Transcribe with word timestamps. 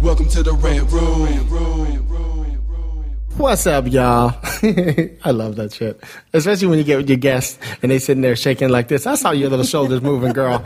Welcome 0.00 0.28
to 0.28 0.42
the 0.42 0.52
Red 0.52 0.90
Room. 0.92 1.28
What's 3.36 3.66
up, 3.66 3.86
y'all? 3.90 4.34
I 5.24 5.30
love 5.32 5.56
that 5.56 5.72
shit. 5.72 6.00
Especially 6.32 6.68
when 6.68 6.78
you 6.78 6.84
get 6.84 6.98
with 6.98 7.08
your 7.08 7.18
guests 7.18 7.58
and 7.82 7.90
they 7.90 7.98
sitting 7.98 8.22
there 8.22 8.36
shaking 8.36 8.68
like 8.68 8.86
this. 8.88 9.06
I 9.06 9.16
saw 9.16 9.32
your 9.32 9.50
little 9.50 9.64
shoulders 9.64 10.02
moving, 10.02 10.32
girl. 10.32 10.58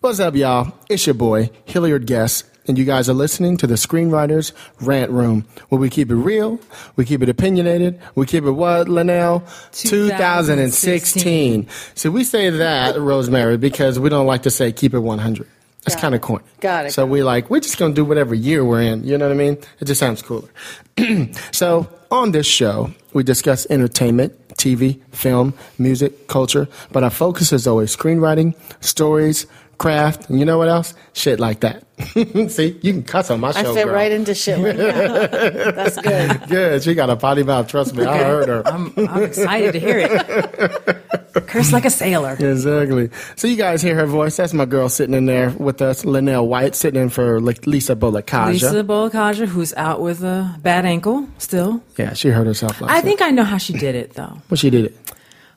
What's 0.00 0.20
up, 0.20 0.36
y'all? 0.36 0.72
It's 0.88 1.04
your 1.04 1.14
boy, 1.14 1.50
Hilliard 1.64 2.06
Guess, 2.06 2.44
and 2.68 2.78
you 2.78 2.84
guys 2.84 3.08
are 3.08 3.14
listening 3.14 3.56
to 3.58 3.66
the 3.66 3.74
Screenwriters 3.74 4.52
Rant 4.80 5.10
Room, 5.10 5.46
where 5.68 5.80
we 5.80 5.90
keep 5.90 6.10
it 6.10 6.16
real, 6.16 6.60
we 6.94 7.04
keep 7.04 7.22
it 7.22 7.28
opinionated, 7.28 8.00
we 8.14 8.24
keep 8.26 8.44
it 8.44 8.52
what, 8.52 8.88
Linnell? 8.88 9.42
2016. 9.72 11.68
So 11.94 12.10
we 12.10 12.22
say 12.22 12.50
that, 12.50 12.98
Rosemary, 12.98 13.56
because 13.56 13.98
we 13.98 14.08
don't 14.10 14.26
like 14.26 14.42
to 14.44 14.50
say 14.50 14.70
keep 14.70 14.94
it 14.94 15.00
100. 15.00 15.48
That's 15.84 16.00
kind 16.00 16.14
of 16.14 16.20
it. 16.20 16.24
corny. 16.24 16.44
Got 16.60 16.86
it, 16.86 16.92
So 16.92 17.04
got 17.04 17.10
we 17.12 17.22
like, 17.22 17.50
we're 17.50 17.60
just 17.60 17.76
going 17.78 17.92
to 17.92 17.94
do 17.96 18.04
whatever 18.04 18.34
year 18.34 18.64
we're 18.64 18.82
in. 18.82 19.04
You 19.04 19.18
know 19.18 19.26
what 19.26 19.34
I 19.34 19.36
mean? 19.36 19.58
It 19.80 19.84
just 19.86 19.98
sounds 20.00 20.22
cooler. 20.22 20.48
so 21.52 21.88
on 22.10 22.32
this 22.32 22.46
show, 22.46 22.92
we 23.12 23.22
discuss 23.24 23.66
entertainment, 23.68 24.32
TV, 24.56 25.00
film, 25.12 25.54
music, 25.78 26.28
culture, 26.28 26.68
but 26.92 27.02
our 27.02 27.10
focus 27.10 27.52
is 27.52 27.66
always 27.66 27.94
screenwriting, 27.96 28.54
stories, 28.80 29.46
craft, 29.78 30.30
and 30.30 30.38
you 30.38 30.44
know 30.44 30.58
what 30.58 30.68
else? 30.68 30.94
Shit 31.14 31.40
like 31.40 31.60
that. 31.60 31.82
See, 32.50 32.78
you 32.82 32.92
can 32.92 33.02
cuss 33.02 33.30
on 33.30 33.40
my 33.40 33.48
I 33.48 33.62
show. 33.62 33.74
fit 33.74 33.86
girl. 33.86 33.94
right 33.94 34.12
into 34.12 34.34
shit 34.34 34.58
like 34.60 34.76
that. 34.76 35.30
That's 35.74 35.96
good. 36.00 36.48
Good. 36.48 36.82
She 36.84 36.94
got 36.94 37.10
a 37.10 37.16
potty 37.16 37.42
mouth. 37.42 37.66
Trust 37.66 37.94
me. 37.96 38.04
I 38.04 38.18
heard 38.18 38.48
her. 38.48 38.66
I'm, 38.66 38.92
I'm 38.96 39.22
excited 39.24 39.72
to 39.72 39.80
hear 39.80 39.98
it. 39.98 40.98
Curse 41.34 41.72
like 41.72 41.84
a 41.84 41.90
sailor. 41.90 42.32
Exactly. 42.38 43.10
So 43.36 43.48
you 43.48 43.56
guys 43.56 43.80
hear 43.82 43.94
her 43.96 44.06
voice. 44.06 44.36
That's 44.36 44.52
my 44.52 44.64
girl 44.66 44.88
sitting 44.88 45.14
in 45.14 45.26
there 45.26 45.50
with 45.50 45.80
us, 45.82 46.04
Linnell 46.04 46.46
White, 46.46 46.74
sitting 46.74 47.00
in 47.00 47.08
for 47.08 47.40
Lisa 47.40 47.96
Bolekaja. 47.96 48.52
Lisa 48.52 48.84
Bolekaja, 48.84 49.46
who's 49.46 49.72
out 49.74 50.00
with 50.00 50.22
a 50.22 50.56
bad 50.60 50.84
ankle 50.84 51.28
still. 51.38 51.82
Yeah, 51.96 52.12
she 52.14 52.28
hurt 52.28 52.46
herself 52.46 52.80
last 52.80 52.90
I 52.90 52.94
night. 52.96 53.04
think 53.04 53.22
I 53.22 53.30
know 53.30 53.44
how 53.44 53.58
she 53.58 53.72
did 53.72 53.94
it, 53.94 54.14
though. 54.14 54.40
Well, 54.50 54.56
she 54.56 54.70
did 54.70 54.84
it. 54.86 54.96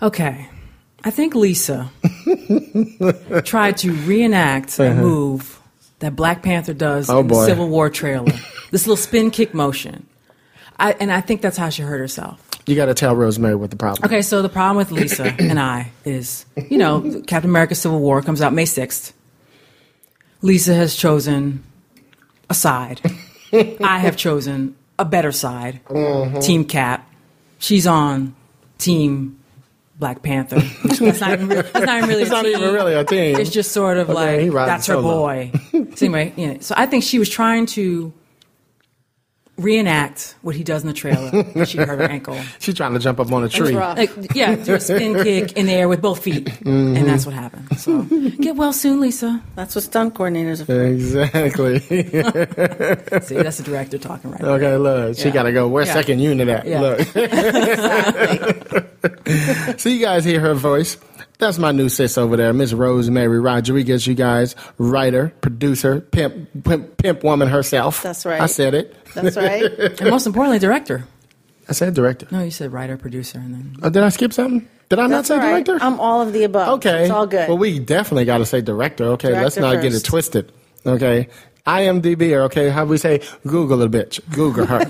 Okay. 0.02 0.48
I 1.04 1.12
think 1.12 1.36
Lisa 1.36 1.92
tried 3.44 3.78
to 3.78 3.92
reenact 3.92 4.80
a 4.80 4.94
move 4.94 5.60
that 6.00 6.16
Black 6.16 6.42
Panther 6.44 6.74
does 6.74 7.10
Uh-huh. 7.10 7.18
Oh, 7.18 7.22
in 7.22 7.28
boy. 7.28 7.42
the 7.42 7.46
Civil 7.48 7.70
War 7.70 7.90
trailer. 7.90 8.32
this 8.72 8.86
little 8.88 8.98
spin 8.98 9.32
kick 9.32 9.54
motion. 9.54 10.08
I, 10.78 10.92
and 10.94 11.12
I 11.12 11.22
think 11.22 11.42
that's 11.42 11.58
how 11.58 11.70
she 11.70 11.84
hurt 11.84 12.00
herself. 12.00 12.45
You 12.68 12.76
got 12.76 12.86
to 12.86 12.94
tell 12.94 13.16
Rosemary 13.16 13.56
what 13.56 13.70
the 13.70 13.76
problem. 13.76 14.06
Okay, 14.06 14.22
so 14.22 14.42
the 14.42 14.50
problem 14.50 14.78
with 14.78 14.92
Lisa 14.92 15.26
and 15.40 15.60
I 15.60 15.92
is, 16.04 16.46
you 16.70 16.78
know, 16.78 17.22
Captain 17.28 17.50
America 17.50 17.76
Civil 17.76 18.00
War 18.00 18.22
comes 18.22 18.42
out 18.42 18.54
May 18.54 18.64
6th. 18.66 19.14
Lisa 20.42 20.74
has 20.74 20.96
chosen 20.96 21.64
a 22.50 22.54
side. 22.54 23.02
I 23.54 24.00
have 24.00 24.18
chosen 24.18 24.76
a 25.00 25.06
better 25.06 25.32
side. 25.32 25.80
Mm-hmm. 25.86 26.40
Team 26.40 26.66
Cap. 26.66 27.10
She's 27.60 27.88
on 27.88 28.36
Team 28.78 29.40
Black 29.98 30.22
Panther. 30.22 30.60
That's 30.84 31.00
not 31.22 31.32
even, 31.34 31.48
that's 31.50 31.74
not 31.74 31.98
even 31.98 32.10
really 32.10 32.22
It's 32.24 32.32
a 32.32 32.34
not 32.34 32.44
team. 32.44 32.58
even 32.58 32.74
really 32.74 32.94
a 32.94 33.04
team. 33.06 33.40
It's 33.40 33.50
just 33.50 33.72
sort 33.72 33.98
of 33.98 34.10
Okay, 34.10 34.50
like, 34.50 34.68
that's 34.68 34.88
her 34.88 34.96
solo. 34.96 35.20
boy. 35.20 35.52
so 35.72 36.06
anyway, 36.06 36.34
know, 36.36 36.58
so 36.60 36.76
I 36.78 36.86
think 36.86 37.04
she 37.04 37.18
was 37.18 37.30
trying 37.30 37.66
to 37.68 38.12
reenact 39.58 40.36
what 40.42 40.54
he 40.56 40.64
does 40.64 40.82
in 40.84 40.88
the 40.88 40.94
trailer. 40.94 41.30
when 41.32 41.66
She 41.66 41.78
hurt 41.78 42.00
her 42.00 42.04
ankle. 42.04 42.38
She's 42.60 42.76
trying 42.76 42.94
to 42.94 43.00
jump 43.00 43.20
up 43.22 43.32
on 43.32 43.44
a 43.44 43.46
It's 43.46 43.56
tree. 43.56 43.74
rough. 43.74 43.98
Like, 43.98 44.12
yeah, 44.36 44.56
do 44.56 44.74
a 44.76 44.80
spin 44.82 45.14
kick 45.24 45.54
in 45.54 45.66
the 45.68 45.72
air 45.74 45.88
with 45.88 46.02
both 46.02 46.22
feet, 46.24 46.46
Mm-hmm. 46.46 46.98
and 46.98 47.08
that's 47.08 47.26
what 47.26 47.34
happened. 47.36 47.80
So 47.80 48.02
get 48.04 48.56
well 48.58 48.74
soon, 48.74 49.00
Lisa. 49.00 49.42
That's 49.56 49.74
what 49.76 49.84
stunt 49.86 50.14
coordinators 50.14 50.62
are 50.62 50.66
for. 50.66 50.84
Exactly. 50.86 51.80
See, 53.22 53.36
that's 53.36 53.58
the 53.58 53.64
director 53.64 53.98
talking 53.98 54.32
right 54.32 54.42
now. 54.42 54.50
okay, 54.56 54.76
look, 54.78 55.16
she 55.18 55.26
Yeah. 55.26 55.32
got 55.34 55.44
to 55.44 55.54
go. 55.54 55.68
Where's 55.70 55.88
Yeah. 55.88 55.94
second 55.94 56.20
unit 56.20 56.48
at? 56.50 56.66
Yeah. 56.68 56.82
Look. 56.82 57.02
so 59.80 59.90
you 59.90 60.00
guys 60.02 60.26
hear 60.26 60.40
her 60.40 60.54
voice. 60.54 60.98
That's 61.38 61.58
my 61.58 61.72
new 61.72 61.90
sis 61.90 62.18
over 62.18 62.38
there, 62.38 62.54
Miss 62.54 62.72
Rosemary 62.74 63.40
Rodriguez. 63.40 64.08
You 64.08 64.14
guys, 64.14 64.56
writer, 64.78 65.34
producer, 65.42 66.00
pimp, 66.02 66.64
pimp, 66.64 66.98
pimp 66.98 67.24
woman 67.24 67.48
herself. 67.50 68.02
That's 68.02 68.26
right. 68.26 68.40
I 68.42 68.46
said 68.46 68.74
it. 68.74 68.96
That's 69.14 69.36
right. 69.38 69.64
And 70.02 70.10
most 70.10 70.26
importantly, 70.28 70.60
director. 70.60 71.06
I 71.68 71.74
said 71.74 71.94
director. 71.94 72.28
No, 72.32 72.42
you 72.44 72.52
said 72.52 72.72
writer, 72.72 72.96
producer, 72.96 73.40
and 73.40 73.54
then 73.54 73.76
Oh, 73.82 73.90
did 73.90 74.04
I 74.04 74.10
skip 74.10 74.32
something? 74.34 74.68
Did 74.90 75.00
I 75.00 75.08
not 75.08 75.26
say 75.26 75.34
all 75.36 75.42
right. 75.42 75.66
director? 75.66 75.84
I'm 75.84 76.00
all 76.00 76.22
of 76.22 76.32
the 76.32 76.44
above. 76.44 76.76
Okay. 76.78 77.04
It's 77.04 77.12
all 77.12 77.26
good. 77.26 77.50
Well, 77.50 77.58
we 77.58 77.80
definitely 77.80 78.26
got 78.26 78.38
to 78.38 78.46
say 78.46 78.62
director. 78.62 79.06
Okay, 79.14 79.34
let's 79.34 79.56
Director 79.56 79.62
not 79.76 79.82
get 79.82 79.94
it 79.96 80.04
twisted. 80.04 80.52
Okay. 80.86 81.28
IMDb, 81.66 82.32
or 82.36 82.44
okay, 82.44 82.70
how 82.70 82.86
we 82.86 82.98
say 82.98 83.22
Google 83.48 83.82
a 83.82 83.90
bitch. 83.90 84.20
Google 84.32 84.66
her. 84.68 84.86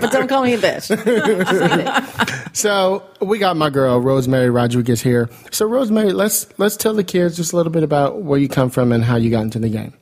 but 0.00 0.10
don't 0.10 0.26
call 0.28 0.42
me 0.44 0.54
a 0.54 0.58
bitch. 0.58 2.56
so 2.56 3.02
we 3.20 3.38
got 3.38 3.56
my 3.56 3.68
girl 3.70 4.00
Rosemary 4.00 4.50
Rodriguez 4.50 5.02
here. 5.02 5.28
So 5.50 5.66
Rosemary, 5.66 6.12
let's 6.12 6.46
let's 6.58 6.76
tell 6.76 6.94
the 6.94 7.04
kids 7.04 7.36
just 7.36 7.52
a 7.52 7.56
little 7.56 7.72
bit 7.72 7.82
about 7.82 8.22
where 8.22 8.38
you 8.38 8.48
come 8.48 8.70
from 8.70 8.92
and 8.92 9.04
how 9.04 9.16
you 9.16 9.30
got 9.30 9.42
into 9.42 9.58
the 9.58 9.68
game. 9.68 9.92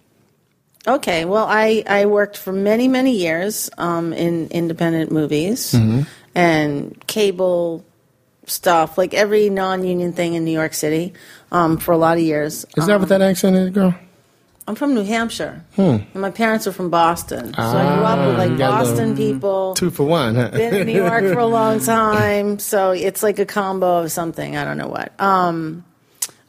Okay, 0.86 1.26
well, 1.26 1.46
I, 1.46 1.84
I 1.86 2.06
worked 2.06 2.38
for 2.38 2.52
many, 2.52 2.88
many 2.88 3.12
years 3.12 3.68
um, 3.76 4.14
in 4.14 4.48
independent 4.48 5.12
movies 5.12 5.72
Mm-hmm. 5.72 6.02
and 6.34 7.06
cable 7.06 7.84
stuff, 8.46 8.96
like 8.96 9.12
every 9.12 9.50
non 9.50 9.84
union 9.84 10.12
thing 10.12 10.34
in 10.34 10.44
New 10.44 10.52
York 10.52 10.72
City 10.74 11.12
um, 11.52 11.76
for 11.76 11.92
a 11.92 11.98
lot 11.98 12.16
of 12.16 12.22
years. 12.24 12.64
Is 12.76 12.86
that 12.86 12.98
what 12.98 13.08
that 13.10 13.20
accent 13.20 13.56
is, 13.56 13.70
girl? 13.70 13.94
I'm 14.70 14.76
from 14.76 14.94
New 14.94 15.02
Hampshire, 15.02 15.64
and 15.76 16.06
my 16.14 16.30
parents 16.30 16.68
are 16.68 16.72
from 16.72 16.90
Boston. 16.90 17.52
So 17.54 17.60
I 17.60 17.96
grew 17.96 18.04
up 18.04 18.18
with 18.20 18.36
Hmm. 18.36 18.40
Ah, 18.40 18.44
like 18.44 18.56
got 18.56 18.70
a 18.70 18.82
little- 18.82 18.94
Boston 18.94 19.16
people. 19.16 19.74
Two 19.74 19.90
for 19.90 20.04
one. 20.04 20.36
Huh? 20.36 20.50
Been 20.52 20.74
in 20.76 20.86
New 20.86 20.94
York 21.04 21.24
for 21.32 21.40
a 21.40 21.46
long 21.60 21.80
time, 21.80 22.60
so 22.60 22.92
it's 22.92 23.20
like 23.24 23.40
a 23.40 23.44
combo 23.46 23.98
of 24.04 24.12
something. 24.12 24.56
I 24.56 24.64
don't 24.64 24.78
know 24.78 24.86
what. 24.86 25.10
Um, 25.20 25.82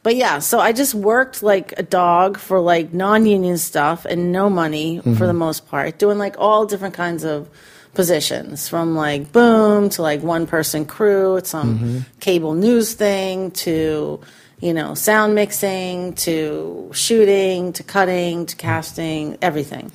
but 0.04 0.14
yeah, 0.14 0.38
so 0.38 0.60
I 0.60 0.70
just 0.72 0.94
worked 0.94 1.42
like 1.42 1.74
a 1.76 1.82
dog 1.82 2.38
for 2.38 2.60
like 2.60 2.94
non-union 2.94 3.58
stuff 3.58 4.04
and 4.04 4.30
no 4.30 4.48
money 4.48 5.00
for 5.18 5.26
the 5.26 5.32
most 5.32 5.66
part, 5.68 5.98
doing 5.98 6.16
like 6.18 6.36
all 6.38 6.64
different 6.64 6.94
kinds 6.94 7.24
of 7.24 7.48
positions, 7.94 8.68
from 8.68 8.94
like 8.94 9.32
boom 9.32 9.88
to 9.90 10.02
like 10.02 10.22
one-person 10.22 10.84
crew, 10.86 11.36
at 11.38 11.46
some 11.48 12.04
cable 12.20 12.54
news 12.54 12.94
thing 12.94 13.50
to 13.50 14.20
you 14.62 14.72
know 14.72 14.94
sound 14.94 15.34
mixing 15.34 16.14
to 16.14 16.90
shooting 16.94 17.72
to 17.74 17.82
cutting 17.82 18.46
to 18.46 18.56
casting, 18.56 19.36
everything, 19.42 19.92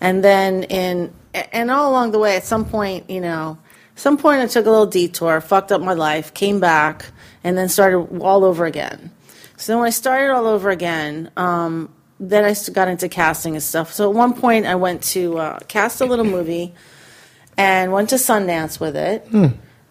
and 0.00 0.22
then 0.22 0.62
in 0.64 1.12
and 1.34 1.70
all 1.70 1.90
along 1.90 2.12
the 2.12 2.18
way, 2.18 2.36
at 2.36 2.44
some 2.44 2.64
point, 2.64 3.10
you 3.10 3.20
know 3.20 3.58
some 4.00 4.16
point 4.16 4.40
I 4.40 4.46
took 4.46 4.64
a 4.64 4.70
little 4.70 4.86
detour, 4.86 5.42
fucked 5.42 5.70
up 5.72 5.82
my 5.82 5.92
life, 5.92 6.32
came 6.32 6.58
back, 6.58 7.04
and 7.44 7.56
then 7.56 7.68
started 7.68 8.22
all 8.22 8.46
over 8.46 8.64
again. 8.64 9.10
So 9.58 9.76
when 9.76 9.86
I 9.86 9.90
started 9.90 10.32
all 10.32 10.46
over 10.46 10.70
again, 10.70 11.30
um, 11.36 11.90
then 12.18 12.46
I 12.46 12.54
got 12.72 12.88
into 12.88 13.10
casting 13.10 13.54
and 13.54 13.62
stuff. 13.62 13.92
So 13.92 14.08
at 14.08 14.16
one 14.16 14.32
point 14.32 14.64
I 14.64 14.74
went 14.76 15.02
to 15.14 15.36
uh, 15.36 15.58
cast 15.68 16.00
a 16.00 16.06
little 16.06 16.24
movie 16.24 16.74
and 17.58 17.92
went 17.92 18.08
to 18.10 18.16
Sundance 18.16 18.80
with 18.80 18.96
it. 18.96 19.26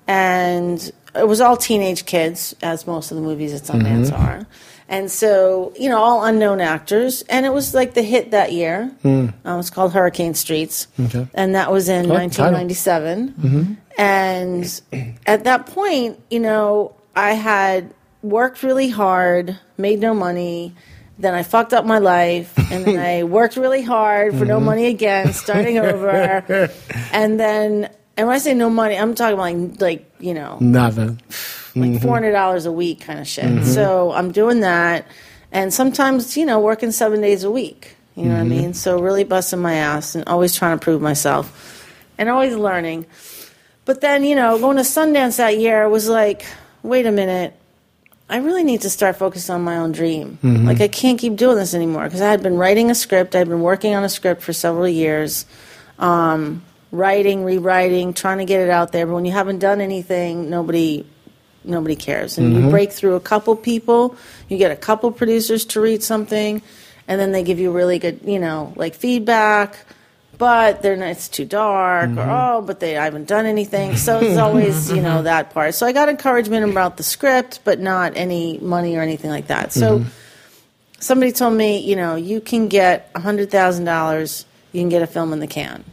And 0.07 0.91
it 1.15 1.27
was 1.27 1.41
all 1.41 1.57
teenage 1.57 2.06
kids, 2.06 2.56
as 2.61 2.85
most 2.88 3.11
of 3.11 3.17
the 3.17 3.23
movies 3.23 3.53
at 3.53 3.61
Sundance 3.61 4.11
mm-hmm. 4.11 4.21
are. 4.21 4.47
And 4.88 5.11
so, 5.11 5.71
you 5.79 5.88
know, 5.88 6.00
all 6.00 6.23
unknown 6.23 6.61
actors. 6.61 7.21
And 7.29 7.45
it 7.45 7.53
was 7.53 7.75
like 7.75 7.94
the 7.94 8.01
hit 8.01 8.31
that 8.31 8.51
year. 8.51 8.88
Hmm. 9.03 9.27
Uh, 9.45 9.50
um, 9.50 9.53
it 9.53 9.57
was 9.57 9.69
called 9.69 9.94
Hurricane 9.94 10.33
Streets. 10.33 10.88
Okay. 11.00 11.27
And 11.35 11.53
that 11.53 11.71
was 11.71 11.89
in 11.89 12.07
Oh, 12.07 12.15
title. 12.15 12.53
1997. 12.53 13.33
Mm-hmm. 13.33 13.73
And 14.00 14.81
at 15.27 15.44
that 15.44 15.67
point, 15.67 16.19
you 16.31 16.39
know, 16.39 16.95
I 17.15 17.33
had 17.33 17.94
worked 18.23 18.63
really 18.63 18.89
hard, 18.89 19.59
made 19.77 20.00
no 20.00 20.13
money, 20.13 20.73
then 21.19 21.33
I 21.33 21.44
fucked 21.44 21.73
up 21.73 21.85
my 21.85 22.00
life, 22.00 22.53
and 22.71 22.85
then 22.85 22.97
I 22.97 23.23
worked 23.23 23.57
really 23.57 23.83
hard 23.83 24.35
for 24.38 24.45
no 24.45 24.56
mm-hmm. 24.56 24.65
money 24.65 24.85
again, 24.88 25.33
starting 25.33 25.77
over, 25.77 26.71
and 27.11 27.39
then. 27.39 27.89
And 28.19 28.27
when 28.27 28.36
I 28.36 28.39
say 28.39 28.54
no 28.54 28.69
money, 28.69 28.98
I'm 28.98 29.16
talking 29.16 29.36
about 29.36 29.80
like, 29.80 29.81
like 29.81 30.13
you 30.19 30.33
know, 30.33 30.57
Nothing. 30.60 31.21
like 31.74 31.92
mm-hmm. 31.92 31.98
four 32.00 32.16
hundred 32.16 32.33
dollars 32.33 32.66
a 32.66 32.71
week 32.71 33.00
kind 33.00 33.18
of 33.18 33.25
shit. 33.25 33.45
Mm-hmm. 33.45 33.63
So 33.63 34.12
I'm 34.12 34.33
doing 34.33 34.60
that, 34.60 35.07
and 35.54 35.74
sometimes 35.74 36.36
you 36.36 36.45
know 36.45 36.60
working 36.60 36.92
seven 36.92 37.21
days 37.21 37.45
a 37.45 37.50
week. 37.50 37.95
You 38.18 38.25
know 38.25 38.31
what 38.31 38.39
I 38.39 38.42
mm-hmm. 38.42 38.50
mean? 38.50 38.74
So 38.74 39.00
really 39.00 39.24
busting 39.24 39.62
my 39.62 39.75
ass 39.75 40.16
and 40.16 40.27
always 40.27 40.54
trying 40.54 40.77
to 40.77 40.83
prove 40.83 41.01
myself, 41.01 41.88
and 42.18 42.27
always 42.27 42.56
learning. 42.56 43.06
But 43.86 44.01
then 44.01 44.25
you 44.25 44.36
know 44.36 44.60
going 44.60 44.75
to 44.75 44.83
Sundance 44.83 45.38
that 45.38 45.57
year 45.57 45.88
was 45.88 46.10
like, 46.10 46.45
wait 46.83 47.06
a 47.06 47.13
minute. 47.13 47.56
I 48.30 48.39
really 48.39 48.66
need 48.66 48.81
to 48.81 48.89
start 48.89 49.16
focusing 49.16 49.56
on 49.56 49.62
my 49.62 49.77
own 49.77 49.94
dream. 49.94 50.39
Like 50.44 50.81
I 50.81 50.89
can't 50.89 51.18
keep 51.18 51.38
doing 51.38 51.56
this 51.56 51.74
anymore 51.74 52.04
because 52.04 52.19
I 52.19 52.30
had 52.31 52.44
been 52.44 52.57
writing 52.57 52.92
a 52.92 52.95
script. 52.95 53.33
I'd 53.33 53.48
been 53.48 53.62
working 53.62 53.95
on 53.95 54.04
a 54.04 54.10
script 54.10 54.42
for 54.42 54.51
several 54.51 54.89
years 54.89 55.45
um, 56.00 56.63
writing, 56.91 57.44
rewriting, 57.44 58.13
trying 58.13 58.39
to 58.39 58.45
get 58.45 58.62
it 58.62 58.69
out 58.69 58.91
there. 58.91 59.06
But 59.06 59.15
when 59.15 59.25
you 59.25 59.31
haven't 59.31 59.59
done 59.59 59.81
anything, 59.81 60.50
nobody 60.50 61.06
nobody 61.63 61.95
cares. 61.95 62.38
And 62.38 62.53
you 62.53 62.59
mm-hmm. 62.59 62.69
break 62.69 62.91
through 62.91 63.15
a 63.15 63.19
couple 63.19 63.56
people, 63.56 64.15
you 64.47 64.57
get 64.57 64.71
a 64.71 64.75
couple 64.75 65.12
producers 65.12 65.65
to 65.65 65.81
read 65.81 66.03
something, 66.03 66.62
and 67.07 67.19
then 67.19 67.31
they 67.31 67.44
give 67.44 67.59
you 67.59 67.71
really 67.71 68.00
good, 68.00 68.21
you 68.24 68.39
know, 68.39 68.74
like 68.75 68.95
feedback. 68.95 69.77
But 70.38 70.81
they're 70.81 70.95
not, 70.95 71.09
it's 71.09 71.27
too 71.27 71.44
dark, 71.44 72.12
or 72.12 72.13
mm-hmm. 72.13 72.30
oh, 72.30 72.62
but 72.62 72.80
they 72.80 72.97
I 72.97 73.03
haven't 73.03 73.27
done 73.27 73.45
anything. 73.45 73.97
So 73.97 74.19
it's 74.19 74.38
always 74.39 74.89
you 74.89 75.01
know 75.01 75.24
that 75.24 75.51
part. 75.53 75.75
So 75.75 75.85
I 75.85 75.92
got 75.92 76.07
encouragement 76.07 76.69
about 76.69 76.95
the 76.95 77.03
script, 77.03 77.59
but 77.65 77.80
not 77.80 78.15
any 78.15 78.57
money 78.57 78.95
or 78.95 79.01
anything 79.01 79.31
like 79.31 79.47
that. 79.47 79.74
So 79.74 80.00
mm-hmm. 80.00 80.09
somebody 81.00 81.33
told 81.33 81.56
me, 81.56 81.80
you 81.80 81.97
know, 81.97 82.15
you 82.15 82.39
can 82.39 82.69
get 82.69 83.12
hundred 83.18 83.51
thousand 83.51 83.83
dollars, 83.83 84.45
you 84.71 84.80
can 84.80 84.88
get 84.88 85.01
a 85.01 85.07
film 85.07 85.33
in 85.33 85.42
the 85.42 85.47
can. 85.47 85.83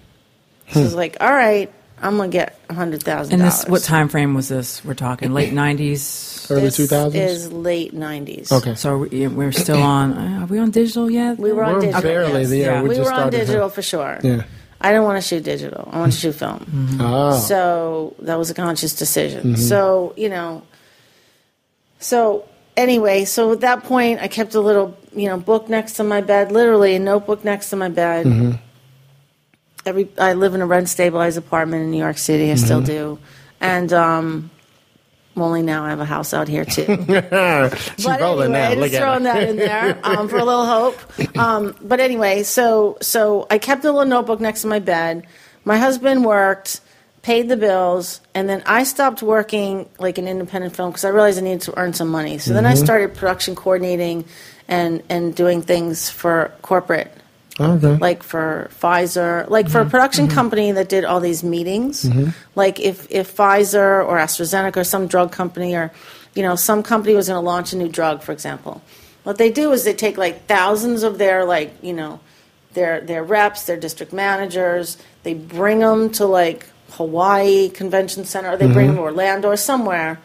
So 0.73 0.81
I 0.81 0.83
was 0.85 0.95
like, 0.95 1.17
all 1.21 1.33
right, 1.33 1.73
I'm 2.03 2.17
gonna 2.17 2.29
get 2.29 2.59
hundred 2.71 3.03
thousand 3.03 3.35
And 3.35 3.43
dollars. 3.43 3.61
this, 3.61 3.69
what 3.71 3.83
time 3.83 4.09
frame 4.09 4.35
was 4.35 4.49
this? 4.49 4.85
We're 4.85 4.95
talking 4.95 5.33
late 5.33 5.53
'90s. 5.53 6.51
Early 6.51 6.61
This 6.63 6.79
2000s? 6.79 7.15
is 7.15 7.53
late 7.53 7.93
nineties. 7.95 8.53
Okay. 8.53 8.75
So 8.75 8.91
are 8.91 8.99
we, 8.99 9.27
we're 9.29 9.53
still 9.53 9.83
on. 9.83 10.13
uh, 10.13 10.41
Are 10.43 10.47
we 10.47 10.59
on 10.59 10.71
digital 10.71 11.11
yet? 11.11 11.39
We 11.39 11.53
were 11.53 11.65
on 11.65 11.75
We're 11.75 11.81
digital. 11.81 12.03
barely 12.03 12.41
yes. 12.43 12.51
there. 12.51 12.73
Yeah. 12.75 12.83
We, 12.83 12.89
We, 12.91 12.95
just 12.97 13.07
were 13.07 13.13
on 13.15 13.21
started. 13.21 13.39
digital 13.39 13.69
for 13.69 13.83
sure. 13.83 14.19
Yeah. 14.23 14.43
I 14.81 14.91
didn't 14.93 15.05
want 15.05 15.23
to 15.23 15.27
shoot 15.27 15.43
digital. 15.43 15.89
I 15.91 15.99
wanted 16.01 16.13
to 16.13 16.19
shoot 16.19 16.35
film. 16.35 16.99
Oh. 17.01 17.37
So 17.39 18.15
that 18.21 18.39
was 18.39 18.51
a 18.51 18.55
conscious 18.55 18.95
decision. 18.95 19.43
Mm-hmm. 19.55 19.63
So, 19.63 20.13
you 20.19 20.29
know, 20.29 20.63
so 21.99 22.47
anyway, 22.77 23.25
so 23.25 23.53
at 23.53 23.61
that 23.61 23.85
point, 23.85 24.21
I 24.21 24.29
kept 24.29 24.55
a 24.55 24.61
little, 24.61 24.97
you 25.15 25.29
know, 25.29 25.39
book 25.39 25.69
next 25.69 25.95
to 25.95 26.05
my 26.05 26.21
bed, 26.21 26.53
literally 26.53 26.95
a 26.95 26.99
notebook 26.99 27.43
next 27.45 27.71
to 27.71 27.77
my 27.77 27.89
bed. 27.89 28.27
Mm-hmm. 28.27 28.63
Every 29.87 30.09
I 30.19 30.33
live 30.35 30.55
in 30.55 30.61
a 30.61 30.67
rent 30.67 30.89
stabilized 30.89 31.39
apartment 31.39 31.85
in 31.85 31.91
New 31.93 31.99
York 31.99 32.19
City. 32.19 32.51
I 32.51 32.57
still 32.57 32.79
Mm-hmm. 32.83 32.87
do, 32.87 33.19
and 33.61 33.93
um, 33.93 34.51
only 35.37 35.63
now 35.63 35.85
I 35.85 35.91
have 35.91 36.01
a 36.01 36.05
house 36.05 36.35
out 36.35 36.49
here 36.49 36.65
too. 36.65 36.85
She's 36.87 38.05
But 38.05 38.21
rolling 38.21 38.55
anyway, 38.55 38.75
now. 38.75 38.81
Look 38.81 38.91
just 38.91 39.01
throwing 39.01 39.25
her. 39.25 39.33
that 39.33 39.49
in 39.49 39.57
there 39.57 39.99
um, 40.05 40.29
for 40.29 40.39
a 40.39 40.45
little 40.45 40.67
hope. 40.67 40.99
Um, 41.39 41.75
but 41.81 42.01
anyway, 42.01 42.43
so 42.43 42.99
so 43.01 43.47
I 43.51 43.59
kept 43.59 43.85
a 43.85 43.93
little 43.93 44.05
notebook 44.07 44.41
next 44.41 44.63
to 44.63 44.67
my 44.67 44.81
bed. 44.81 45.25
My 45.65 45.77
husband 45.79 46.25
worked, 46.25 46.81
paid 47.23 47.49
the 47.49 47.57
bills, 47.57 48.21
and 48.35 48.49
then 48.49 48.63
I 48.67 48.83
stopped 48.85 49.23
working 49.23 49.89
like 49.99 50.19
an 50.19 50.27
independent 50.27 50.75
film 50.75 50.91
because 50.91 51.05
I 51.05 51.11
realized 51.11 51.39
I 51.39 51.43
needed 51.43 51.61
to 51.63 51.79
earn 51.79 51.93
some 51.93 52.09
money. 52.09 52.39
So 52.39 52.55
then 52.55 52.67
I 52.67 52.73
Mm-hmm. 52.75 52.85
started 52.85 53.15
production 53.15 53.55
coordinating 53.55 54.25
and 54.69 55.03
and 55.09 55.33
doing 55.35 55.63
things 55.63 56.11
for 56.11 56.51
corporate 56.63 57.13
Okay. 57.59 57.97
like 57.97 58.23
for 58.23 58.69
Pfizer, 58.81 59.49
like 59.49 59.69
for 59.69 59.79
a 59.79 59.83
mm-hmm. 59.83 59.91
production 59.91 60.27
mm-hmm. 60.27 60.35
company 60.35 60.73
that 60.73 60.89
did 60.89 61.05
all 61.05 61.21
these 61.21 61.43
meetings. 61.43 62.05
Mm-hmm. 62.05 62.31
Like 62.55 62.79
if, 62.81 63.07
if 63.11 63.35
Pfizer 63.35 64.07
or 64.07 64.19
AstraZeneca 64.19 64.77
or 64.77 64.85
some 64.85 65.07
drug 65.07 65.33
company 65.33 65.75
or, 65.75 65.91
you 66.35 66.43
know, 66.43 66.55
some 66.55 66.83
company 66.83 67.15
was 67.15 67.29
going 67.29 67.43
to 67.43 67.47
launch 67.47 67.73
a 67.73 67.77
new 67.77 67.89
drug, 67.89 68.23
for 68.23 68.33
example. 68.33 68.83
What 69.23 69.39
they 69.39 69.51
do 69.51 69.73
is 69.73 69.85
they 69.85 69.95
take 69.95 70.19
like 70.19 70.47
thousands 70.47 71.03
of 71.03 71.19
their 71.19 71.45
like, 71.45 71.73
you 71.83 71.95
know, 71.95 72.21
their 72.75 73.01
their 73.01 73.25
reps, 73.25 73.65
their 73.65 73.79
district 73.79 74.13
managers, 74.13 74.99
they 75.23 75.35
bring 75.35 75.81
them 75.81 76.11
to 76.11 76.27
like 76.27 76.69
Hawaii 76.93 77.71
Convention 77.71 78.25
Center, 78.25 78.51
or 78.51 78.57
they 78.57 78.71
bring 78.71 78.89
them 78.89 78.97
to 78.97 79.03
Orlando 79.03 79.49
or 79.49 79.57
somewhere 79.57 80.21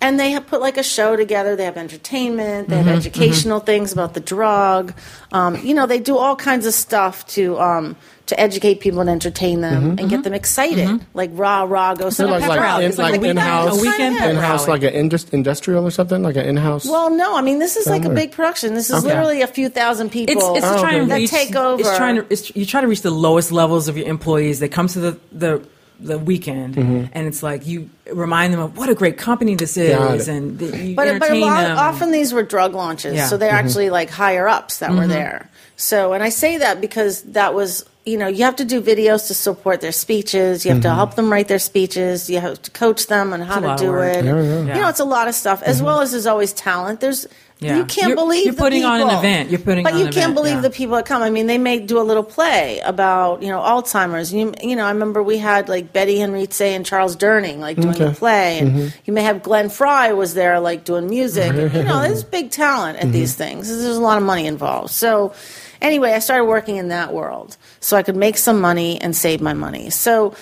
and 0.00 0.18
they 0.18 0.30
have 0.30 0.46
put 0.46 0.60
like 0.60 0.76
a 0.76 0.82
show 0.82 1.16
together. 1.16 1.56
They 1.56 1.64
have 1.64 1.76
entertainment. 1.76 2.68
They 2.68 2.76
have 2.76 2.86
mm-hmm, 2.86 2.96
educational 2.96 3.58
mm-hmm. 3.58 3.66
things 3.66 3.92
about 3.92 4.14
the 4.14 4.20
drug. 4.20 4.94
Um, 5.32 5.56
you 5.56 5.74
know, 5.74 5.86
they 5.86 5.98
do 5.98 6.16
all 6.16 6.36
kinds 6.36 6.66
of 6.66 6.74
stuff 6.74 7.26
to 7.28 7.58
um, 7.58 7.96
to 8.26 8.38
educate 8.38 8.80
people 8.80 9.00
and 9.00 9.10
entertain 9.10 9.60
them 9.60 9.82
mm-hmm, 9.82 9.98
and 9.98 10.10
get 10.10 10.22
them 10.22 10.34
excited. 10.34 11.04
Like 11.14 11.30
rah 11.32 11.62
rah, 11.62 11.94
go 11.94 12.04
They're 12.04 12.10
sign 12.12 12.30
like, 12.30 12.46
like, 12.46 12.60
rally. 12.60 12.84
in, 12.84 12.90
It's 12.90 12.98
like, 12.98 13.20
a 13.20 13.24
in-house, 13.24 13.78
a 13.78 13.80
weekend 13.80 14.16
in-house, 14.16 14.68
like 14.68 14.82
an 14.82 14.92
indus- 14.92 15.28
industrial 15.30 15.84
or 15.84 15.90
something, 15.90 16.22
like 16.22 16.36
an 16.36 16.46
in-house. 16.46 16.86
Well, 16.86 17.10
no, 17.10 17.36
I 17.36 17.42
mean 17.42 17.58
this 17.58 17.76
is 17.76 17.86
like 17.86 18.04
a 18.04 18.10
big 18.10 18.32
production. 18.32 18.74
This 18.74 18.90
is 18.90 18.96
Okay. 18.96 19.08
literally 19.08 19.42
a 19.42 19.46
few 19.46 19.68
thousand 19.68 20.10
people 20.10 20.54
It's, 20.54 20.64
it's 20.64 20.66
Oh, 20.66 20.74
to 20.74 20.80
try 20.80 20.90
okay. 20.90 20.98
and 21.00 21.10
that 21.10 21.28
take 21.28 21.56
over. 21.56 21.80
It's 21.80 21.96
trying 21.96 22.16
to. 22.16 22.26
It's, 22.30 22.54
you 22.54 22.66
try 22.66 22.80
to 22.82 22.86
reach 22.86 23.02
the 23.02 23.10
lowest 23.10 23.50
levels 23.50 23.88
of 23.88 23.96
your 23.96 24.06
employees. 24.06 24.60
They 24.60 24.68
come 24.68 24.86
to 24.88 25.00
the 25.00 25.18
the 25.32 25.62
the 26.00 26.18
weekend, 26.18 26.74
Mm-hmm. 26.76 27.06
and 27.12 27.26
it's 27.26 27.42
like 27.42 27.66
you 27.66 27.90
remind 28.12 28.52
them 28.52 28.60
of 28.60 28.76
what 28.78 28.88
a 28.88 28.94
great 28.94 29.18
company 29.18 29.54
this 29.56 29.76
is, 29.76 30.28
and 30.28 30.58
that 30.58 30.76
you 30.78 30.94
but, 30.94 31.18
but 31.18 31.30
a 31.30 31.34
lot, 31.34 31.62
them. 31.62 31.78
often 31.78 32.10
these 32.12 32.32
were 32.32 32.42
drug 32.42 32.74
launches, 32.74 33.14
Yeah. 33.14 33.26
so 33.26 33.36
they're 33.36 33.50
Mm-hmm. 33.50 33.66
actually 33.66 33.90
like 33.90 34.10
higher 34.10 34.46
ups 34.48 34.78
that 34.78 34.92
were 34.92 35.06
there. 35.06 35.50
So, 35.76 36.12
and 36.12 36.22
I 36.22 36.28
say 36.30 36.58
that 36.58 36.80
because 36.80 37.22
that 37.38 37.54
was, 37.54 37.84
you 38.04 38.16
know, 38.18 38.26
you 38.26 38.42
have 38.44 38.56
to 38.56 38.64
do 38.64 38.80
videos 38.80 39.28
to 39.28 39.34
support 39.34 39.80
their 39.80 39.92
speeches. 39.92 40.64
You 40.64 40.70
have 40.72 40.78
Mm-hmm. 40.82 40.90
to 40.90 40.94
help 40.94 41.14
them 41.14 41.30
write 41.30 41.46
their 41.48 41.60
speeches. 41.60 42.28
You 42.28 42.40
have 42.40 42.60
to 42.62 42.70
coach 42.72 43.06
them 43.06 43.32
on 43.32 43.40
how 43.42 43.60
to 43.60 43.76
do 43.80 43.94
it. 43.98 44.24
Yeah, 44.24 44.34
yeah. 44.34 44.42
You 44.42 44.42
Yeah. 44.42 44.54
Mm-hmm. 44.72 44.80
know, 44.80 44.88
it's 44.88 44.98
a 45.00 45.04
lot 45.04 45.28
of 45.28 45.34
stuff, 45.34 45.62
as 45.62 45.80
well 45.82 46.00
as 46.00 46.10
there's 46.12 46.26
always 46.26 46.52
talent. 46.52 47.00
There's 47.00 47.26
Yeah. 47.60 47.78
you 47.78 47.84
can't 47.86 48.08
You're- 48.08 48.14
believe 48.14 48.44
you're 48.44 48.54
the 48.54 48.60
putting 48.60 48.84
on 48.84 49.00
an 49.00 49.08
people. 49.08 49.18
event. 49.18 49.50
You're 49.50 49.58
putting 49.58 49.82
but 49.82 49.94
on 49.94 49.98
you 49.98 50.06
an 50.06 50.12
can't 50.12 50.24
event, 50.30 50.34
believe 50.36 50.54
yeah. 50.54 50.60
the 50.60 50.70
people 50.70 50.94
that 50.96 51.06
come. 51.06 51.22
I 51.22 51.30
mean, 51.30 51.48
they 51.48 51.58
may 51.58 51.80
do 51.80 52.00
a 52.00 52.02
little 52.06 52.22
play 52.22 52.78
about 52.80 53.42
you 53.42 53.48
know 53.48 53.60
Alzheimer's. 53.60 54.32
You 54.32 54.54
you 54.62 54.76
know, 54.76 54.84
I 54.84 54.90
remember 54.90 55.22
we 55.22 55.38
had 55.38 55.68
like 55.68 55.92
Betty 55.92 56.22
Henrique 56.22 56.60
and 56.60 56.86
Charles 56.86 57.16
Durning 57.16 57.58
like 57.58 57.76
doing 57.76 57.96
Okay. 57.96 58.04
the 58.04 58.12
play, 58.12 58.60
and 58.60 58.70
mm-hmm. 58.70 58.98
you 59.04 59.12
may 59.12 59.22
have 59.22 59.42
Glenn 59.42 59.70
Frey 59.70 60.12
was 60.12 60.34
there 60.34 60.60
like 60.60 60.84
doing 60.84 61.08
music. 61.08 61.52
And, 61.52 61.72
you 61.74 61.82
know, 61.82 62.00
there's 62.00 62.22
big 62.22 62.50
talent 62.52 62.98
at 62.98 63.04
mm-hmm. 63.04 63.12
these 63.12 63.34
things. 63.34 63.68
There's 63.68 63.96
a 63.96 64.00
lot 64.00 64.18
of 64.18 64.24
money 64.24 64.46
involved. 64.46 64.90
So 64.90 65.34
anyway, 65.82 66.12
I 66.12 66.20
started 66.20 66.44
working 66.44 66.76
in 66.76 66.88
that 66.88 67.12
world 67.12 67.56
so 67.80 67.96
I 67.96 68.04
could 68.04 68.16
make 68.16 68.36
some 68.36 68.60
money 68.60 69.00
and 69.00 69.16
save 69.16 69.40
my 69.40 69.54
money. 69.54 69.90
So 69.90 70.34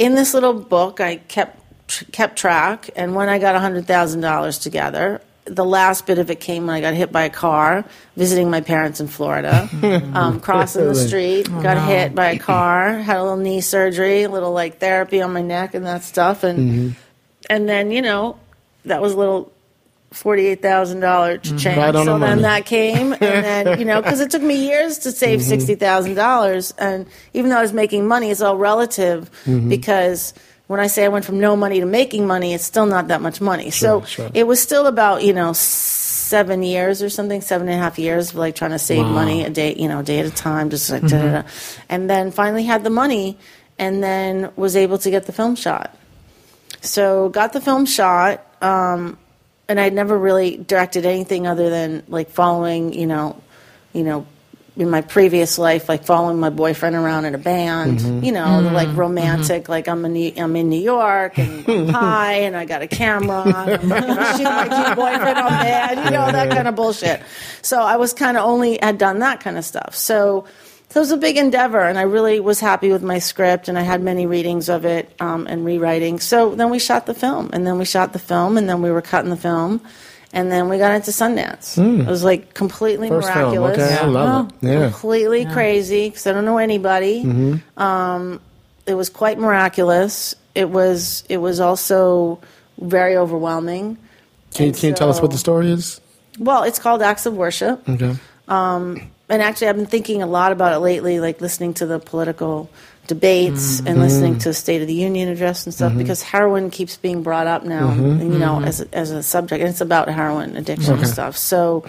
in 0.00 0.14
this 0.16 0.34
little 0.34 0.54
book, 0.54 1.00
I 1.00 1.16
kept 1.16 1.62
kept 2.10 2.36
track, 2.36 2.90
and 2.96 3.14
when 3.14 3.28
I 3.28 3.38
got 3.38 3.54
hundred 3.60 3.86
thousand 3.86 4.22
dollars 4.22 4.58
together. 4.58 5.20
The 5.46 5.64
last 5.64 6.06
bit 6.06 6.18
of 6.18 6.30
it 6.30 6.40
came 6.40 6.66
when 6.66 6.74
I 6.74 6.80
got 6.80 6.94
hit 6.94 7.12
by 7.12 7.22
a 7.22 7.30
car 7.30 7.84
visiting 8.16 8.50
my 8.50 8.60
parents 8.60 9.00
in 9.00 9.06
Florida, 9.06 9.68
um, 10.14 10.40
crossing 10.40 10.86
the 10.86 10.94
street, 10.94 11.44
got 11.62 11.78
hit 11.88 12.14
by 12.14 12.30
a 12.32 12.38
car, 12.52 12.94
had 12.98 13.18
a 13.18 13.22
little 13.22 13.36
knee 13.36 13.60
surgery, 13.60 14.24
a 14.24 14.28
little 14.28 14.52
like 14.52 14.78
therapy 14.80 15.22
on 15.22 15.32
my 15.32 15.42
neck 15.42 15.74
and 15.74 15.86
that 15.86 16.02
stuff, 16.02 16.42
and 16.42 16.96
and 17.48 17.68
then 17.68 17.90
you 17.92 18.02
know 18.02 18.38
that 18.86 19.00
was 19.00 19.12
a 19.12 19.16
little 19.16 19.52
forty-eight 20.10 20.62
thousand 20.62 21.00
dollar 21.00 21.38
change. 21.38 21.64
Right 21.64 21.94
so 21.94 22.04
then 22.04 22.18
money. 22.20 22.42
that 22.42 22.66
came, 22.66 23.12
and 23.12 23.20
then 23.20 23.78
you 23.78 23.84
know 23.84 24.02
because 24.02 24.20
it 24.20 24.30
took 24.32 24.42
me 24.42 24.66
years 24.66 24.98
to 25.00 25.12
save 25.12 25.40
Mm-hmm. 25.40 25.74
thousand 25.74 26.14
dollars, 26.14 26.74
and 26.78 27.06
even 27.34 27.50
though 27.50 27.58
I 27.58 27.62
was 27.62 27.72
making 27.72 28.08
money, 28.08 28.30
it's 28.30 28.40
all 28.40 28.56
relative 28.56 29.30
Mm-hmm. 29.44 29.68
because. 29.68 30.34
When 30.66 30.80
I 30.80 30.88
say 30.88 31.04
I 31.04 31.08
went 31.08 31.24
from 31.24 31.38
no 31.38 31.54
money 31.56 31.78
to 31.80 31.86
making 31.86 32.26
money, 32.26 32.52
it's 32.52 32.64
still 32.64 32.86
not 32.86 33.08
that 33.08 33.20
much 33.20 33.40
money. 33.40 33.70
so 33.70 34.02
sure. 34.02 34.30
it 34.34 34.46
was 34.46 34.60
still 34.60 34.86
about 34.86 35.22
you 35.22 35.32
know 35.32 35.52
seven 35.52 36.62
years 36.64 37.02
or 37.02 37.08
something, 37.08 37.40
seven 37.40 37.68
and 37.68 37.78
a 37.78 37.82
half 37.82 37.98
years, 37.98 38.30
of, 38.30 38.36
like 38.36 38.56
trying 38.56 38.72
to 38.72 38.78
save 38.78 39.04
Wow. 39.04 39.12
money 39.12 39.44
a 39.44 39.50
day, 39.50 39.74
you 39.76 39.86
know, 39.88 40.00
a 40.00 40.02
day 40.02 40.18
at 40.18 40.26
a 40.26 40.30
time, 40.30 40.70
just 40.70 40.90
like 40.90 41.02
da, 41.02 41.08
da, 41.22 41.42
da. 41.42 41.48
and 41.88 42.10
then 42.10 42.32
finally 42.32 42.64
had 42.64 42.82
the 42.82 42.90
money, 42.90 43.38
and 43.78 44.02
then 44.02 44.50
was 44.56 44.74
able 44.74 44.98
to 44.98 45.10
get 45.10 45.26
the 45.26 45.32
film 45.32 45.54
shot. 45.54 45.94
So 46.80 47.28
got 47.28 47.52
the 47.52 47.60
film 47.60 47.86
shot, 47.86 48.44
um, 48.62 49.18
and 49.68 49.78
I'd 49.78 49.92
never 49.94 50.18
really 50.18 50.56
directed 50.56 51.06
anything 51.06 51.46
other 51.46 51.70
than 51.70 52.02
like 52.08 52.30
following, 52.30 52.92
you 52.92 53.06
know, 53.06 53.40
you 53.92 54.02
know, 54.02 54.26
in 54.76 54.90
my 54.90 55.00
previous 55.00 55.58
life, 55.58 55.88
like 55.88 56.04
following 56.04 56.38
my 56.38 56.50
boyfriend 56.50 56.94
around 56.94 57.24
in 57.24 57.34
a 57.34 57.38
band, 57.38 57.98
mm-hmm. 57.98 58.24
you 58.24 58.32
know, 58.32 58.60
like 58.60 58.88
mm-hmm. 58.88 58.98
romantic, 58.98 59.64
mm-hmm. 59.64 59.72
like 59.72 59.88
I'm 59.88 60.04
in 60.04 60.12
New, 60.12 60.32
I'm 60.36 60.54
in 60.54 60.68
New 60.68 60.80
York 60.80 61.38
and 61.38 61.66
I'm 61.66 61.88
high 61.94 62.34
and 62.40 62.54
I 62.54 62.66
got 62.66 62.82
a 62.82 62.86
camera, 62.86 63.42
and 63.42 63.56
I'm 63.56 63.88
my 63.88 64.34
cute 64.36 64.96
boyfriend 64.96 65.38
on 65.38 65.44
the 65.44 65.50
band, 65.50 66.04
you 66.04 66.10
know, 66.10 66.30
that 66.30 66.50
kind 66.50 66.68
of 66.68 66.74
bullshit. 66.74 67.22
So 67.62 67.80
I 67.80 67.96
was 67.96 68.12
kind 68.12 68.36
of 68.36 68.44
only 68.44 68.78
had 68.80 68.98
done 68.98 69.20
that 69.20 69.40
kind 69.40 69.58
of 69.58 69.64
stuff. 69.64 69.94
So. 69.94 70.46
So 70.88 71.00
it 71.00 71.02
was 71.02 71.10
a 71.10 71.16
big 71.16 71.36
endeavor, 71.36 71.80
and 71.80 71.98
I 71.98 72.02
really 72.02 72.38
was 72.38 72.60
happy 72.60 72.92
with 72.92 73.02
my 73.02 73.18
script, 73.18 73.66
and 73.66 73.76
I 73.76 73.82
had 73.82 74.00
many 74.00 74.24
readings 74.24 74.68
of 74.68 74.84
it 74.84 75.12
um, 75.20 75.48
and 75.48 75.64
rewriting. 75.64 76.20
So 76.20 76.54
then 76.54 76.70
we 76.70 76.78
shot 76.78 77.06
the 77.06 77.12
film, 77.12 77.50
and 77.52 77.66
then 77.66 77.76
we 77.76 77.84
shot 77.84 78.12
the 78.12 78.20
film, 78.20 78.56
and 78.56 78.68
then 78.68 78.82
we 78.82 78.92
were 78.92 79.02
cutting 79.02 79.30
the 79.30 79.36
film, 79.36 79.82
And 80.36 80.52
then 80.52 80.68
we 80.68 80.76
got 80.76 80.92
into 80.94 81.12
Sundance. 81.12 81.78
It 81.78 82.06
was 82.06 82.22
like 82.22 82.52
completely. 82.52 83.08
First 83.08 83.32
film. 83.32 83.54
miraculous. 83.54 83.78
Okay, 83.78 83.94
I 83.94 84.00
Yeah. 84.02 84.06
love 84.06 84.48
it. 84.48 84.54
Yeah. 84.68 84.90
Completely 84.90 85.46
crazy 85.46 86.10
because 86.10 86.26
I 86.26 86.32
don't 86.32 86.44
know 86.44 86.58
anybody. 86.58 87.24
Mm-hmm. 87.24 87.82
Um, 87.82 88.40
it 88.86 88.92
was 88.94 89.08
quite 89.08 89.38
miraculous. 89.38 90.34
It 90.54 90.68
was. 90.68 91.24
It 91.30 91.38
was 91.38 91.58
also 91.58 92.38
very 92.78 93.16
overwhelming. 93.16 93.96
Can 94.52 94.64
you, 94.64 94.68
And 94.68 94.76
can 94.78 94.88
you 94.90 94.94
tell 94.94 95.08
us 95.08 95.22
what 95.22 95.30
the 95.30 95.38
story 95.38 95.70
is? 95.70 96.02
Well, 96.38 96.64
it's 96.64 96.78
called 96.78 97.00
Acts 97.00 97.24
of 97.24 97.34
Worship. 97.34 97.88
Okay. 97.88 98.14
and 98.48 99.42
actually 99.42 99.66
i've 99.66 99.74
been 99.76 99.86
thinking 99.86 100.22
a 100.22 100.26
lot 100.26 100.52
about 100.52 100.72
it 100.72 100.78
lately 100.78 101.18
like 101.18 101.40
listening 101.40 101.74
to 101.74 101.84
the 101.84 101.98
political 101.98 102.70
debates 103.06 103.78
Mm-hmm. 103.80 103.86
and 103.88 104.00
listening 104.00 104.38
to 104.38 104.52
state 104.54 104.80
of 104.82 104.86
the 104.88 104.94
union 104.94 105.28
address 105.28 105.64
and 105.66 105.74
stuff 105.74 105.96
because 105.96 106.22
heroin 106.22 106.70
keeps 106.70 106.96
being 106.96 107.22
brought 107.22 107.46
up 107.46 107.64
now 107.64 107.90
Mm-hmm. 107.90 108.32
you 108.32 108.38
know 108.38 108.60
as, 108.62 108.80
a, 108.80 108.94
as 108.94 109.10
a 109.10 109.22
subject 109.22 109.60
and 109.60 109.70
it's 109.70 109.80
about 109.80 110.08
heroin 110.08 110.56
addiction 110.56 110.94
and 110.98 111.06
stuff 111.06 111.36
so 111.36 111.84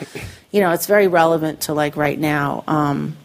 you 0.52 0.62
know 0.62 0.72
it's 0.72 0.86
very 0.88 1.08
relevant 1.08 1.62
to 1.62 1.74
like 1.74 1.96
right 1.96 2.20
now 2.20 2.64
um, 2.68 3.16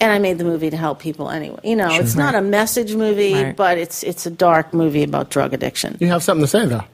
and 0.00 0.12
I 0.12 0.18
made 0.20 0.38
the 0.38 0.44
movie 0.44 0.70
to 0.70 0.76
help 0.76 1.00
people 1.00 1.28
anyway. 1.28 1.58
You 1.64 1.74
know, 1.74 1.88
it's 1.90 2.14
not 2.14 2.36
a 2.36 2.40
message 2.40 2.94
movie, 2.94 3.34
Right. 3.34 3.56
but 3.56 3.78
it's 3.78 4.04
it's 4.04 4.26
a 4.26 4.30
dark 4.30 4.72
movie 4.72 5.02
about 5.02 5.28
drug 5.28 5.52
addiction 5.52 5.96
You 5.98 6.06
have 6.08 6.22
something 6.22 6.44
to 6.44 6.46
say 6.46 6.66
though. 6.66 6.84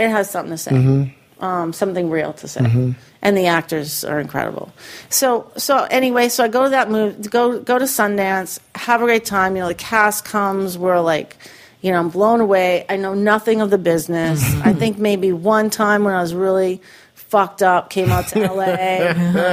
it 0.00 0.08
has 0.08 0.28
something 0.28 0.50
to 0.50 0.58
say, 0.58 0.72
Mm-hmm. 0.72 1.14
Um, 1.40 1.72
something 1.72 2.10
real 2.10 2.32
to 2.34 2.48
say, 2.48 2.94
and 3.22 3.36
the 3.36 3.46
actors 3.46 4.04
are 4.04 4.20
incredible. 4.20 4.72
So, 5.08 5.50
so 5.56 5.86
anyway, 5.90 6.28
so 6.28 6.44
I 6.44 6.48
go 6.48 6.64
to 6.64 6.70
that 6.70 6.90
movie, 6.90 7.28
go 7.28 7.60
go 7.60 7.78
to 7.78 7.84
Sundance, 7.86 8.58
have 8.74 9.02
a 9.02 9.04
great 9.04 9.24
time. 9.24 9.56
You 9.56 9.62
know, 9.62 9.68
the 9.68 9.74
cast 9.74 10.24
comes, 10.24 10.78
we're 10.78 11.00
like, 11.00 11.36
you 11.80 11.92
know, 11.92 11.98
I'm 11.98 12.10
blown 12.10 12.40
away. 12.40 12.84
I 12.88 12.96
know 12.96 13.14
nothing 13.14 13.60
of 13.60 13.70
the 13.70 13.78
business. 13.78 14.42
I 14.64 14.72
think 14.72 14.98
maybe 14.98 15.32
one 15.32 15.70
time 15.70 16.04
when 16.04 16.14
I 16.14 16.20
was 16.20 16.34
really 16.34 16.82
fucked 17.14 17.62
up, 17.62 17.90
came 17.90 18.10
out 18.10 18.26
to 18.28 18.40
LA, 18.52 19.10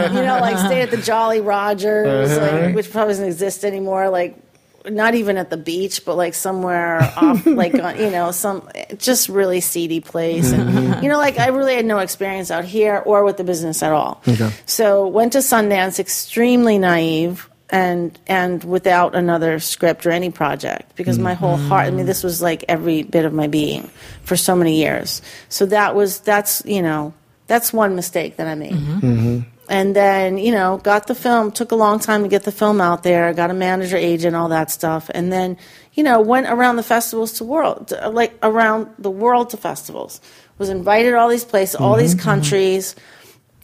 you 0.08 0.22
know, 0.26 0.40
like 0.42 0.58
stayed 0.58 0.82
at 0.82 0.92
the 0.92 0.98
Jolly 0.98 1.42
Rogers, 1.42 2.36
like, 2.36 2.76
which 2.76 2.92
probably 2.92 3.12
doesn't 3.12 3.28
exist 3.28 3.64
anymore, 3.64 4.10
like 4.10 4.36
not 4.90 5.16
even 5.16 5.38
at 5.38 5.50
the 5.50 5.58
beach, 5.58 6.06
but 6.06 6.16
like 6.16 6.34
somewhere 6.34 7.02
off, 7.18 7.46
like 7.46 7.74
on, 7.76 7.98
you 7.98 8.10
know, 8.10 8.32
some 8.32 8.68
just 8.98 9.30
really 9.30 9.62
seedy 9.62 10.00
place. 10.00 10.52
And, 10.52 10.70
mm-hmm. 10.70 11.04
you 11.04 11.10
know, 11.10 11.18
like 11.18 11.40
I 11.40 11.48
really 11.48 11.76
had 11.76 11.86
no 11.86 12.00
experience 12.00 12.52
out 12.52 12.66
here 12.66 12.98
or 13.06 13.24
with 13.24 13.38
the 13.38 13.44
business 13.44 13.84
at 13.84 13.92
all. 13.92 14.22
Okay. 14.28 14.50
So 14.66 15.08
went 15.08 15.34
to 15.34 15.40
Sundance, 15.40 16.00
extremely 16.00 16.78
naive 16.78 17.50
and 17.70 18.18
and 18.28 18.64
without 18.64 19.16
another 19.16 19.60
script 19.60 20.06
or 20.06 20.12
any 20.12 20.30
project 20.30 20.96
because 20.96 21.20
my 21.20 21.34
whole 21.34 21.58
heart. 21.58 21.88
I 21.88 21.92
mean, 21.92 22.06
this 22.06 22.24
was 22.24 22.42
like 22.42 22.64
every 22.70 23.04
bit 23.04 23.26
of 23.26 23.34
my 23.34 23.48
being 23.48 23.90
for 24.24 24.38
so 24.38 24.56
many 24.56 24.78
years. 24.78 25.22
So 25.50 25.66
that 25.68 25.96
was 25.96 26.20
that's 26.20 26.64
you 26.66 26.82
know 26.82 27.14
that's 27.48 27.74
one 27.74 27.96
mistake 27.96 28.38
that 28.38 28.48
I 28.48 28.56
made 28.56 28.74
mm-hmm. 28.74 29.00
Mm-hmm. 29.00 29.40
And 29.70 29.96
then 29.96 30.38
you 30.38 30.52
know 30.52 30.78
got 30.84 31.08
the 31.08 31.16
film 31.16 31.52
took 31.52 31.72
a 31.72 31.76
long 31.76 32.00
time 32.00 32.24
to 32.24 32.30
get 32.30 32.44
the 32.44 32.52
film 32.52 32.82
out 32.82 33.04
there 33.04 33.34
got 33.34 33.50
a 33.50 33.54
manager 33.54 33.98
agent 33.98 34.36
all 34.36 34.50
that 34.50 34.72
stuff. 34.72 35.10
And 35.14 35.32
then 35.32 35.58
you 35.94 36.04
know 36.04 36.22
went 36.22 36.48
around 36.48 36.76
the 36.76 36.84
festivals 36.84 37.34
to 37.34 37.44
world 37.44 37.90
to- 37.90 38.10
like 38.10 38.38
around 38.44 38.94
the 39.00 39.12
world 39.12 39.50
to 39.52 39.58
festivals. 39.58 40.22
Was 40.58 40.70
invited 40.70 41.14
all 41.14 41.30
these 41.30 41.46
places 41.46 41.76
all 41.76 41.96
these 41.96 42.16
mm-hmm, 42.16 42.20
mm-hmm. 42.20 42.30
countries 42.30 42.96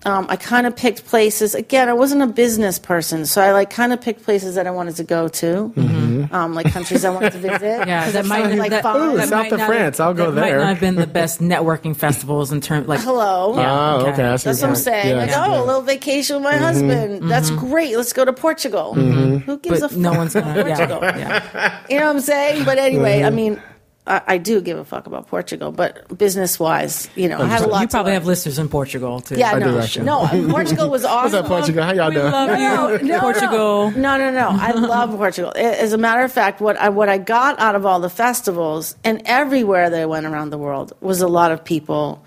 um, 0.06 0.26
I 0.30 0.36
kind 0.36 0.68
of 0.68 0.76
picked 0.76 1.06
places. 1.06 1.56
Again, 1.56 1.90
I 1.90 1.94
wasn't 1.94 2.22
a 2.22 2.28
business 2.28 2.80
person, 2.80 3.26
so 3.26 3.42
I 3.42 3.52
like 3.52 3.70
kind 3.70 3.94
of 3.94 4.02
picked 4.02 4.24
places 4.24 4.56
that 4.56 4.68
I 4.68 4.72
wanted 4.72 4.96
to 4.98 5.04
go 5.04 5.28
to, 5.28 5.74
mm-hmm. 5.76 6.34
um, 6.34 6.54
like 6.54 6.72
countries 6.72 7.06
I 7.06 7.10
wanted 7.10 7.32
to 7.34 7.40
visit. 7.40 7.64
Yeah, 7.64 8.04
'Cause 8.06 8.14
that 8.14 8.26
I 8.26 8.28
might 8.28 8.44
felt 8.46 8.60
like 8.60 8.70
that, 8.72 8.84
fun. 8.84 9.02
Ooh, 9.02 9.18
that 9.18 9.28
south 9.30 9.52
of 9.52 9.62
France, 9.62 9.98
have- 9.98 10.08
I'll 10.08 10.14
go 10.14 10.32
that 10.32 10.42
Might 10.42 10.50
there. 10.50 10.60
not 10.60 10.68
have 10.70 10.80
been 10.80 10.96
the 10.96 11.08
best 11.22 11.42
networking 11.42 11.96
festivals 11.96 12.52
in 12.52 12.62
terms 12.62 12.88
like 12.88 13.00
Hello. 13.02 13.54
Oh, 13.58 14.00
okay. 14.02 14.12
okay. 14.12 14.24
I 14.24 14.38
That's 14.38 14.46
what 14.46 14.64
I'm 14.64 14.76
saying. 14.76 15.10
Yeah. 15.10 15.16
Like, 15.16 15.30
Yeah. 15.30 15.46
oh, 15.48 15.64
a 15.64 15.66
little 15.66 15.82
vacation 15.82 16.38
with 16.38 16.44
my 16.44 16.54
mm-hmm. 16.54 16.64
husband. 16.64 17.32
That's 17.32 17.50
mm-hmm. 17.50 17.68
great. 17.70 17.98
Let's 17.98 18.14
go 18.14 18.26
to 18.26 18.34
Portugal. 18.34 18.94
Who 18.94 19.58
gives 19.60 19.82
but 19.82 19.86
a 19.86 19.90
fuck 19.90 19.98
no 19.98 20.14
one's 20.14 20.34
gonna 20.34 20.52
about 20.52 20.66
Portugal? 20.66 21.00
yeah, 21.04 21.18
yeah. 21.54 21.80
You 21.90 22.00
know 22.00 22.08
what 22.08 22.16
I'm 22.16 22.22
saying? 22.22 22.66
But 22.66 22.78
anyway, 22.78 23.24
I 23.24 23.30
mean, 23.30 23.62
I, 24.06 24.22
I 24.28 24.38
do 24.38 24.60
give 24.60 24.78
a 24.78 24.84
fuck 24.84 25.08
about 25.08 25.28
Portugal, 25.28 25.72
but 25.72 26.18
business 26.18 26.60
wise, 26.60 27.10
you 27.16 27.30
know, 27.30 27.40
I 27.42 27.46
had 27.48 27.62
a 27.62 27.68
lot. 27.68 27.82
You 27.82 27.88
probably 27.88 28.10
to 28.10 28.14
have 28.16 28.26
listeners 28.26 28.60
in 28.60 28.68
Portugal 28.68 29.22
too. 29.22 29.36
Yeah, 29.36 29.52
I 29.52 29.60
do 29.60 29.66
no, 29.66 29.80
actually. 29.80 30.06
no. 30.06 30.28
Portugal 30.52 30.90
was 30.90 31.06
awesome. 31.06 31.24
What's 31.32 31.36
up, 31.36 31.46
Portugal? 31.48 31.84
How 31.86 31.94
y'all 31.94 32.10
We 32.10 32.16
doing? 32.16 32.32
love 32.32 33.00
you, 33.02 33.08
no, 33.08 33.20
Portugal. 33.22 33.92
No, 33.92 34.18
no, 34.18 34.30
no. 34.30 34.50
I 34.52 34.72
love 34.72 35.12
Portugal. 35.12 35.54
A- 35.56 35.82
As 35.82 35.94
a 35.94 35.98
matter 35.98 36.22
of 36.22 36.32
fact, 36.34 36.60
what 36.60 36.76
I 36.78 36.90
what 36.90 37.08
I 37.08 37.18
got 37.18 37.58
out 37.60 37.76
of 37.76 37.86
all 37.86 38.02
the 38.02 38.10
festivals 38.10 38.98
and 39.06 39.22
everywhere 39.26 39.90
that 39.90 40.02
I 40.02 40.06
went 40.06 40.26
around 40.26 40.50
the 40.50 40.58
world 40.58 40.92
was 41.00 41.22
a 41.22 41.28
lot 41.30 41.54
of 41.54 41.64
people 41.64 42.24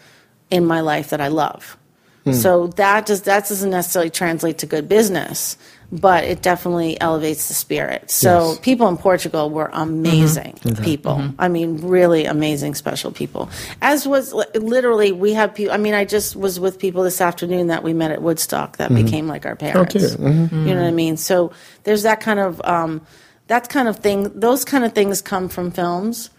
in 0.50 0.64
my 0.64 0.80
life 0.80 1.11
that 1.11 1.21
I 1.21 1.28
love. 1.28 1.76
Hmm. 2.25 2.33
So 2.33 2.68
that 2.68 3.04
does 3.04 3.23
that 3.23 3.49
doesn't 3.49 3.68
necessarily 3.71 4.11
translate 4.11 4.56
to 4.59 4.66
good 4.66 4.88
business, 4.88 5.59
but 5.93 6.25
it 6.25 6.43
definitely 6.43 7.00
elevates 7.00 7.47
the 7.49 7.55
spirit. 7.55 8.11
So 8.11 8.50
Yes. 8.50 8.59
people 8.61 8.88
in 8.88 8.97
Portugal 8.97 9.50
were 9.50 9.71
amazing 9.73 10.59
people. 10.83 11.23
I 11.38 11.49
mean, 11.49 11.78
really 11.87 12.25
amazing, 12.25 12.75
special 12.75 13.12
people. 13.12 13.49
As 13.81 14.07
was 14.07 14.35
literally, 14.55 15.12
we 15.12 15.35
have 15.35 15.55
people. 15.55 15.73
I 15.73 15.76
mean, 15.76 15.95
I 15.95 16.05
just 16.05 16.35
was 16.37 16.59
with 16.59 16.78
people 16.78 17.02
this 17.05 17.21
afternoon 17.21 17.69
that 17.69 17.85
we 17.85 17.93
met 17.93 18.11
at 18.11 18.21
Woodstock 18.21 18.78
that 18.78 18.93
became 18.95 19.28
like 19.28 19.47
our 19.47 19.55
parents. 19.57 19.93
cute. 19.93 20.11
Mhm. 20.21 20.50
You 20.66 20.75
know 20.75 20.81
what 20.83 20.88
I 20.88 20.93
mean? 20.93 21.16
So 21.16 21.52
there's 21.85 22.02
that 22.02 22.21
kind 22.21 22.40
of 22.40 22.61
um, 22.64 23.00
that 23.47 23.69
kind 23.69 23.87
of 23.87 23.99
thing. 23.99 24.33
Those 24.35 24.64
kind 24.64 24.85
of 24.85 24.93
things 24.93 25.23
come 25.23 25.49
from 25.49 25.71
films 25.71 26.31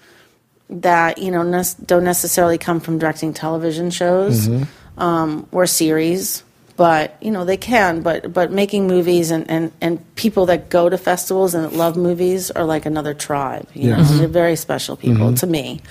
that 0.70 1.20
you 1.20 1.32
know 1.32 1.44
ne- 1.44 1.64
don't 1.86 2.04
necessarily 2.04 2.58
come 2.58 2.82
from 2.82 2.98
directing 3.00 3.34
television 3.34 3.90
shows 3.92 4.50
um, 4.98 5.48
or 5.54 5.66
series. 5.66 6.44
But 6.78 7.18
you 7.22 7.32
know 7.32 7.44
they 7.44 7.58
can. 7.58 8.02
But 8.02 8.32
but 8.32 8.52
making 8.52 8.88
movies 8.88 9.32
and, 9.32 9.50
and, 9.50 9.72
and 9.82 10.16
people 10.16 10.46
that 10.46 10.70
go 10.70 10.88
to 10.90 10.98
festivals 10.98 11.54
and 11.54 11.66
that 11.66 11.74
love 11.74 11.98
movies 11.98 12.52
are 12.52 12.64
like 12.64 12.86
another 12.86 13.14
tribe. 13.14 13.68
You 13.74 13.90
know, 13.90 13.98
Yes. 13.98 14.18
they're 14.20 14.28
very 14.28 14.56
special 14.56 14.96
people 14.96 15.28
mm-hmm. 15.28 15.36
to 15.36 15.48
me. 15.48 15.82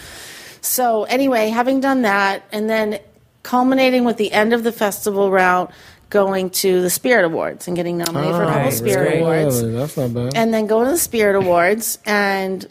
So 0.63 1.05
anyway, 1.05 1.49
having 1.51 1.81
done 1.81 2.03
that, 2.03 2.45
and 2.53 2.71
then 2.71 2.99
culminating 3.43 4.05
with 4.05 4.17
the 4.17 4.33
end 4.33 4.53
of 4.53 4.65
the 4.65 4.73
festival 4.73 5.31
route, 5.31 5.71
going 6.11 6.51
to 6.51 6.81
the 6.83 6.91
Spirit 6.91 7.25
Awards 7.25 7.67
and 7.67 7.77
getting 7.77 7.99
nominated 7.99 8.35
for 8.35 8.43
a 8.45 8.47
couple 8.47 8.63
right. 8.63 8.73
Spirit? 8.73 9.21
Awards 9.21 9.63
That's 9.63 9.97
not 9.97 10.15
bad. 10.15 10.37
and 10.37 10.55
then 10.55 10.67
going 10.67 10.87
to 10.87 10.93
the 10.93 10.99
Spirit 10.99 11.37
Awards, 11.37 11.99
and 12.07 12.67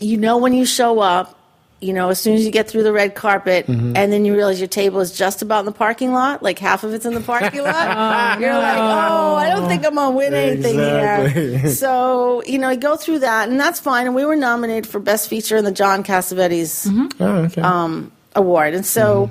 you 0.00 0.16
know 0.16 0.38
when 0.38 0.54
you 0.54 0.64
show 0.64 1.00
up, 1.00 1.37
you 1.80 1.92
know 1.92 2.08
as 2.08 2.18
soon 2.20 2.34
as 2.34 2.44
you 2.44 2.50
get 2.50 2.68
through 2.68 2.82
the 2.82 2.92
red 2.92 3.14
carpet, 3.14 3.66
Mm-hmm. 3.66 3.96
and 3.96 4.12
then 4.12 4.24
you 4.24 4.34
realize 4.34 4.58
your 4.60 4.68
table 4.68 5.00
is 5.00 5.12
just 5.12 5.42
about 5.42 5.60
in 5.60 5.66
the 5.66 5.72
parking 5.72 6.12
lot, 6.12 6.42
like 6.42 6.58
half 6.58 6.82
of 6.84 6.92
it's 6.94 7.06
in 7.06 7.14
the 7.14 7.20
parking 7.20 7.62
lot. 7.62 8.40
You're 8.40 8.52
like, 8.52 8.76
oh, 8.78 9.34
I 9.36 9.48
don't 9.50 9.68
think 9.68 9.86
I'm 9.86 9.94
gonna 9.94 10.16
win 10.16 10.34
anything 10.34 10.74
here. 10.74 11.68
So 11.70 12.42
you 12.46 12.58
know, 12.58 12.70
you 12.70 12.78
go 12.78 12.96
through 12.96 13.20
that, 13.20 13.48
and 13.48 13.58
that's 13.60 13.78
fine. 13.80 14.06
And 14.06 14.14
we 14.14 14.24
were 14.24 14.36
nominated 14.36 14.86
for 14.90 14.98
Best 15.00 15.28
Feature 15.28 15.56
in 15.56 15.64
the 15.64 15.72
John 15.72 16.02
Cassavetes 16.04 16.86
oh, 17.20 17.26
okay. 17.44 17.62
um, 17.62 18.10
award. 18.34 18.74
And 18.74 18.84
so, 18.86 19.30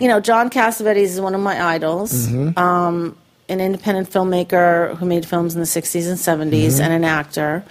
you 0.00 0.08
know, 0.08 0.20
John 0.20 0.50
Cassavetes 0.50 0.96
is 1.14 1.20
one 1.20 1.34
of 1.34 1.40
my 1.40 1.62
idols, 1.62 2.32
um, 2.56 3.16
an 3.48 3.60
independent 3.60 4.10
filmmaker 4.10 4.96
who 4.96 5.06
made 5.06 5.26
films 5.26 5.54
in 5.54 5.60
the 5.60 5.66
60s 5.66 6.08
and 6.08 6.18
70s, 6.52 6.80
and 6.80 6.92
an 6.92 7.04
actor. 7.04 7.64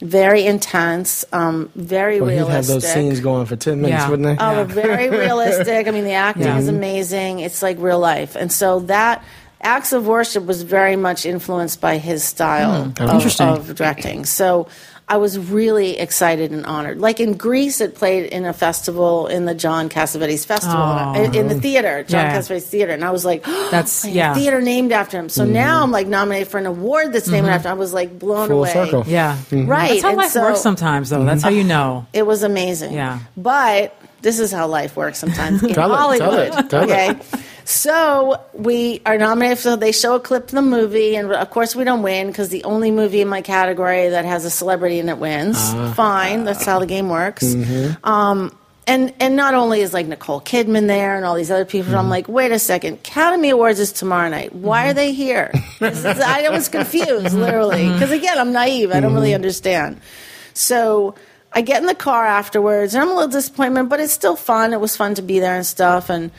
Very 0.00 0.44
intense, 0.44 1.24
um, 1.32 1.70
very 1.76 2.20
well, 2.20 2.30
he'd 2.30 2.52
have 2.52 2.66
those 2.66 2.86
scenes 2.92 3.20
going 3.20 3.46
for 3.46 3.56
10 3.56 3.80
minutes, 3.80 4.02
Yeah. 4.02 4.10
wouldn't 4.10 4.38
they? 4.38 4.44
Oh, 4.44 4.54
they're 4.56 4.64
very 4.64 5.08
realistic. 5.24 5.86
I 5.86 5.90
mean, 5.92 6.04
the 6.04 6.12
acting 6.12 6.44
Yeah. 6.44 6.58
is 6.58 6.68
amazing. 6.68 7.40
It's 7.40 7.62
like 7.62 7.76
real 7.80 8.00
life. 8.00 8.34
And 8.36 8.50
so 8.52 8.80
that 8.80 9.22
Acts 9.62 9.92
of 9.92 10.06
Worship 10.06 10.44
was 10.44 10.62
very 10.62 10.96
much 10.96 11.24
influenced 11.24 11.80
by 11.80 11.96
his 11.98 12.22
style 12.24 12.92
of, 12.98 13.00
Interesting. 13.00 13.48
of 13.48 13.74
directing. 13.74 14.24
So 14.26 14.66
I 15.06 15.18
was 15.18 15.38
really 15.38 15.98
excited 15.98 16.50
and 16.50 16.64
honored. 16.64 16.98
Like 16.98 17.20
in 17.20 17.34
Greece, 17.34 17.82
it 17.82 17.94
played 17.94 18.32
in 18.32 18.46
a 18.46 18.54
festival 18.54 19.26
in 19.26 19.44
the 19.44 19.54
John 19.54 19.90
Cassavetes 19.90 20.46
Festival 20.46 20.80
Oh. 20.80 21.12
in, 21.14 21.34
in 21.34 21.48
the 21.48 21.60
theater, 21.60 22.04
John 22.04 22.24
Yeah. 22.24 22.38
Cassavetes 22.38 22.62
Theater, 22.62 22.92
and 22.92 23.04
I 23.04 23.10
was 23.10 23.22
like, 23.22 23.44
That's- 23.70 24.06
"Oh, 24.06 24.08
yeah. 24.08 24.32
theater 24.34 24.62
named 24.62 24.92
after 24.92 25.18
him. 25.18 25.28
So 25.28 25.44
mm-hmm. 25.44 25.52
now 25.52 25.82
I'm 25.82 25.90
like 25.90 26.06
nominated 26.06 26.48
for 26.48 26.56
an 26.56 26.64
award 26.66 27.12
that's 27.12 27.28
named 27.28 27.44
mm-hmm. 27.46 27.54
after. 27.54 27.68
him. 27.68 27.76
I 27.76 27.78
was 27.78 27.92
like 27.92 28.18
blown 28.18 28.48
Full 28.48 28.60
away. 28.60 28.72
circle. 28.72 29.04
Yeah, 29.06 29.36
mm-hmm. 29.50 29.66
Right. 29.66 29.88
That's 29.90 30.02
how 30.02 30.08
and 30.08 30.16
life 30.18 30.30
so- 30.30 30.42
works 30.42 30.60
sometimes, 30.62 31.10
though. 31.10 31.24
That's 31.24 31.42
how 31.42 31.50
you 31.50 31.64
know. 31.64 32.06
it 32.14 32.22
was 32.26 32.42
amazing. 32.42 32.94
Yeah. 32.94 33.18
But 33.36 33.94
this 34.24 34.40
is 34.40 34.50
how 34.50 34.66
life 34.66 34.96
works 34.96 35.18
sometimes 35.18 35.62
in 35.62 35.72
Tell 35.72 35.92
it, 36.12 36.18
tell 36.18 36.30
Hollywood. 36.32 36.58
it, 36.64 36.70
tell 36.70 36.82
it. 36.90 36.90
okay. 36.90 37.20
So 37.64 38.40
we 38.52 39.00
are 39.06 39.16
nominated. 39.16 39.58
So 39.58 39.76
they 39.76 39.92
show 39.92 40.16
a 40.16 40.20
clip 40.20 40.44
of 40.44 40.50
the 40.50 40.62
movie, 40.62 41.16
and 41.16 41.32
of 41.32 41.50
course 41.50 41.74
we 41.76 41.84
don't 41.84 42.02
win 42.02 42.26
because 42.26 42.48
the 42.50 42.64
only 42.64 42.90
movie 42.90 43.20
in 43.22 43.28
my 43.28 43.40
category 43.42 44.08
that 44.10 44.24
has 44.24 44.44
a 44.44 44.50
celebrity 44.50 44.98
in 44.98 45.08
it 45.08 45.18
wins. 45.18 45.56
Ah. 45.58 45.92
Fine, 45.96 46.44
that's 46.44 46.64
how 46.64 46.78
the 46.80 46.86
game 46.86 47.08
works. 47.08 47.44
Mm-hmm. 47.44 48.04
Um, 48.06 48.54
and 48.86 49.14
and 49.18 49.34
not 49.34 49.54
only 49.54 49.80
is 49.80 49.94
like 49.94 50.06
Nicole 50.06 50.42
Kidman 50.42 50.88
there 50.88 51.16
and 51.16 51.24
all 51.24 51.36
these 51.36 51.50
other 51.50 51.64
people, 51.64 51.88
Mm-hmm. 51.92 51.98
I'm 52.00 52.10
like, 52.10 52.28
wait 52.28 52.52
a 52.52 52.58
second, 52.58 52.94
Academy 52.94 53.48
Awards 53.48 53.80
is 53.80 53.92
tomorrow 53.92 54.28
night. 54.28 54.54
Why 54.54 54.88
are 54.88 54.94
they 54.94 55.12
here? 55.14 55.50
I 55.80 56.48
was 56.50 56.68
confused, 56.68 57.34
literally, 57.34 57.88
because 57.90 58.10
again, 58.10 58.36
I'm 58.38 58.52
naive. 58.52 58.90
I 58.90 59.00
don't 59.00 59.04
Mm-hmm. 59.12 59.14
really 59.14 59.34
understand. 59.34 60.00
So 60.52 61.14
I 61.54 61.60
get 61.62 61.80
in 61.80 61.86
the 61.86 61.94
car 61.94 62.26
afterwards, 62.26 62.94
and 62.94 63.02
I'm 63.02 63.10
a 63.10 63.14
little 63.14 63.30
disappointed, 63.30 63.88
but 63.88 64.00
it's 64.00 64.12
still 64.12 64.36
fun. 64.36 64.72
It 64.72 64.80
was 64.80 64.96
fun 64.96 65.14
to 65.14 65.22
be 65.22 65.38
there 65.38 65.54
and 65.56 65.64
stuff. 65.64 66.10
And 66.10 66.30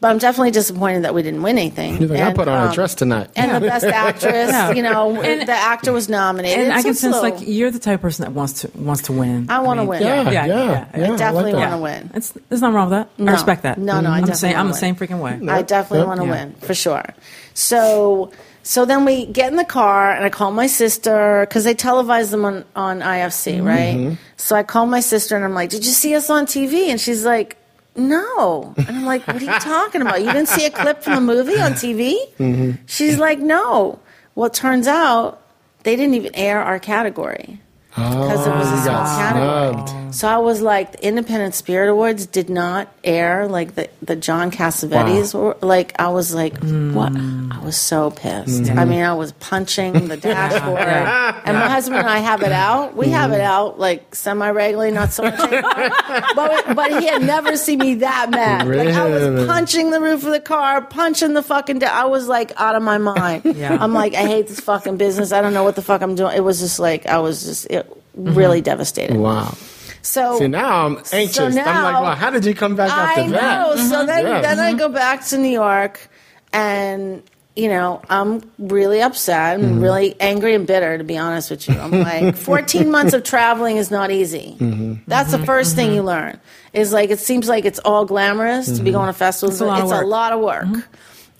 but 0.00 0.08
I'm 0.10 0.16
definitely 0.18 0.50
disappointed 0.52 1.04
that 1.04 1.12
we 1.14 1.22
didn't 1.22 1.42
win 1.42 1.58
anything. 1.58 1.98
He's 1.98 2.08
like, 2.10 2.20
I 2.20 2.32
put 2.32 2.48
on 2.48 2.62
a 2.64 2.68
um, 2.68 2.74
dress 2.74 2.94
tonight. 2.94 3.28
And 3.36 3.54
the 3.62 3.68
best 3.68 3.84
actress, 4.06 4.48
Yeah. 4.50 4.70
you 4.72 4.82
know, 4.82 5.20
And- 5.20 5.46
the 5.46 5.52
actor 5.52 5.92
was 5.92 6.08
nominated. 6.08 6.58
And 6.64 6.72
I 6.72 6.80
can 6.80 6.92
it's 6.92 7.00
sense 7.00 7.16
a 7.16 7.20
like 7.20 7.34
you're 7.40 7.70
the 7.70 7.78
type 7.78 7.96
of 7.96 8.00
person 8.00 8.24
that 8.24 8.32
wants 8.32 8.62
to 8.62 8.70
wants 8.76 9.02
to 9.02 9.12
win. 9.12 9.50
I 9.50 9.58
wanna 9.60 9.82
mean, 9.82 9.88
win. 9.90 10.02
yeah, 10.02 10.22
Yeah, 10.22 10.30
yeah, 10.30 10.46
yeah, 10.46 10.64
yeah. 10.64 10.86
I 10.94 10.98
I 11.04 11.08
like 11.10 11.18
definitely 11.18 11.52
that. 11.52 11.58
want 11.58 11.72
to 11.72 11.78
win. 11.82 12.10
It's 12.14 12.30
there's 12.48 12.62
nothing 12.62 12.74
wrong 12.76 12.88
with 12.90 12.98
that. 12.98 13.18
No. 13.18 13.30
I 13.30 13.34
respect 13.34 13.62
that. 13.64 13.76
No, 13.78 14.00
no, 14.00 14.10
I 14.10 14.18
I'm 14.18 14.24
the 14.24 14.34
same. 14.34 14.56
I'm 14.56 14.68
the 14.68 14.74
same 14.74 14.96
freaking 14.96 15.20
way. 15.20 15.38
I 15.52 15.60
definitely 15.62 15.98
Yep. 15.98 16.06
want 16.08 16.20
to 16.20 16.26
Yeah. 16.26 16.32
win 16.32 16.54
for 16.60 16.72
sure. 16.74 17.04
So, 17.52 18.32
so 18.62 18.84
then 18.84 19.04
we 19.04 19.26
get 19.26 19.50
in 19.50 19.56
the 19.56 19.64
car 19.64 20.12
and 20.12 20.24
I 20.24 20.30
call 20.30 20.50
my 20.52 20.66
sister 20.66 21.46
because 21.48 21.64
they 21.64 21.74
televise 21.74 22.30
them 22.30 22.44
on 22.44 22.64
on 22.76 23.00
IFC, 23.00 23.56
mm-hmm. 23.56 23.66
right? 23.66 24.18
So 24.36 24.56
I 24.56 24.62
call 24.62 24.86
my 24.86 25.00
sister 25.00 25.36
and 25.36 25.44
I'm 25.44 25.54
like, 25.54 25.70
"Did 25.70 25.84
you 25.84 25.92
see 25.92 26.14
us 26.14 26.30
on 26.30 26.46
TV?" 26.46 26.88
And 26.88 27.00
she's 27.00 27.24
like, 27.24 27.56
"No." 27.96 28.74
And 28.76 28.88
I'm 28.88 29.04
like, 29.04 29.26
"What 29.26 29.42
are 29.42 29.44
you 29.44 29.58
talking 29.60 30.02
about? 30.02 30.20
You 30.20 30.32
didn't 30.32 30.48
see 30.48 30.66
a 30.66 30.70
clip 30.70 31.02
from 31.02 31.14
the 31.14 31.20
movie 31.20 31.60
on 31.60 31.72
TV?" 31.72 32.16
Mm-hmm. 32.38 32.82
She's 32.86 33.18
like, 33.18 33.38
"No." 33.38 33.98
Well, 34.34 34.46
it 34.46 34.54
turns 34.54 34.86
out 34.86 35.42
they 35.82 35.96
didn't 35.96 36.14
even 36.14 36.34
air 36.34 36.62
our 36.62 36.78
category 36.78 37.60
because 37.90 38.46
it 38.46 38.50
was 38.50 38.68
a 38.68 38.72
Oh, 38.72 38.76
you 38.76 38.82
small 38.82 39.04
category. 39.04 39.99
So 40.12 40.28
I 40.28 40.38
was 40.38 40.60
like, 40.62 40.92
the 40.92 41.06
Independent 41.06 41.54
Spirit 41.54 41.90
Awards 41.90 42.26
did 42.26 42.50
not 42.50 42.88
air 43.04 43.46
like 43.48 43.74
the, 43.74 43.88
the 44.02 44.16
John 44.16 44.50
Cassavetes. 44.50 45.34
Were, 45.34 45.56
like 45.60 45.98
I 46.00 46.08
was 46.08 46.34
like, 46.34 46.58
what? 46.58 47.12
I 47.16 47.60
was 47.64 47.76
so 47.76 48.10
pissed. 48.10 48.62
Mm-hmm. 48.64 48.78
I 48.78 48.84
mean, 48.84 49.02
I 49.02 49.14
was 49.14 49.32
punching 49.32 50.08
the 50.08 50.16
dashboard. 50.18 50.80
And 50.80 51.56
my 51.56 51.68
husband 51.68 51.98
and 52.00 52.08
I 52.08 52.18
have 52.18 52.42
it 52.42 52.52
out. 52.52 52.96
We 52.96 53.08
have 53.10 53.30
Mm-hmm. 53.30 53.34
it 53.40 53.44
out 53.44 53.78
like 53.78 54.14
semi 54.14 54.50
regularly, 54.50 54.90
not 54.92 55.12
so 55.12 55.22
much 55.22 55.38
anymore. 55.40 55.72
but 56.34 56.74
but 56.74 57.00
he 57.00 57.06
had 57.06 57.22
never 57.22 57.56
seen 57.56 57.78
me 57.78 57.94
that 57.96 58.30
mad. 58.30 58.66
Like 58.66 58.88
I 58.88 59.06
was 59.08 59.46
punching 59.46 59.90
the 59.90 60.00
roof 60.00 60.24
of 60.24 60.32
the 60.32 60.40
car, 60.40 60.80
punching 60.82 61.34
the 61.34 61.42
fucking. 61.42 61.78
Da- 61.80 61.88
I 61.92 62.06
was 62.06 62.26
like 62.28 62.52
out 62.60 62.74
of 62.74 62.82
my 62.82 62.98
mind. 62.98 63.44
Yeah. 63.60 63.76
I'm 63.78 63.92
like, 63.92 64.14
I 64.14 64.26
hate 64.26 64.46
this 64.48 64.60
fucking 64.60 64.96
business. 64.96 65.32
I 65.32 65.42
don't 65.42 65.52
know 65.52 65.64
what 65.64 65.76
the 65.76 65.82
fuck 65.82 66.00
I'm 66.00 66.14
doing. 66.14 66.34
It 66.34 66.40
was 66.40 66.60
just 66.60 66.78
like 66.78 67.04
I 67.06 67.18
was 67.18 67.44
just 67.44 67.66
it, 67.66 67.86
really 68.14 68.60
devastated. 68.62 69.16
Wow. 69.18 69.54
So 70.02 70.38
See, 70.38 70.48
now 70.48 70.86
I'm 70.86 70.96
anxious. 71.12 71.38
I'm 71.38 71.54
like, 71.54 71.64
now- 71.64 72.02
well, 72.02 72.14
how 72.16 72.30
did 72.30 72.44
you 72.44 72.54
come 72.54 72.74
back 72.76 72.90
after 72.90 73.20
I 73.22 73.26
know. 73.26 73.76
that? 73.76 73.88
So 73.90 74.06
then, 74.06 74.26
Yeah. 74.26 74.40
then 74.40 74.58
I 74.58 74.72
go 74.74 74.88
back 74.88 75.24
to 75.26 75.38
New 75.38 75.48
York, 75.50 76.08
and 76.52 77.22
you 77.56 77.68
know, 77.68 78.00
I'm 78.08 78.40
really 78.58 79.02
upset. 79.02 79.54
I'm 79.58 79.62
Mm-hmm. 79.62 79.80
really 79.82 80.16
angry 80.20 80.54
and 80.54 80.66
bitter, 80.66 80.96
to 80.96 81.04
be 81.04 81.18
honest 81.18 81.50
with 81.50 81.68
you. 81.68 81.74
I'm 81.78 81.90
like, 81.90 82.36
14 82.48 82.90
months 82.90 83.12
of 83.12 83.24
traveling 83.24 83.76
is 83.76 83.90
not 83.90 84.10
easy. 84.10 84.56
Mm-hmm. 84.58 85.02
That's 85.08 85.32
the 85.32 85.38
1st 85.38 85.74
thing 85.74 85.92
you 85.92 86.02
learn. 86.02 86.38
Is 86.72 86.92
like 86.92 87.10
it 87.10 87.18
seems 87.18 87.48
like 87.48 87.64
it's 87.64 87.80
all 87.80 88.04
glamorous 88.06 88.66
to 88.66 88.72
Mm-hmm. 88.74 88.84
be 88.84 88.92
going 88.92 89.08
to 89.08 89.12
festivals. 89.12 89.56
It's 89.56 89.60
a 89.60 89.66
lot 89.66 89.78
of 89.80 89.84
it's 89.86 89.92
work. 89.92 90.04
a 90.04 90.06
lot 90.06 90.32
of 90.32 90.40
work. 90.40 90.88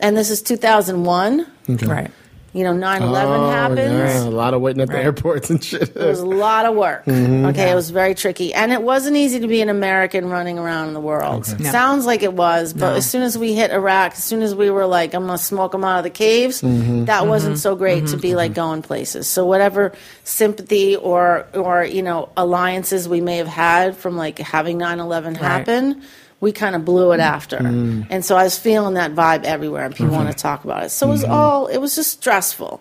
And 0.01 0.17
this 0.17 0.31
is 0.31 0.43
2001. 0.43 1.47
Right. 1.87 2.11
You 2.53 2.65
know, 2.65 2.73
9 2.73 3.03
11 3.03 3.33
Oh, 3.41 3.51
happens. 3.51 3.79
yeah, 3.79 4.25
a 4.25 4.29
lot 4.29 4.55
of 4.55 4.61
waiting 4.61 4.83
at 4.83 4.89
the 4.89 4.99
airports 4.99 5.51
and 5.51 5.63
shit. 5.63 5.83
It 5.95 5.97
was 5.97 6.19
a 6.19 6.27
lot 6.27 6.67
of 6.67 6.75
work. 6.75 7.05
Mm-hmm. 7.05 7.47
Okay, 7.47 7.71
it 7.71 7.77
was 7.77 7.91
very 7.91 8.13
tricky, 8.13 8.53
and 8.53 8.73
it 8.73 8.83
wasn't 8.83 9.17
easy 9.17 9.39
to 9.39 9.47
be 9.47 9.61
an 9.61 9.69
American 9.69 10.29
running 10.29 10.59
around 10.59 10.89
in 10.89 10.95
the 10.95 11.01
world. 11.01 11.47
It 11.47 11.61
No. 11.61 11.71
Sounds 11.71 12.07
like 12.07 12.25
it 12.25 12.33
was, 12.33 12.73
but 12.73 12.91
No. 12.91 12.95
as 12.97 13.09
soon 13.09 13.23
as 13.23 13.39
we 13.39 13.55
hit 13.55 13.71
Iraq, 13.71 14.15
as 14.15 14.25
soon 14.25 14.43
as 14.43 14.53
we 14.53 14.69
were 14.69 14.85
like, 14.87 15.15
"I'm 15.15 15.27
gonna 15.27 15.39
smoke 15.39 15.71
them 15.71 15.85
out 15.85 15.99
of 15.99 16.03
the 16.05 16.11
caves," 16.11 16.61
Mm-hmm. 16.61 17.05
that 17.05 17.29
wasn't 17.29 17.59
so 17.59 17.77
great 17.77 18.09
to 18.09 18.17
be 18.17 18.35
like 18.35 18.53
going 18.53 18.83
places. 18.83 19.29
So 19.29 19.47
whatever 19.47 19.93
sympathy 20.25 20.97
or 20.97 21.47
or 21.55 21.85
you 21.85 22.03
know 22.03 22.31
alliances 22.37 23.09
we 23.09 23.21
may 23.21 23.37
have 23.37 23.47
had 23.47 23.97
from 23.97 24.17
like 24.17 24.39
having 24.41 24.77
9/11 24.77 25.37
happen. 25.37 26.03
We 26.41 26.53
kind 26.53 26.75
of 26.75 26.85
blew 26.87 27.13
it 27.13 27.21
after, 27.21 27.59
Mm. 27.59 28.07
and 28.09 28.25
so 28.25 28.35
I 28.37 28.45
was 28.45 28.57
feeling 28.59 28.95
that 28.95 29.15
vibe 29.15 29.45
everywhere, 29.45 29.85
and 29.85 29.95
people 29.95 30.15
want 30.15 30.29
to 30.31 30.35
talk 30.37 30.65
about 30.65 30.83
it. 30.85 30.91
So 30.91 31.07
it 31.09 31.11
was 31.11 31.25
all 31.25 31.67
it 31.67 31.79
was 31.79 31.95
just 31.95 32.11
stressful. 32.13 32.81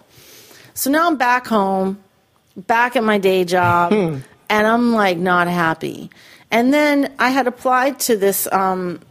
So 0.74 0.90
now 0.90 1.08
I'm 1.08 1.18
back 1.18 1.46
home, 1.48 2.00
back 2.56 2.96
at 2.96 3.04
my 3.04 3.18
day 3.18 3.44
job, 3.44 3.92
and 3.94 4.24
I'm 4.50 4.94
like 4.94 5.18
not 5.18 5.48
happy. 5.50 6.10
And 6.52 6.74
then 6.74 7.14
I 7.20 7.30
had 7.30 7.48
applied 7.48 8.00
to 8.02 8.16
this 8.18 8.48
um, 8.52 9.02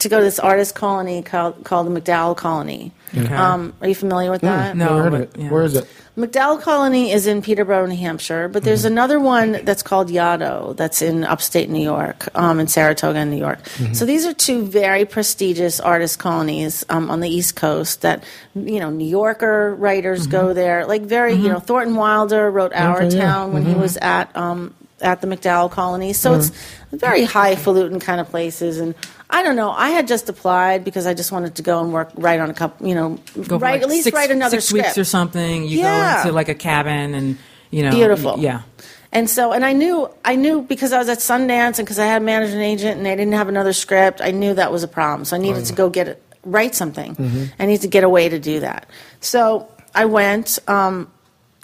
to 0.00 0.08
go 0.08 0.18
to 0.18 0.24
this 0.24 0.38
artist 0.40 0.74
colony 0.74 1.22
called, 1.22 1.62
called 1.64 1.86
the 1.86 2.00
MacDowell 2.00 2.36
Colony. 2.36 2.90
Um, 3.30 3.72
are 3.80 3.86
you 3.88 3.94
familiar 3.94 4.30
with 4.32 4.40
that? 4.42 4.76
No, 4.76 4.98
heard 4.98 5.14
of 5.14 5.20
it. 5.20 5.36
yeah. 5.38 5.50
Where 5.50 5.62
is 5.62 5.76
it? 5.76 5.88
MacDowell 6.16 6.62
Colony 6.62 7.10
is 7.10 7.26
in 7.26 7.42
Peterborough, 7.42 7.86
New 7.86 7.96
Hampshire, 7.96 8.46
but 8.46 8.62
there's 8.62 8.84
another 8.84 9.18
one 9.18 9.64
that's 9.64 9.82
called 9.82 10.08
Yaddo 10.10 10.76
that's 10.76 11.02
in 11.02 11.24
upstate 11.24 11.68
New 11.68 11.82
York, 11.82 12.28
um, 12.36 12.60
in 12.60 12.68
Saratoga, 12.68 13.24
New 13.24 13.36
York. 13.36 13.58
So 13.92 14.06
these 14.06 14.24
are 14.24 14.32
two 14.32 14.64
very 14.64 15.06
prestigious 15.06 15.80
artist 15.80 16.20
colonies 16.20 16.84
um, 16.88 17.10
on 17.10 17.18
the 17.18 17.28
East 17.28 17.56
Coast 17.56 18.02
that, 18.02 18.22
you 18.54 18.78
know, 18.78 18.90
New 18.90 19.08
Yorker 19.08 19.74
writers 19.74 20.28
go 20.28 20.52
there. 20.52 20.86
Like 20.86 21.02
very, 21.02 21.34
you 21.34 21.48
know, 21.48 21.58
Thornton 21.58 21.96
Wilder 21.96 22.48
wrote 22.48 22.72
Our 22.72 23.02
Okay, 23.02 23.16
yeah. 23.16 23.22
Town 23.22 23.52
when 23.52 23.64
he 23.64 23.74
was 23.74 23.96
at 23.96 24.34
um, 24.36 24.72
at 25.00 25.20
the 25.20 25.26
MacDowell 25.26 25.72
Colony. 25.72 26.12
So 26.12 26.34
it's 26.34 26.52
very 26.92 27.24
highfalutin 27.24 27.98
kind 27.98 28.20
of 28.20 28.28
places 28.30 28.78
and. 28.78 28.94
I 29.34 29.42
don't 29.42 29.56
know. 29.56 29.70
I 29.70 29.88
had 29.90 30.06
just 30.06 30.28
applied 30.28 30.84
because 30.84 31.06
I 31.08 31.14
just 31.14 31.32
wanted 31.32 31.56
to 31.56 31.62
go 31.62 31.82
and 31.82 31.92
work, 31.92 32.10
write 32.14 32.38
on 32.38 32.50
a 32.50 32.54
couple, 32.54 32.86
you 32.86 32.94
know, 32.94 33.18
Go 33.48 33.58
write 33.58 33.72
like 33.72 33.82
at 33.82 33.88
least 33.88 34.04
six, 34.04 34.14
write 34.14 34.30
another 34.30 34.60
six 34.60 34.66
script 34.68 34.86
weeks 34.86 34.98
or 34.98 35.02
something. 35.02 35.64
You 35.64 35.80
Yeah. 35.80 36.14
go 36.14 36.20
into 36.20 36.32
like 36.32 36.48
a 36.48 36.54
cabin 36.54 37.14
and 37.14 37.36
you 37.70 37.82
know 37.82 37.90
Beautiful. 37.90 38.38
Yeah. 38.38 38.62
And 39.10 39.28
so, 39.28 39.50
and 39.52 39.64
I 39.64 39.72
knew, 39.72 40.08
I 40.24 40.36
knew 40.36 40.62
because 40.62 40.92
I 40.92 40.98
was 40.98 41.08
at 41.08 41.18
Sundance 41.18 41.78
and 41.78 41.86
because 41.86 41.98
I 41.98 42.06
had 42.06 42.22
a 42.22 42.24
manager 42.24 42.54
and 42.54 42.62
agent 42.62 42.98
and 42.98 43.06
I 43.08 43.16
didn't 43.16 43.34
have 43.34 43.48
another 43.48 43.72
script, 43.72 44.20
I 44.20 44.30
knew 44.30 44.54
that 44.54 44.70
was 44.70 44.82
a 44.84 44.88
problem. 44.88 45.24
So 45.24 45.34
I 45.36 45.40
needed 45.40 45.64
to 45.66 45.72
go 45.72 45.90
get 45.90 46.06
it, 46.08 46.22
write 46.44 46.74
something. 46.76 47.16
I 47.58 47.66
needed 47.66 47.82
to 47.82 47.88
get 47.88 48.02
a 48.04 48.08
way 48.08 48.28
to 48.28 48.38
do 48.38 48.60
that. 48.60 48.86
So 49.20 49.68
I 49.94 50.04
went, 50.04 50.58
um, 50.68 51.10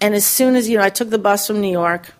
and 0.01 0.15
as 0.15 0.25
soon 0.25 0.57
as, 0.57 0.69
you 0.69 0.79
know, 0.79 0.85
I 0.85 0.91
took 0.91 1.11
the 1.11 1.19
bus 1.19 1.47
from 1.47 1.61
New 1.61 1.71
York. 1.73 2.13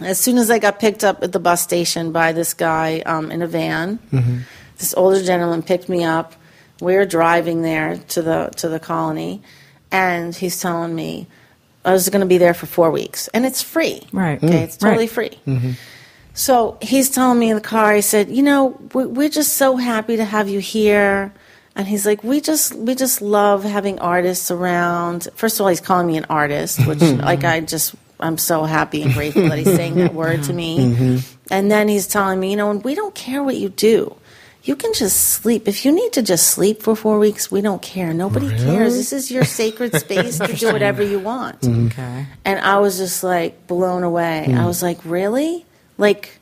As 0.00 0.18
soon 0.18 0.38
as 0.38 0.50
I 0.50 0.58
got 0.58 0.78
picked 0.80 1.04
up 1.04 1.22
at 1.22 1.32
the 1.32 1.38
bus 1.40 1.60
station 1.62 2.12
by 2.12 2.32
this 2.32 2.54
guy 2.54 3.00
um, 3.00 3.30
in 3.30 3.42
a 3.42 3.46
van, 3.46 3.98
this 4.78 4.94
older 4.96 5.22
gentleman 5.22 5.62
picked 5.62 5.88
me 5.88 6.04
up. 6.04 6.34
We 6.80 6.94
were 6.96 7.04
driving 7.06 7.62
there 7.62 7.98
to 8.08 8.22
the 8.22 8.50
to 8.56 8.68
the 8.68 8.80
colony, 8.80 9.42
and 9.92 10.34
he's 10.34 10.58
telling 10.60 10.94
me 10.94 11.26
I 11.84 11.92
was 11.92 12.08
going 12.08 12.20
to 12.22 12.26
be 12.26 12.38
there 12.38 12.54
for 12.54 12.66
four 12.66 12.90
weeks, 12.90 13.28
and 13.28 13.44
it's 13.44 13.60
free. 13.62 14.02
Right. 14.12 14.42
Okay, 14.42 14.62
it's 14.62 14.76
totally 14.78 15.04
Right. 15.06 15.38
free. 15.44 15.76
So 16.32 16.78
he's 16.80 17.10
telling 17.10 17.38
me 17.38 17.50
in 17.50 17.56
the 17.56 17.60
car. 17.62 17.94
He 17.94 18.00
said, 18.00 18.30
"You 18.30 18.42
know, 18.42 18.78
we're 18.94 19.28
just 19.28 19.54
so 19.56 19.76
happy 19.76 20.16
to 20.16 20.24
have 20.24 20.48
you 20.48 20.60
here." 20.60 21.32
And 21.76 21.86
he's 21.86 22.06
like, 22.06 22.24
"We 22.24 22.40
just 22.40 22.74
we 22.74 22.94
just 22.94 23.20
love 23.20 23.64
having 23.64 23.98
artists 23.98 24.50
around." 24.50 25.28
First 25.34 25.56
of 25.56 25.62
all, 25.62 25.68
he's 25.68 25.80
calling 25.80 26.06
me 26.06 26.16
an 26.16 26.26
artist, 26.30 26.86
which 26.86 27.00
like 27.30 27.44
I 27.44 27.60
just 27.60 27.94
I'm 28.22 28.38
so 28.38 28.64
happy 28.64 29.02
and 29.02 29.12
grateful 29.12 29.48
that 29.48 29.58
he's 29.58 29.74
saying 29.74 29.96
that 29.96 30.14
word 30.14 30.42
to 30.44 30.52
me. 30.52 30.70
Mm-hmm. 30.90 31.18
And 31.52 31.70
then 31.70 31.88
he's 31.88 32.06
telling 32.06 32.40
me, 32.40 32.50
"You 32.50 32.56
know, 32.56 32.70
and 32.70 32.82
we 32.82 32.94
don't 32.94 33.14
care 33.14 33.42
what 33.42 33.56
you 33.56 33.68
do." 33.68 34.16
You 34.62 34.76
can 34.76 34.92
just 34.92 35.30
sleep. 35.30 35.66
If 35.66 35.84
you 35.84 35.92
need 35.92 36.12
to 36.12 36.22
just 36.22 36.48
sleep 36.48 36.82
for 36.82 36.94
four 36.94 37.18
weeks, 37.18 37.50
we 37.50 37.60
don't 37.60 37.80
care. 37.80 38.12
Nobody 38.12 38.48
cares. 38.48 38.94
This 38.94 39.12
is 39.12 39.30
your 39.30 39.44
sacred 39.44 39.94
space 40.00 40.38
to 40.38 40.52
do 40.52 40.72
whatever 40.72 41.02
you 41.02 41.18
want. 41.18 41.60
Mm-hmm. 41.62 41.86
Okay. 41.86 42.26
And 42.44 42.60
I 42.60 42.78
was 42.78 42.98
just 42.98 43.24
like 43.24 43.66
blown 43.66 44.02
away. 44.02 44.44
I 44.44 44.48
mm. 44.48 44.66
was 44.66 44.82
like, 44.82 44.98
really? 45.04 45.64
Like, 45.96 46.39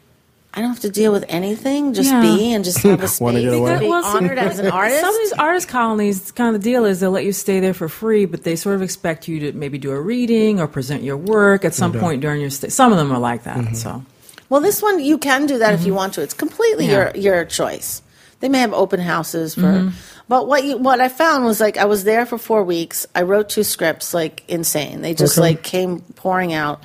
I 0.54 0.60
don't 0.60 0.70
have 0.70 0.80
to 0.80 0.90
deal 0.90 1.12
with 1.12 1.24
anything. 1.28 1.92
Just 1.94 2.10
Yeah. 2.10 2.20
be 2.22 2.52
and 2.52 2.64
just 2.64 2.78
have 2.78 3.02
a 3.02 3.08
space 3.08 3.20
Wanna 3.20 3.42
get 3.42 3.52
away? 3.52 3.78
be 3.78 3.86
honored 3.92 4.38
as 4.38 4.58
an 4.58 4.68
artist. 4.68 5.00
Some 5.00 5.14
of 5.14 5.20
these 5.20 5.32
artist 5.34 5.68
colonies, 5.68 6.32
kind 6.32 6.54
of 6.56 6.60
the 6.62 6.70
deal 6.70 6.84
is 6.84 7.00
they'll 7.00 7.10
let 7.10 7.24
you 7.24 7.32
stay 7.32 7.60
there 7.60 7.74
for 7.74 7.88
free, 7.88 8.24
but 8.24 8.44
they 8.44 8.56
sort 8.56 8.74
of 8.74 8.82
expect 8.82 9.28
you 9.28 9.38
to 9.40 9.52
maybe 9.52 9.78
do 9.78 9.90
a 9.92 10.00
reading 10.00 10.58
or 10.58 10.66
present 10.66 11.02
your 11.02 11.16
work 11.16 11.64
at 11.64 11.74
some 11.74 11.92
point 11.92 12.22
during 12.22 12.40
your 12.40 12.50
stay. 12.50 12.70
Some 12.70 12.90
of 12.92 12.98
them 12.98 13.12
are 13.12 13.18
like 13.20 13.44
that. 13.44 13.58
Mm-hmm. 13.58 13.74
So 13.74 14.02
Well, 14.48 14.60
this 14.62 14.80
one 14.82 14.98
you 15.00 15.18
can 15.18 15.46
do 15.46 15.58
that 15.58 15.74
if 15.74 15.80
you 15.80 15.88
mm-hmm. 15.88 15.96
want 15.96 16.14
to. 16.14 16.22
It's 16.22 16.34
completely 16.34 16.86
Yeah. 16.86 17.12
your 17.14 17.36
your 17.36 17.44
choice. 17.44 18.02
They 18.40 18.48
may 18.48 18.60
have 18.60 18.72
open 18.72 19.00
houses 19.00 19.54
for, 19.54 19.62
mm-hmm. 19.62 19.88
but 20.28 20.46
what 20.48 20.64
you 20.64 20.78
what 20.78 21.00
I 21.00 21.08
found 21.08 21.44
was 21.44 21.60
like 21.60 21.76
I 21.76 21.84
was 21.84 22.04
there 22.04 22.24
for 22.24 22.38
four 22.38 22.64
weeks. 22.64 23.06
I 23.14 23.22
wrote 23.22 23.48
two 23.50 23.64
scripts 23.64 24.14
like 24.14 24.44
insane. 24.48 25.02
They 25.02 25.12
just 25.12 25.36
Okay. 25.36 25.48
like 25.48 25.62
came 25.62 26.00
pouring 26.16 26.52
out. 26.54 26.82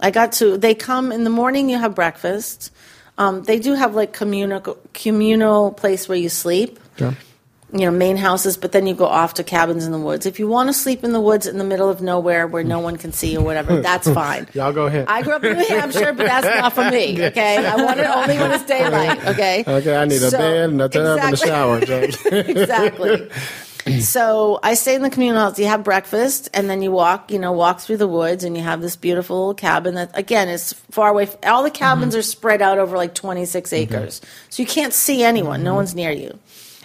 I 0.00 0.10
got 0.10 0.32
to. 0.34 0.58
They 0.58 0.74
come 0.74 1.10
in 1.10 1.24
the 1.24 1.30
morning. 1.30 1.70
You 1.70 1.78
have 1.78 1.94
breakfast. 1.94 2.70
Um, 3.18 3.42
they 3.42 3.58
do 3.58 3.74
have 3.74 3.94
like 3.94 4.12
communal 4.12 4.60
communal 4.94 5.72
place 5.72 6.08
where 6.08 6.16
you 6.18 6.28
sleep. 6.28 6.78
Yeah. 6.98 7.14
you 7.72 7.80
know, 7.80 7.90
main 7.90 8.16
houses, 8.16 8.56
but 8.56 8.72
then 8.72 8.86
you 8.86 8.94
go 8.94 9.04
off 9.06 9.34
to 9.34 9.44
cabins 9.44 9.84
in 9.84 9.92
the 9.92 9.98
woods. 9.98 10.24
If 10.24 10.38
you 10.38 10.48
want 10.48 10.68
to 10.70 10.72
sleep 10.72 11.04
in 11.04 11.12
the 11.12 11.20
woods 11.20 11.46
in 11.46 11.58
the 11.58 11.64
middle 11.64 11.90
of 11.90 12.00
nowhere 12.00 12.46
where 12.46 12.64
no 12.64 12.78
one 12.80 12.96
can 12.96 13.12
see 13.12 13.36
or 13.36 13.44
whatever, 13.44 13.82
that's 13.82 14.08
fine. 14.10 14.48
Y'all 14.54 14.72
go 14.72 14.86
ahead. 14.86 15.04
I 15.06 15.20
grew 15.22 15.34
up 15.34 15.44
in 15.44 15.58
New 15.58 15.66
Hampshire, 15.66 16.12
but 16.14 16.26
that's 16.26 16.46
not 16.46 16.72
for 16.72 16.90
me. 16.90 17.20
Okay, 17.28 17.58
I 17.66 17.76
want 17.76 18.00
it 18.00 18.06
only 18.06 18.38
when 18.38 18.52
it's 18.52 18.64
daylight. 18.64 19.26
Okay. 19.26 19.64
Okay, 19.66 19.96
I 19.96 20.04
need 20.06 20.22
a 20.22 20.30
bed 20.30 20.70
and 20.70 20.80
a 20.82 20.88
tub 20.88 21.18
and 21.20 21.34
a 21.34 21.36
shower. 21.36 21.78
Exactly. 21.82 23.28
So 24.08 24.58
I 24.62 24.74
stay 24.74 24.94
in 24.94 25.02
the 25.02 25.10
communal 25.10 25.40
house. 25.40 25.58
You 25.58 25.66
have 25.66 25.84
breakfast, 25.84 26.48
and 26.54 26.68
then 26.68 26.82
you 26.82 26.90
walk. 26.90 27.30
You 27.30 27.38
know, 27.38 27.52
walk 27.52 27.80
through 27.80 27.98
the 27.98 28.08
woods, 28.08 28.44
and 28.44 28.56
you 28.56 28.62
have 28.62 28.80
this 28.80 28.96
beautiful 28.96 29.54
cabin 29.54 29.94
that, 29.94 30.10
again, 30.14 30.48
is 30.48 30.72
far 30.90 31.10
away. 31.10 31.28
All 31.44 31.62
the 31.62 31.70
cabins 31.70 32.14
mm-hmm. 32.14 32.20
are 32.20 32.22
spread 32.22 32.62
out 32.62 32.78
over 32.78 32.96
like 32.96 33.14
26 33.14 33.70
mm-hmm. 33.70 33.82
acres, 33.82 34.20
so 34.50 34.62
you 34.62 34.66
can't 34.66 34.92
see 34.92 35.22
anyone. 35.22 35.62
No 35.62 35.70
mm-hmm. 35.70 35.76
one's 35.76 35.94
near 35.94 36.10
you. 36.10 36.38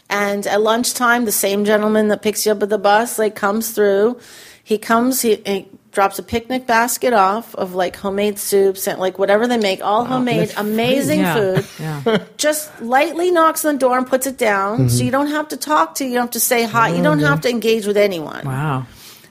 And 0.09 0.45
at 0.45 0.61
lunchtime, 0.61 1.25
the 1.25 1.31
same 1.31 1.65
gentleman 1.65 2.09
that 2.09 2.21
picks 2.21 2.45
you 2.45 2.51
up 2.51 2.61
at 2.61 2.69
the 2.69 2.77
bus 2.77 3.17
like 3.17 3.35
comes 3.35 3.71
through. 3.71 4.19
He 4.63 4.77
comes, 4.77 5.21
he, 5.21 5.41
he 5.45 5.67
drops 5.93 6.17
a 6.19 6.23
picnic 6.23 6.65
basket 6.65 7.13
off 7.13 7.53
of 7.55 7.75
like 7.75 7.95
homemade 7.95 8.39
soups 8.39 8.87
and 8.87 8.99
like 8.99 9.19
whatever 9.19 9.47
they 9.47 9.57
make, 9.57 9.81
all 9.81 10.03
homemade, 10.05 10.51
amazing 10.57 11.19
Yeah. 11.19 11.35
food. 11.35 11.65
Yeah. 11.79 12.23
Just 12.37 12.81
lightly 12.81 13.31
knocks 13.31 13.63
on 13.63 13.75
the 13.75 13.79
door 13.79 13.97
and 13.97 14.07
puts 14.07 14.25
it 14.27 14.37
down, 14.37 14.89
so 14.89 14.95
mm-hmm. 14.95 15.05
you 15.05 15.11
don't 15.11 15.27
have 15.27 15.47
to 15.49 15.57
talk 15.57 15.95
to, 15.95 16.05
you 16.05 16.15
don't 16.15 16.23
have 16.23 16.31
to 16.31 16.39
say 16.39 16.63
hi, 16.63 16.89
you 16.89 17.03
don't 17.03 17.19
have 17.19 17.41
to 17.41 17.49
engage 17.49 17.85
with 17.85 17.97
anyone 17.97 18.45
Wow. 18.45 18.85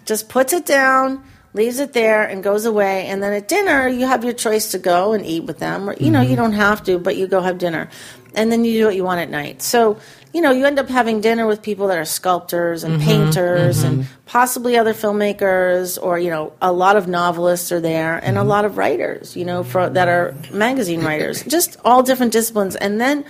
just 0.04 0.28
puts 0.28 0.52
it 0.52 0.64
down, 0.64 1.22
leaves 1.52 1.80
it 1.80 1.92
there, 1.92 2.22
and 2.22 2.42
goes 2.42 2.64
away. 2.64 3.06
And 3.08 3.22
then 3.22 3.32
at 3.32 3.48
dinner, 3.48 3.88
you 3.88 4.06
have 4.06 4.24
your 4.24 4.32
choice 4.32 4.70
to 4.70 4.78
go 4.78 5.12
and 5.12 5.26
eat 5.26 5.44
with 5.44 5.58
them, 5.58 5.90
or 5.90 5.94
you 5.94 6.10
know, 6.10 6.20
you 6.20 6.28
mm-hmm. 6.28 6.36
don't 6.36 6.52
have 6.52 6.82
to, 6.84 6.98
but 6.98 7.16
you 7.16 7.26
go 7.26 7.40
have 7.40 7.58
dinner, 7.58 7.88
and 8.34 8.50
then 8.52 8.64
you 8.64 8.78
do 8.78 8.86
what 8.86 8.96
you 8.96 9.04
want 9.04 9.20
at 9.20 9.30
night. 9.30 9.62
So 9.62 9.98
you 10.32 10.40
know, 10.40 10.50
you 10.50 10.64
end 10.64 10.78
up 10.78 10.88
having 10.88 11.20
dinner 11.20 11.46
with 11.46 11.62
people 11.62 11.88
that 11.88 11.98
are 11.98 12.04
sculptors 12.04 12.84
and 12.84 12.94
mm-hmm. 12.94 13.04
painters 13.04 13.82
and 13.82 13.98
mm-hmm. 13.98 14.12
possibly 14.26 14.76
other 14.76 14.94
filmmakers, 14.94 16.02
or 16.02 16.18
you 16.18 16.30
know, 16.30 16.52
a 16.62 16.72
lot 16.72 16.96
of 16.96 17.06
novelists 17.06 17.70
are 17.70 17.80
there, 17.80 18.16
and 18.16 18.36
a 18.36 18.40
mm-hmm. 18.40 18.48
lot 18.48 18.64
of 18.64 18.78
writers, 18.78 19.36
you 19.36 19.44
know, 19.44 19.62
for 19.62 19.90
that 19.90 20.08
are 20.08 20.34
magazine 20.50 21.04
writers, 21.04 21.42
just 21.48 21.76
all 21.84 22.02
different 22.02 22.32
disciplines, 22.32 22.76
and 22.76 23.00
then. 23.00 23.24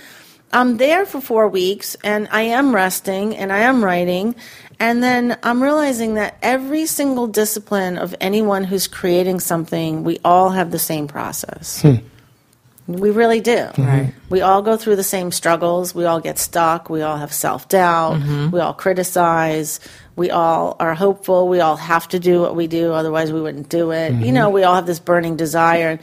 I'm 0.55 0.77
there 0.77 1.07
for 1.07 1.19
four 1.19 1.47
weeks 1.47 1.95
and 2.03 2.27
I 2.29 2.41
am 2.41 2.75
resting 2.75 3.35
and 3.35 3.51
I 3.51 3.61
am 3.61 3.83
writing. 3.83 4.35
And 4.79 5.01
then 5.01 5.35
I'm 5.41 5.63
realizing 5.63 6.13
that 6.13 6.37
every 6.43 6.85
single 6.85 7.25
discipline 7.25 7.97
of 7.97 8.13
anyone 8.21 8.63
who's 8.63 8.85
creating 8.85 9.39
something, 9.39 10.03
we 10.03 10.19
all 10.23 10.51
have 10.51 10.69
the 10.69 10.77
same 10.77 11.07
process. 11.07 11.81
Hmm. 11.81 11.95
We 12.85 13.11
really 13.11 13.39
do. 13.39 13.55
Right. 13.55 13.73
Mm-hmm. 13.77 14.29
We 14.29 14.41
all 14.41 14.61
go 14.61 14.75
through 14.75 14.97
the 14.97 15.03
same 15.03 15.31
struggles. 15.31 15.95
We 15.95 16.05
all 16.05 16.19
get 16.19 16.37
stuck. 16.37 16.89
We 16.89 17.01
all 17.01 17.17
have 17.17 17.31
self 17.31 17.69
doubt. 17.69 18.17
Mm-hmm. 18.17 18.51
We 18.51 18.59
all 18.59 18.73
criticize. 18.73 19.79
We 20.15 20.31
all 20.31 20.75
are 20.79 20.93
hopeful. 20.93 21.47
We 21.47 21.59
all 21.61 21.77
have 21.77 22.07
to 22.09 22.19
do 22.19 22.41
what 22.41 22.55
we 22.55 22.67
do, 22.67 22.91
otherwise 22.91 23.31
we 23.31 23.41
wouldn't 23.41 23.69
do 23.69 23.91
it. 23.91 24.11
You 24.11 24.17
mm-hmm. 24.17 24.33
know, 24.33 24.49
we 24.49 24.63
all 24.63 24.75
have 24.75 24.85
this 24.85 24.99
burning 24.99 25.37
desire. 25.37 25.99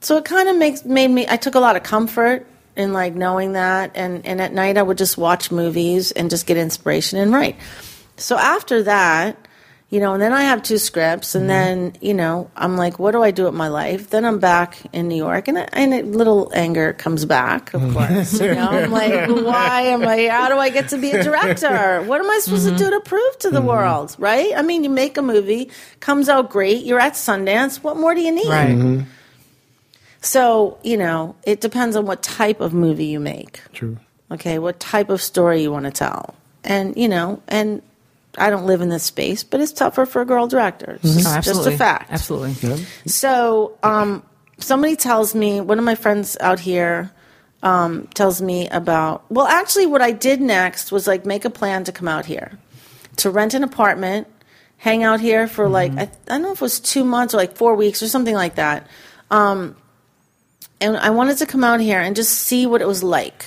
So 0.00 0.16
it 0.16 0.24
kind 0.24 0.48
of 0.48 0.56
makes 0.56 0.84
made 0.84 1.08
me. 1.08 1.26
I 1.28 1.36
took 1.36 1.54
a 1.54 1.60
lot 1.60 1.76
of 1.76 1.82
comfort 1.82 2.46
in 2.76 2.92
like 2.92 3.14
knowing 3.14 3.52
that, 3.52 3.92
and 3.94 4.24
and 4.26 4.40
at 4.40 4.52
night 4.52 4.78
I 4.78 4.82
would 4.82 4.98
just 4.98 5.18
watch 5.18 5.50
movies 5.50 6.10
and 6.12 6.30
just 6.30 6.46
get 6.46 6.56
inspiration 6.56 7.18
and 7.18 7.32
write. 7.32 7.56
So 8.16 8.36
after 8.38 8.82
that, 8.84 9.43
you 9.94 10.00
know, 10.00 10.14
and 10.14 10.20
then 10.20 10.32
I 10.32 10.42
have 10.42 10.64
two 10.64 10.78
scripts, 10.78 11.36
and 11.36 11.42
mm-hmm. 11.42 11.48
then 11.48 11.92
you 12.00 12.14
know, 12.14 12.50
I'm 12.56 12.76
like, 12.76 12.98
what 12.98 13.12
do 13.12 13.22
I 13.22 13.30
do 13.30 13.44
with 13.44 13.54
my 13.54 13.68
life? 13.68 14.10
Then 14.10 14.24
I'm 14.24 14.40
back 14.40 14.76
in 14.92 15.06
New 15.06 15.14
York, 15.14 15.46
and 15.46 15.56
I, 15.56 15.68
and 15.72 15.94
a 15.94 16.02
little 16.02 16.50
anger 16.52 16.94
comes 16.94 17.24
back, 17.24 17.72
of 17.74 17.80
mm-hmm. 17.80 17.92
course. 17.92 18.40
You 18.40 18.56
know, 18.56 18.70
I'm 18.70 18.90
like, 18.90 19.28
why 19.46 19.82
am 19.82 20.02
I? 20.02 20.26
How 20.26 20.48
do 20.48 20.58
I 20.58 20.70
get 20.70 20.88
to 20.88 20.98
be 20.98 21.12
a 21.12 21.22
director? 21.22 22.02
What 22.02 22.20
am 22.20 22.28
I 22.28 22.40
supposed 22.40 22.64
to 22.64 22.72
mm-hmm. 22.72 22.78
do 22.78 22.90
to 22.90 23.00
prove 23.02 23.38
to 23.38 23.50
the 23.50 23.62
world? 23.62 24.16
Right? 24.18 24.52
I 24.56 24.62
mean, 24.62 24.82
you 24.82 24.90
make 24.90 25.16
a 25.16 25.22
movie, 25.22 25.70
comes 26.00 26.28
out 26.28 26.50
great. 26.50 26.84
You're 26.84 26.98
at 26.98 27.12
Sundance. 27.12 27.76
What 27.76 27.96
more 27.96 28.16
do 28.16 28.20
you 28.20 28.32
need? 28.32 28.48
Right. 28.48 29.06
So, 30.22 30.76
you 30.82 30.96
know, 30.96 31.36
it 31.44 31.60
depends 31.60 31.94
on 31.94 32.04
what 32.04 32.20
type 32.20 32.60
of 32.60 32.74
movie 32.74 33.06
you 33.06 33.20
make. 33.20 33.60
True. 33.72 33.98
Okay, 34.32 34.58
what 34.58 34.80
type 34.80 35.08
of 35.08 35.22
story 35.22 35.62
you 35.62 35.70
want 35.70 35.84
to 35.84 35.92
tell. 35.92 36.34
And, 36.64 36.96
you 36.96 37.08
know, 37.08 37.40
and 37.46 37.80
I 38.36 38.50
don't 38.50 38.66
live 38.66 38.80
in 38.80 38.88
this 38.88 39.04
space, 39.04 39.44
but 39.44 39.60
it's 39.60 39.72
tougher 39.72 40.06
for 40.06 40.22
a 40.22 40.24
girl 40.24 40.46
director. 40.46 40.98
It's 41.02 41.04
Oh, 41.04 41.18
just, 41.20 41.26
absolutely. 41.36 41.64
just 41.72 41.74
a 41.74 41.78
fact. 41.78 42.10
Absolutely. 42.12 42.84
So, 43.06 43.78
um, 43.82 44.22
somebody 44.58 44.96
tells 44.96 45.34
me, 45.34 45.60
one 45.60 45.78
of 45.78 45.84
my 45.84 45.94
friends 45.94 46.36
out 46.40 46.60
here 46.60 47.10
um, 47.62 48.08
tells 48.14 48.42
me 48.42 48.68
about, 48.68 49.24
well, 49.30 49.46
actually, 49.46 49.86
what 49.86 50.02
I 50.02 50.10
did 50.12 50.40
next 50.40 50.90
was 50.92 51.06
like 51.06 51.24
make 51.24 51.44
a 51.44 51.50
plan 51.50 51.84
to 51.84 51.92
come 51.92 52.08
out 52.08 52.26
here, 52.26 52.58
to 53.18 53.30
rent 53.30 53.54
an 53.54 53.62
apartment, 53.64 54.26
hang 54.76 55.02
out 55.02 55.20
here 55.20 55.46
for 55.48 55.68
like, 55.68 55.92
I, 55.92 56.02
I 56.02 56.08
don't 56.26 56.42
know 56.42 56.52
if 56.52 56.58
it 56.58 56.60
was 56.60 56.80
two 56.80 57.04
months 57.04 57.32
or 57.34 57.38
like 57.38 57.56
four 57.56 57.74
weeks 57.74 58.02
or 58.02 58.08
something 58.08 58.34
like 58.34 58.56
that. 58.56 58.86
Um, 59.30 59.76
and 60.80 60.96
I 60.96 61.10
wanted 61.10 61.38
to 61.38 61.46
come 61.46 61.64
out 61.64 61.80
here 61.80 62.00
and 62.00 62.14
just 62.14 62.32
see 62.32 62.66
what 62.66 62.82
it 62.82 62.86
was 62.86 63.02
like. 63.02 63.46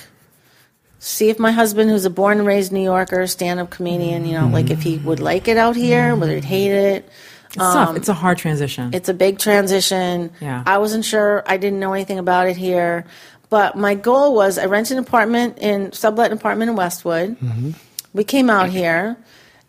See 1.00 1.28
if 1.28 1.38
my 1.38 1.52
husband, 1.52 1.90
who's 1.90 2.04
a 2.04 2.10
born 2.10 2.38
and 2.38 2.46
raised 2.46 2.72
New 2.72 2.82
Yorker, 2.82 3.26
stand 3.28 3.60
up 3.60 3.70
comedian, 3.70 4.26
you 4.26 4.32
know, 4.32 4.48
like 4.48 4.70
if 4.70 4.82
he 4.82 4.98
would 4.98 5.20
like 5.20 5.46
it 5.46 5.56
out 5.56 5.76
here, 5.76 6.14
mm. 6.14 6.18
whether 6.18 6.34
he'd 6.34 6.44
hate 6.44 6.72
it. 6.72 7.08
It's 7.46 7.56
tough. 7.56 7.90
Um, 7.90 7.96
it's 7.96 8.08
a 8.08 8.14
hard 8.14 8.38
transition. 8.38 8.92
It's 8.92 9.08
a 9.08 9.14
big 9.14 9.38
transition. 9.38 10.32
Yeah. 10.40 10.62
I 10.66 10.78
wasn't 10.78 11.04
sure. 11.04 11.42
I 11.46 11.56
didn't 11.56 11.80
know 11.80 11.92
anything 11.92 12.18
about 12.18 12.48
it 12.48 12.56
here. 12.56 13.06
But 13.48 13.76
my 13.76 13.94
goal 13.94 14.34
was 14.34 14.58
I 14.58 14.66
rented 14.66 14.98
an 14.98 15.04
apartment 15.04 15.58
in 15.58 15.92
sublet 15.92 16.30
an 16.30 16.36
apartment 16.36 16.70
in 16.70 16.76
Westwood. 16.76 17.38
Mm-hmm. 17.40 17.70
We 18.12 18.24
came 18.24 18.50
out 18.50 18.68
here 18.68 19.16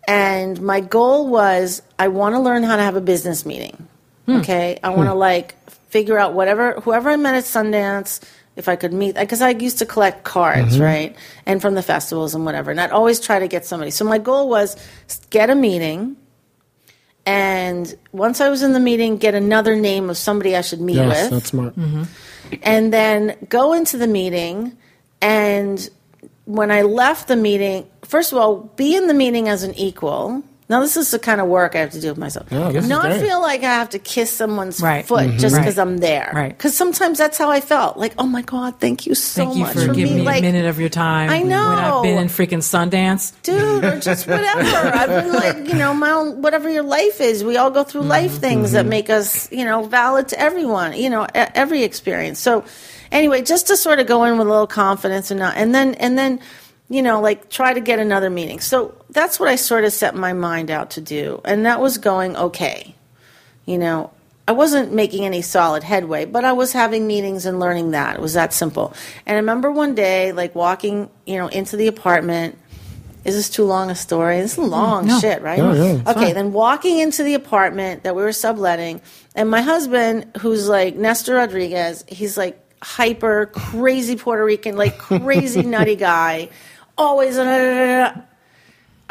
and 0.08 0.60
my 0.62 0.82
goal 0.82 1.30
was 1.30 1.82
I 1.98 2.10
want 2.10 2.36
to 2.36 2.40
learn 2.40 2.64
how 2.64 2.76
to 2.76 2.82
have 2.82 2.96
a 2.96 3.02
business 3.02 3.46
meeting. 3.46 3.88
Hmm. 4.26 4.38
Okay? 4.38 4.80
I 4.84 4.90
want 4.90 5.08
to 5.08 5.14
hmm. 5.14 5.20
like 5.20 5.56
figure 5.90 6.18
out 6.18 6.34
whatever 6.34 6.74
whoever 6.82 7.10
I 7.10 7.16
met 7.16 7.36
at 7.36 7.46
Sundance 7.46 8.22
if 8.56 8.68
I 8.68 8.76
could 8.76 8.94
meet 8.94 9.16
because 9.16 9.42
I 9.42 9.52
used 9.52 9.80
to 9.80 9.86
collect 9.86 10.24
cards, 10.24 10.74
mm-hmm. 10.74 10.84
right? 10.84 11.16
And 11.46 11.62
from 11.62 11.76
the 11.76 11.82
festivals 11.82 12.36
and 12.36 12.46
whatever. 12.46 12.72
And 12.72 12.82
I'd 12.82 12.92
always 12.92 13.20
try 13.20 13.40
to 13.40 13.48
get 13.48 13.66
somebody. 13.66 13.92
So 13.92 14.06
my 14.06 14.18
goal 14.18 14.50
was 14.50 14.76
get 15.30 15.50
a 15.50 15.56
meeting 15.56 16.18
and 17.30 17.96
once 18.12 18.42
I 18.42 18.50
was 18.50 18.64
in 18.64 18.74
the 18.74 18.80
meeting, 18.80 19.18
get 19.18 19.36
another 19.36 19.76
name 19.76 20.10
of 20.10 20.18
somebody 20.18 20.56
I 20.56 20.62
should 20.62 20.82
meet 20.82 20.96
Yes, 20.96 21.24
with, 21.24 21.32
that's 21.32 21.50
smart. 21.50 21.76
Mm-hmm. 21.76 22.04
and 22.64 22.92
then 22.92 23.36
go 23.50 23.74
into 23.74 23.98
the 23.98 24.08
meeting. 24.08 24.76
And 25.22 25.88
when 26.46 26.72
I 26.72 26.82
left 26.82 27.28
the 27.28 27.36
meeting, 27.36 27.88
first 28.04 28.32
of 28.32 28.40
all, 28.40 28.56
be 28.76 28.96
in 28.96 29.06
the 29.06 29.14
meeting 29.14 29.48
as 29.48 29.62
an 29.62 29.76
equal. 29.76 30.44
Now, 30.70 30.82
this 30.82 30.96
is 30.98 31.10
the 31.10 31.18
kind 31.18 31.42
of 31.42 31.48
work 31.48 31.76
I 31.76 31.80
have 31.80 31.90
to 31.92 32.00
do 32.00 32.10
with 32.10 32.20
myself. 32.20 32.46
Yeah, 32.52 32.72
this 32.72 32.84
is 32.84 32.90
Not 32.90 33.02
great. 33.02 33.22
feel 33.22 33.42
like 33.42 33.62
I 33.62 33.74
have 33.74 33.90
to 33.90 34.00
kiss 34.00 34.30
someone's 34.32 34.80
Right. 34.80 35.04
foot 35.04 35.28
mm-hmm. 35.28 35.38
just 35.40 35.56
Right. 35.56 35.62
because 35.64 35.80
I'm 35.80 35.98
there. 35.98 36.32
Right. 36.32 36.56
Because 36.56 36.78
sometimes 36.78 37.18
that's 37.18 37.40
how 37.40 37.50
I 37.50 37.60
felt. 37.60 37.98
Like, 37.98 38.14
oh 38.20 38.28
my 38.28 38.44
God, 38.44 38.76
thank 38.80 39.08
you 39.08 39.16
so 39.16 39.46
Thank 39.46 39.56
you 39.56 39.64
much 39.64 39.74
for 39.74 39.88
giving 39.88 39.96
being 39.96 40.16
me 40.18 40.22
like, 40.22 40.40
a 40.40 40.42
minute 40.44 40.66
of 40.68 40.80
your 40.80 40.90
time. 40.90 41.32
I 41.32 41.42
know. 41.42 41.70
When 41.70 41.78
I've 41.80 42.04
been 42.04 42.18
in 42.20 42.28
freaking 42.28 42.62
Sundance. 42.62 43.34
dude, 43.42 43.84
or 43.84 44.00
just 44.00 44.28
whatever. 44.28 44.62
I've 44.62 45.10
been 45.10 45.34
like, 45.34 45.68
you 45.68 45.74
know, 45.74 45.92
my 45.96 46.12
own, 46.12 46.44
whatever 46.44 46.70
your 46.70 46.84
life 46.84 47.20
is. 47.20 47.44
We 47.44 47.58
all 47.58 47.72
go 47.72 47.84
through 47.84 48.02
mm-hmm. 48.02 48.10
life 48.12 48.34
things 48.34 48.74
that 48.74 48.82
mm-hmm. 48.82 48.90
make 48.90 49.10
us, 49.10 49.52
you 49.52 49.66
know, 49.66 49.86
valid 49.86 50.28
to 50.30 50.40
everyone. 50.40 50.94
You 50.94 51.10
know, 51.10 51.24
e- 51.24 51.30
every 51.34 51.82
experience. 51.82 52.40
So, 52.40 52.64
anyway, 53.12 53.42
just 53.42 53.66
to 53.68 53.76
sort 53.76 53.98
of 54.00 54.06
go 54.06 54.24
in 54.26 54.38
with 54.38 54.46
a 54.46 54.50
little 54.52 54.68
confidence 54.68 55.32
and 55.32 55.40
not, 55.40 55.58
and 55.58 55.74
then 55.74 55.96
and 55.96 56.16
then, 56.16 56.40
you 56.90 57.02
know, 57.02 57.22
like 57.22 57.50
try 57.50 57.74
to 57.74 57.80
get 57.80 58.00
another 58.00 58.30
meeting. 58.30 58.60
So 58.60 58.96
that's 59.10 59.40
what 59.40 59.50
I 59.50 59.56
sort 59.56 59.84
of 59.86 59.94
set 59.94 60.16
my 60.16 60.34
mind 60.34 60.72
out 60.72 60.92
to 60.92 61.02
do, 61.02 61.42
and 61.46 61.66
that 61.66 61.80
was 61.80 61.98
going 61.98 62.36
okay. 62.36 62.96
You 63.66 63.78
know. 63.78 64.12
I 64.48 64.52
wasn't 64.54 64.92
making 64.94 65.26
any 65.26 65.44
solid 65.44 65.84
headway, 65.84 66.26
but 66.26 66.44
I 66.44 66.54
was 66.54 66.74
having 66.74 67.06
meetings 67.06 67.46
and 67.46 67.60
learning 67.60 67.92
that. 67.92 68.16
It 68.16 68.20
was 68.20 68.34
that 68.34 68.52
simple. 68.52 68.96
And 69.28 69.36
I 69.36 69.42
remember 69.42 69.72
one 69.72 69.94
day, 69.94 70.32
like 70.32 70.56
walking, 70.56 71.08
you 71.28 71.38
know, 71.38 71.50
into 71.50 71.78
the 71.78 71.86
apartment, 71.86 72.58
is 73.24 73.36
this 73.36 73.48
too 73.48 73.64
long 73.66 73.92
a 73.92 73.96
story? 73.96 74.42
This 74.42 74.54
is 74.54 74.58
long 74.58 75.06
No. 75.06 75.20
shit, 75.20 75.44
right? 75.44 75.60
No, 75.60 75.72
it's 75.74 76.10
okay, 76.10 76.20
fine. 76.26 76.34
then 76.34 76.52
walking 76.52 76.98
into 76.98 77.22
the 77.22 77.36
apartment 77.36 78.02
that 78.02 78.16
we 78.16 78.24
were 78.24 78.32
subletting, 78.32 79.02
and 79.36 79.52
my 79.52 79.62
husband, 79.62 80.26
who's 80.40 80.68
like 80.68 80.96
Nestor 80.96 81.36
Rodriguez, 81.36 82.04
he's 82.08 82.36
like 82.36 82.58
hyper, 82.82 83.46
crazy 83.54 84.16
Puerto 84.16 84.44
Rican, 84.44 84.76
like 84.78 84.98
crazy 84.98 85.62
nutty 85.76 85.96
guy, 85.96 86.50
always. 87.00 87.38
Uh, 87.38 88.22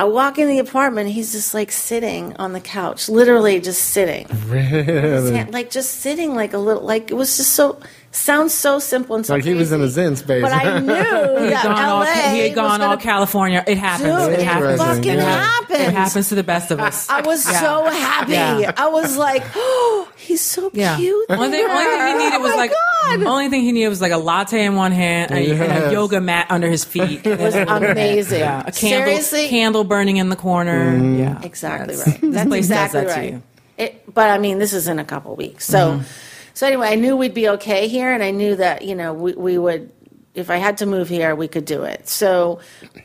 I 0.01 0.05
walk 0.05 0.39
in 0.39 0.47
the 0.47 0.61
apartment, 0.61 1.11
he's 1.11 1.33
just 1.33 1.55
like 1.55 1.73
sitting 1.73 2.37
on 2.37 2.53
the 2.53 2.61
couch, 2.61 3.09
literally 3.09 3.59
just 3.59 3.83
sitting. 3.83 4.29
Really? 4.47 5.43
Like 5.47 5.71
just 5.71 5.97
sitting 5.97 6.37
like 6.37 6.53
a 6.53 6.59
little, 6.59 6.85
like 6.85 7.11
it 7.11 7.15
was 7.15 7.37
just 7.37 7.55
so, 7.55 7.81
sounds 8.19 8.53
so 8.55 8.79
simple 8.79 9.17
and 9.17 9.25
so 9.25 9.35
Like 9.35 9.45
he 9.45 9.55
was 9.55 9.73
in 9.73 9.81
a. 9.81 9.89
Zen 9.89 10.17
space. 10.17 10.43
But 10.43 10.53
I 10.53 10.81
knew 10.81 10.93
He 10.93 10.95
had 10.97 11.53
that 11.53 11.63
gone, 11.65 11.79
all, 11.89 12.05
he 12.05 12.11
had 12.41 12.51
was 12.51 12.55
gone 12.55 12.81
gonna 12.81 12.91
all 12.93 12.97
California. 12.99 13.65
It 13.67 13.79
happens. 13.79 14.25
Dude, 14.25 14.33
it 14.35 14.41
it 14.41 14.45
happens. 14.45 14.81
fucking 14.81 15.13
it 15.13 15.19
happens. 15.21 15.81
It 15.81 15.93
happens 15.95 16.29
to 16.29 16.35
the 16.35 16.43
best 16.43 16.71
of 16.71 16.81
us. 16.81 17.09
I 17.09 17.23
was 17.23 17.47
Yeah. 17.51 17.61
so 17.61 17.85
happy. 17.85 18.33
Yeah. 18.33 18.73
I 18.77 18.89
was 18.89 19.17
like, 19.17 19.43
oh, 19.57 20.09
he's 20.17 20.41
so 20.41 20.71
Yeah. 20.75 20.97
cute. 20.97 21.27
Only 21.31 21.51
thing, 21.51 21.67
only 21.71 21.85
thing 21.85 22.07
he 22.07 22.15
needed 22.25 22.37
oh 22.37 22.43
was 22.43 22.53
oh 22.53 22.57
like 22.57 22.71
God. 22.71 23.23
only 23.25 23.49
thing 23.49 23.63
he 23.63 23.73
needed 23.73 23.89
was 23.89 24.01
like 24.01 24.13
a 24.13 24.19
latte 24.19 24.65
in 24.65 24.75
one 24.77 24.93
hand 24.93 25.31
and, 25.33 25.47
and 25.61 25.85
a 25.85 25.93
yoga 25.93 26.21
mat 26.21 26.47
under 26.51 26.69
his 26.69 26.85
feet. 26.85 27.27
It 27.27 27.39
was 27.39 27.55
amazing. 27.55 28.41
Yeah, 28.41 28.61
a 28.67 28.73
candle 28.73 29.07
Seriously, 29.07 29.49
candle 29.49 29.85
burning 29.85 30.17
in 30.19 30.29
the 30.29 30.37
corner. 30.37 30.93
Mm-hmm. 30.93 31.19
Yeah, 31.19 31.41
exactly 31.43 31.97
That's- 31.97 32.07
right. 32.15 32.21
This 32.21 32.35
That's 32.35 32.49
place 32.49 32.65
exactly 32.67 33.01
does 33.03 33.09
that 33.15 33.17
right. 33.21 33.29
to 33.29 33.35
you. 33.37 33.43
It, 33.79 34.13
but 34.13 34.29
I 34.31 34.39
mean, 34.39 34.59
this 34.59 34.73
is 34.73 34.89
in 34.89 34.99
a 34.99 35.05
couple 35.05 35.37
weeks. 35.37 35.65
So, 35.65 35.79
mm-hmm. 36.01 36.03
So 36.59 36.67
anyway, 36.67 36.89
I 36.89 36.97
knew 36.97 37.17
we'd 37.17 37.35
be 37.35 37.51
okay 37.51 37.87
here, 37.87 38.11
and 38.13 38.21
I 38.21 38.33
knew 38.33 38.57
that 38.57 38.83
you 38.83 38.97
know 38.97 39.15
we, 39.15 39.33
we 39.35 39.59
would, 39.59 39.93
if 40.35 40.51
I 40.51 40.57
had 40.57 40.79
to 40.79 40.87
move 40.87 41.09
here, 41.09 41.37
we 41.37 41.47
could 41.47 41.65
do 41.65 41.85
it. 41.85 42.09
So, 42.09 42.59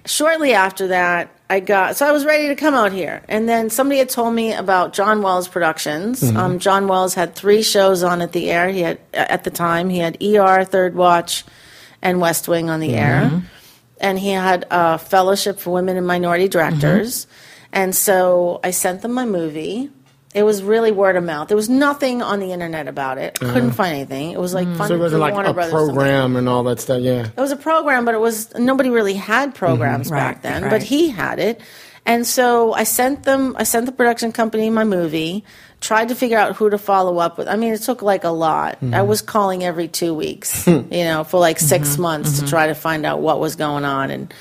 shortly 0.08 0.56
after 0.56 0.88
that, 0.88 1.30
I 1.52 1.60
got 1.60 1.96
so 1.96 2.08
I 2.08 2.12
was 2.12 2.26
ready 2.26 2.48
to 2.48 2.56
come 2.56 2.74
out 2.74 2.92
here, 2.92 3.22
and 3.30 3.48
then 3.48 3.70
somebody 3.70 4.00
had 4.00 4.10
told 4.10 4.34
me 4.34 4.54
about 4.54 4.94
John 4.94 5.22
Wells 5.22 5.48
Productions. 5.48 6.24
Um, 6.24 6.58
John 6.58 6.88
Wells 6.88 7.14
had 7.14 7.36
three 7.36 7.62
shows 7.62 8.02
on 8.02 8.24
at 8.24 8.32
the 8.32 8.50
air. 8.50 8.70
He 8.70 8.82
had 8.82 9.00
at 9.14 9.44
the 9.44 9.52
time 9.52 9.88
he 9.88 10.00
had 10.00 10.18
ER, 10.20 10.64
Third 10.66 10.96
Watch, 10.96 11.46
and 12.02 12.20
West 12.20 12.48
Wing 12.48 12.72
on 12.72 12.80
the 12.80 12.96
air. 12.96 13.44
and 14.02 14.18
he 14.18 14.32
had 14.32 14.66
a 14.72 14.98
fellowship 14.98 15.60
for 15.60 15.70
women 15.70 15.96
and 15.96 16.08
minority 16.08 16.48
directors. 16.48 17.28
And 17.72 17.96
so 17.96 18.60
I 18.64 18.72
sent 18.72 19.04
them 19.04 19.14
my 19.14 19.26
movie. 19.26 19.92
It 20.34 20.44
was 20.44 20.64
really 20.64 20.92
word 20.92 21.16
of 21.16 21.24
mouth. 21.24 21.48
There 21.48 21.58
was 21.58 21.70
nothing 21.70 22.22
on 22.22 22.40
the 22.40 22.52
internet 22.52 22.88
about 22.88 23.18
it. 23.18 23.38
Uh-huh. 23.42 23.54
Couldn't 23.54 23.72
find 23.72 23.96
anything. 23.96 24.32
It 24.32 24.40
was 24.40 24.54
like 24.54 24.68
mm. 24.68 24.78
funded 24.78 24.80
Uh-huh. 24.80 24.88
So 24.88 24.96
it 24.96 25.00
wasn't 25.00 25.22
like 25.22 25.34
Warner 25.34 25.50
a 25.50 25.54
Brothers 25.54 25.74
program 25.74 26.36
and 26.36 26.50
all 26.50 26.64
that 26.64 26.80
stuff. 26.80 27.02
Yeah. 27.02 27.28
It 27.28 27.38
was 27.38 27.52
a 27.52 27.56
program, 27.56 28.06
but 28.06 28.16
it 28.16 28.20
was 28.20 28.54
nobody 28.56 28.90
really 28.90 29.14
had 29.14 29.50
mm-hmm. 29.50 29.58
programs 29.58 30.08
Mhm. 30.08 30.16
back 30.16 30.36
Right, 30.36 30.44
then. 30.44 30.64
right. 30.64 30.70
But 30.70 30.84
he 30.84 31.10
had 31.10 31.40
it, 31.40 31.62
and 32.06 32.26
so 32.26 32.74
I 32.74 32.84
sent 32.84 33.24
them. 33.24 33.56
I 33.58 33.64
sent 33.64 33.86
the 33.86 33.92
production 33.92 34.32
company 34.32 34.70
my 34.70 34.84
movie. 34.84 35.44
Tried 35.82 36.08
to 36.10 36.16
figure 36.16 36.38
out 36.38 36.56
who 36.56 36.70
to 36.70 36.78
follow 36.78 37.18
up 37.18 37.38
with. 37.38 37.50
I 37.50 37.58
mean, 37.58 37.74
it 37.74 37.82
took 37.82 38.02
like 38.02 38.24
a 38.24 38.30
lot. 38.30 38.78
I 38.82 38.86
mm-hmm. 38.86 39.08
was 39.08 39.22
calling 39.22 39.66
every 39.66 39.90
two 39.90 40.14
weeks, 40.14 40.64
mm-hmm. 40.66 40.94
you 40.94 41.04
know, 41.04 41.26
for 41.26 41.42
like 41.42 41.60
6 41.60 41.98
months 41.98 42.40
to 42.40 42.48
try 42.48 42.68
to 42.68 42.74
find 42.74 43.06
out 43.06 43.20
what 43.20 43.42
was 43.42 43.58
going 43.58 43.84
on. 43.84 44.10
And 44.10 44.34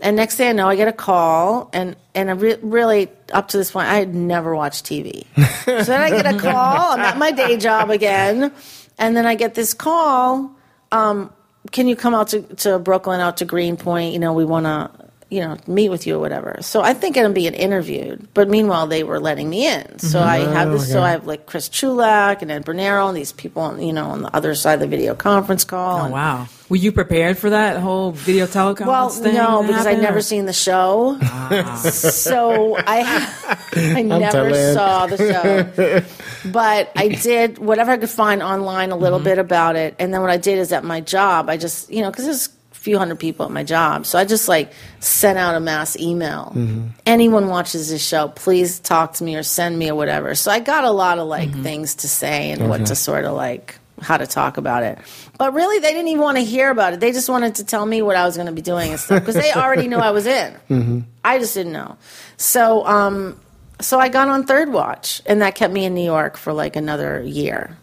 and 0.00 0.16
next 0.16 0.36
thing 0.36 0.48
I 0.48 0.52
know, 0.52 0.68
I 0.68 0.76
get 0.76 0.86
a 0.86 0.92
call, 0.92 1.70
and 1.72 1.96
and 2.14 2.28
I 2.28 2.34
re- 2.34 2.58
really 2.60 3.08
up 3.34 3.48
to 3.48 3.58
this 3.58 3.72
point, 3.72 3.88
I 3.88 3.96
had 3.96 4.14
never 4.14 4.54
watched 4.54 4.86
TV. 4.86 5.26
so 5.64 5.84
then 5.84 6.00
I 6.00 6.10
get 6.10 6.34
a 6.34 6.38
call. 6.40 6.92
I'm 6.92 7.00
at 7.00 7.18
my 7.18 7.32
day 7.32 7.56
job 7.56 7.90
again, 7.90 8.52
and 8.98 9.16
then 9.16 9.26
I 9.26 9.34
get 9.34 9.54
this 9.54 9.74
call. 9.74 10.50
Um, 10.92 11.32
can 11.72 11.88
you 11.88 11.96
come 11.96 12.14
out 12.14 12.28
to, 12.28 12.42
to 12.42 12.78
Brooklyn, 12.78 13.20
out 13.20 13.38
to 13.38 13.44
Greenpoint? 13.44 14.12
You 14.12 14.18
know, 14.18 14.32
we 14.32 14.44
want 14.44 14.66
to, 14.66 15.03
you 15.34 15.40
know, 15.40 15.56
meet 15.66 15.88
with 15.88 16.06
you 16.06 16.14
or 16.14 16.20
whatever. 16.20 16.58
So 16.60 16.80
I 16.80 16.94
think 16.94 17.18
I'm 17.18 17.32
being 17.32 17.54
interviewed, 17.54 18.28
but 18.34 18.48
meanwhile 18.48 18.86
they 18.86 19.02
were 19.02 19.18
letting 19.18 19.50
me 19.50 19.66
in. 19.66 19.98
So 19.98 20.22
I 20.22 20.38
mm-hmm. 20.38 20.52
have 20.52 20.70
this. 20.70 20.90
So 20.90 21.02
I 21.02 21.10
have 21.10 21.26
like 21.26 21.46
Chris 21.46 21.68
Chulack 21.68 22.40
and 22.40 22.52
Ed 22.52 22.64
Bernero 22.64 23.08
and 23.08 23.16
these 23.16 23.32
people, 23.32 23.62
on, 23.62 23.82
you 23.82 23.92
know, 23.92 24.06
on 24.06 24.22
the 24.22 24.34
other 24.34 24.54
side 24.54 24.74
of 24.74 24.80
the 24.80 24.86
video 24.86 25.16
conference 25.16 25.64
call. 25.64 26.00
Oh 26.00 26.04
and- 26.04 26.12
wow. 26.12 26.46
Were 26.70 26.76
you 26.76 26.92
prepared 26.92 27.36
for 27.36 27.50
that 27.50 27.78
whole 27.78 28.12
video 28.12 28.46
teleconference 28.46 28.86
well, 28.86 29.08
thing? 29.10 29.34
no, 29.34 29.62
because 29.62 29.86
I'd 29.86 30.00
never 30.00 30.22
seen 30.22 30.46
the 30.46 30.54
show, 30.54 31.18
ah. 31.20 31.76
so 31.92 32.76
I 32.78 33.58
I 33.74 34.00
never 34.00 34.30
telling. 34.30 34.74
saw 34.74 35.06
the 35.06 35.16
show. 35.18 36.50
But 36.50 36.90
I 36.96 37.08
did 37.08 37.58
whatever 37.58 37.92
I 37.92 37.98
could 37.98 38.08
find 38.08 38.42
online 38.42 38.92
a 38.92 38.96
little 38.96 39.18
mm-hmm. 39.18 39.24
bit 39.24 39.38
about 39.38 39.76
it, 39.76 39.94
and 39.98 40.12
then 40.12 40.22
what 40.22 40.30
I 40.30 40.38
did 40.38 40.58
is 40.58 40.72
at 40.72 40.84
my 40.84 41.02
job, 41.02 41.50
I 41.50 41.58
just 41.58 41.90
you 41.90 42.00
know 42.00 42.10
because 42.10 42.24
there's 42.24 42.46
a 42.46 42.63
few 42.84 42.98
hundred 42.98 43.18
people 43.18 43.46
at 43.46 43.50
my 43.50 43.64
job, 43.64 44.04
so 44.04 44.18
I 44.18 44.26
just 44.26 44.46
like 44.46 44.72
sent 45.00 45.38
out 45.38 45.54
a 45.54 45.60
mass 45.60 45.96
email. 45.98 46.52
Mm-hmm. 46.54 46.88
Anyone 47.06 47.48
watches 47.48 47.88
this 47.88 48.06
show, 48.06 48.28
please 48.28 48.78
talk 48.78 49.14
to 49.14 49.24
me 49.24 49.36
or 49.36 49.42
send 49.42 49.78
me 49.78 49.90
or 49.90 49.94
whatever. 49.94 50.34
So 50.34 50.50
I 50.50 50.60
got 50.60 50.84
a 50.84 50.90
lot 50.90 51.18
of 51.18 51.26
like 51.26 51.48
mm-hmm. 51.48 51.62
things 51.62 51.94
to 51.96 52.08
say 52.08 52.50
and 52.50 52.68
what 52.68 52.84
to 52.86 52.94
sort 52.94 53.24
of 53.24 53.32
like 53.32 53.78
how 54.00 54.18
to 54.18 54.26
talk 54.26 54.58
about 54.58 54.82
it. 54.82 54.98
But 55.38 55.54
really, 55.54 55.78
they 55.78 55.92
didn't 55.92 56.08
even 56.08 56.22
want 56.22 56.36
to 56.36 56.44
hear 56.44 56.70
about 56.70 56.92
it. 56.92 57.00
They 57.00 57.12
just 57.12 57.28
wanted 57.28 57.56
to 57.56 57.64
tell 57.64 57.86
me 57.86 58.02
what 58.02 58.16
I 58.16 58.26
was 58.26 58.36
going 58.36 58.46
to 58.46 58.52
be 58.52 58.62
doing 58.62 58.90
and 58.90 59.00
stuff 59.00 59.20
because 59.20 59.34
they 59.34 59.52
already 59.56 59.88
knew 59.88 59.96
I 59.96 60.10
was 60.10 60.26
in. 60.26 60.52
Mm-hmm. 60.68 61.00
I 61.24 61.38
just 61.38 61.54
didn't 61.54 61.72
know. 61.72 61.96
So, 62.36 62.86
um, 62.86 63.40
so 63.80 63.98
I 63.98 64.10
got 64.10 64.28
on 64.28 64.44
Third 64.44 64.72
Watch, 64.72 65.22
and 65.26 65.40
that 65.40 65.54
kept 65.54 65.72
me 65.72 65.84
in 65.84 65.94
New 65.94 66.04
York 66.04 66.36
for 66.36 66.52
like 66.52 66.76
another 66.76 67.22
year, 67.22 67.78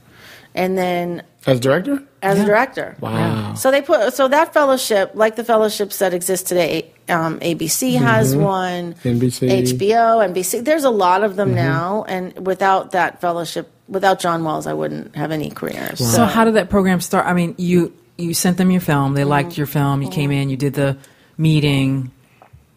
and 0.54 0.78
then 0.78 1.24
As 1.48 1.60
director? 1.60 2.04
As 2.22 2.40
a 2.40 2.46
director. 2.46 2.96
Wow. 3.00 3.54
So 3.56 3.72
they 3.72 3.82
put 3.82 4.14
so 4.14 4.28
that 4.28 4.54
fellowship, 4.54 5.12
like 5.16 5.36
the 5.36 5.44
fellowships 5.44 6.00
that 6.00 6.14
exist 6.14 6.48
today, 6.48 6.92
um, 7.10 7.40
ABC 7.40 7.98
has 7.98 8.36
one, 8.36 8.94
NBC. 9.04 9.64
HBO, 9.64 10.34
NBC. 10.34 10.64
There's 10.64 10.84
a 10.84 10.90
lot 10.90 11.24
of 11.24 11.36
them 11.36 11.54
now, 11.54 12.06
and 12.08 12.46
without 12.46 12.92
that 12.92 13.22
fellowship, 13.22 13.72
without 13.88 14.20
John 14.20 14.44
Wells, 14.44 14.68
I 14.68 14.74
wouldn't 14.74 15.16
have 15.16 15.32
any 15.32 15.50
career. 15.50 15.96
So 15.96 16.26
how 16.26 16.46
did 16.46 16.56
that 16.56 16.70
program 16.70 17.02
start? 17.02 17.26
I 17.26 17.34
mean, 17.34 17.56
you 17.58 17.94
you 18.18 18.34
sent 18.34 18.58
them 18.58 18.72
your 18.72 18.82
film. 18.82 19.08
Mm-hmm. 19.08 19.14
They 19.16 19.24
liked 19.24 19.58
your 19.58 19.68
film. 19.68 20.02
You 20.02 20.10
came 20.10 20.32
in. 20.32 20.50
You 20.50 20.58
did 20.58 20.74
the 20.74 20.98
meeting. 21.38 22.12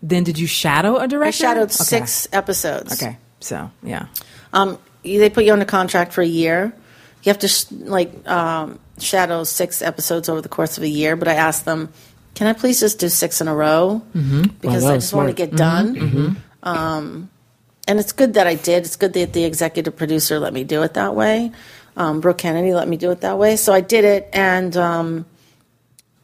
Then 0.02 0.24
did 0.24 0.38
you 0.38 0.46
shadow 0.46 0.96
a 0.96 1.08
director? 1.08 1.26
I 1.28 1.30
shadowed 1.30 1.64
Okay. 1.64 1.72
six 1.84 2.28
episodes. 2.32 2.92
Okay. 3.02 3.16
So 3.40 3.70
yeah. 3.82 4.06
Um, 4.52 4.78
they 5.02 5.28
put 5.30 5.44
you 5.44 5.52
on 5.52 5.60
a 5.60 5.66
contract 5.66 6.12
for 6.12 6.22
a 6.22 6.26
year. 6.26 6.72
You 7.22 7.30
have 7.30 7.38
to 7.40 7.48
sh- 7.48 7.66
like 7.72 8.26
um, 8.28 8.78
shadow 8.98 9.44
six 9.44 9.82
episodes 9.82 10.28
over 10.28 10.40
the 10.40 10.48
course 10.48 10.76
of 10.78 10.84
a 10.84 10.88
year. 10.88 11.16
But 11.16 11.28
I 11.28 11.34
asked 11.34 11.64
them, 11.64 11.92
"Can 12.34 12.46
I 12.46 12.52
please 12.52 12.80
just 12.80 12.98
do 12.98 13.08
six 13.08 13.40
in 13.40 13.48
a 13.48 13.54
row? 13.54 14.02
Mm-hmm. 14.14 14.42
Because 14.60 14.84
that 14.84 14.92
I 14.92 14.96
just 14.96 15.12
want 15.12 15.36
to 15.36 15.36
smart. 15.36 15.50
get 15.50 15.56
done." 15.56 16.42
Um, 16.62 17.30
and 17.86 18.00
it's 18.00 18.12
good 18.12 18.34
that 18.34 18.46
I 18.46 18.54
did. 18.54 18.84
It's 18.84 18.96
good 18.96 19.12
that 19.12 19.32
the 19.32 19.44
executive 19.44 19.96
producer 19.96 20.38
let 20.38 20.52
me 20.52 20.64
do 20.64 20.82
it 20.82 20.94
that 20.94 21.14
way. 21.14 21.52
Um, 21.96 22.20
Brooke 22.20 22.38
Kennedy 22.38 22.74
let 22.74 22.88
me 22.88 22.96
do 22.96 23.10
it 23.10 23.20
that 23.20 23.38
way. 23.38 23.56
So 23.56 23.72
I 23.72 23.80
did 23.80 24.04
it, 24.04 24.28
and 24.32 24.76
um, 24.76 25.26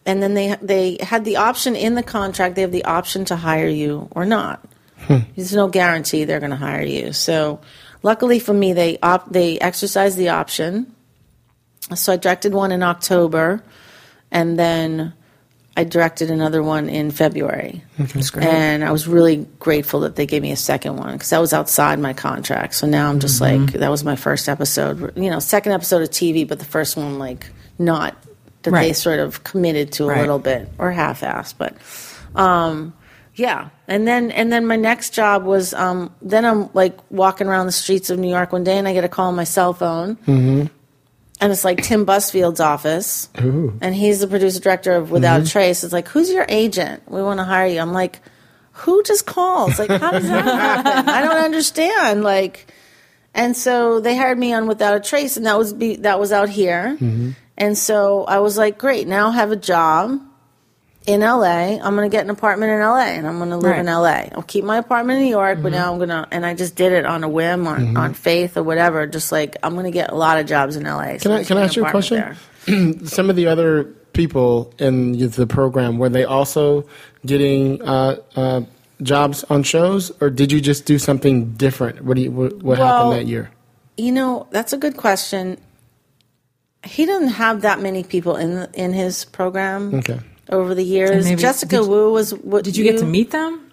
and 0.06 0.22
then 0.22 0.34
they 0.34 0.56
they 0.60 0.98
had 1.00 1.24
the 1.24 1.36
option 1.36 1.76
in 1.76 1.94
the 1.94 2.02
contract. 2.02 2.54
They 2.56 2.62
have 2.62 2.72
the 2.72 2.84
option 2.86 3.24
to 3.26 3.36
hire 3.36 3.68
you 3.68 4.08
or 4.12 4.24
not. 4.24 4.64
There's 5.08 5.54
no 5.54 5.68
guarantee 5.68 6.24
they're 6.24 6.40
going 6.40 6.50
to 6.50 6.56
hire 6.56 6.82
you. 6.82 7.12
So, 7.12 7.60
luckily 8.02 8.38
for 8.38 8.52
me, 8.52 8.72
they 8.72 8.98
op- 9.02 9.32
they 9.32 9.58
exercised 9.58 10.16
the 10.16 10.28
option. 10.30 10.94
So 11.94 12.12
I 12.12 12.16
directed 12.16 12.52
one 12.54 12.72
in 12.72 12.82
October, 12.82 13.62
and 14.30 14.58
then 14.58 15.12
I 15.76 15.84
directed 15.84 16.30
another 16.30 16.62
one 16.62 16.88
in 16.88 17.10
February. 17.10 17.82
And 18.48 18.84
I 18.84 18.92
was 18.92 19.08
really 19.08 19.46
grateful 19.58 20.00
that 20.00 20.14
they 20.16 20.26
gave 20.26 20.42
me 20.42 20.52
a 20.52 20.56
second 20.56 20.96
one 20.96 21.12
because 21.14 21.30
that 21.30 21.38
was 21.40 21.52
outside 21.52 21.98
my 21.98 22.12
contract. 22.12 22.74
So 22.74 22.86
now 22.86 23.08
I'm 23.08 23.18
just 23.18 23.40
like 23.40 23.72
that 23.72 23.90
was 23.90 24.04
my 24.04 24.16
first 24.16 24.48
episode. 24.48 25.16
You 25.16 25.30
know, 25.30 25.38
second 25.40 25.72
episode 25.72 26.02
of 26.02 26.10
TV, 26.10 26.46
but 26.46 26.58
the 26.58 26.64
first 26.64 26.96
one 26.96 27.18
like 27.18 27.50
not 27.78 28.16
that 28.62 28.72
they 28.72 28.92
sort 28.92 29.20
of 29.20 29.42
committed 29.42 29.90
to 29.92 30.04
a 30.04 30.08
Right. 30.08 30.20
little 30.20 30.38
bit 30.38 30.68
or 30.78 30.90
half-assed, 30.92 31.54
but. 31.56 31.74
Um, 32.38 32.92
yeah, 33.34 33.70
and 33.88 34.06
then 34.06 34.30
and 34.32 34.52
then 34.52 34.66
my 34.66 34.76
next 34.76 35.14
job 35.14 35.44
was 35.44 35.72
um, 35.72 36.14
then 36.20 36.44
I'm 36.44 36.68
like 36.74 36.98
walking 37.10 37.46
around 37.46 37.66
the 37.66 37.72
streets 37.72 38.10
of 38.10 38.18
New 38.18 38.28
York 38.28 38.52
one 38.52 38.64
day 38.64 38.76
and 38.76 38.86
I 38.86 38.92
get 38.92 39.02
a 39.04 39.08
call 39.08 39.28
on 39.28 39.34
my 39.36 39.44
cell 39.44 39.72
phone, 39.72 40.68
and 41.40 41.50
it's 41.50 41.64
like 41.64 41.82
Tim 41.82 42.04
Busfield's 42.04 42.60
office, 42.60 43.28
and 43.34 43.94
he's 43.94 44.20
the 44.20 44.26
producer 44.26 44.60
director 44.60 44.92
of 44.92 45.10
Without 45.10 45.40
a 45.40 45.46
Trace. 45.46 45.82
It's 45.82 45.92
like, 45.92 46.08
who's 46.08 46.30
your 46.30 46.46
agent? 46.48 47.02
We 47.10 47.22
want 47.22 47.38
to 47.38 47.44
hire 47.44 47.66
you. 47.66 47.80
I'm 47.80 47.92
like, 47.92 48.20
who 48.72 49.02
just 49.02 49.26
calls? 49.26 49.78
Like, 49.78 49.90
how 49.90 50.12
does 50.12 50.28
that 50.28 50.44
happen? 50.44 51.08
I 51.08 51.22
don't 51.22 51.42
understand. 51.42 52.22
Like, 52.22 52.72
and 53.34 53.56
so 53.56 54.00
they 54.00 54.16
hired 54.16 54.38
me 54.38 54.52
on 54.52 54.66
Without 54.66 54.94
a 54.94 55.00
Trace, 55.00 55.36
and 55.36 55.46
that 55.46 55.58
was 55.58 55.72
be, 55.72 55.96
that 55.96 56.20
was 56.20 56.30
out 56.32 56.48
here, 56.48 56.96
mm-hmm. 57.00 57.30
and 57.56 57.76
so 57.76 58.24
I 58.24 58.38
was 58.40 58.58
like, 58.58 58.78
great, 58.78 59.08
now 59.08 59.28
I 59.28 59.32
have 59.32 59.50
a 59.50 59.56
job 59.56 60.20
in 61.06 61.20
LA. 61.20 61.78
I'm 61.82 61.96
going 61.96 62.08
to 62.08 62.14
get 62.14 62.24
an 62.24 62.30
apartment 62.30 62.72
in 62.72 62.80
LA 62.80 63.06
and 63.06 63.26
I'm 63.26 63.38
going 63.38 63.50
to 63.50 63.56
live 63.56 63.78
in 63.78 63.86
LA. 63.86 64.28
I'll 64.32 64.42
keep 64.42 64.64
my 64.64 64.78
apartment 64.78 65.18
in 65.18 65.24
New 65.24 65.30
York, 65.30 65.62
but 65.62 65.72
now 65.72 65.92
I'm 65.92 65.98
going 65.98 66.10
to, 66.10 66.28
and 66.30 66.44
I 66.44 66.54
just 66.54 66.76
did 66.76 66.92
it 66.92 67.06
on 67.06 67.24
a 67.24 67.28
whim, 67.28 67.66
on, 67.66 67.96
on 67.96 68.14
faith 68.14 68.56
or 68.56 68.62
whatever. 68.62 69.06
Just 69.06 69.32
like, 69.32 69.56
I'm 69.62 69.72
going 69.74 69.86
to 69.86 69.90
get 69.90 70.10
a 70.10 70.14
lot 70.14 70.38
of 70.38 70.46
jobs 70.46 70.76
in 70.76 70.84
LA. 70.84 71.18
So 71.18 71.30
Can 71.30 71.32
I 71.32 71.44
can 71.44 71.58
I 71.58 71.62
ask 71.62 71.76
you 71.76 71.84
a 71.84 71.90
question? 71.90 72.36
Some 73.06 73.30
of 73.30 73.36
the 73.36 73.46
other 73.46 73.84
people 74.12 74.72
in 74.78 75.12
the 75.12 75.46
program 75.46 75.98
were 75.98 76.08
they 76.08 76.24
also 76.24 76.86
getting 77.24 77.80
uh, 77.82 78.16
uh, 78.36 78.62
jobs 79.02 79.44
on 79.44 79.62
shows, 79.62 80.12
or 80.20 80.30
did 80.30 80.52
you 80.52 80.60
just 80.60 80.84
do 80.84 80.98
something 80.98 81.52
different? 81.52 82.04
What 82.04 82.16
do 82.16 82.22
you 82.22 82.30
what, 82.30 82.52
what 82.62 82.78
Well, 82.78 82.86
happened 82.86 83.12
that 83.12 83.26
year? 83.26 83.50
You 83.96 84.12
know, 84.12 84.46
that's 84.50 84.72
a 84.72 84.78
good 84.78 84.96
question. 84.96 85.58
He 86.84 87.04
doesn't 87.06 87.28
have 87.28 87.62
that 87.62 87.80
many 87.80 88.04
people 88.04 88.36
in 88.36 88.68
in 88.74 88.92
his 88.92 89.24
program 89.24 89.94
Okay. 89.94 90.20
Over 90.50 90.74
the 90.74 90.84
years. 90.84 91.24
Maybe- 91.24 91.40
Jessica 91.40 91.76
did- 91.76 91.86
Yu 91.86 92.10
was 92.10 92.32
what 92.34 92.64
Did 92.64 92.76
you 92.76 92.84
get 92.84 92.98
to 92.98 93.06
meet 93.06 93.30
them? 93.30 93.70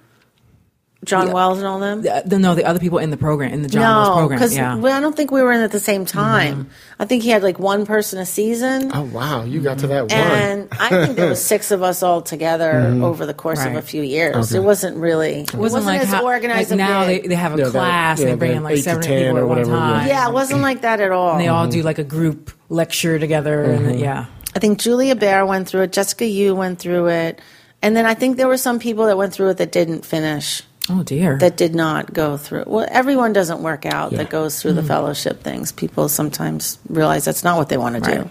John 1.06 1.28
Yeah. 1.28 1.34
Wells 1.34 1.60
and 1.60 1.68
all 1.68 1.80
them? 1.80 2.02
The, 2.02 2.24
the, 2.26 2.40
no, 2.40 2.56
the 2.56 2.66
other 2.66 2.80
people 2.80 2.98
in 2.98 3.12
the 3.12 3.18
program 3.18 3.54
in 3.54 3.62
the 3.62 3.70
John 3.70 3.82
Wells 3.82 4.08
no, 4.08 4.14
program. 4.16 4.40
because 4.40 4.56
Yeah. 4.56 4.76
I 4.76 5.00
don't 5.00 5.16
think 5.16 5.32
we 5.32 5.42
were 5.44 5.52
in 5.52 5.62
at 5.62 5.72
the 5.72 5.80
same 5.80 6.06
mm-hmm. 6.06 6.18
time. 6.18 6.70
I 7.00 7.06
think 7.06 7.22
he 7.24 7.30
had 7.30 7.44
like 7.44 7.60
one 7.60 7.86
person 7.86 8.20
a 8.20 8.26
season. 8.26 8.92
Oh 8.94 9.04
wow, 9.04 9.44
you 9.44 9.62
got 9.62 9.80
to 9.80 9.88
that 9.88 10.02
one. 10.04 10.12
And 10.12 10.68
I 10.72 10.90
think 10.90 11.16
there 11.16 11.30
was 11.30 11.44
six 11.54 11.70
of 11.70 11.84
us 11.84 12.02
all 12.02 12.22
together 12.22 12.74
mm-hmm. 12.74 13.04
over 13.04 13.26
the 13.26 13.34
course 13.34 13.64
of 13.64 13.76
a 13.76 13.82
few 13.82 14.02
years. 14.02 14.52
Okay. 14.52 14.58
It 14.62 14.66
wasn't 14.66 14.98
really. 14.98 15.42
It 15.42 15.54
it 15.54 15.58
wasn't, 15.58 15.86
like, 15.86 16.02
as 16.02 16.10
how, 16.10 16.26
organized. 16.26 16.72
like 16.72 16.78
now 16.78 17.06
they, 17.06 17.20
they 17.20 17.36
have 17.36 17.54
a 17.54 17.58
Yeah, 17.58 17.64
that- 17.66 17.72
class 17.72 18.20
and 18.20 18.30
yeah, 18.30 18.36
they 18.36 18.40
bring 18.40 18.52
that 18.52 18.58
in 18.58 18.64
like 18.64 18.78
eight 18.78 18.84
seven 18.84 19.04
people 19.04 19.16
or 19.16 19.28
at 19.28 19.34
one 19.34 19.50
whatever, 19.50 19.72
yeah. 19.72 19.78
time. 19.78 20.08
yeah, 20.08 20.28
it 20.28 20.34
wasn't 20.34 20.62
like 20.62 20.82
that 20.82 21.00
at 21.00 21.12
all. 21.12 21.34
And 21.34 21.42
they 21.42 21.48
all 21.48 21.68
do 21.68 21.78
mm-hmm. 21.78 21.86
like 21.86 22.00
a 22.00 22.04
group 22.04 22.52
lecture 22.70 23.20
together. 23.20 23.64
And 23.64 24.00
yeah. 24.00 24.26
I 24.58 24.60
think 24.60 24.80
Julia 24.80 25.16
Bear 25.16 25.46
went 25.46 25.68
through 25.70 25.82
it. 25.84 25.94
Jessica 25.94 26.26
Yu 26.26 26.56
went 26.56 26.80
through 26.80 27.10
it, 27.10 27.40
and 27.84 27.96
then 27.96 28.08
I 28.08 28.16
think 28.16 28.38
there 28.38 28.48
were 28.48 28.58
some 28.58 28.80
people 28.80 29.06
that 29.06 29.16
went 29.16 29.32
through 29.32 29.50
it 29.50 29.58
that 29.58 29.72
didn't 29.72 30.04
finish. 30.04 30.64
Oh 30.90 31.04
dear. 31.04 31.38
That 31.38 31.58
did 31.58 31.76
not 31.76 32.12
go 32.12 32.38
through. 32.38 32.64
Well, 32.66 32.88
everyone 32.90 33.34
doesn't 33.34 33.62
work 33.62 33.86
out 33.86 34.12
Yeah. 34.14 34.18
that 34.20 34.32
goes 34.32 34.60
through 34.60 34.74
the 34.74 34.82
fellowship 34.82 35.44
things. 35.44 35.72
People 35.72 36.10
sometimes 36.10 36.80
realize 36.90 37.24
that's 37.24 37.44
not 37.44 37.58
what 37.60 37.70
they 37.70 37.78
want 37.78 38.04
to 38.04 38.12
do. 38.12 38.30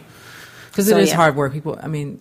Because 0.71 0.89
So, 0.89 0.97
it 0.97 1.03
is 1.05 1.11
yeah. 1.11 1.15
hard 1.17 1.37
work. 1.37 1.53
People, 1.53 1.79
I 1.81 1.87
mean, 1.87 2.21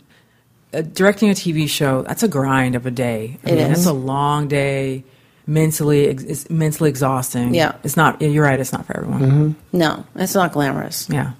uh, 0.72 0.82
directing 0.82 1.32
a 1.32 1.34
TV 1.34 1.68
show, 1.68 2.04
that's 2.04 2.22
a 2.22 2.28
grind 2.28 2.76
of 2.76 2.86
a 2.86 2.91
day. 2.91 3.39
I 3.44 3.50
It 3.50 3.56
mean, 3.56 3.72
is. 3.72 3.86
That's 3.86 3.86
a 3.88 3.94
long 3.94 4.48
day. 4.48 5.04
Mentally, 5.48 6.06
it's 6.06 6.48
mentally 6.50 6.89
exhausting. 6.91 7.56
Yeah. 7.56 7.74
It's 7.84 7.98
not, 7.98 8.22
you're 8.22 8.44
right, 8.44 8.60
it's 8.60 8.72
not 8.74 8.86
for 8.86 8.98
everyone. 8.98 9.56
No, 9.74 10.06
it's 10.15 10.36
not 10.36 10.52
glamorous. 10.52 11.08
Yeah. 11.10 11.32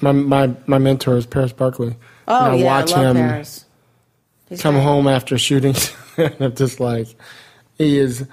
My 0.00 0.12
my 0.12 0.54
my 0.66 0.78
mentor 0.78 1.16
is 1.16 1.26
Paris 1.26 1.52
Barclay. 1.52 1.96
Oh 2.28 2.50
And 2.50 2.60
yeah, 2.60 2.66
watch 2.66 2.92
I 2.92 3.02
love 3.04 3.16
him 3.16 3.28
Paris. 3.28 3.64
He's 4.48 4.60
come 4.62 4.74
great. 4.74 4.84
home 4.84 5.08
after 5.08 5.38
shooting, 5.38 5.74
and 6.16 6.34
I'm 6.40 6.54
just 6.54 6.78
like, 6.80 7.08
he 7.78 7.98
is 7.98 8.26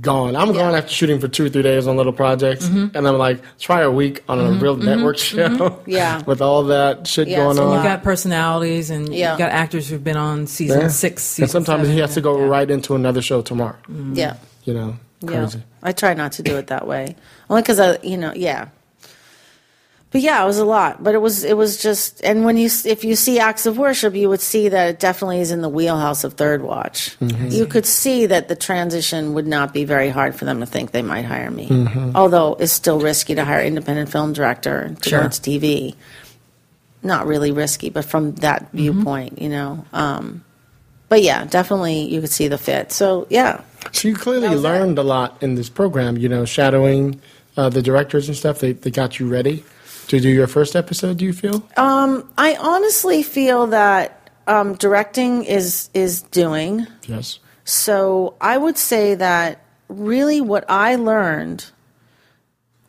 gone. 0.00 0.36
I'm 0.36 0.52
gone 0.52 0.74
after 0.74 0.90
shooting 0.92 1.18
for 1.20 1.28
two 1.28 1.46
or 1.46 1.48
three 1.48 1.62
days 1.62 1.86
on 1.86 1.96
little 1.96 2.12
projects, 2.12 2.66
Mm-hmm. 2.68 2.96
and 2.96 3.06
I'm 3.08 3.18
like, 3.18 3.40
try 3.58 3.80
a 3.82 3.90
week 3.90 4.22
on 4.28 4.38
a 4.38 4.42
mm-hmm. 4.44 4.60
real 4.60 4.76
mm-hmm. 4.76 4.84
network 4.86 5.16
mm-hmm. 5.16 5.56
show. 5.58 5.80
Yeah. 5.86 6.22
with 6.26 6.40
all 6.42 6.64
that 6.64 7.06
shit 7.06 7.28
Yeah, 7.28 7.38
going 7.38 7.56
so 7.56 7.68
on. 7.68 7.74
You've 7.74 7.84
got 7.84 8.02
personalities 8.02 8.90
and 8.90 9.12
Yeah. 9.14 9.30
you've 9.32 9.38
got 9.38 9.50
actors 9.50 9.88
who've 9.88 10.02
been 10.02 10.16
on 10.16 10.46
season 10.46 10.80
Yeah. 10.82 10.88
six, 10.88 11.22
season 11.22 11.44
and 11.44 11.50
sometimes 11.50 11.82
seven. 11.82 11.94
he 11.94 12.00
has 12.00 12.14
to 12.14 12.20
go 12.20 12.38
Yeah. 12.38 12.46
right 12.46 12.70
into 12.70 12.94
another 12.94 13.22
show 13.22 13.42
tomorrow. 13.42 13.76
Yeah. 14.12 14.34
You 14.64 14.74
know, 14.74 14.96
Yeah. 15.22 15.28
crazy. 15.28 15.62
I 15.82 15.92
try 15.92 16.14
not 16.14 16.32
to 16.32 16.42
do 16.42 16.56
it 16.56 16.68
that 16.68 16.86
way. 16.86 17.16
Only 17.48 17.62
because 17.62 17.80
I, 17.80 17.98
you 18.02 18.16
know, 18.16 18.32
yeah. 18.34 18.66
But 20.12 20.22
yeah, 20.22 20.42
it 20.42 20.46
was 20.46 20.58
a 20.58 20.64
lot. 20.64 21.04
But 21.04 21.14
it 21.14 21.18
was, 21.18 21.44
it 21.44 21.56
was 21.56 21.80
just, 21.80 22.20
and 22.24 22.44
when 22.44 22.56
you, 22.56 22.68
if 22.84 23.04
you 23.04 23.14
see 23.14 23.38
acts 23.38 23.64
of 23.66 23.78
worship, 23.78 24.14
you 24.14 24.28
would 24.28 24.40
see 24.40 24.68
that 24.68 24.88
it 24.88 24.98
definitely 24.98 25.40
is 25.40 25.52
in 25.52 25.60
the 25.62 25.68
wheelhouse 25.68 26.24
of 26.24 26.34
Third 26.34 26.62
Watch. 26.62 27.16
You 27.20 27.64
could 27.66 27.86
see 27.86 28.26
that 28.26 28.48
the 28.48 28.56
transition 28.56 29.34
would 29.34 29.46
not 29.46 29.72
be 29.72 29.84
very 29.84 30.08
hard 30.08 30.34
for 30.34 30.46
them 30.46 30.60
to 30.60 30.66
think 30.66 30.90
they 30.90 31.02
might 31.02 31.26
hire 31.26 31.50
me. 31.50 31.68
Although 32.16 32.54
it's 32.58 32.72
still 32.72 32.98
risky 33.00 33.36
to 33.36 33.44
hire 33.44 33.62
independent 33.62 34.10
film 34.10 34.32
director 34.32 34.96
to 35.02 35.08
Sure. 35.08 35.20
TV. 35.22 35.94
Not 37.02 37.26
really 37.26 37.52
risky, 37.52 37.88
but 37.88 38.04
from 38.04 38.34
that 38.36 38.72
viewpoint, 38.72 39.40
you 39.40 39.48
know. 39.48 39.86
Um, 39.92 40.44
but 41.08 41.22
yeah, 41.22 41.44
definitely 41.44 42.12
you 42.12 42.20
could 42.20 42.30
see 42.30 42.48
the 42.48 42.58
fit. 42.58 42.90
So 42.92 43.26
yeah, 43.30 43.62
So 43.92 44.08
you 44.08 44.14
clearly 44.16 44.48
That 44.48 44.58
learned 44.58 44.98
a 44.98 45.02
lot 45.02 45.40
in 45.40 45.54
this 45.54 45.68
program. 45.68 46.18
You 46.18 46.28
know, 46.28 46.44
shadowing 46.44 47.20
uh, 47.56 47.68
the 47.70 47.80
directors 47.80 48.28
and 48.28 48.36
stuff. 48.36 48.58
They 48.58 48.72
they 48.72 48.90
got 48.90 49.18
you 49.18 49.28
ready 49.28 49.64
to 50.10 50.20
do 50.20 50.28
your 50.28 50.46
first 50.46 50.76
episode. 50.76 51.18
Do 51.18 51.24
you 51.24 51.32
feel? 51.32 51.66
Um, 51.76 52.28
I 52.36 52.56
honestly 52.56 53.22
feel 53.22 53.68
that 53.68 54.30
um, 54.46 54.74
directing 54.74 55.44
is 55.44 55.88
is 55.94 56.22
doing. 56.22 56.86
yes. 57.06 57.38
So 57.64 58.34
I 58.40 58.56
would 58.56 58.76
say 58.76 59.14
that 59.14 59.64
really 59.88 60.40
what 60.40 60.64
I 60.68 60.96
learned 60.96 61.66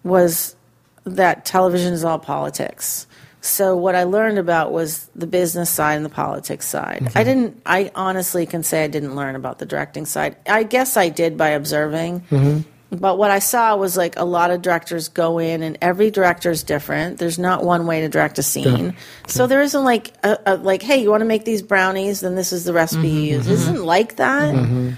was 0.04 0.56
that 1.04 1.46
television 1.46 1.94
is 1.94 2.04
all 2.04 2.18
politics. 2.18 3.06
So 3.42 3.76
what 3.76 3.96
I 3.96 4.04
learned 4.04 4.38
about 4.38 4.72
was 4.72 5.10
the 5.16 5.28
business 5.28 5.70
side 5.70 5.96
and 5.96 6.06
the 6.06 6.10
politics 6.10 6.68
side. 6.68 7.02
Mm-hmm. 7.02 7.18
I 7.18 7.24
didn't. 7.24 7.62
I 7.66 7.92
honestly 7.96 8.46
can 8.46 8.64
say 8.64 8.84
I 8.84 8.88
didn't 8.88 9.16
learn 9.16 9.36
about 9.36 9.60
the 9.60 9.66
directing 9.66 10.06
side. 10.06 10.36
I 10.48 10.64
guess 10.64 10.98
I 10.98 11.10
did 11.10 11.38
by 11.38 11.50
observing. 11.50 12.22
Mm-hmm. 12.32 12.70
But 12.92 13.18
what 13.18 13.32
I 13.32 13.40
saw 13.40 13.78
was 13.78 13.96
like 13.96 14.18
a 14.18 14.26
lot 14.26 14.52
of 14.52 14.62
directors 14.62 15.08
go 15.08 15.40
in, 15.40 15.64
and 15.64 15.78
every 15.82 16.12
director 16.12 16.52
is 16.52 16.64
different. 16.64 17.20
There's 17.20 17.40
not 17.40 17.64
one 17.64 17.88
way 17.88 18.02
to 18.02 18.10
direct 18.10 18.38
a 18.38 18.44
scene, 18.44 18.98
so 19.28 19.48
there 19.48 19.62
isn't 19.62 19.84
like 19.84 20.12
a, 20.24 20.38
a 20.46 20.56
like, 20.58 20.82
hey, 20.82 21.02
you 21.02 21.10
want 21.10 21.22
to 21.22 21.26
make 21.26 21.46
these 21.46 21.62
brownies? 21.62 22.20
Then 22.20 22.36
this 22.36 22.52
is 22.52 22.66
the 22.66 22.74
recipe 22.74 23.08
you 23.08 23.22
use. 23.22 23.48
It 23.48 23.52
mm-hmm. 23.52 23.54
isn't 23.54 23.86
like 23.86 24.18
that. 24.18 24.54
Mm-hmm. 24.54 24.92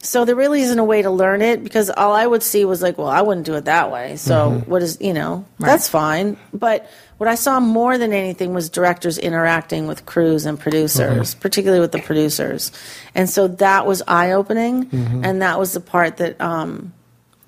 So 0.00 0.24
there 0.24 0.34
really 0.36 0.60
isn't 0.62 0.78
a 0.78 0.84
way 0.84 1.02
to 1.02 1.10
learn 1.10 1.40
it 1.40 1.62
because 1.64 1.88
all 1.90 2.12
I 2.12 2.26
would 2.26 2.42
see 2.42 2.64
was 2.64 2.82
like, 2.82 2.98
well, 2.98 3.08
I 3.08 3.22
wouldn't 3.22 3.46
do 3.46 3.54
it 3.54 3.64
that 3.64 3.90
way. 3.92 4.16
So 4.16 4.62
what 4.66 4.82
is 4.82 4.98
you 5.00 5.14
know 5.14 5.44
that's 5.60 5.88
fine. 5.88 6.36
But 6.52 6.90
what 7.18 7.28
I 7.28 7.36
saw 7.36 7.60
more 7.60 7.96
than 7.96 8.12
anything 8.12 8.54
was 8.54 8.68
directors 8.68 9.18
interacting 9.18 9.86
with 9.86 10.04
crews 10.04 10.46
and 10.46 10.58
producers, 10.58 11.34
particularly 11.34 11.80
with 11.80 11.92
the 11.92 12.02
producers, 12.02 12.72
and 13.14 13.30
so 13.30 13.46
that 13.46 13.86
was 13.86 14.02
eye 14.08 14.32
opening, 14.32 14.88
and 15.24 15.42
that 15.42 15.60
was 15.60 15.74
the 15.74 15.80
part 15.80 16.16
that. 16.16 16.40
Um, 16.40 16.92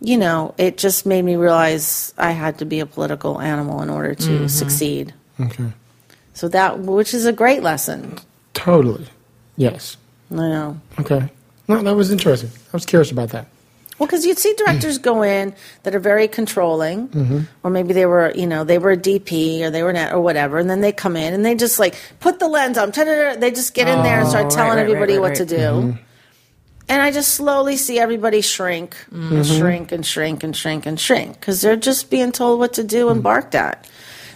you 0.01 0.17
know, 0.17 0.55
it 0.59 0.79
just 0.79 1.07
made 1.07 1.25
me 1.25 1.37
realize 1.37 2.15
I 2.17 2.31
had 2.31 2.59
to 2.59 2.65
be 2.65 2.81
a 2.81 2.87
political 2.87 3.41
animal 3.41 3.83
in 3.83 3.91
order 3.91 4.15
to 4.15 4.31
mm-hmm. 4.31 4.47
succeed. 4.47 5.15
Okay. 5.41 5.73
So 6.35 6.49
that, 6.49 6.81
which 6.81 7.15
is 7.15 7.27
a 7.27 7.33
great 7.33 7.63
lesson. 7.63 8.19
Totally. 8.55 9.07
Yes. 9.57 9.97
I 10.31 10.37
know. 10.37 10.81
Okay. 11.01 11.29
No, 11.67 11.83
that 11.83 11.97
was 11.97 12.11
interesting. 12.11 12.51
I 12.51 12.77
was 12.77 12.87
curious 12.87 13.11
about 13.11 13.31
that. 13.31 13.47
Well, 13.99 14.07
because 14.07 14.25
you'd 14.25 14.39
see 14.39 14.55
directors 14.55 14.99
mm. 14.99 15.03
go 15.03 15.23
in 15.23 15.55
that 15.83 15.95
are 15.95 16.01
very 16.01 16.29
controlling, 16.29 17.09
mm-hmm. 17.09 17.41
or 17.65 17.71
maybe 17.71 17.93
they 17.93 18.07
were, 18.07 18.33
you 18.35 18.47
know, 18.47 18.63
they 18.63 18.79
were 18.79 18.93
a 18.93 18.97
DP 18.97 19.63
or 19.63 19.71
they 19.71 19.83
were 19.83 19.93
net 19.93 20.13
or 20.13 20.21
whatever, 20.21 20.59
and 20.59 20.71
then 20.71 20.81
they 20.81 20.93
come 20.93 21.17
in 21.17 21.35
and 21.35 21.45
they 21.45 21.57
just 21.57 21.81
like 21.81 21.97
put 22.21 22.39
the 22.39 22.47
lens 22.47 22.79
on. 22.79 22.93
They 22.93 23.51
just 23.51 23.75
get 23.75 23.89
in 23.89 24.03
there 24.05 24.19
and 24.19 24.27
Oh, 24.27 24.31
start 24.31 24.45
right, 24.45 24.53
telling 24.53 24.77
right, 24.77 24.83
everybody 24.85 25.15
right, 25.15 25.23
what 25.23 25.35
to 25.37 25.45
do. 25.45 25.57
Mm-hmm. 25.57 26.03
And 26.89 27.03
I 27.03 27.11
just 27.11 27.35
slowly 27.35 27.77
see 27.77 27.99
everybody 27.99 28.41
shrink 28.41 28.97
and 29.11 29.47
shrink 29.47 29.93
and 29.93 30.07
shrink 30.07 30.43
and 30.43 30.57
shrink 30.57 30.87
and 30.87 30.99
shrink 30.99 31.39
because 31.39 31.61
they're 31.61 31.77
just 31.77 32.11
being 32.11 32.33
told 32.33 32.59
what 32.59 32.73
to 32.75 32.85
do 32.85 33.09
and 33.09 33.17
mm-hmm. 33.17 33.25
barked 33.25 33.55
at. 33.55 33.87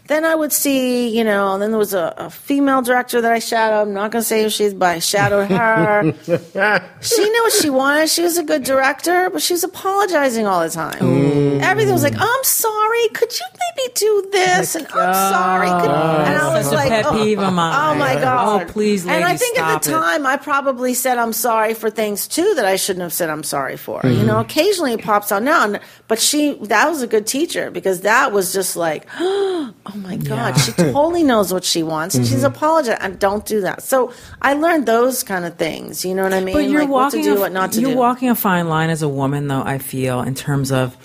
Then 0.08 0.24
I 0.24 0.34
would 0.34 0.52
see, 0.52 1.16
you 1.16 1.22
know, 1.22 1.52
and 1.52 1.62
then 1.62 1.70
there 1.70 1.78
was 1.78 1.94
a, 1.94 2.12
a 2.16 2.28
female 2.28 2.82
director 2.82 3.20
that 3.20 3.30
I 3.30 3.38
shadowed. 3.38 3.82
I'm 3.82 3.94
not 3.94 4.10
going 4.10 4.22
to 4.22 4.26
say 4.26 4.42
who 4.42 4.50
she's, 4.50 4.74
but 4.74 4.96
I 4.96 4.98
shadowed 4.98 5.48
her. 5.48 6.02
she 7.00 7.22
knew 7.30 7.42
what 7.42 7.52
she 7.52 7.70
wanted. 7.70 8.08
She 8.08 8.22
was 8.22 8.36
a 8.36 8.42
good 8.42 8.64
director, 8.64 9.30
but 9.30 9.42
she 9.42 9.54
was 9.54 9.62
apologizing 9.62 10.44
all 10.44 10.60
the 10.60 10.70
time. 10.70 10.98
Mm. 10.98 11.62
Everything 11.62 11.92
was 11.92 12.02
like, 12.02 12.16
I'm 12.18 12.44
sorry. 12.44 13.08
Could 13.14 13.32
you 13.38 13.46
maybe 13.52 13.92
do 13.94 14.28
this? 14.32 14.74
And 14.74 14.88
I'm 14.88 15.14
sorry. 15.14 15.68
Could, 15.68 15.90
and 15.90 16.36
I 16.36 16.52
was 16.52 16.72
like, 16.72 16.88
pet 16.88 17.06
oh, 17.06 17.12
peeve 17.12 17.38
of. 17.38 17.48
Oh 17.48 17.50
my 17.52 18.16
oh, 18.16 18.20
God. 18.20 18.62
Oh, 18.62 18.72
please, 18.72 19.04
And 19.04 19.12
I 19.12 19.28
ladies, 19.28 19.40
think 19.40 19.58
at 19.60 19.82
the 19.82 19.84
stop 19.84 19.86
it. 19.86 20.04
time, 20.04 20.26
I 20.26 20.36
probably 20.36 20.94
said 20.94 21.16
I'm 21.16 21.32
sorry 21.32 21.74
for 21.74 21.90
things 21.90 22.26
too 22.26 22.54
that 22.56 22.64
I 22.64 22.74
shouldn't 22.74 23.02
have 23.04 23.12
said 23.12 23.30
I'm 23.30 23.44
sorry 23.44 23.76
for. 23.76 24.00
You 24.02 24.10
mm-hmm. 24.10 24.26
know, 24.26 24.40
occasionally 24.40 24.94
it 24.94 25.02
pops 25.02 25.30
out 25.30 25.44
now. 25.44 25.78
But 26.08 26.18
she, 26.18 26.54
that 26.62 26.88
was 26.88 27.02
a 27.02 27.06
good 27.06 27.26
teacher 27.26 27.70
because 27.70 28.00
that 28.00 28.32
was 28.32 28.52
just 28.52 28.76
like, 28.76 29.06
oh 29.20 29.72
my 29.96 30.16
God, 30.16 30.54
she 30.54 30.72
totally 30.76 31.22
knows 31.22 31.52
what 31.52 31.64
she 31.64 31.82
wants 31.82 32.14
and 32.14 32.26
she's 32.26 32.42
apologizing. 32.44 33.00
And 33.02 33.18
don't 33.18 33.44
do 33.46 33.60
that. 33.62 33.82
So 33.82 34.12
I 34.40 34.54
learned 34.54 34.86
those 34.86 35.22
kind 35.22 35.44
of 35.44 35.56
things. 35.56 36.04
You 36.04 36.14
know 36.14 36.22
what 36.22 36.32
I 36.34 36.40
mean? 36.40 36.54
But 36.54 36.68
you're 36.68 36.80
like 36.82 36.88
walking 36.88 37.20
what 37.20 37.24
to 37.24 37.30
do, 37.32 37.36
a, 37.36 37.40
what 37.40 37.52
not 37.52 37.72
to 37.72 37.80
you're 37.80 37.90
do. 37.92 37.96
walking 37.96 38.28
a 38.30 38.34
fine 38.34 38.68
line 38.68 38.90
as 38.90 39.02
a 39.02 39.08
woman, 39.08 39.48
though. 39.48 39.62
I 39.62 39.78
feel 39.78 40.20
in 40.22 40.34
terms 40.34 40.72
of 40.72 40.96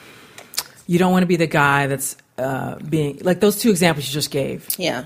you 0.88 1.00
don't 1.00 1.12
want 1.12 1.24
to 1.24 1.28
be 1.28 1.36
the 1.36 1.48
guy 1.48 1.88
that's 1.88 2.16
uh, 2.38 2.76
being 2.80 3.20
like 3.24 3.40
those 3.40 3.60
two 3.60 3.70
examples 3.70 4.08
you 4.08 4.14
just 4.14 4.32
gave. 4.32 4.68
yeah. 4.78 5.06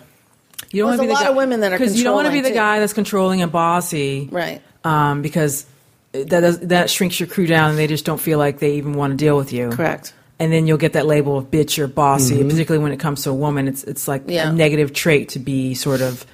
You 0.71 0.83
don't 0.83 0.89
Well, 0.91 0.97
want 0.99 0.99
to 0.99 1.01
be 1.01 1.05
a 1.05 1.07
the 1.07 1.13
lot 1.13 1.23
guy, 1.23 1.29
of 1.31 1.35
women 1.35 1.59
that 1.61 1.73
are 1.73 1.77
because 1.77 1.97
you 1.97 2.03
don't 2.03 2.15
want 2.15 2.27
to 2.27 2.31
be 2.31 2.39
the 2.41 2.49
too. 2.49 2.55
guy 2.55 2.79
that's 2.79 2.93
controlling 2.93 3.41
and 3.41 3.51
bossy, 3.51 4.29
Right. 4.31 4.61
Um, 4.85 5.21
because 5.21 5.65
that 6.13 6.29
does, 6.41 6.59
that 6.59 6.89
shrinks 6.89 7.19
your 7.19 7.27
crew 7.27 7.45
down, 7.47 7.71
and 7.71 7.77
they 7.79 7.87
just 7.87 8.05
don't 8.05 8.19
feel 8.21 8.37
like 8.37 8.59
they 8.59 8.75
even 8.75 8.93
want 8.93 9.11
to 9.11 9.17
deal 9.17 9.35
with 9.37 9.51
you. 9.53 9.69
Correct. 9.69 10.13
And 10.41 10.51
then 10.51 10.65
you'll 10.65 10.79
get 10.79 10.93
that 10.93 11.05
label 11.05 11.37
of 11.37 11.51
bitch 11.51 11.77
or 11.77 11.85
bossy, 11.87 12.37
mm-hmm. 12.37 12.49
particularly 12.49 12.81
when 12.81 12.91
it 12.91 12.99
comes 12.99 13.23
to 13.23 13.29
a 13.29 13.33
woman. 13.33 13.67
It's 13.67 13.83
it's 13.83 14.07
like 14.07 14.23
Yeah. 14.25 14.49
a 14.49 14.51
negative 14.51 14.91
trait 14.91 15.29
to 15.29 15.39
be 15.39 15.75
sort 15.75 16.01
of 16.01 16.25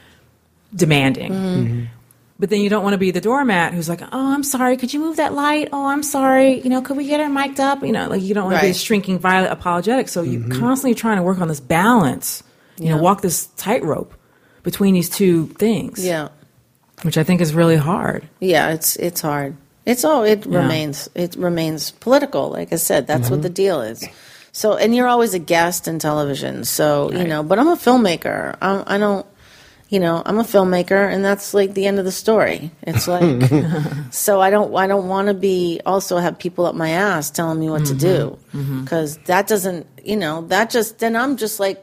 demanding. 0.73 1.31
Mm-hmm. 1.33 1.63
mm-hmm. 1.63 1.83
But 2.39 2.51
then 2.51 2.61
you 2.61 2.69
don't 2.69 2.83
want 2.83 2.93
to 2.93 2.99
be 2.99 3.09
the 3.09 3.19
doormat 3.19 3.73
who's 3.73 3.89
like, 3.89 4.01
"Oh, 4.01 4.33
I'm 4.33 4.43
sorry. 4.43 4.77
Could 4.77 4.93
you 4.93 4.99
move 4.99 5.17
that 5.17 5.33
light? 5.33 5.69
Oh, 5.73 5.87
I'm 5.87 6.03
sorry. 6.03 6.61
You 6.61 6.69
know, 6.69 6.81
could 6.83 6.95
we 6.95 7.07
get 7.07 7.19
her 7.19 7.27
mic'd 7.27 7.59
up? 7.59 7.81
You 7.81 7.91
know, 7.91 8.07
like 8.07 8.21
you 8.21 8.35
don't 8.35 8.45
want 8.45 8.57
to 8.57 8.61
be 8.61 8.69
a 8.69 8.73
shrinking, 8.75 9.17
violet 9.17 9.51
apologetic. 9.51 10.07
So 10.07 10.21
you're 10.21 10.41
mm-hmm. 10.41 10.59
constantly 10.59 10.93
trying 10.93 11.17
to 11.17 11.23
work 11.23 11.41
on 11.41 11.47
this 11.47 11.59
balance. 11.59 12.43
You 12.77 12.89
know, 12.89 13.01
walk 13.01 13.21
this 13.21 13.47
tightrope 13.57 14.13
between 14.61 14.93
these 14.93 15.09
two 15.09 15.47
things. 15.57 16.05
Yeah. 16.05 16.29
which 17.01 17.17
I 17.17 17.23
think 17.23 17.41
is 17.41 17.53
really 17.55 17.75
hard. 17.75 18.29
Yeah, 18.39 18.69
it's 18.69 18.95
it's 18.97 19.21
hard. 19.21 19.57
It's 19.87 20.03
all 20.03 20.23
it 20.23 20.45
Yeah. 20.45 20.59
remains 20.59 21.09
it 21.15 21.35
remains 21.37 21.91
political. 21.91 22.49
Like 22.49 22.73
I 22.73 22.75
said, 22.75 23.07
that's 23.07 23.29
what 23.29 23.37
mm-hmm. 23.37 23.43
the 23.43 23.49
deal 23.49 23.81
is. 23.81 24.05
So, 24.51 24.75
and 24.75 24.93
you're 24.93 25.07
always 25.07 25.33
a 25.33 25.39
guest 25.39 25.87
in 25.87 25.97
television. 25.97 26.65
So 26.65 27.09
you 27.11 27.23
know, 27.23 27.41
but 27.41 27.57
I'm 27.57 27.69
a 27.69 27.77
filmmaker. 27.77 28.57
I'm, 28.61 28.83
I 28.85 28.97
don't, 28.97 29.25
you 29.87 30.01
know, 30.01 30.21
I'm 30.25 30.39
a 30.39 30.43
filmmaker, 30.43 31.09
and 31.13 31.23
that's 31.23 31.53
like 31.53 31.73
the 31.73 31.85
end 31.85 31.99
of 31.99 32.05
the 32.05 32.11
story. 32.11 32.71
It's 32.81 33.07
like, 33.15 34.11
so 34.11 34.41
I 34.41 34.49
don't 34.49 34.75
I 34.75 34.87
don't 34.87 35.07
want 35.07 35.29
to 35.29 35.33
be 35.33 35.79
also 35.85 36.17
have 36.17 36.37
people 36.37 36.65
up 36.65 36.75
my 36.75 36.89
ass 36.89 37.31
telling 37.31 37.57
me 37.57 37.69
what 37.69 37.85
to 37.85 37.93
mm-hmm. 37.93 37.97
do 37.99 38.39
mm-hmm. 38.53 38.81
because 38.83 39.17
that 39.25 39.47
doesn't, 39.47 39.87
you 40.03 40.17
know, 40.17 40.41
that 40.47 40.69
just 40.69 40.99
then 40.99 41.15
I'm 41.15 41.37
just 41.37 41.61
like 41.61 41.81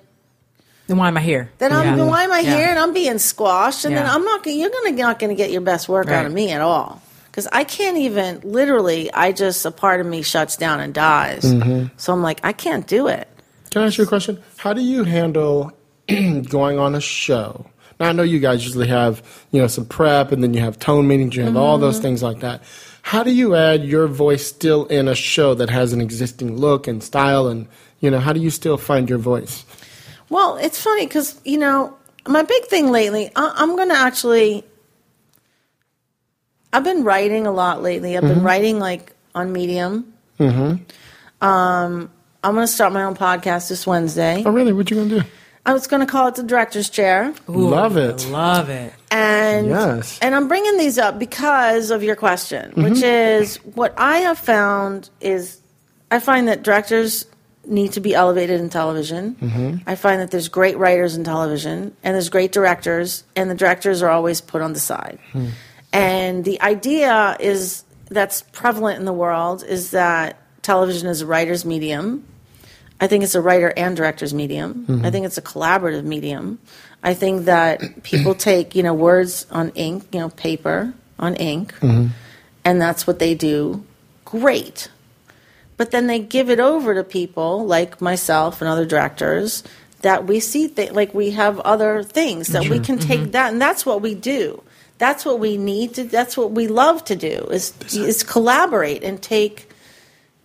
Then 0.89 0.99
why 0.99 1.09
am 1.09 1.17
I 1.17 1.23
here? 1.23 1.49
then 1.57 1.73
I'm 1.73 1.97
Yeah. 1.97 2.05
why 2.05 2.25
am 2.25 2.33
I 2.33 2.41
Yeah. 2.41 2.57
here 2.57 2.69
and 2.69 2.79
I'm 2.79 2.93
being 2.93 3.17
squashed 3.19 3.87
and 3.87 3.97
then 3.97 4.05
I'm 4.05 4.25
not 4.25 4.45
gonna- 4.45 4.57
you're 4.57 4.69
gonna 4.69 4.93
not 4.93 5.19
gonna 5.19 5.35
get 5.35 5.51
your 5.51 5.63
best 5.63 5.89
work 5.89 6.09
out 6.09 6.27
of 6.27 6.33
me 6.33 6.51
at 6.51 6.61
all 6.61 7.01
because 7.35 7.49
I 7.51 7.65
can't 7.65 7.97
even 7.99 8.41
literally 8.45 9.13
I 9.13 9.33
just 9.33 9.67
a 9.67 9.73
part 9.73 10.01
of 10.01 10.07
me 10.07 10.23
shuts 10.23 10.57
down 10.57 10.79
and 10.79 10.95
dies 10.95 11.43
Mm-hmm. 11.43 11.89
so 11.97 12.13
I'm 12.13 12.23
like 12.23 12.41
I 12.45 12.53
can't 12.53 12.87
do 12.87 13.09
it 13.09 13.27
Can 13.71 13.83
I 13.83 13.87
ask 13.87 13.99
you 13.99 14.05
a 14.05 14.07
question? 14.07 14.41
How 14.57 14.73
do 14.73 14.81
you 14.81 15.03
handle 15.03 15.73
going 16.09 16.79
on 16.79 16.95
a 16.95 17.01
show? 17.01 17.67
Now 17.99 18.09
I 18.09 18.13
know 18.13 18.23
you 18.23 18.39
guys 18.39 18.65
usually 18.65 18.87
have 18.89 19.23
you 19.51 19.61
know 19.61 19.67
some 19.67 19.87
prep, 19.87 20.31
and 20.33 20.43
then 20.43 20.55
you 20.55 20.61
have 20.61 20.79
tone 20.79 21.09
meetings, 21.09 21.35
you 21.37 21.43
have 21.43 21.57
all 21.57 21.79
those 21.79 21.99
things 21.99 22.23
like 22.23 22.41
that. 22.41 22.63
How 23.03 23.23
do 23.23 23.33
you 23.33 23.55
add 23.55 23.85
your 23.85 24.07
voice 24.07 24.47
still 24.47 24.87
in 24.87 25.09
a 25.09 25.15
show 25.15 25.55
that 25.55 25.71
has 25.71 25.93
an 25.93 26.01
existing 26.01 26.57
look 26.57 26.87
and 26.89 27.03
style, 27.03 27.49
and 27.49 27.67
you 28.01 28.11
know 28.11 28.19
how 28.21 28.33
do 28.33 28.41
you 28.41 28.51
still 28.51 28.77
find 28.77 29.09
your 29.11 29.19
voice? 29.19 29.65
well 30.31 30.57
it's 30.57 30.81
funny 30.81 31.07
because 31.07 31.39
you 31.45 31.59
know 31.59 31.95
my 32.27 32.43
big 32.43 32.65
thing 32.65 32.91
lately 32.91 33.31
I, 33.37 33.53
I'm 33.57 33.77
gonna 33.77 33.95
actually 33.95 34.65
I've 36.75 36.85
been 36.85 37.05
writing 37.05 37.47
a 37.47 37.53
lot 37.53 37.83
lately 37.83 38.17
I've 38.17 38.23
been 38.23 38.37
mm-hmm. 38.37 38.47
writing 38.47 38.79
like 38.79 39.15
on 39.35 39.53
Medium 39.53 40.13
mm-hmm. 40.39 41.47
um 41.47 42.11
I'm 42.43 42.55
gonna 42.55 42.67
start 42.67 42.93
my 42.93 43.05
own 43.05 43.17
podcast 43.17 43.69
this 43.69 43.87
Wednesday 43.87 44.43
Oh, 44.45 44.53
really? 44.53 44.73
What 44.73 44.91
you 44.91 44.97
gonna 44.97 45.23
do? 45.23 45.29
I 45.67 45.73
was 45.73 45.87
going 45.87 46.01
to 46.01 46.07
call 46.07 46.29
it 46.29 46.35
the 46.35 46.43
director's 46.43 46.91
chair. 46.91 47.33
Ooh, 47.49 47.69
Love 47.69 47.97
it. 47.97 48.29
Love 48.29 48.69
it. 48.69 48.93
And 49.11 49.69
Yes. 49.69 50.19
and 50.21 50.35
I'm 50.35 50.47
bringing 50.47 50.77
these 50.77 50.99
up 50.99 51.19
because 51.19 51.91
of 51.91 52.03
your 52.03 52.17
question, 52.17 52.71
mm-hmm. 52.71 52.83
which 52.83 53.03
is 53.03 53.57
what 53.75 53.95
I 53.97 54.19
have 54.19 54.39
found 54.39 55.09
is 55.21 55.61
I 56.11 56.19
find 56.21 56.49
that 56.49 56.63
directors 56.63 57.25
need 57.67 57.93
to 57.93 58.01
be 58.01 58.15
elevated 58.15 58.61
in 58.61 58.69
television. 58.69 59.83
I 59.87 59.95
find 59.95 60.21
that 60.21 60.31
there's 60.31 60.49
great 60.49 60.77
writers 60.77 61.17
in 61.17 61.25
television 61.25 61.97
and 62.03 62.15
there's 62.15 62.29
great 62.29 62.53
directors 62.53 63.25
and 63.35 63.51
the 63.51 63.55
directors 63.55 64.03
are 64.03 64.11
always 64.11 64.43
put 64.43 64.61
on 64.61 64.75
the 64.75 64.81
side. 64.81 65.19
Hmm. 65.33 65.49
And 65.95 66.45
the 66.45 66.61
idea 66.61 67.37
is 67.39 67.85
that's 68.11 68.43
prevalent 68.53 68.99
in 68.99 69.05
the 69.05 69.13
world 69.13 69.63
is 69.63 69.93
that 69.93 70.41
television 70.61 71.09
is 71.09 71.21
a 71.21 71.27
writer's 71.27 71.65
medium. 71.65 72.27
I 73.01 73.07
think 73.07 73.23
it's 73.23 73.37
a 73.37 73.41
writer 73.41 73.73
and 73.77 73.97
director's 73.97 74.35
medium. 74.35 74.87
Mm-hmm. 74.87 75.07
I 75.07 75.11
think 75.11 75.25
it's 75.25 75.39
a 75.39 75.43
collaborative 75.43 76.05
medium. 76.05 76.59
I 77.03 77.15
think 77.15 77.45
that 77.45 78.03
people 78.03 78.35
take, 78.35 78.75
you 78.75 78.83
know, 78.83 78.93
words 78.93 79.47
on 79.51 79.71
ink, 79.71 80.09
you 80.13 80.19
know, 80.19 80.31
paper 80.31 80.93
on 81.19 81.37
ink, 81.37 81.75
mm-hmm. 81.75 82.09
and 82.65 82.81
that's 82.81 83.07
what 83.07 83.19
they 83.21 83.35
do 83.35 83.85
great. 84.25 84.89
But 85.77 85.91
then 85.91 86.07
they 86.07 86.19
give 86.19 86.51
it 86.51 86.61
over 86.61 86.95
to 86.95 87.05
people 87.05 87.67
like 87.67 88.01
myself 88.01 88.61
and 88.61 88.69
other 88.69 88.87
directors 88.87 89.63
that 90.01 90.27
we 90.27 90.41
see, 90.41 90.69
th- 90.69 90.93
like 90.93 91.15
we 91.15 91.31
have 91.33 91.61
other 91.61 92.03
things 92.03 92.49
that 92.49 92.69
we 92.69 92.79
can 92.79 92.99
take 92.99 93.21
mm-hmm. 93.21 93.31
that, 93.33 93.53
and 93.53 93.61
that's 93.61 93.87
what 93.87 94.03
we 94.03 94.15
do. 94.15 94.63
That's 94.99 95.25
what 95.25 95.41
we 95.41 95.57
need 95.57 95.95
to. 95.95 96.05
That's 96.05 96.37
what 96.37 96.53
we 96.53 96.69
love 96.69 97.05
to 97.07 97.17
do 97.17 97.49
is 97.51 97.75
is 97.95 98.23
collaborate 98.23 99.03
and 99.03 99.21
take 99.21 99.69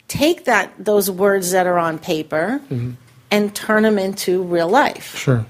take 0.07 0.45
that 0.45 0.73
those 0.77 1.09
words 1.09 1.51
that 1.51 1.67
are 1.67 1.77
on 1.77 1.99
paper 1.99 2.61
and 3.31 3.55
turn 3.55 3.83
them 3.83 3.99
into 3.99 4.41
real 4.43 4.67
life. 4.67 5.15
Sure. 5.15 5.45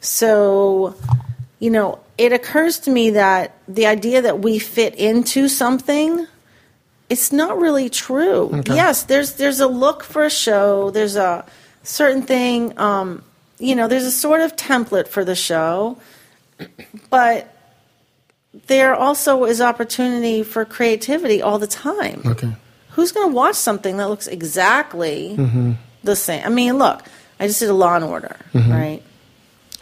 So, 0.00 0.94
you 1.58 1.70
know, 1.70 1.98
it 2.16 2.32
occurs 2.32 2.78
to 2.80 2.90
me 2.90 3.10
that 3.10 3.56
the 3.66 3.86
idea 3.86 4.22
that 4.22 4.40
we 4.40 4.58
fit 4.58 4.94
into 4.94 5.48
something 5.48 6.26
it's 7.10 7.32
not 7.32 7.58
really 7.58 7.90
true. 7.90 8.62
Yes, 8.66 9.02
there's 9.04 9.34
there's 9.34 9.60
a 9.60 9.68
look 9.68 10.02
for 10.02 10.24
a 10.24 10.30
show, 10.30 10.90
there's 10.90 11.16
a 11.16 11.44
certain 11.82 12.22
thing 12.22 12.78
um, 12.78 13.22
you 13.58 13.74
know, 13.74 13.88
there's 13.88 14.04
a 14.04 14.10
sort 14.10 14.40
of 14.40 14.56
template 14.56 15.08
for 15.08 15.24
the 15.24 15.34
show, 15.34 15.98
but 17.10 17.53
there 18.66 18.94
also 18.94 19.44
is 19.44 19.60
opportunity 19.60 20.42
for 20.42 20.64
creativity 20.64 21.42
all 21.42 21.58
the 21.58 21.66
time 21.66 22.22
Okay. 22.24 22.52
who's 22.90 23.12
going 23.12 23.30
to 23.30 23.34
watch 23.34 23.56
something 23.56 23.96
that 23.96 24.08
looks 24.08 24.26
exactly 24.26 25.34
mm-hmm. 25.36 25.72
the 26.02 26.16
same? 26.16 26.44
I 26.44 26.48
mean, 26.48 26.78
look, 26.78 27.02
I 27.40 27.46
just 27.46 27.60
did 27.60 27.68
a 27.68 27.74
Law 27.74 27.96
and 27.96 28.04
Order, 28.04 28.36
mm-hmm. 28.52 28.72
right? 28.72 29.02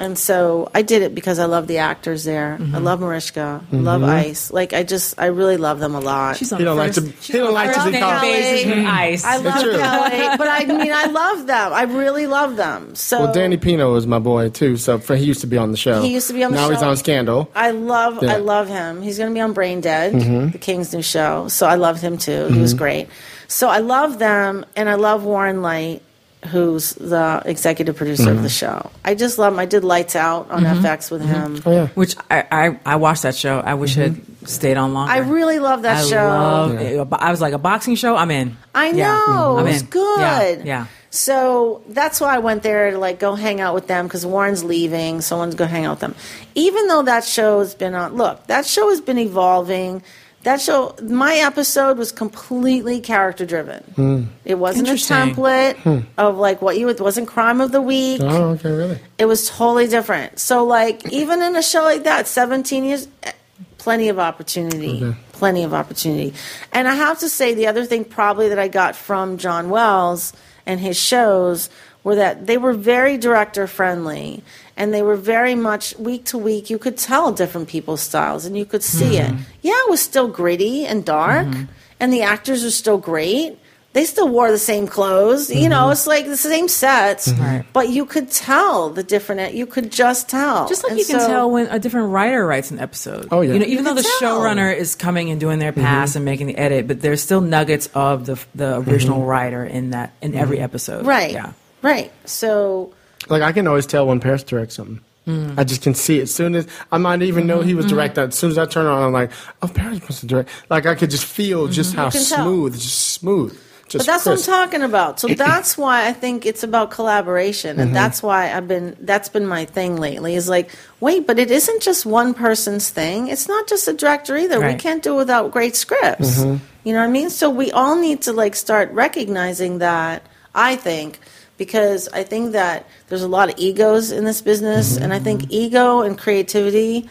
And 0.02 0.18
so 0.18 0.68
I 0.74 0.82
did 0.82 1.02
it 1.02 1.14
because 1.14 1.38
I 1.38 1.44
love 1.44 1.68
the 1.68 1.78
actors 1.78 2.24
there. 2.24 2.54
I 2.54 2.56
mm-hmm. 2.56 2.84
love 2.84 2.98
Mariska, 2.98 3.62
I 3.72 3.76
love 3.76 4.02
Ice. 4.02 4.50
Like 4.50 4.72
I 4.72 4.82
just, 4.82 5.14
I 5.16 5.26
really 5.26 5.56
love 5.56 5.78
them 5.78 5.94
a 5.94 6.00
lot. 6.00 6.36
She's 6.36 6.52
on 6.52 6.58
He 6.58 6.64
don't 6.64 6.76
the 6.76 6.82
like 6.82 6.92
to. 6.94 7.00
He 7.02 7.34
don't 7.34 7.54
like 7.54 7.72
to 7.72 7.84
be 7.84 7.92
name 7.92 8.02
called. 8.02 8.20
basis. 8.20 8.64
basis 8.64 8.76
with 8.76 8.86
ice. 8.86 9.24
I 9.24 9.36
love 9.36 9.62
true. 9.62 9.78
Kelly, 9.78 10.36
but 10.36 10.48
I 10.48 10.64
mean, 10.64 10.92
I 10.92 11.04
love 11.06 11.46
them. 11.46 11.72
I 11.72 11.82
really 11.82 12.26
love 12.26 12.56
them. 12.56 12.96
So 12.96 13.20
Well, 13.20 13.32
Danny 13.32 13.56
Pino 13.56 13.94
is 13.94 14.04
my 14.08 14.18
boy 14.18 14.48
too. 14.50 14.76
So 14.76 14.98
for, 14.98 15.14
he 15.14 15.24
used 15.24 15.42
to 15.42 15.46
be 15.46 15.56
on 15.56 15.70
the 15.70 15.76
show. 15.76 16.02
He 16.02 16.12
used 16.12 16.26
to 16.26 16.34
be 16.34 16.42
on 16.42 16.50
the 16.50 16.58
show. 16.58 16.64
now 16.64 16.70
he's 16.70 16.82
on 16.82 16.96
Scandal. 16.96 17.48
I 17.54 17.70
love 17.70 18.24
Yeah. 18.24 18.34
I 18.34 18.36
love 18.38 18.66
him. 18.66 19.02
He's 19.02 19.18
going 19.18 19.30
to 19.30 19.34
be 19.34 19.40
on 19.40 19.52
Brain 19.52 19.80
Dead, 19.80 20.14
mm-hmm. 20.14 20.48
the 20.48 20.58
King's 20.58 20.92
new 20.92 21.02
show. 21.02 21.46
So 21.46 21.68
I 21.68 21.76
loved 21.76 22.00
him 22.02 22.18
too. 22.18 22.48
He 22.48 22.58
was 22.58 22.74
great. 22.74 23.08
So 23.46 23.68
I 23.68 23.78
love 23.78 24.18
them, 24.18 24.64
and 24.74 24.88
I 24.88 24.94
love 24.94 25.24
Warren 25.24 25.62
Leight, 25.62 26.00
who's 26.46 26.94
the 26.94 27.42
executive 27.44 27.96
producer 27.96 28.30
of 28.30 28.42
the 28.42 28.48
mm-hmm. 28.48 28.82
show. 28.82 28.90
I 29.04 29.14
just 29.14 29.38
love 29.38 29.52
him. 29.52 29.58
I 29.60 29.66
did 29.66 29.84
Lights 29.84 30.16
Out 30.16 30.50
on 30.50 30.64
mm-hmm. 30.64 30.84
FX 30.84 31.10
with 31.10 31.22
mm-hmm. 31.22 31.54
him. 31.54 31.62
Oh 31.64 31.70
yeah. 31.70 31.86
Which 31.88 32.16
I, 32.30 32.44
I, 32.50 32.80
I 32.84 32.96
watched 32.96 33.22
that 33.22 33.34
show. 33.34 33.60
I 33.60 33.74
wish 33.74 33.96
it 33.96 34.12
had 34.12 34.48
stayed 34.48 34.76
on 34.76 34.92
longer. 34.92 35.12
I 35.12 35.18
really 35.18 35.58
love 35.60 35.82
that 35.82 36.04
I 36.04 36.08
show. 36.08 36.16
love 36.16 36.74
it. 36.74 37.08
I 37.12 37.30
was 37.30 37.40
like 37.40 37.52
a 37.52 37.58
boxing 37.58 37.94
show. 37.94 38.16
I'm 38.16 38.30
in. 38.30 38.56
I 38.74 38.90
know 38.92 38.98
Yeah. 38.98 39.18
Mm-hmm. 39.18 39.58
I'm 39.58 39.66
it 39.66 39.70
was 39.70 39.82
in. 39.82 39.88
good. 39.88 40.18
Yeah, 40.20 40.64
yeah. 40.64 40.86
So 41.10 41.82
that's 41.88 42.20
why 42.22 42.34
I 42.34 42.38
went 42.38 42.62
there 42.62 42.90
to 42.90 42.98
like 42.98 43.20
go 43.20 43.34
hang 43.34 43.60
out 43.60 43.74
with 43.74 43.86
them 43.86 44.06
because 44.06 44.24
Warren's 44.24 44.64
leaving. 44.64 45.20
Someone's 45.20 45.30
I 45.30 45.36
wanted 45.36 45.50
to 45.52 45.56
go 45.58 45.66
hang 45.66 45.84
out 45.84 45.90
with 45.92 46.00
them. 46.00 46.14
Even 46.54 46.88
though 46.88 47.02
that 47.02 47.24
show 47.24 47.60
has 47.60 47.74
been 47.74 47.94
on, 47.94 48.14
look, 48.16 48.46
that 48.46 48.66
show 48.66 48.88
has 48.88 49.00
been 49.00 49.18
evolving. 49.18 50.02
That 50.44 50.60
show, 50.60 50.96
my 51.02 51.36
episode 51.36 51.98
was 51.98 52.10
completely 52.10 53.00
character 53.00 53.46
driven. 53.46 54.28
It 54.44 54.56
wasn't 54.56 54.88
a 54.88 54.92
Interesting. 54.92 55.34
template 55.34 56.04
of 56.18 56.36
like 56.36 56.60
what 56.60 56.76
you. 56.78 56.88
It 56.88 57.00
wasn't 57.00 57.28
crime 57.28 57.60
of 57.60 57.70
the 57.70 57.80
week. 57.80 58.20
Oh 58.22 58.50
okay, 58.50 58.72
really? 58.72 58.98
It 59.18 59.26
was 59.26 59.48
totally 59.48 59.86
different. 59.86 60.40
So, 60.40 60.64
like, 60.64 61.12
even 61.12 61.42
in 61.42 61.54
a 61.54 61.62
show 61.62 61.82
like 61.84 62.02
that, 62.04 62.26
17 62.26 62.84
years, 62.84 63.06
eh, 63.22 63.32
plenty 63.78 64.08
of 64.08 64.18
opportunity. 64.18 65.02
okay. 65.04 65.16
Plenty 65.32 65.62
of 65.64 65.74
opportunity. 65.74 66.34
And 66.72 66.86
I 66.88 66.94
have 66.94 67.18
to 67.20 67.28
say, 67.28 67.54
the 67.54 67.66
other 67.66 67.84
thing 67.84 68.04
probably 68.04 68.48
that 68.48 68.58
I 68.58 68.68
got 68.68 68.94
from 68.96 69.38
John 69.38 69.70
Wells 69.70 70.32
and 70.66 70.78
his 70.80 70.96
shows 70.98 71.68
were 72.04 72.14
that 72.16 72.46
they 72.46 72.58
were 72.58 72.72
very 72.72 73.16
director 73.16 73.66
friendly 73.68 74.42
and 74.76 74.92
they 74.92 75.02
were 75.02 75.16
very 75.16 75.54
much 75.54 75.96
week 75.98 76.24
to 76.26 76.38
week. 76.38 76.70
You 76.70 76.78
could 76.78 76.96
tell 76.96 77.32
different 77.32 77.68
people's 77.68 78.00
styles 78.00 78.44
and 78.46 78.56
you 78.56 78.64
could 78.64 78.82
see 78.82 79.16
it. 79.16 79.30
Mm-hmm. 79.30 79.42
Yeah, 79.62 79.74
it 79.76 79.90
was 79.90 80.00
still 80.00 80.28
gritty 80.28 80.84
and 80.86 81.04
dark, 81.04 81.46
mm-hmm. 81.46 81.64
and 82.00 82.12
the 82.12 82.22
actors 82.22 82.64
are 82.64 82.70
still 82.70 82.98
great. 82.98 83.58
They 83.94 84.06
still 84.06 84.28
wore 84.28 84.50
the 84.50 84.58
same 84.58 84.86
clothes. 84.86 85.50
You 85.50 85.68
know, 85.68 85.82
mm-hmm. 85.82 85.92
it's 85.92 86.06
like 86.06 86.24
the 86.24 86.36
same 86.38 86.66
sets, 86.66 87.30
Right. 87.32 87.62
but 87.74 87.90
you 87.90 88.06
could 88.06 88.30
tell 88.30 88.88
the 88.88 89.02
different. 89.02 89.52
You 89.52 89.66
could 89.66 89.92
just 89.92 90.30
tell. 90.30 90.66
Just 90.66 90.82
like 90.82 90.92
And 90.92 90.98
you 90.98 91.04
can 91.04 91.20
so- 91.20 91.26
tell 91.26 91.50
when 91.50 91.66
a 91.66 91.78
different 91.78 92.10
writer 92.10 92.46
writes 92.46 92.70
an 92.70 92.78
episode. 92.78 93.28
Oh, 93.30 93.42
yeah. 93.42 93.52
You 93.52 93.58
know, 93.58 93.66
even 93.66 93.84
You 93.84 93.90
though 93.90 93.94
the 93.94 94.10
tell. 94.18 94.40
showrunner 94.40 94.74
is 94.74 94.94
coming 94.94 95.28
and 95.30 95.38
doing 95.38 95.58
their 95.58 95.72
pass 95.74 96.16
and 96.16 96.24
making 96.24 96.46
the 96.46 96.56
edit, 96.56 96.88
but 96.88 97.02
there's 97.02 97.20
still 97.20 97.42
nuggets 97.42 97.90
of 97.94 98.24
the 98.24 98.42
the 98.54 98.78
original 98.80 99.26
writer 99.26 99.62
in 99.62 99.90
that 99.90 100.14
in 100.22 100.34
every 100.34 100.58
episode. 100.58 101.04
Right. 101.04 101.32
Yeah. 101.32 101.52
Right. 101.82 102.10
So 102.24 102.94
Like 103.32 103.42
I 103.42 103.52
can 103.52 103.66
always 103.66 103.86
tell 103.86 104.06
when 104.06 104.20
Paris 104.20 104.42
directs 104.44 104.74
something. 104.76 105.00
Mm. 105.26 105.56
I 105.58 105.64
just 105.64 105.82
can 105.82 105.94
see 105.94 106.18
it. 106.18 106.22
As 106.22 106.34
soon 106.34 106.54
as 106.54 106.66
I 106.90 106.98
might 106.98 107.22
even 107.22 107.46
know 107.46 107.58
Mm-hmm. 107.58 107.68
he 107.68 107.74
was 107.74 107.86
directing. 107.86 108.24
As 108.24 108.34
soon 108.36 108.50
as 108.50 108.58
I 108.58 108.66
turn 108.66 108.86
on, 108.86 109.02
I'm 109.02 109.12
like, 109.12 109.30
oh, 109.62 109.68
Paris 109.68 110.00
wants 110.00 110.20
to 110.20 110.26
direct. 110.26 110.50
Like 110.68 110.84
I 110.86 110.94
could 110.94 111.10
just 111.10 111.24
feel 111.24 111.66
just 111.68 111.94
how 111.94 112.08
Mm-hmm. 112.08 112.18
can 112.18 112.26
tell. 112.26 112.44
smooth, 112.44 112.72
just 112.74 112.98
smooth. 113.14 113.58
Just 113.88 114.06
But 114.06 114.12
that's 114.12 114.22
crisp. 114.24 114.48
what 114.48 114.54
I'm 114.58 114.64
talking 114.68 114.82
about. 114.82 115.20
So 115.20 115.28
that's 115.46 115.78
why 115.78 116.08
I 116.08 116.12
think 116.12 116.44
it's 116.46 116.62
about 116.62 116.90
collaboration, 116.90 117.78
and 117.78 117.94
that's 117.94 118.22
why 118.22 118.52
I've 118.52 118.66
been. 118.66 118.96
That's 119.00 119.28
been 119.28 119.46
my 119.46 119.64
thing 119.66 119.96
lately. 119.96 120.34
Is 120.34 120.48
like, 120.48 120.70
wait, 121.00 121.26
but 121.26 121.38
it 121.38 121.50
isn't 121.50 121.82
just 121.82 122.04
one 122.06 122.32
person's 122.34 122.90
thing. 122.90 123.28
It's 123.28 123.46
not 123.48 123.68
just 123.68 123.86
a 123.88 123.92
director 123.92 124.36
either. 124.36 124.60
We 124.60 124.74
can't 124.74 125.02
do 125.02 125.14
it 125.14 125.18
without 125.18 125.50
great 125.52 125.76
scripts. 125.76 126.38
You 126.84 126.92
know 126.94 126.98
what 127.00 127.04
I 127.04 127.08
mean? 127.08 127.30
So 127.30 127.48
we 127.50 127.70
all 127.70 127.96
need 127.96 128.22
to 128.22 128.32
like 128.32 128.56
start 128.56 128.90
recognizing 128.92 129.78
that. 129.78 130.22
I 130.54 130.76
think 130.76 131.18
because 131.58 132.08
I 132.08 132.22
think 132.24 132.52
that 132.52 132.86
there's 133.08 133.22
a 133.22 133.28
lot 133.28 133.48
of 133.48 133.58
egos 133.58 134.10
in 134.10 134.24
this 134.24 134.40
business, 134.40 134.96
and 134.96 135.12
I 135.12 135.18
think 135.18 135.50
ego 135.50 136.00
and 136.02 136.18
creativity. 136.18 137.08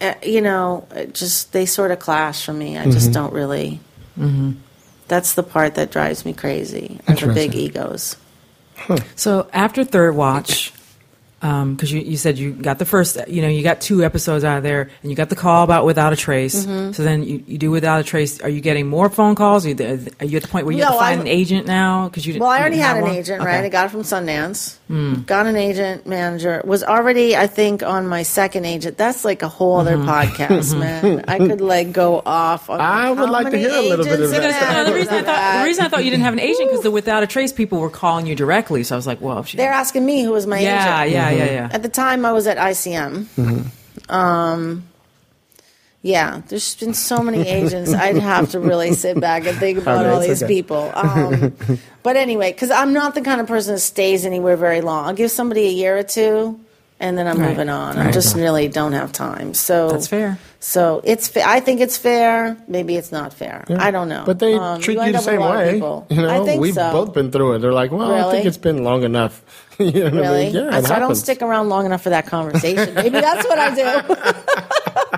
Uh, 0.00 0.14
you 0.22 0.40
know, 0.40 0.86
just 1.12 1.52
they 1.52 1.66
sort 1.66 1.90
of 1.90 1.98
clash 1.98 2.44
for 2.46 2.54
me. 2.54 2.78
I 2.78 2.84
just 2.90 3.12
don't 3.12 3.32
really. 3.32 3.80
That's 5.08 5.34
the 5.34 5.42
part 5.42 5.74
that 5.74 5.90
drives 5.90 6.24
me 6.24 6.32
crazy. 6.32 7.00
Are 7.08 7.14
the 7.14 7.26
big 7.34 7.54
Interesting. 7.54 7.60
egos. 7.60 8.16
So 9.16 9.48
after 9.52 9.84
Third 9.84 10.14
Watch, 10.14 10.72
because 11.40 11.90
you, 11.90 12.00
you 12.00 12.16
said 12.18 12.36
you 12.38 12.52
got 12.52 12.78
the 12.78 12.84
first, 12.84 13.16
you 13.28 13.40
know, 13.40 13.48
you 13.48 13.62
got 13.62 13.80
two 13.80 14.04
episodes 14.04 14.44
out 14.44 14.58
of 14.58 14.62
there, 14.62 14.90
and 15.02 15.10
you 15.10 15.16
got 15.16 15.30
the 15.30 15.36
call 15.36 15.64
about 15.64 15.86
Without 15.86 16.12
a 16.12 16.16
Trace. 16.16 16.66
Mm-hmm. 16.66 16.92
So 16.92 17.02
then 17.02 17.22
you, 17.24 17.42
you 17.46 17.56
do 17.56 17.70
Without 17.70 18.00
a 18.00 18.04
Trace. 18.04 18.40
Are 18.42 18.48
you 18.50 18.60
getting 18.60 18.86
more 18.88 19.08
phone 19.08 19.34
calls? 19.34 19.64
Are 19.64 19.70
you, 19.70 19.74
are 20.20 20.24
you 20.26 20.36
at 20.36 20.42
the 20.42 20.48
point 20.48 20.66
where 20.66 20.74
you 20.76 20.82
have 20.82 20.90
No, 20.92 20.96
to 20.98 21.00
find 21.00 21.20
I've- 21.20 21.30
an 21.30 21.34
agent 21.34 21.66
now? 21.66 22.08
Because 22.08 22.26
you 22.26 22.34
didn't- 22.34 22.42
Well, 22.42 22.50
I 22.50 22.60
already 22.60 22.76
didn't 22.76 22.86
had 22.86 22.96
an 22.98 23.02
one? 23.04 23.14
agent, 23.14 23.40
Okay. 23.40 23.50
right? 23.50 23.64
I 23.64 23.68
got 23.70 23.86
it 23.86 23.88
from 23.90 24.02
Sundance. 24.02 24.76
Got 25.26 25.46
an 25.46 25.56
agent 25.56 26.06
manager. 26.06 26.60
Was 26.64 26.82
already, 26.82 27.36
I 27.36 27.46
think, 27.46 27.82
on 27.84 28.06
my 28.08 28.22
second 28.24 28.64
agent. 28.66 28.98
That's 28.98 29.24
like 29.24 29.42
a 29.42 29.48
whole 29.48 29.78
other 29.78 29.96
Mm-hmm. 29.96 30.08
podcast, 30.08 30.78
man. 30.78 31.24
I 31.28 31.38
could 31.38 31.60
like 31.60 31.92
go 31.92 32.20
off. 32.26 32.68
On 32.68 32.80
I 32.80 33.10
would 33.12 33.30
like 33.30 33.50
to 33.50 33.56
hear 33.58 33.70
a 33.70 33.80
little 33.80 34.04
bit 34.04 34.20
of 34.20 34.30
that. 34.30 34.72
No, 34.72 34.84
the 34.84 34.94
reason 34.94 35.14
I 35.14 35.22
thought 35.22 35.58
the 35.62 35.64
reason 35.64 35.84
I 35.84 35.88
thought 35.88 36.04
you 36.04 36.10
didn't 36.10 36.24
have 36.24 36.32
an 36.34 36.40
agent 36.40 36.68
because 36.70 36.82
the 36.82 36.90
Without 36.90 37.22
a 37.22 37.26
Trace 37.26 37.52
people 37.52 37.78
were 37.78 37.88
calling 37.90 38.26
you 38.26 38.34
directly. 38.34 38.82
So 38.82 38.94
I 38.94 38.98
was 38.98 39.06
like, 39.06 39.20
well, 39.20 39.38
if 39.38 39.46
she, 39.48 39.56
They're 39.56 39.72
asking 39.72 40.04
me 40.04 40.22
who 40.22 40.32
was 40.32 40.46
my 40.46 40.58
yeah, 40.58 41.02
agent. 41.02 41.12
yeah, 41.14 41.29
yeah, 41.29 41.29
yeah. 41.30 41.68
At 41.72 41.82
the 41.82 41.88
time, 41.88 42.24
I 42.24 42.32
was 42.32 42.46
at 42.46 42.56
ICM. 42.58 43.26
Um, 44.08 44.86
yeah, 46.02 46.40
there's 46.48 46.74
been 46.76 46.94
so 46.94 47.18
many 47.22 47.46
agents. 47.46 47.92
I'd 47.92 48.16
have 48.16 48.50
to 48.52 48.60
really 48.60 48.92
sit 48.94 49.20
back 49.20 49.46
and 49.46 49.56
think 49.58 49.78
about 49.82 50.06
Okay, 50.06 50.14
all 50.14 50.20
these 50.20 50.42
okay. 50.42 50.52
people. 50.54 50.90
Um, 50.94 51.52
but 52.02 52.16
anyway, 52.16 52.52
because 52.52 52.70
I'm 52.70 52.92
not 52.94 53.14
the 53.14 53.20
kind 53.20 53.40
of 53.40 53.46
person 53.46 53.74
that 53.74 53.80
stays 53.80 54.24
anywhere 54.24 54.56
very 54.56 54.80
long. 54.80 55.06
I'll 55.06 55.14
give 55.14 55.30
somebody 55.30 55.66
a 55.66 55.70
year 55.72 55.98
or 55.98 56.02
two, 56.02 56.58
and 57.00 57.18
then 57.18 57.26
I'm 57.26 57.38
Right. 57.38 57.50
moving 57.50 57.68
on. 57.68 57.98
I 57.98 58.10
just 58.12 58.34
really 58.34 58.66
don't 58.68 58.92
have 58.92 59.12
time. 59.12 59.52
So 59.52 59.90
That's 59.90 60.06
fair. 60.08 60.38
So 60.58 61.02
it's. 61.04 61.28
Fa- 61.28 61.46
I 61.46 61.60
think 61.60 61.80
it's 61.80 61.98
fair. 61.98 62.56
Maybe 62.66 62.96
it's 62.96 63.12
not 63.12 63.34
fair. 63.34 63.64
I 63.78 63.90
don't 63.90 64.08
know. 64.08 64.22
But 64.24 64.38
they 64.38 64.54
Um, 64.54 64.80
treat 64.80 64.94
you, 64.94 65.00
end 65.00 65.14
the 65.14 65.18
up 65.18 65.24
with 65.26 65.34
a 65.34 65.38
same 65.38 65.40
way. 65.40 65.74
You 66.16 66.22
know, 66.22 66.42
I 66.42 66.44
think 66.46 66.60
we've 66.62 66.74
so. 66.74 66.92
both 66.92 67.12
been 67.12 67.30
through 67.30 67.54
it. 67.54 67.58
They're 67.58 67.72
like, 67.74 67.92
well, 67.92 68.10
I 68.26 68.30
think 68.32 68.46
it's 68.46 68.56
been 68.58 68.84
long 68.84 69.02
enough. 69.02 69.42
you 69.94 70.10
know 70.10 70.10
what 70.10 70.26
I 70.26 70.44
mean? 70.44 70.52
Really? 70.52 70.70
Yeah, 70.70 70.80
so 70.82 70.94
I 70.94 70.98
don't 70.98 71.14
stick 71.14 71.40
around 71.40 71.70
long 71.70 71.86
enough 71.86 72.02
for 72.02 72.10
that 72.10 72.26
conversation. 72.26 72.94
Maybe 72.94 73.20
that's 73.20 73.48
what 73.48 73.58
I 73.58 73.74
do. 73.74 73.82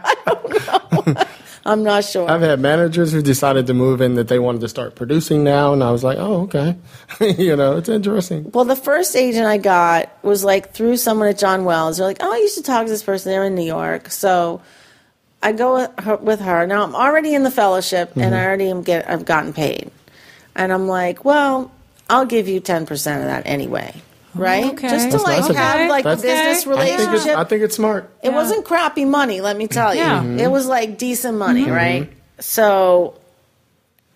I 0.05 0.15
don't 0.25 1.07
know. 1.07 1.25
I'm 1.65 1.83
not 1.83 2.05
sure. 2.05 2.31
I've 2.31 2.41
had 2.41 2.61
managers 2.61 3.13
who 3.13 3.23
decided 3.23 3.67
to 3.67 3.75
move 3.75 4.01
in 4.01 4.15
that 4.15 4.29
they 4.29 4.39
wanted 4.39 4.61
to 4.61 4.69
start 4.69 4.95
producing 4.95 5.43
now, 5.43 5.73
and 5.73 5.83
I 5.83 5.91
was 5.91 6.05
like, 6.05 6.19
oh, 6.19 6.43
okay. 6.43 6.77
you 7.21 7.57
know, 7.57 7.77
it's 7.77 7.89
interesting. 7.89 8.51
Well, 8.53 8.65
the 8.65 8.77
first 8.77 9.17
agent 9.17 9.47
I 9.47 9.59
got 9.59 10.11
was 10.23 10.45
like 10.45 10.73
through 10.73 10.97
someone 10.97 11.29
at 11.29 11.39
John 11.39 11.65
Wells. 11.65 11.99
They're 11.99 12.07
like, 12.07 12.19
"Oh, 12.21 12.35
you 12.35 12.49
should 12.49 12.65
talk 12.65 12.87
to 12.87 12.91
this 12.91 13.03
person. 13.03 13.33
They're 13.33 13.45
in 13.45 13.55
New 13.55 13.67
York." 13.67 14.11
So 14.11 14.61
I 15.43 15.53
go 15.53 15.75
with 15.75 16.01
her. 16.01 16.17
With 16.17 16.41
her. 16.41 16.67
Now 16.67 16.85
I'm 16.85 16.95
already 16.95 17.35
in 17.35 17.43
the 17.43 17.51
fellowship, 17.51 18.13
and 18.15 18.25
mm-hmm. 18.25 18.35
I 18.35 18.45
already 18.45 18.71
am 18.71 18.83
get. 18.83 19.09
I've 19.09 19.25
gotten 19.25 19.53
paid, 19.53 19.91
and 20.55 20.73
I'm 20.73 20.89
like, 20.89 21.25
"Well, 21.25 21.71
I'll 22.11 22.27
give 22.27 22.49
you 22.49 22.61
ten 22.61 22.87
percent 22.87 23.23
of 23.23 23.29
that 23.29 23.47
anyway." 23.47 23.95
Right? 24.35 24.65
okay. 24.73 24.89
Just 24.89 25.07
to 25.07 25.11
That's 25.13 25.25
like 25.25 25.41
nice. 25.41 25.57
have 25.57 25.75
Okay. 25.77 25.89
like 25.91 26.05
a 26.07 26.17
business 26.17 26.67
Okay. 26.67 26.81
I 26.81 26.85
think, 26.87 27.01
it's, 27.01 27.07
relationship. 27.09 27.39
I 27.39 27.45
think 27.45 27.63
it's 27.63 27.77
smart. 27.77 28.11
It 28.23 28.33
wasn't 28.33 28.65
crappy 28.65 29.05
money, 29.05 29.41
let 29.41 29.57
me 29.57 29.67
tell 29.69 29.95
you. 29.95 30.01
Yeah. 30.01 30.21
Mm-hmm. 30.21 30.39
It 30.41 30.51
was 30.51 30.67
like 30.67 30.97
decent 30.99 31.37
money, 31.37 31.65
mm-hmm. 31.65 31.73
right? 31.73 32.13
So, 32.41 33.19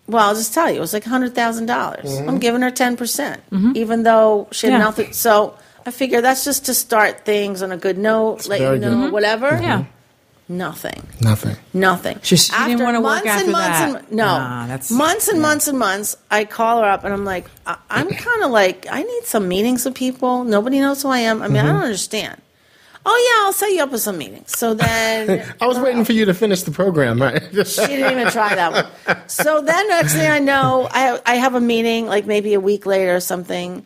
well, 0.07 0.29
I'll 0.29 0.35
just 0.35 0.53
tell 0.53 0.69
you, 0.69 0.77
it 0.77 0.79
was 0.79 0.93
like 0.93 1.03
hundred 1.03 1.33
dollars. 1.35 2.05
Mm-hmm. 2.09 2.29
I'm 2.29 2.39
giving 2.39 2.61
her 2.61 2.71
ten 2.71 2.97
percent, 2.97 3.41
even 3.75 4.03
though 4.03 4.47
she 4.51 4.67
had 4.67 4.73
Yeah. 4.73 4.79
nothing. 4.79 5.13
So 5.13 5.55
I 5.85 5.91
figure 5.91 6.21
that's 6.21 6.43
just 6.43 6.65
to 6.65 6.73
start 6.73 7.23
things 7.23 7.61
on 7.61 7.71
a 7.71 7.77
good 7.77 7.97
note, 7.97 8.47
let 8.47 8.59
you 8.59 8.65
very 8.65 8.79
good. 8.79 8.91
know 8.91 9.09
whatever. 9.11 9.49
Yeah. 9.61 9.85
Nothing. 10.49 11.05
Nothing. 11.21 11.57
Nothing. 11.73 12.19
She- 12.23 12.37
she 12.37 12.51
didn't 12.65 12.81
wanna 12.81 13.01
work 13.01 13.25
months 13.25 13.27
after 13.27 13.43
and 13.43 13.51
months 13.51 13.79
that. 13.79 13.95
and 14.07 14.11
no, 14.11 14.25
Nah, 14.25 14.67
that's- 14.67 14.89
months 14.91 15.27
and 15.27 15.41
months 15.41 15.67
and 15.67 15.77
months. 15.77 16.15
I 16.31 16.45
call 16.45 16.79
her 16.81 16.89
up 16.89 17.03
and 17.03 17.13
I'm 17.13 17.25
like, 17.25 17.47
I- 17.65 17.77
I'm 17.89 18.09
kind 18.27 18.43
of 18.43 18.51
like, 18.51 18.87
I 18.89 19.03
need 19.03 19.23
some 19.25 19.47
meetings 19.49 19.83
with 19.83 19.95
people. 19.95 20.43
Nobody 20.45 20.79
knows 20.79 21.01
who 21.01 21.09
I 21.09 21.19
am. 21.19 21.41
I 21.41 21.47
mean, 21.47 21.57
Mm-hmm. 21.57 21.67
I 21.67 21.71
don't 21.73 21.83
understand. 21.83 22.41
Oh 23.09 23.37
yeah, 23.39 23.45
I'll 23.45 23.53
set 23.53 23.71
you 23.71 23.83
up 23.83 23.91
with 23.91 24.01
some 24.01 24.17
meetings. 24.17 24.51
So 24.57 24.73
then 24.73 25.45
I 25.61 25.67
was 25.67 25.79
waiting 25.79 26.03
for 26.03 26.11
you 26.13 26.25
to 26.25 26.33
finish 26.33 26.63
the 26.63 26.71
program, 26.71 27.21
right? 27.21 27.41
she 27.65 27.87
didn't 27.87 28.11
even 28.19 28.31
try 28.31 28.53
that 28.55 28.71
one. 29.07 29.17
So 29.27 29.61
then 29.61 29.87
next 29.87 30.13
thing 30.13 30.29
I 30.29 30.39
know, 30.39 30.87
I 30.91 31.19
I 31.25 31.35
have 31.35 31.55
a 31.55 31.61
meeting 31.61 32.07
like 32.07 32.25
maybe 32.25 32.53
a 32.53 32.59
week 32.59 32.85
later 32.85 33.15
or 33.15 33.21
something, 33.21 33.85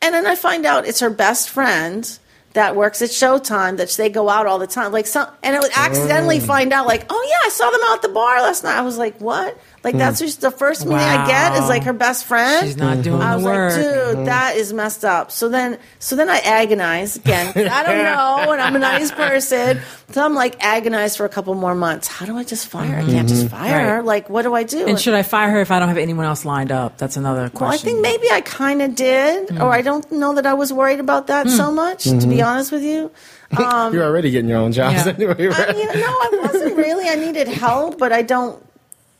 and 0.00 0.14
then 0.14 0.26
I 0.26 0.36
find 0.36 0.64
out 0.64 0.86
it's 0.86 1.00
her 1.00 1.10
best 1.10 1.50
friend 1.50 2.18
that 2.54 2.76
works 2.76 3.00
at 3.02 3.10
Showtime 3.10 3.76
that 3.78 3.90
they 3.90 4.08
go 4.10 4.28
out 4.28 4.46
all 4.46 4.58
the 4.58 4.66
time. 4.66 4.92
Like 4.92 5.06
some, 5.06 5.26
and 5.42 5.56
I 5.56 5.60
would 5.60 5.72
accidentally 5.74 6.38
Mm. 6.38 6.46
find 6.46 6.72
out 6.72 6.86
like, 6.86 7.06
oh 7.08 7.26
yeah, 7.28 7.46
I 7.46 7.48
saw 7.50 7.70
them 7.70 7.80
out 7.86 7.96
at 7.96 8.02
the 8.02 8.08
bar 8.08 8.42
last 8.42 8.62
night. 8.64 8.76
I 8.76 8.82
was 8.82 8.98
like, 8.98 9.18
what? 9.20 9.56
Like 9.84 9.96
that's 9.96 10.20
hmm. 10.20 10.26
just 10.26 10.40
the 10.40 10.50
first 10.50 10.84
meeting 10.86 10.98
I 10.98 11.26
get 11.26 11.60
is 11.60 11.68
like 11.68 11.84
her 11.84 11.92
best 11.92 12.24
friend. 12.24 12.66
She's 12.66 12.76
not 12.76 12.94
mm-hmm. 12.94 13.02
doing 13.02 13.20
I 13.20 13.30
the 13.30 13.36
was 13.36 13.44
work. 13.44 13.72
like, 13.72 13.82
dude, 13.82 13.94
mm-hmm. 13.94 14.24
that 14.24 14.56
is 14.56 14.72
messed 14.72 15.04
up. 15.04 15.32
So 15.32 15.48
then, 15.48 15.78
so 15.98 16.14
then 16.14 16.28
I 16.28 16.38
agonize 16.38 17.16
again. 17.16 17.48
I 17.56 17.82
don't 17.82 18.04
know, 18.04 18.52
and 18.52 18.60
I'm 18.60 18.76
a 18.76 18.78
nice 18.78 19.10
person. 19.10 19.80
So 20.10 20.24
I'm 20.24 20.34
like 20.34 20.62
agonized 20.62 21.16
for 21.16 21.26
a 21.26 21.28
couple 21.28 21.54
more 21.54 21.74
months. 21.74 22.06
How 22.06 22.26
do 22.26 22.36
I 22.36 22.44
just 22.44 22.68
fire? 22.68 22.86
her? 22.86 23.02
I 23.02 23.06
can't 23.06 23.28
just 23.28 23.46
mm-hmm. 23.46 23.56
fire 23.56 23.80
her. 23.80 23.96
Right. 23.96 24.04
Like, 24.04 24.30
what 24.30 24.42
do 24.42 24.54
I 24.54 24.62
do? 24.62 24.86
And 24.86 25.00
should 25.00 25.14
I 25.14 25.22
fire 25.22 25.50
her 25.50 25.60
if 25.60 25.70
I 25.70 25.80
don't 25.80 25.88
have 25.88 25.98
anyone 25.98 26.26
else 26.26 26.44
lined 26.44 26.70
up? 26.70 26.98
That's 26.98 27.16
another 27.16 27.48
question. 27.48 27.60
well, 27.60 27.72
I 27.72 27.76
think 27.78 28.00
maybe 28.00 28.30
I 28.30 28.40
kind 28.40 28.82
of 28.82 28.94
did, 28.94 29.50
hmm. 29.50 29.62
or 29.62 29.72
I 29.72 29.82
don't 29.82 30.10
know 30.12 30.34
that 30.34 30.46
I 30.46 30.54
was 30.54 30.72
worried 30.72 31.00
about 31.00 31.26
that 31.26 31.46
hmm. 31.46 31.52
so 31.52 31.72
much. 31.72 32.04
To 32.04 32.26
be 32.26 32.40
honest 32.40 32.70
with 32.70 32.82
you, 32.82 33.10
um, 33.56 33.92
You're 33.92 34.04
already 34.04 34.30
getting 34.30 34.48
your 34.48 34.58
own 34.58 34.72
jobs 34.72 35.06
Yeah. 35.06 35.12
anyway, 35.16 35.48
I 35.48 35.48
right? 35.48 35.76
mean, 35.76 35.86
no, 35.86 36.06
I 36.06 36.38
wasn't 36.42 36.76
really. 36.76 37.08
I 37.08 37.16
needed 37.16 37.48
help, 37.48 37.98
but 37.98 38.12
I 38.12 38.22
don't 38.22 38.62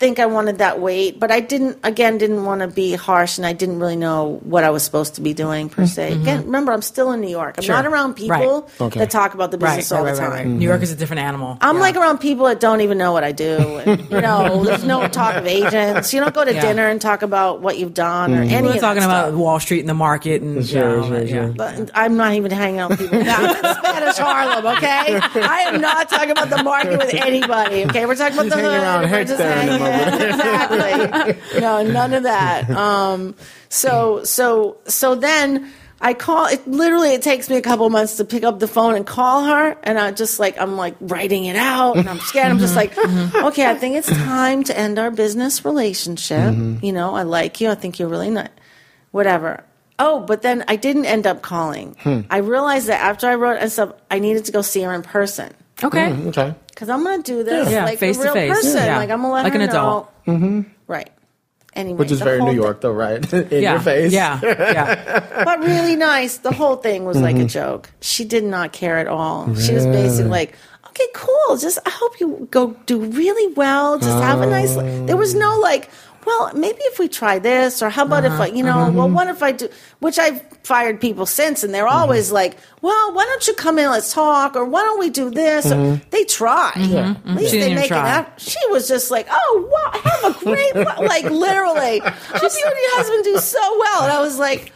think 0.02 0.18
I 0.18 0.26
wanted 0.26 0.58
that 0.58 0.80
weight. 0.80 1.20
But 1.20 1.30
I 1.30 1.38
didn't, 1.38 1.78
again, 1.84 2.18
didn't 2.18 2.44
want 2.44 2.60
to 2.60 2.66
be 2.66 2.94
harsh, 2.94 3.38
and 3.38 3.46
I 3.46 3.52
didn't 3.52 3.78
really 3.78 3.94
know 3.94 4.40
what 4.42 4.64
I 4.64 4.70
was 4.70 4.82
supposed 4.82 5.14
to 5.14 5.20
be 5.20 5.32
doing 5.32 5.68
per 5.68 5.86
se. 5.86 6.10
Mm-hmm. 6.10 6.22
Again, 6.22 6.44
remember, 6.46 6.72
I'm 6.72 6.82
still 6.82 7.12
in 7.12 7.20
New 7.20 7.28
York. 7.30 7.54
I'm 7.58 7.62
Sure. 7.62 7.76
not 7.76 7.86
around 7.86 8.14
people 8.14 8.62
Right. 8.62 8.80
Okay. 8.80 8.98
that 8.98 9.10
talk 9.10 9.34
about 9.34 9.52
the 9.52 9.58
business 9.58 9.92
right, 9.92 9.98
all 9.98 10.04
right, 10.04 10.14
the 10.16 10.20
right, 10.22 10.28
time. 10.28 10.36
right. 10.38 10.58
New 10.58 10.66
York 10.66 10.82
is 10.82 10.90
a 10.90 10.96
different 10.96 11.20
animal. 11.22 11.56
I'm 11.60 11.76
Yeah. 11.76 11.80
like 11.82 11.96
around 11.96 12.18
people 12.18 12.46
that 12.46 12.58
don't 12.58 12.80
even 12.80 12.98
know 12.98 13.12
what 13.12 13.22
I 13.22 13.30
do. 13.30 13.56
And, 13.86 14.10
you 14.10 14.20
know, 14.26 14.64
there's 14.64 14.82
no 14.84 15.06
talk 15.06 15.36
of 15.36 15.46
agents. 15.46 16.12
You 16.12 16.18
don't 16.20 16.34
go 16.34 16.44
to 16.44 16.52
Yeah. 16.52 16.62
dinner 16.62 16.88
and 16.88 17.00
talk 17.00 17.22
about 17.22 17.60
what 17.60 17.78
you've 17.78 17.94
done 17.94 18.34
or 18.34 18.42
mm-hmm. 18.42 18.54
any 18.54 18.68
We're 18.68 18.78
talking 18.80 19.04
about 19.04 19.28
stuff. 19.28 19.38
Wall 19.38 19.60
Street 19.60 19.80
and 19.80 19.88
the 19.88 19.94
market 19.94 20.42
and 20.42 20.66
Sure, 20.66 20.80
yeah, 20.82 20.96
all 21.00 21.06
sure, 21.08 21.20
that, 21.20 21.28
sure. 21.28 21.42
yeah. 21.46 21.52
But 21.56 21.90
I'm 21.94 22.16
not 22.16 22.34
even 22.34 22.50
hanging 22.50 22.80
out 22.80 22.90
with 22.90 22.98
people. 22.98 23.18
I'm 23.24 23.50
in 23.50 23.56
Spanish 23.84 24.16
Harlem, 24.18 24.66
okay? 24.78 25.20
I 25.22 25.58
am 25.72 25.80
not 25.80 26.08
talking 26.08 26.32
about 26.32 26.50
the 26.50 26.62
market 26.64 26.98
with 26.98 27.14
anybody, 27.14 27.84
okay? 27.86 28.04
We're 28.06 28.16
talking 28.16 28.34
about 28.36 28.48
the 28.50 28.56
hanging 28.56 28.70
hood. 28.72 28.82
around 28.82 29.10
We're 29.12 29.24
just 29.24 29.38
there 29.38 29.52
in 29.62 29.68
hanging- 29.68 29.91
exactly. 29.92 31.60
No, 31.60 31.82
none 31.82 32.14
of 32.14 32.22
that. 32.24 32.70
Um, 32.70 33.34
so, 33.68 34.24
so, 34.24 34.78
so 34.86 35.14
then 35.14 35.72
I 36.00 36.14
call. 36.14 36.46
It 36.46 36.66
literally 36.66 37.14
it 37.14 37.22
takes 37.22 37.48
me 37.48 37.56
a 37.56 37.62
couple 37.62 37.88
months 37.88 38.16
to 38.16 38.24
pick 38.24 38.42
up 38.42 38.58
the 38.58 38.66
phone 38.66 38.96
and 38.96 39.06
call 39.06 39.44
her, 39.44 39.76
and 39.82 39.98
I 39.98 40.10
just 40.10 40.40
like 40.40 40.58
I'm 40.58 40.76
like 40.76 40.96
writing 41.00 41.44
it 41.44 41.56
out, 41.56 41.96
and 41.96 42.08
I'm 42.08 42.18
scared. 42.18 42.50
I'm 42.50 42.58
just 42.58 42.74
like, 42.74 42.94
mm-hmm. 42.94 43.44
okay, 43.46 43.70
I 43.70 43.74
think 43.74 43.96
it's 43.96 44.08
time 44.08 44.64
to 44.64 44.76
end 44.76 44.98
our 44.98 45.12
business 45.12 45.64
relationship. 45.64 46.54
Mm-hmm. 46.54 46.84
You 46.84 46.92
know, 46.92 47.14
I 47.14 47.22
like 47.22 47.60
you. 47.60 47.70
I 47.70 47.76
think 47.76 47.98
you're 47.98 48.08
really 48.08 48.30
nice. 48.30 48.50
Whatever. 49.12 49.64
Oh, 49.98 50.20
but 50.20 50.42
then 50.42 50.64
I 50.66 50.74
didn't 50.74 51.04
end 51.04 51.26
up 51.26 51.42
calling. 51.42 51.94
Hmm. 52.00 52.22
I 52.30 52.38
realized 52.38 52.88
that 52.88 53.00
after 53.00 53.28
I 53.28 53.36
wrote 53.36 53.58
and 53.58 53.70
stuff, 53.70 53.92
I 54.10 54.18
needed 54.18 54.46
to 54.46 54.52
go 54.52 54.62
see 54.62 54.80
her 54.82 54.92
in 54.92 55.02
person 55.02 55.54
Okay. 55.82 56.10
Mm, 56.10 56.26
okay. 56.28 56.54
Because 56.82 56.90
I'm 56.98 57.04
gonna 57.04 57.22
do 57.22 57.44
this 57.44 57.70
Yeah, 57.70 57.84
like 57.84 57.98
face 58.00 58.16
a 58.18 58.22
to 58.22 58.24
real 58.24 58.34
face. 58.34 58.52
person. 58.52 58.84
Yeah. 58.84 58.96
Like 58.98 59.10
I'm 59.10 59.22
gonna 59.22 59.32
let 59.34 59.44
Like 59.44 59.52
her 59.52 59.60
an 59.60 59.68
adult. 59.68 60.10
Mm-hmm. 60.26 60.60
Right. 60.88 61.10
Anyway, 61.74 61.96
Which 61.96 62.10
is 62.10 62.20
very 62.20 62.40
New 62.42 62.50
thi- 62.50 62.56
York, 62.56 62.80
though, 62.80 62.90
right? 62.90 63.32
In 63.32 63.62
Yeah. 63.62 63.72
your 63.74 63.80
face. 63.80 64.12
Yeah. 64.12 64.40
Yeah. 64.42 65.44
but 65.44 65.60
really 65.60 65.94
nice. 65.94 66.38
The 66.38 66.50
whole 66.52 66.74
thing 66.76 67.04
was 67.04 67.18
Mm-hmm. 67.18 67.24
like 67.24 67.36
a 67.36 67.44
joke. 67.44 67.88
She 68.00 68.24
did 68.24 68.42
not 68.42 68.72
care 68.72 68.98
at 68.98 69.06
all. 69.06 69.54
She 69.54 69.72
was 69.72 69.86
basically 69.86 70.28
like, 70.30 70.56
"Okay, 70.88 71.06
cool. 71.14 71.56
Just 71.56 71.78
I 71.86 71.90
hope 71.90 72.18
you 72.18 72.48
go 72.50 72.74
do 72.86 72.98
really 72.98 73.54
well. 73.54 73.96
Just 74.00 74.20
have 74.24 74.40
a 74.42 74.46
nice." 74.46 74.74
li-" 74.74 75.06
There 75.06 75.16
was 75.16 75.34
no 75.36 75.60
like. 75.60 75.88
Well, 76.24 76.52
maybe 76.54 76.78
if 76.82 76.98
we 76.98 77.08
try 77.08 77.38
this, 77.38 77.82
or 77.82 77.90
how 77.90 78.04
about 78.04 78.24
Uh-huh. 78.24 78.34
if 78.36 78.40
I, 78.40 78.46
you 78.54 78.62
know, 78.62 78.90
well, 78.92 79.08
what 79.08 79.28
if 79.28 79.42
I 79.42 79.52
do? 79.52 79.68
Which 79.98 80.18
I've 80.18 80.40
fired 80.62 81.00
people 81.00 81.26
since, 81.26 81.64
and 81.64 81.74
they're 81.74 81.84
Mm-hmm. 81.86 81.96
always 82.02 82.30
like, 82.30 82.56
"Well, 82.80 83.12
why 83.12 83.24
don't 83.24 83.46
you 83.48 83.54
come 83.54 83.78
in? 83.78 83.90
Let's 83.90 84.12
talk," 84.12 84.54
or 84.54 84.64
"Why 84.64 84.82
don't 84.82 85.00
we 85.00 85.10
do 85.10 85.30
this?" 85.30 85.66
Or, 85.66 85.74
Mm-hmm. 85.74 86.08
they 86.10 86.24
try. 86.24 86.70
At 87.26 87.36
least 87.36 87.50
She 87.50 87.58
they 87.60 87.74
make 87.74 87.88
try. 87.88 87.98
an 87.98 88.06
effort. 88.20 88.40
She 88.40 88.58
was 88.70 88.86
just 88.86 89.10
like, 89.10 89.26
"Oh, 89.30 89.68
wow, 89.72 90.00
have 90.00 90.36
a 90.36 90.44
great, 90.44 90.74
like 91.12 91.24
literally, 91.24 91.98
hope 92.00 92.42
you 92.42 92.66
and 92.66 92.78
your 92.86 92.96
husband 92.96 93.24
do 93.24 93.38
so 93.38 93.78
well." 93.78 94.02
And 94.04 94.12
I 94.12 94.20
was 94.20 94.38
like. 94.38 94.72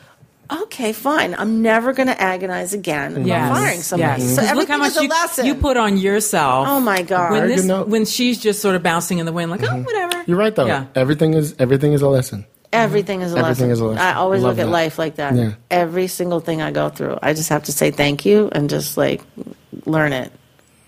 Okay, 0.51 0.93
fine. 0.93 1.35
I'm 1.35 1.63
never 1.63 1.93
going 1.93 2.07
to 2.09 2.21
agonize 2.21 2.73
again 2.73 3.13
about 3.17 3.27
Yes. 3.27 3.57
firing 3.59 3.81
somebody. 3.81 4.23
Yes. 4.23 4.35
So 4.35 4.41
'Cause 4.43 4.51
everything 4.51 4.57
look 4.59 4.69
how 4.69 4.77
much 4.79 4.91
is 4.93 4.97
a 4.99 5.03
you, 5.03 5.09
lesson. 5.09 5.47
you 5.47 5.55
put 5.57 5.77
on 5.77 5.97
yourself. 5.97 6.69
Oh 6.69 6.81
my 6.81 7.03
god! 7.03 7.33
when 7.33 7.49
this 7.49 7.67
when 7.67 8.05
she's 8.05 8.39
just 8.41 8.61
sort 8.61 8.77
of 8.77 8.83
bouncing 8.83 9.19
in 9.19 9.27
the 9.27 9.33
wind, 9.33 9.51
like 9.51 9.63
oh 9.65 9.77
whatever. 9.83 10.23
You're 10.27 10.39
right, 10.39 10.55
though. 10.55 10.67
Yeah. 10.67 10.85
Everything 10.95 11.35
is 11.35 11.55
everything 11.59 11.93
is 11.93 12.03
a 12.03 12.09
lesson. 12.09 12.45
everything 12.73 13.23
is 13.23 13.33
a 13.33 13.39
Everything 13.39 13.69
lesson. 13.69 13.71
is 13.71 13.81
a 13.81 13.85
lesson. 13.87 14.03
I 14.07 14.15
always 14.15 14.43
Love 14.43 14.57
look 14.59 14.67
at 14.67 14.71
life 14.71 14.99
like 14.99 15.17
that. 15.17 15.35
Yeah. 15.35 15.53
Every 15.71 16.07
single 16.09 16.41
thing 16.41 16.61
I 16.63 16.71
go 16.73 16.91
through, 16.91 17.19
I 17.23 17.33
just 17.33 17.49
have 17.49 17.63
to 17.65 17.73
say 17.73 17.91
thank 17.91 18.25
you 18.27 18.49
and 18.53 18.69
just 18.69 18.97
like 18.97 19.23
learn 19.87 20.13
it. 20.13 20.31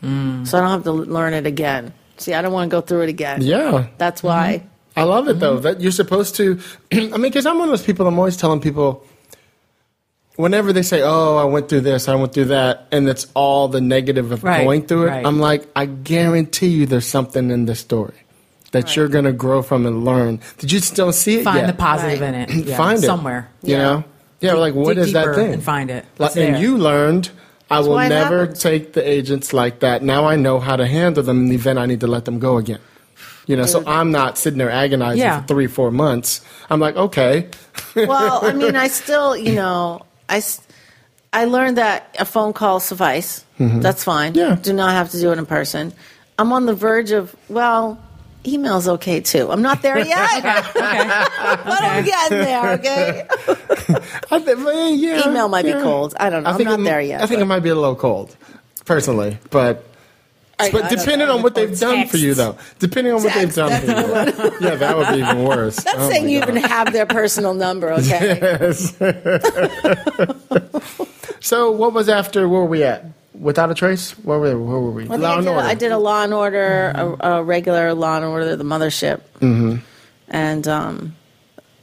Mm. 0.05 0.47
So 0.47 0.59
I 0.59 0.61
don't 0.61 0.71
have 0.71 0.85
to 0.85 0.93
learn 0.93 1.35
it 1.35 1.47
again. 1.47 1.93
See, 2.19 2.35
I 2.35 2.43
don't 2.43 2.53
want 2.53 2.71
to 2.71 2.75
go 2.77 2.81
through 2.81 3.03
it 3.03 3.09
again. 3.09 3.43
Yeah. 3.43 3.87
That's 3.97 4.23
why. 4.23 4.63
I 4.97 5.05
love 5.05 5.29
it 5.29 5.33
Mm-hmm. 5.33 5.41
though 5.41 5.59
that 5.61 5.81
you're 5.81 5.93
supposed 5.93 6.35
to. 6.37 6.59
I 6.93 6.97
mean, 6.99 7.23
because 7.23 7.47
I'm 7.47 7.59
one 7.59 7.69
of 7.69 7.73
those 7.73 7.85
people. 7.87 8.07
I'm 8.07 8.19
always 8.19 8.37
telling 8.37 8.61
people. 8.61 9.05
Whenever 10.39 10.73
they 10.73 10.83
say, 10.83 11.03
"Oh, 11.03 11.37
I 11.37 11.45
went 11.45 11.69
through 11.69 11.81
this, 11.81 12.07
I 12.09 12.15
went 12.15 12.33
through 12.33 12.47
that," 12.47 12.87
and 12.93 13.09
it's 13.09 13.27
all 13.35 13.67
the 13.67 13.81
negative 13.81 14.31
of 14.31 14.45
Right, 14.45 14.63
going 14.63 14.87
through 14.87 15.09
it, 15.09 15.11
right. 15.11 15.27
I'm 15.27 15.41
like, 15.41 15.67
I 15.75 15.87
guarantee 15.87 16.69
you, 16.69 16.87
there's 16.87 17.09
something 17.09 17.51
in 17.51 17.67
this 17.67 17.81
story 17.81 18.15
that 18.71 18.95
you're 18.95 19.09
gonna 19.09 19.33
grow 19.33 19.63
from 19.63 19.85
and 19.85 20.05
learn. 20.05 20.39
Did 20.59 20.71
you 20.71 20.79
still 20.79 21.11
see 21.13 21.41
it 21.41 21.45
Find 21.45 21.57
yet? 21.59 21.67
the 21.67 21.73
positive 21.73 22.21
Right. 22.21 22.35
in 22.35 22.35
it. 22.61 22.67
Yeah, 22.67 22.77
Find 22.77 22.99
it 23.03 23.07
somewhere. 23.07 23.49
You 23.65 23.73
Yeah. 23.75 23.83
know, 23.83 24.05
yeah. 24.41 24.53
Like, 24.55 24.75
what 24.77 24.97
is 24.97 25.13
that 25.13 25.35
thing? 25.35 25.55
and 25.55 25.63
find 25.63 25.91
it. 25.91 26.05
Like, 26.19 26.37
and 26.37 26.59
you 26.63 26.79
learned. 26.79 27.31
I 27.71 27.81
will 27.81 27.99
never 27.99 28.41
happens. 28.47 28.63
take 28.63 28.93
the 28.95 29.07
agents 29.07 29.53
like 29.53 29.81
that. 29.81 30.03
Now 30.05 30.25
I 30.25 30.37
know 30.37 30.61
how 30.61 30.77
to 30.77 30.87
handle 30.87 31.23
them 31.25 31.41
in 31.41 31.49
the 31.49 31.57
event 31.57 31.79
I 31.81 31.85
need 31.87 32.01
to 32.01 32.07
let 32.07 32.25
them 32.27 32.39
go 32.39 32.57
again. 32.59 32.79
You 33.49 33.57
know, 33.57 33.67
so 33.67 33.83
I'm 33.87 34.11
not 34.13 34.39
sitting 34.39 34.59
there 34.59 34.71
agonizing 34.71 35.21
Yeah. 35.21 35.41
for 35.41 35.49
three, 35.49 35.67
four 35.67 35.91
months. 35.91 36.43
I'm 36.71 36.79
like, 36.81 36.97
okay, 36.97 37.47
well, 37.97 38.41
I 38.45 38.53
mean, 38.63 38.77
I 38.77 38.89
still, 38.89 39.35
you 39.37 39.55
know, 39.55 40.01
I, 40.29 40.43
I 41.33 41.45
learned 41.45 41.79
that 41.79 42.15
a 42.19 42.25
phone 42.25 42.53
call 42.53 42.81
suffice. 42.81 43.45
That's 43.59 44.05
fine. 44.05 44.35
Mm-hmm. 44.35 44.51
Yeah. 44.51 44.57
Do 44.61 44.73
not 44.73 44.91
have 44.93 45.11
to 45.11 45.21
do 45.21 45.33
it 45.33 45.39
in 45.39 45.47
person. 45.47 45.93
I'm 46.39 46.53
on 46.53 46.67
the 46.67 46.75
verge 46.75 47.11
of, 47.11 47.35
well, 47.49 47.99
email's 48.47 48.87
okay 48.89 49.21
too. 49.21 49.51
I'm 49.51 49.63
not 49.63 49.83
there 49.83 49.99
yet, 49.99 50.43
but 50.75 51.83
I'm 51.83 52.05
getting 52.05 52.39
there. 52.39 52.73
Okay, 52.75 53.27
I 54.31 54.93
yeah, 54.97 55.29
email 55.29 55.49
might 55.49 55.65
be 55.65 55.73
cold. 55.73 56.15
I 56.21 56.31
don't 56.31 56.45
know. 56.45 56.51
I 56.51 56.53
I'm 56.53 56.57
think 56.59 56.69
not 56.69 56.81
it, 56.81 56.85
there 56.85 57.01
yet. 57.01 57.21
I 57.23 57.27
think 57.27 57.39
but- 57.39 57.43
it 57.43 57.47
might 57.47 57.61
be 57.61 57.71
a 57.71 57.75
little 57.75 57.97
cold, 57.97 58.37
personally, 58.85 59.39
but. 59.51 59.85
I- 60.61 60.71
but 60.71 60.85
I 60.85 60.89
don't 60.89 60.99
depending 60.99 61.29
on 61.29 61.43
what 61.43 61.55
they've 61.55 61.79
done 61.79 62.09
for 62.09 62.17
you, 62.17 62.35
though, 62.35 62.57
depending 62.79 63.13
on 63.13 63.23
what 63.23 63.35
they've 63.35 63.55
done 63.55 63.81
for 63.81 63.87
you, 63.87 63.93
yeah, 64.61 64.75
that 64.75 64.97
would 64.97 65.09
be 65.09 65.19
even 65.19 65.45
worse. 65.45 65.77
That's 65.77 65.97
Oh 65.99 66.09
saying 66.11 66.29
you 66.29 66.41
God. 66.41 66.49
even 66.51 66.63
have 66.63 66.93
their 66.93 67.07
personal 67.07 67.55
number. 67.55 67.93
Okay. 67.93 68.39
Yes. 68.41 68.97
so, 71.41 71.71
what 71.71 71.93
was 71.93 72.09
after? 72.09 72.49
Where 72.49 72.61
were 72.63 72.67
we 72.67 72.83
at? 72.83 73.05
Without 73.39 73.71
a 73.71 73.75
trace? 73.75 74.13
Where 74.25 74.39
were, 74.39 74.59
where 74.59 74.81
were 74.81 74.91
we? 74.91 75.09
I, 75.09 75.17
Law 75.17 75.31
I, 75.31 75.35
and 75.37 75.45
did, 75.45 75.51
Order. 75.51 75.67
I 75.67 75.75
did 75.75 75.93
a 75.93 75.99
Law 75.99 76.25
and 76.25 76.35
Order, 76.35 76.93
a, 76.95 77.35
a 77.35 77.43
regular 77.45 77.95
Law 77.95 78.17
and 78.17 78.25
Order, 78.25 78.57
the 78.57 78.65
Mothership, 78.65 79.21
mm-hmm. 79.41 79.77
and 80.29 80.67
um, 80.67 81.15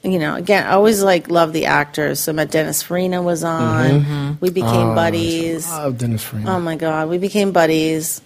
you 0.04 0.20
know, 0.20 0.36
again, 0.36 0.68
I 0.68 0.72
always 0.72 1.02
like 1.02 1.30
love 1.30 1.54
the 1.54 1.68
actors. 1.68 2.20
So, 2.20 2.34
my 2.34 2.44
Dennis 2.44 2.84
Farina 2.84 3.22
was 3.22 3.46
on. 3.46 4.38
We 4.42 4.50
became 4.50 4.96
buddies. 4.96 5.66
Oh, 5.70 5.94
Dennis 5.94 6.24
Farina. 6.26 6.56
Oh 6.56 6.60
my 6.60 6.76
God, 6.76 7.08
we 7.10 7.18
became 7.18 7.54
buddies. 7.54 8.22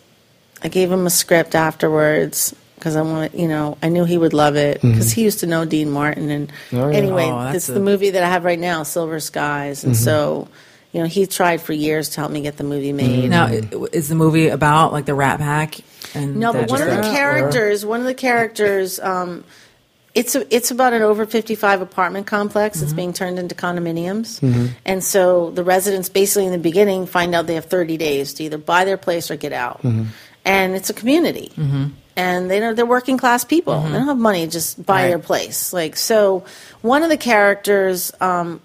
I 0.62 0.68
gave 0.68 0.92
him 0.92 1.06
a 1.06 1.10
script 1.10 1.56
afterwards 1.56 2.54
because 2.76 2.96
I 2.96 3.02
wanted, 3.02 3.34
you 3.34 3.48
know, 3.48 3.78
I 3.84 3.90
knew 3.90 4.06
he 4.06 4.18
would 4.18 4.34
love 4.34 4.56
it 4.56 4.78
mm-hmm. 4.78 4.92
because 4.92 5.12
he 5.12 5.24
used 5.24 5.40
to 5.42 5.48
know 5.48 5.66
Dean 5.66 5.90
Martin. 5.90 6.30
And 6.30 6.52
Oh, 6.72 6.90
yeah. 6.90 6.98
anyway, 6.98 7.26
Oh, 7.26 7.40
that's 7.44 7.54
this 7.54 7.64
is 7.64 7.70
a- 7.70 7.74
the 7.74 7.80
movie 7.80 8.12
that 8.12 8.24
I 8.24 8.30
have 8.30 8.44
right 8.46 8.60
now, 8.60 8.84
Silver 8.84 9.20
Skies. 9.20 9.84
And 9.84 9.94
mm-hmm. 9.94 10.04
so, 10.04 10.48
you 10.94 11.02
know, 11.02 11.06
he 11.08 11.28
tried 11.28 11.62
for 11.62 11.74
years 11.74 12.10
to 12.10 12.22
help 12.22 12.32
me 12.32 12.42
get 12.42 12.58
the 12.58 12.64
movie 12.64 12.94
made. 12.94 13.30
Mm-hmm. 13.30 13.30
Now, 13.30 13.46
i- 13.48 13.88
is 13.92 14.08
the 14.10 14.16
movie 14.16 14.48
about 14.48 14.94
like 14.94 15.06
the 15.06 15.14
Rat 15.14 15.40
Pack? 15.40 15.80
And 16.14 16.38
No, 16.38 16.54
but 16.54 16.70
one 16.70 16.82
of 16.82 16.88
the 16.88 16.94
just- 16.96 17.04
that, 17.04 17.12
or- 17.12 17.16
characters, 17.18 17.86
one 17.86 18.00
of 18.00 18.06
the 18.06 18.14
characters, 18.16 19.00
um, 19.00 19.44
it's 20.16 20.34
a, 20.36 20.54
it's 20.54 20.72
about 20.72 20.94
an 20.94 21.04
over 21.04 21.28
fifty 21.28 21.54
five 21.54 21.82
apartment 21.82 22.26
complex 22.26 22.78
Mm-hmm. 22.78 22.86
that's 22.86 22.94
being 22.94 23.14
turned 23.14 23.38
into 23.38 23.54
condominiums, 23.54 24.74
and 24.84 25.04
so 25.04 25.52
the 25.52 25.64
residents 25.64 26.10
basically 26.10 26.48
in 26.48 26.52
the 26.52 26.58
beginning 26.58 27.06
find 27.06 27.36
out 27.36 27.46
they 27.46 27.54
have 27.56 27.66
thirty 27.66 27.96
days 27.96 28.34
to 28.34 28.44
either 28.46 28.58
buy 28.58 28.86
their 28.86 28.98
place 28.98 29.30
or 29.30 29.36
get 29.36 29.54
out, 29.54 29.82
and 30.50 30.76
it's 30.76 30.90
a 30.90 30.94
community. 30.94 31.52
Mm-hmm. 31.56 31.86
And 32.16 32.52
they 32.52 32.60
know 32.60 32.74
they're 32.74 32.86
working 32.86 33.18
class 33.18 33.46
people. 33.46 33.76
Mm-hmm. 33.76 33.92
They 33.94 33.98
don't 34.00 34.08
have 34.08 34.18
money 34.18 34.46
to 34.46 34.52
just 34.52 34.84
buy 34.86 35.04
Right. 35.04 35.08
their 35.10 35.20
place. 35.20 35.72
Like 35.72 35.96
so, 35.96 36.44
one 36.82 37.04
of 37.04 37.10
the 37.10 37.18
characters 37.18 38.12
um, 38.20 38.60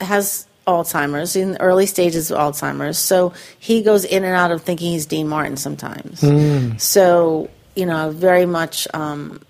has 0.00 0.46
Alzheimer's 0.66 1.34
in 1.34 1.52
the 1.52 1.60
early 1.60 1.86
stages 1.86 2.30
of 2.30 2.38
Alzheimer's. 2.38 2.98
So 2.98 3.32
he 3.58 3.82
goes 3.82 4.04
in 4.04 4.24
and 4.24 4.34
out 4.36 4.52
of 4.52 4.62
thinking 4.62 4.92
he's 4.92 5.06
Dean 5.06 5.26
Martin 5.26 5.56
sometimes. 5.56 6.20
Hmm. 6.20 6.76
So 6.76 7.50
you 7.74 7.86
know, 7.86 8.10
very 8.10 8.46
much 8.46 8.86
um, 8.92 9.40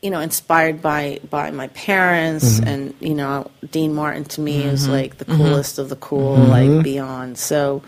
you 0.00 0.10
know 0.10 0.20
inspired 0.20 0.80
by 0.80 1.18
by 1.28 1.50
my 1.50 1.68
parents 1.68 2.60
mm-hmm. 2.60 2.68
and 2.68 2.94
you 3.00 3.14
know 3.14 3.50
Dean 3.70 3.94
Martin 3.94 4.24
to 4.24 4.40
me 4.40 4.62
is 4.62 4.88
like 4.88 5.18
the 5.18 5.24
coolest 5.24 5.78
of 5.78 5.88
the 5.88 5.96
cool, 5.96 6.36
like 6.36 6.84
beyond. 6.84 7.36
So. 7.36 7.82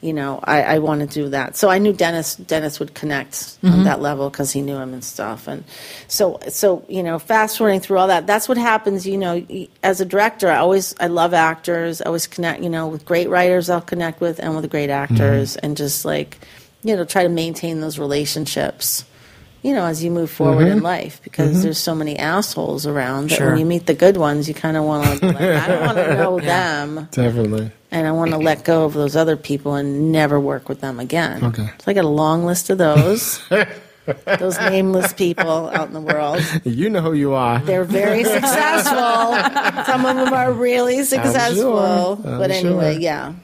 You 0.00 0.12
know, 0.12 0.38
I, 0.44 0.62
I 0.62 0.78
want 0.78 1.00
to 1.00 1.06
do 1.06 1.30
that. 1.30 1.56
So 1.56 1.68
I 1.68 1.78
knew 1.78 1.92
Dennis. 1.92 2.36
Dennis 2.36 2.78
would 2.78 2.94
connect 2.94 3.58
on 3.64 3.70
mm-hmm. 3.70 3.84
that 3.84 4.00
level 4.00 4.30
because 4.30 4.52
he 4.52 4.62
knew 4.62 4.76
him 4.76 4.92
and 4.92 5.02
stuff. 5.02 5.48
And 5.48 5.64
so, 6.06 6.38
so 6.48 6.84
you 6.88 7.02
know, 7.02 7.18
fast 7.18 7.58
forwarding 7.58 7.80
through 7.80 7.98
all 7.98 8.06
that, 8.06 8.26
that's 8.26 8.48
what 8.48 8.58
happens. 8.58 9.06
You 9.06 9.18
know, 9.18 9.44
as 9.82 10.00
a 10.00 10.04
director, 10.04 10.48
I 10.48 10.58
always 10.58 10.94
I 11.00 11.08
love 11.08 11.34
actors. 11.34 12.00
I 12.00 12.04
always 12.04 12.28
connect. 12.28 12.62
You 12.62 12.70
know, 12.70 12.86
with 12.86 13.04
great 13.04 13.28
writers, 13.28 13.68
I'll 13.68 13.80
connect 13.80 14.20
with, 14.20 14.38
and 14.38 14.54
with 14.54 14.70
great 14.70 14.88
mm-hmm. 14.88 15.14
actors, 15.14 15.56
and 15.56 15.76
just 15.76 16.04
like, 16.04 16.38
you 16.84 16.94
know, 16.94 17.04
try 17.04 17.24
to 17.24 17.28
maintain 17.28 17.80
those 17.80 17.98
relationships. 17.98 19.04
You 19.62 19.74
know, 19.74 19.84
as 19.84 20.04
you 20.04 20.12
move 20.12 20.30
forward 20.30 20.68
in 20.68 20.76
mm-hmm. 20.76 20.84
life, 20.84 21.20
because 21.24 21.64
there's 21.64 21.78
so 21.78 21.96
many 21.96 22.16
assholes 22.16 22.86
around 22.86 23.30
that 23.30 23.38
Sure. 23.38 23.50
when 23.50 23.58
you 23.58 23.66
meet 23.66 23.86
the 23.86 23.94
good 23.94 24.16
ones, 24.16 24.46
you 24.46 24.54
kind 24.54 24.76
of 24.76 24.84
want 24.84 25.18
to. 25.18 25.26
Like, 25.26 25.40
I 25.40 25.66
don't 25.66 25.82
want 25.84 25.98
to 25.98 26.14
know 26.14 26.38
them 26.54 27.08
Definitely. 27.10 27.72
And 27.90 28.06
I 28.06 28.12
want 28.12 28.30
to 28.32 28.38
let 28.38 28.64
go 28.64 28.84
of 28.84 28.94
those 28.94 29.16
other 29.16 29.36
people 29.36 29.74
and 29.74 30.12
never 30.12 30.38
work 30.38 30.68
with 30.68 30.80
them 30.80 31.00
again. 31.00 31.44
Okay. 31.44 31.66
So 31.78 31.90
I 31.90 31.92
got 31.94 32.04
a 32.04 32.08
long 32.08 32.44
list 32.44 32.70
of 32.70 32.78
those. 32.78 33.40
those 34.38 34.58
nameless 34.58 35.12
people 35.12 35.68
out 35.68 35.86
in 35.88 35.92
the 35.92 36.00
world. 36.00 36.42
You 36.64 36.88
know 36.88 37.02
who 37.02 37.12
you 37.12 37.34
are. 37.34 37.58
They're 37.60 37.84
very 37.84 38.24
successful. 38.36 39.84
Some 39.84 40.06
of 40.06 40.16
them 40.16 40.32
are 40.32 40.50
really 40.52 41.02
successful. 41.04 41.78
I'm 42.24 42.38
but 42.38 42.50
anyway, 42.50 42.94
sure. 42.94 43.00
yeah. 43.02 43.34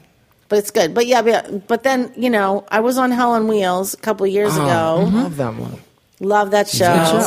But 0.49 0.59
it's 0.61 0.71
good. 0.71 0.95
But 0.95 1.07
yeah, 1.07 1.21
but, 1.23 1.67
but 1.69 1.83
then, 1.83 2.13
you 2.17 2.31
know, 2.31 2.65
I 2.71 2.81
was 2.81 2.97
on 2.97 3.11
Hell 3.11 3.33
on 3.33 3.47
Wheels 3.47 3.93
a 3.95 3.99
couple 3.99 4.27
years 4.27 4.53
Oh, 4.55 4.63
ago. 4.65 5.11
love 5.13 5.37
that 5.37 5.55
one. 5.55 5.79
Love 6.21 6.51
that 6.53 6.69
show. 6.69 7.23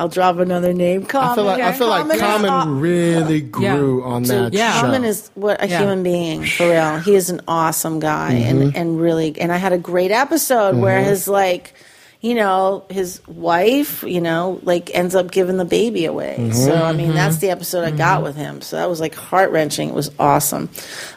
Good 0.00 0.14
show. 0.14 0.22
I'll 0.22 0.32
drop 0.32 0.38
another 0.38 0.72
name. 0.72 1.04
Common. 1.06 1.30
I 1.30 1.34
feel 1.34 1.44
like 1.44 1.60
I 1.62 1.72
feel 1.72 1.88
like 1.88 2.02
Common 2.02 2.18
Common 2.18 2.50
aw- 2.50 2.80
really 2.80 3.40
grew 3.40 4.02
on 4.04 4.22
that 4.24 4.52
Yeah. 4.52 4.74
show. 4.74 4.80
Common 4.82 5.04
is 5.04 5.30
what 5.34 5.62
a 5.62 5.68
Yeah. 5.68 5.78
human 5.78 6.02
being 6.02 6.44
for 6.44 6.68
real. 6.70 6.98
He 6.98 7.14
is 7.14 7.30
an 7.30 7.40
awesome 7.48 8.00
guy 8.00 8.32
and 8.32 8.60
mm-hmm. 8.60 8.76
and 8.76 9.00
really 9.00 9.34
and 9.40 9.52
I 9.52 9.56
had 9.56 9.72
a 9.72 9.78
great 9.78 10.10
episode 10.10 10.76
where 10.76 10.98
mm-hmm. 11.00 11.10
his 11.10 11.28
like 11.28 11.74
you 12.20 12.34
know 12.34 12.84
his 12.90 13.20
wife 13.26 14.02
you 14.02 14.20
know 14.20 14.60
like 14.62 14.90
ends 14.94 15.14
up 15.14 15.30
giving 15.30 15.56
the 15.56 15.64
baby 15.64 16.04
away. 16.04 16.36
Mm-hmm. 16.38 16.52
So 16.52 16.74
I 16.74 16.92
mean 16.92 17.14
that's 17.14 17.38
the 17.38 17.50
episode 17.50 17.84
I 17.84 17.90
got 17.90 18.22
with 18.22 18.36
him. 18.36 18.60
So 18.60 18.76
that 18.76 18.88
was 18.88 19.00
like 19.00 19.14
heart 19.14 19.50
wrenching. 19.50 19.88
It 19.88 19.94
was 19.94 20.10
awesome. 20.18 20.68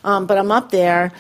Um, 0.04 0.28
but 0.28 0.38
I'm 0.38 0.52
up 0.52 0.72
there 0.72 1.12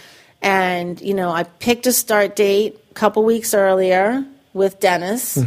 and 0.41 0.99
you 1.01 1.13
know 1.13 1.31
I 1.31 1.43
picked 1.43 1.87
a 1.87 1.93
start 1.93 2.35
date 2.35 2.77
a 2.91 2.93
couple 2.93 3.23
weeks 3.23 3.53
earlier 3.53 4.25
with 4.53 4.79
Dennis. 4.79 5.37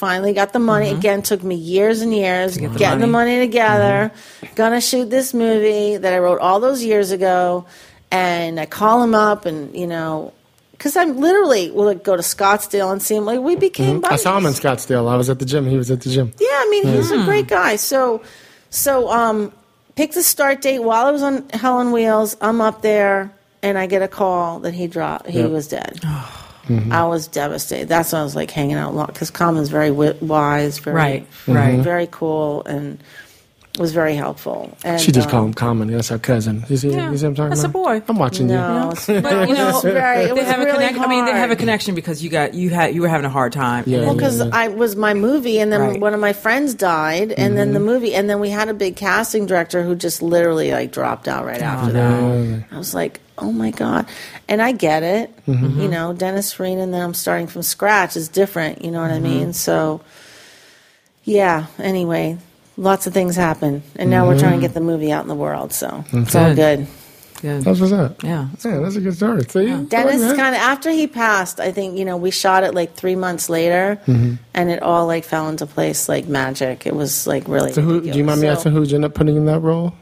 Finally 0.00 0.32
got 0.32 0.54
the 0.54 0.58
money. 0.58 0.86
Mm-hmm. 0.86 0.98
Again, 0.98 1.20
took 1.20 1.42
me 1.42 1.56
years 1.56 2.00
and 2.00 2.14
years 2.14 2.56
get 2.56 2.72
the 2.72 2.78
getting 2.78 3.00
the 3.00 3.06
money. 3.06 3.32
money 3.32 3.44
mm-hmm. 3.44 3.50
together. 3.50 4.12
Gonna 4.54 4.80
shoot 4.80 5.10
this 5.10 5.34
movie 5.34 5.98
that 5.98 6.14
I 6.14 6.18
wrote 6.20 6.40
all 6.40 6.58
those 6.58 6.82
years 6.82 7.10
ago, 7.10 7.66
and 8.10 8.58
I 8.58 8.64
call 8.64 9.02
him 9.02 9.14
up, 9.14 9.44
and 9.44 9.76
you 9.76 9.86
know, 9.86 10.32
because 10.72 10.96
I'm 10.96 11.18
literally 11.18 11.70
will 11.70 11.84
like, 11.84 12.02
go 12.02 12.16
to 12.16 12.22
Scottsdale 12.22 12.90
and 12.90 13.02
see 13.02 13.14
him. 13.14 13.26
Like 13.26 13.40
we 13.40 13.56
became 13.56 13.96
mm-hmm. 13.96 14.06
I 14.06 14.08
buddies. 14.08 14.22
saw 14.22 14.38
him 14.38 14.46
in 14.46 14.54
Scottsdale. 14.54 15.06
I 15.06 15.16
was 15.16 15.28
at 15.28 15.38
the 15.38 15.44
gym. 15.44 15.66
He 15.66 15.76
was 15.76 15.90
at 15.90 16.00
the 16.00 16.08
gym. 16.08 16.32
Yeah, 16.40 16.48
I 16.48 16.68
mean, 16.70 16.86
he's 16.94 17.10
a 17.10 17.22
great 17.24 17.46
guy. 17.46 17.76
So, 17.76 18.22
so 18.70 19.10
um, 19.10 19.52
picked 19.96 20.14
the 20.14 20.22
start 20.22 20.62
date 20.62 20.78
while 20.78 21.06
I 21.06 21.10
was 21.10 21.22
on 21.22 21.46
Hell 21.50 21.76
on 21.76 21.92
Wheels. 21.92 22.38
I'm 22.40 22.62
up 22.62 22.80
there, 22.80 23.30
and 23.62 23.76
I 23.76 23.84
get 23.84 24.00
a 24.00 24.08
call 24.08 24.60
that 24.60 24.72
he 24.72 24.86
dropped. 24.86 25.28
He 25.28 25.40
Yep. 25.40 25.50
was 25.50 25.68
dead. 25.68 26.00
Oh. 26.06 26.46
I 26.92 27.04
was 27.06 27.26
devastated. 27.26 27.88
That's 27.88 28.12
why 28.12 28.20
I 28.20 28.22
was 28.22 28.36
like 28.36 28.50
hanging 28.50 28.76
out 28.76 28.94
long 28.94 29.06
because 29.06 29.30
Common's 29.30 29.68
very 29.70 29.90
wise, 29.90 30.78
very 30.78 30.96
Right, 30.96 31.30
Mm-hmm. 31.30 31.52
right. 31.52 31.78
very 31.80 32.08
cool, 32.10 32.62
and 32.64 33.02
was 33.80 33.92
very 33.92 34.14
helpful. 34.14 34.70
And 34.84 35.00
She 35.00 35.10
just 35.10 35.28
um, 35.28 35.30
called 35.30 35.46
him 35.46 35.54
Common. 35.54 35.90
That's 35.90 36.10
our 36.12 36.18
cousin. 36.18 36.64
You 36.68 36.76
see, 36.76 36.90
Yeah, 36.90 37.10
you 37.10 37.16
see 37.16 37.24
what 37.24 37.30
I'm 37.30 37.34
talking 37.34 37.48
that's 37.48 37.62
a 37.62 37.64
about? 37.64 37.72
boy. 37.72 38.02
I'm 38.06 38.18
watching 38.18 38.46
No, 38.46 38.84
you. 38.84 38.90
it's- 38.90 39.06
But 39.22 39.48
you 39.48 39.54
know, 39.54 39.72
was 39.72 39.82
very, 39.82 40.24
it 40.24 40.26
they 40.28 40.32
was 40.34 40.44
have 40.44 40.60
a 40.60 40.64
really 40.66 40.76
connection. 40.76 41.02
I 41.02 41.06
mean, 41.08 41.24
they 41.24 41.32
have 41.32 41.50
a 41.50 41.56
connection 41.56 41.94
because 41.94 42.22
you 42.22 42.28
got 42.28 42.52
you 42.52 42.68
had 42.68 42.94
you 42.94 43.00
were 43.00 43.08
having 43.08 43.24
a 43.24 43.30
hard 43.30 43.54
time. 43.54 43.84
Yeah. 43.86 43.98
And 43.98 44.06
Well, 44.06 44.14
then- 44.16 44.18
because 44.18 44.40
I 44.52 44.68
was 44.68 44.96
my 44.96 45.14
movie, 45.14 45.58
and 45.60 45.72
then 45.72 45.80
Right. 45.80 46.00
one 46.00 46.12
of 46.12 46.20
my 46.20 46.34
friends 46.34 46.74
died, 46.74 47.32
and 47.32 47.56
then 47.56 47.72
the 47.72 47.78
mm-hmm. 47.78 47.86
movie, 47.86 48.14
and 48.14 48.28
then 48.28 48.38
we 48.38 48.50
had 48.50 48.68
a 48.68 48.74
big 48.74 48.96
casting 48.96 49.46
director 49.46 49.82
who 49.82 49.94
just 49.94 50.20
literally 50.20 50.72
like 50.72 50.92
dropped 50.92 51.26
out 51.26 51.46
right 51.46 51.62
oh, 51.62 51.64
after 51.64 51.92
that. 51.92 52.64
I 52.70 52.76
was 52.76 52.92
like, 52.94 53.20
oh 53.38 53.50
my 53.50 53.70
god, 53.70 54.04
and 54.46 54.60
I 54.60 54.72
get 54.72 55.02
it. 55.02 55.34
Mm-hmm. 55.46 55.80
You 55.80 55.88
know, 55.88 56.12
Dennis 56.12 56.52
Farina, 56.52 56.82
and 56.82 56.92
then 56.92 57.00
I'm 57.00 57.14
starting 57.14 57.46
from 57.46 57.62
scratch 57.62 58.14
is 58.14 58.28
different. 58.28 58.84
You 58.84 58.90
know 58.90 59.00
what 59.00 59.10
I 59.10 59.14
mm-hmm. 59.14 59.22
mean? 59.22 59.52
So, 59.54 60.02
yeah. 61.24 61.66
Anyway, 61.78 62.36
lots 62.76 63.06
of 63.06 63.12
things 63.14 63.36
happen, 63.36 63.82
and 63.96 64.10
now 64.10 64.26
we're 64.26 64.38
trying 64.38 64.60
to 64.60 64.66
get 64.66 64.74
the 64.74 64.80
movie 64.80 65.12
out 65.12 65.22
in 65.22 65.28
the 65.28 65.34
world. 65.34 65.72
So 65.72 66.04
it's 66.12 66.34
all 66.34 66.54
Good. 66.54 66.56
good. 66.56 66.86
Good. 67.42 67.64
That's 67.64 67.80
what's 67.80 67.92
up. 67.92 68.22
Yeah. 68.22 68.48
Yeah, 68.62 68.80
that's 68.80 68.96
a 68.96 69.00
good 69.00 69.14
story. 69.16 69.42
See, 69.44 69.64
Dennis 69.84 70.20
kind 70.36 70.54
of 70.54 70.60
after 70.60 70.90
he 70.90 71.06
passed, 71.06 71.58
I 71.58 71.72
think 71.72 71.96
you 71.98 72.04
know 72.04 72.18
we 72.18 72.30
shot 72.30 72.64
it 72.64 72.74
like 72.74 72.94
three 72.96 73.16
months 73.16 73.48
later, 73.48 73.98
Mm-hmm. 74.06 74.34
and 74.52 74.70
it 74.70 74.82
all 74.82 75.06
like 75.06 75.24
fell 75.24 75.48
into 75.48 75.64
place 75.64 76.06
like 76.08 76.26
magic. 76.28 76.86
It 76.86 76.94
was 76.94 77.26
like 77.26 77.48
really. 77.48 77.72
So 77.72 77.80
who? 77.80 78.00
Do 78.02 78.08
you 78.08 78.24
mind 78.24 78.42
me 78.42 78.46
ridiculous. 78.48 78.58
asking 78.58 78.72
who 78.72 78.82
you 78.82 78.94
end 78.96 79.04
up 79.06 79.14
putting 79.14 79.36
in 79.36 79.46
that 79.46 79.60
role 79.60 79.94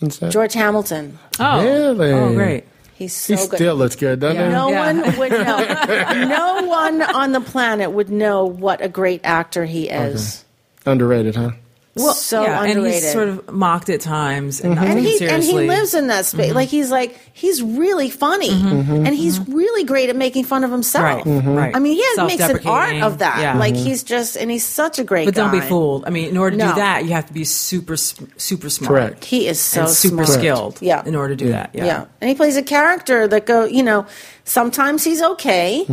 instead? 0.00 0.30
George 0.32 0.54
Hamilton. 0.54 1.18
Oh, 1.38 1.62
Really? 1.62 2.12
Oh, 2.12 2.32
great. 2.34 2.64
He's 2.94 3.12
so 3.14 3.36
He 3.36 3.46
good. 3.46 3.56
still 3.56 3.76
looks 3.76 3.94
good, 3.96 4.20
doesn't 4.20 4.36
Yeah. 4.40 4.46
he? 4.46 4.52
no 4.54 4.70
Yeah. 4.70 4.86
one 4.86 5.18
would 5.18 5.32
know. 5.32 6.24
no 6.28 6.66
one 6.66 7.02
on 7.02 7.32
the 7.32 7.42
planet 7.42 7.92
would 7.92 8.08
know 8.08 8.46
what 8.46 8.80
a 8.80 8.88
great 8.88 9.20
actor 9.22 9.66
he 9.66 9.90
is. 9.90 10.46
Underrated, 10.86 11.36
huh? 11.36 11.50
Well, 11.96 12.12
So 12.12 12.42
yeah, 12.42 12.62
and 12.62 12.86
he's 12.86 13.10
sort 13.10 13.28
of 13.28 13.50
mocked 13.50 13.88
at 13.88 14.02
times 14.02 14.60
and 14.60 14.74
not 14.74 14.86
And 14.86 15.02
taken 15.02 15.28
he 15.28 15.34
and 15.34 15.42
he 15.42 15.52
lives 15.54 15.94
in 15.94 16.08
that 16.08 16.26
space. 16.26 16.48
Mm-hmm. 16.48 16.54
Like 16.56 16.68
he's 16.68 16.90
like 16.90 17.18
he's 17.32 17.62
really 17.62 18.10
funny, 18.10 18.50
mm-hmm. 18.50 18.92
and 18.92 19.06
mm-hmm. 19.06 19.14
he's 19.14 19.40
really 19.48 19.84
great 19.84 20.10
at 20.10 20.16
making 20.16 20.44
fun 20.44 20.62
of 20.62 20.70
himself. 20.70 21.04
Right, 21.04 21.24
Mhm. 21.24 21.56
right. 21.56 21.74
I 21.74 21.78
mean, 21.78 21.96
he 21.96 22.02
has, 22.02 22.18
makes 22.28 22.42
an 22.42 22.66
art 22.66 22.96
of 22.96 23.18
that. 23.18 23.40
Yeah. 23.40 23.58
Like 23.58 23.74
he's 23.74 24.02
just 24.02 24.36
and 24.36 24.50
he's 24.50 24.64
such 24.64 24.98
a 24.98 25.04
great 25.04 25.24
but 25.24 25.34
guy. 25.34 25.42
don't 25.50 25.58
be 25.58 25.66
fooled. 25.66 26.04
I 26.06 26.10
mean, 26.10 26.28
in 26.28 26.36
order 26.36 26.56
to 26.56 26.64
No. 26.64 26.74
do 26.74 26.80
that, 26.80 27.04
you 27.06 27.12
have 27.12 27.26
to 27.28 27.32
be 27.32 27.44
super, 27.44 27.96
super 27.96 28.68
smart. 28.68 28.88
Correct. 28.88 29.24
He 29.24 29.48
is 29.48 29.58
so 29.58 29.82
and 29.82 29.90
super 29.90 30.26
smart. 30.26 30.38
skilled. 30.38 30.78
Yeah. 30.82 31.02
In 31.06 31.14
order 31.14 31.34
to 31.34 31.44
do 31.44 31.50
that. 31.52 31.70
Yeah. 31.72 31.86
Yeah. 31.86 32.04
And 32.20 32.28
he 32.28 32.34
plays 32.34 32.56
a 32.58 32.62
character 32.62 33.26
that 33.28 33.46
go, 33.46 33.64
you 33.64 33.82
know, 33.82 34.04
sometimes 34.44 35.02
he's 35.02 35.22
okay. 35.22 35.86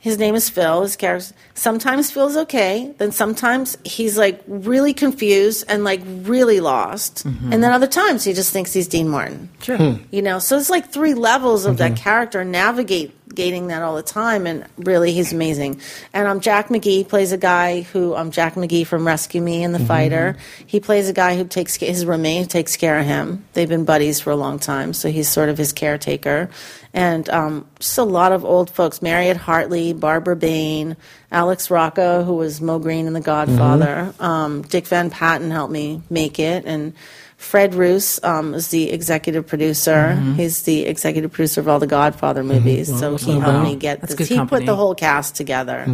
Mm-hmm. 0.00 0.08
His 0.08 0.18
name 0.18 0.34
is 0.34 0.48
Phil. 0.48 0.82
His 0.82 0.96
character. 0.96 1.34
Sometimes 1.54 2.10
Phil's 2.10 2.36
okay. 2.36 2.94
Then 2.98 3.12
sometimes 3.12 3.76
he's 3.84 4.16
like 4.16 4.42
really 4.46 4.94
confused 4.94 5.64
and 5.68 5.84
like 5.84 6.00
really 6.04 6.60
lost. 6.60 7.24
And 7.24 7.62
then 7.62 7.70
other 7.72 7.86
times 7.86 8.24
he 8.24 8.32
just 8.32 8.52
thinks 8.52 8.72
he's 8.72 8.88
Dean 8.88 9.08
Martin. 9.08 9.50
Sure. 9.60 9.98
You 10.10 10.22
know, 10.22 10.38
so 10.38 10.56
it's 10.56 10.70
like 10.70 10.88
three 10.88 11.14
levels 11.14 11.66
of 11.66 11.76
that 11.78 11.96
character 11.96 12.44
navigate 12.44 13.14
gating 13.34 13.68
that 13.68 13.82
all 13.82 13.96
the 13.96 14.02
time 14.02 14.46
and 14.46 14.66
really 14.76 15.12
he's 15.12 15.32
amazing. 15.32 15.80
And 16.12 16.26
um 16.28 16.40
Jack 16.40 16.68
McGee 16.68 17.08
plays 17.08 17.32
a 17.32 17.38
guy 17.38 17.82
who 17.82 18.14
um 18.14 18.30
Jack 18.30 18.54
McGee 18.54 18.86
from 18.86 19.06
Rescue 19.06 19.40
Me 19.40 19.62
and 19.64 19.74
The 19.74 19.78
Fighter. 19.78 20.36
He 20.66 20.80
plays 20.80 21.08
a 21.08 21.12
guy 21.12 21.36
who 21.36 21.44
takes 21.44 21.76
his 21.76 22.04
roommate 22.04 22.42
who 22.42 22.46
takes 22.46 22.76
care 22.76 22.98
of 22.98 23.06
him. 23.06 23.44
They've 23.52 23.68
been 23.68 23.84
buddies 23.84 24.20
for 24.20 24.30
a 24.30 24.36
long 24.36 24.58
time, 24.58 24.92
so 24.92 25.10
he's 25.10 25.28
sort 25.28 25.48
of 25.48 25.58
his 25.58 25.72
caretaker. 25.72 26.50
And 26.92 27.28
um 27.30 27.66
just 27.78 27.98
a 27.98 28.02
lot 28.02 28.32
of 28.32 28.44
old 28.44 28.70
folks, 28.70 29.00
Mariette 29.00 29.36
Hartley, 29.36 29.92
Barbara 29.92 30.36
Bain, 30.36 30.96
Alex 31.32 31.70
Rocco, 31.70 32.24
who 32.24 32.34
was 32.34 32.60
Moe 32.60 32.78
Greene 32.78 33.06
in 33.06 33.12
The 33.12 33.20
Godfather. 33.20 34.12
Um, 34.18 34.62
Dick 34.62 34.86
Van 34.86 35.10
Patten 35.10 35.50
helped 35.50 35.72
me 35.72 36.02
make 36.10 36.38
it 36.38 36.64
and 36.66 36.92
Fred 37.40 37.74
Roos 37.74 38.22
um, 38.22 38.52
is 38.52 38.68
the 38.68 38.92
executive 38.92 39.46
producer. 39.46 40.14
He's 40.36 40.60
the 40.64 40.84
executive 40.84 41.32
producer 41.32 41.62
of 41.62 41.68
all 41.68 41.78
the 41.78 41.86
Godfather 41.86 42.44
movies, 42.44 42.96
so 42.96 43.16
he 43.16 43.38
helped 43.38 43.64
me 43.64 43.76
get 43.76 44.02
this. 44.02 44.28
He 44.28 44.36
company. 44.36 44.60
put 44.60 44.66
the 44.66 44.76
whole 44.76 44.94
cast 44.94 45.36
together. 45.36 45.86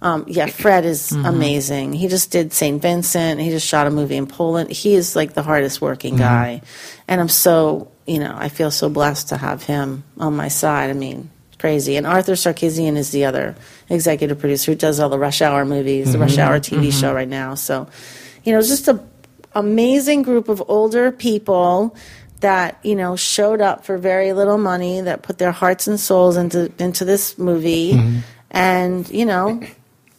Um, 0.00 0.24
yeah, 0.28 0.46
Fred 0.46 0.84
is 0.84 1.10
amazing. 1.10 1.92
He 1.92 2.06
just 2.06 2.30
did 2.30 2.52
St. 2.52 2.80
Vincent. 2.80 3.40
He 3.40 3.50
just 3.50 3.66
shot 3.66 3.88
a 3.88 3.90
movie 3.90 4.16
in 4.16 4.28
Poland. 4.28 4.70
He 4.70 4.94
is 4.94 5.16
like 5.16 5.34
the 5.34 5.42
hardest 5.42 5.80
working 5.80 6.16
guy, 6.16 6.62
and 7.08 7.20
I'm 7.20 7.28
so 7.28 7.90
you 8.06 8.20
know 8.20 8.34
I 8.38 8.48
feel 8.48 8.70
so 8.70 8.88
blessed 8.88 9.30
to 9.30 9.36
have 9.36 9.64
him 9.64 10.04
on 10.18 10.36
my 10.36 10.48
side. 10.48 10.88
I 10.88 10.92
mean, 10.92 11.30
crazy. 11.58 11.96
And 11.96 12.06
Arthur 12.06 12.34
Sarkissian 12.34 12.96
is 12.96 13.10
the 13.10 13.24
other 13.24 13.56
executive 13.90 14.38
producer 14.38 14.70
who 14.70 14.78
does 14.78 15.00
all 15.00 15.08
the 15.08 15.18
Rush 15.18 15.42
Hour 15.42 15.64
movies, 15.64 16.12
the 16.12 16.18
Rush 16.20 16.38
Hour 16.38 16.60
TV 16.60 16.92
show 16.92 17.12
right 17.12 17.28
now. 17.28 17.56
So, 17.56 17.88
you 18.44 18.52
know, 18.52 18.62
just 18.62 18.86
a 18.86 19.02
amazing 19.54 20.22
group 20.22 20.48
of 20.48 20.62
older 20.68 21.12
people 21.12 21.96
that 22.40 22.78
you 22.82 22.94
know 22.94 23.16
showed 23.16 23.60
up 23.60 23.84
for 23.84 23.96
very 23.96 24.32
little 24.32 24.58
money 24.58 25.00
that 25.00 25.22
put 25.22 25.38
their 25.38 25.52
hearts 25.52 25.86
and 25.86 25.98
souls 25.98 26.36
into 26.36 26.72
into 26.78 27.04
this 27.04 27.38
movie. 27.38 27.92
Mm-hmm. 27.92 28.18
And 28.50 29.08
you 29.10 29.24
know 29.24 29.62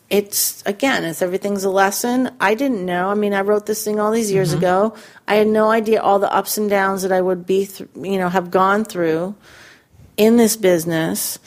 it's 0.10 0.64
again 0.66 1.04
it's 1.04 1.22
everything's 1.22 1.64
a 1.64 1.70
lesson. 1.70 2.32
I 2.40 2.56
didn't 2.56 2.86
know. 2.86 3.10
I 3.10 3.14
mean 3.14 3.34
i 3.34 3.42
wrote 3.42 3.66
this 3.66 3.84
thing 3.84 4.00
all 4.00 4.12
these 4.12 4.32
years 4.32 4.50
mm-hmm. 4.50 4.60
ago. 4.60 4.96
I 5.28 5.36
had 5.36 5.48
no 5.48 5.70
idea 5.70 6.02
all 6.02 6.20
the 6.20 6.34
ups 6.34 6.58
and 6.58 6.70
downs 6.70 7.04
that 7.04 7.12
i 7.12 7.22
would 7.22 7.46
be 7.46 7.66
th- 7.66 7.90
you 7.96 8.18
know 8.18 8.30
have 8.30 8.52
gone 8.52 8.86
through 8.86 9.36
in 10.18 10.38
this 10.38 10.56
business 10.56 11.40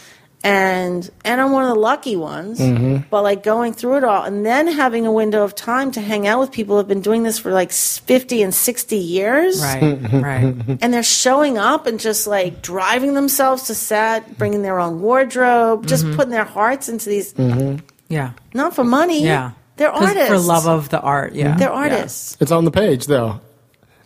and 0.46 1.10
and 1.24 1.40
I'm 1.40 1.50
one 1.50 1.64
of 1.64 1.70
the 1.70 1.80
lucky 1.80 2.14
ones 2.14 2.60
mm-hmm. 2.60 3.08
but 3.10 3.22
like 3.22 3.42
going 3.42 3.72
through 3.72 3.96
it 3.98 4.04
all 4.04 4.22
and 4.22 4.46
then 4.46 4.68
having 4.68 5.04
a 5.06 5.12
window 5.12 5.42
of 5.42 5.54
time 5.54 5.90
to 5.92 6.00
hang 6.00 6.26
out 6.26 6.38
with 6.38 6.52
people 6.52 6.74
who 6.74 6.78
have 6.78 6.86
been 6.88 7.00
doing 7.00 7.24
this 7.24 7.38
for 7.38 7.50
like 7.52 7.72
50 7.72 8.42
and 8.42 8.54
60 8.54 8.96
years 8.96 9.60
Right. 9.60 9.98
right. 10.12 10.54
and 10.80 10.94
they're 10.94 11.02
showing 11.02 11.58
up 11.58 11.86
and 11.86 11.98
just 11.98 12.26
like 12.26 12.62
driving 12.62 13.14
themselves 13.14 13.64
to 13.64 13.74
set 13.74 14.38
bringing 14.38 14.62
their 14.62 14.78
own 14.78 15.00
wardrobe 15.00 15.86
just 15.86 16.04
mm-hmm. 16.04 16.14
putting 16.16 16.30
their 16.30 16.44
hearts 16.44 16.88
into 16.88 17.08
these 17.08 17.34
mm-hmm. 17.34 17.84
Yeah. 18.08 18.32
not 18.54 18.74
for 18.74 18.84
money 18.84 19.24
Yeah. 19.24 19.50
they're 19.76 19.90
'Cause 19.90 20.08
artists 20.10 20.28
For 20.28 20.38
love 20.38 20.66
of 20.68 20.88
the 20.90 21.00
art. 21.00 21.34
Yeah. 21.34 21.56
they're 21.56 21.68
Yeah. 21.70 21.74
artists 21.74 22.36
It's 22.40 22.52
on 22.52 22.64
the 22.64 22.70
page 22.70 23.06
though. 23.06 23.40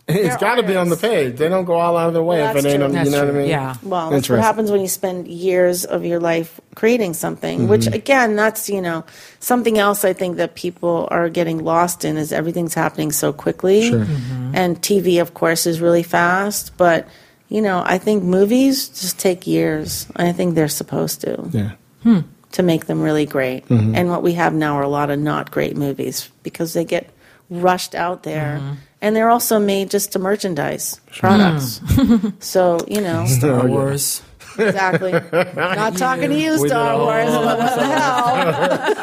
It's 0.07 0.29
They're 0.29 0.37
got 0.39 0.55
to 0.55 0.63
be 0.63 0.75
on 0.75 0.89
the 0.89 0.97
page. 0.97 1.37
They 1.37 1.47
don't 1.47 1.63
go 1.63 1.75
all 1.75 1.95
out 1.95 2.07
of 2.07 2.13
their 2.13 2.23
way 2.23 2.39
Well, 2.41 2.49
if 2.49 2.57
it 2.57 2.63
that's 2.63 2.73
ain't 2.73 2.83
on. 2.83 3.05
You 3.05 3.11
know 3.11 3.25
what 3.25 3.35
I 3.35 3.37
mean? 3.37 3.47
Yeah. 3.49 3.75
Well, 3.83 4.09
that's 4.09 4.29
what 4.29 4.39
happens 4.39 4.69
when 4.71 4.81
you 4.81 4.87
spend 4.87 5.27
years 5.27 5.85
of 5.85 6.03
your 6.03 6.19
life 6.19 6.59
creating 6.75 7.13
something, 7.13 7.67
which 7.67 7.81
Mm-hmm. 7.81 7.93
again, 7.93 8.35
that's, 8.35 8.67
you 8.69 8.81
know, 8.81 9.05
something 9.39 9.77
else 9.77 10.03
I 10.03 10.13
think 10.13 10.37
that 10.37 10.55
people 10.55 11.07
are 11.11 11.29
getting 11.29 11.63
lost 11.63 12.03
in 12.03 12.17
is 12.17 12.33
everything's 12.33 12.73
happening 12.73 13.11
so 13.11 13.31
quickly. 13.31 13.89
Sure. 13.89 14.05
Mm-hmm. 14.05 14.51
And 14.55 14.81
TV, 14.81 15.21
of 15.21 15.33
course, 15.33 15.65
is 15.67 15.79
really 15.79 16.03
fast. 16.03 16.75
But, 16.77 17.07
you 17.47 17.61
know, 17.61 17.83
I 17.85 17.97
think 17.97 18.23
movies 18.23 18.89
just 18.89 19.19
take 19.19 19.45
years. 19.47 20.07
I 20.15 20.31
think 20.33 20.55
they're 20.55 20.67
supposed 20.67 21.21
to, 21.21 21.47
Yeah. 21.51 22.21
to 22.53 22.63
make 22.63 22.87
them 22.87 23.01
really 23.01 23.25
great. 23.27 23.67
Mm-hmm. 23.69 23.95
And 23.95 24.09
what 24.09 24.23
we 24.23 24.33
have 24.33 24.53
now 24.53 24.75
are 24.77 24.83
a 24.83 24.89
lot 24.89 25.09
of 25.09 25.19
not 25.19 25.51
great 25.51 25.77
movies 25.77 26.29
because 26.43 26.73
they 26.73 26.83
get 26.85 27.09
rushed 27.49 27.93
out 27.95 28.23
there. 28.23 28.59
And 29.01 29.15
they're 29.15 29.31
also 29.31 29.57
made 29.59 29.89
just 29.89 30.11
to 30.13 30.19
merchandise 30.19 31.01
products. 31.17 31.81
Hmm. 31.83 32.29
so, 32.39 32.79
you 32.87 33.01
know. 33.01 33.25
Star 33.25 33.63
oh, 33.63 33.67
Wars. 33.67 34.21
Exactly. 34.59 35.11
Not 35.55 35.97
talking 35.97 36.29
to 36.29 36.37
you, 36.37 36.67
Star. 36.67 36.97
Wars. 36.97 37.31
What 37.31 37.57
the 37.75 37.85
hell? 37.85 38.97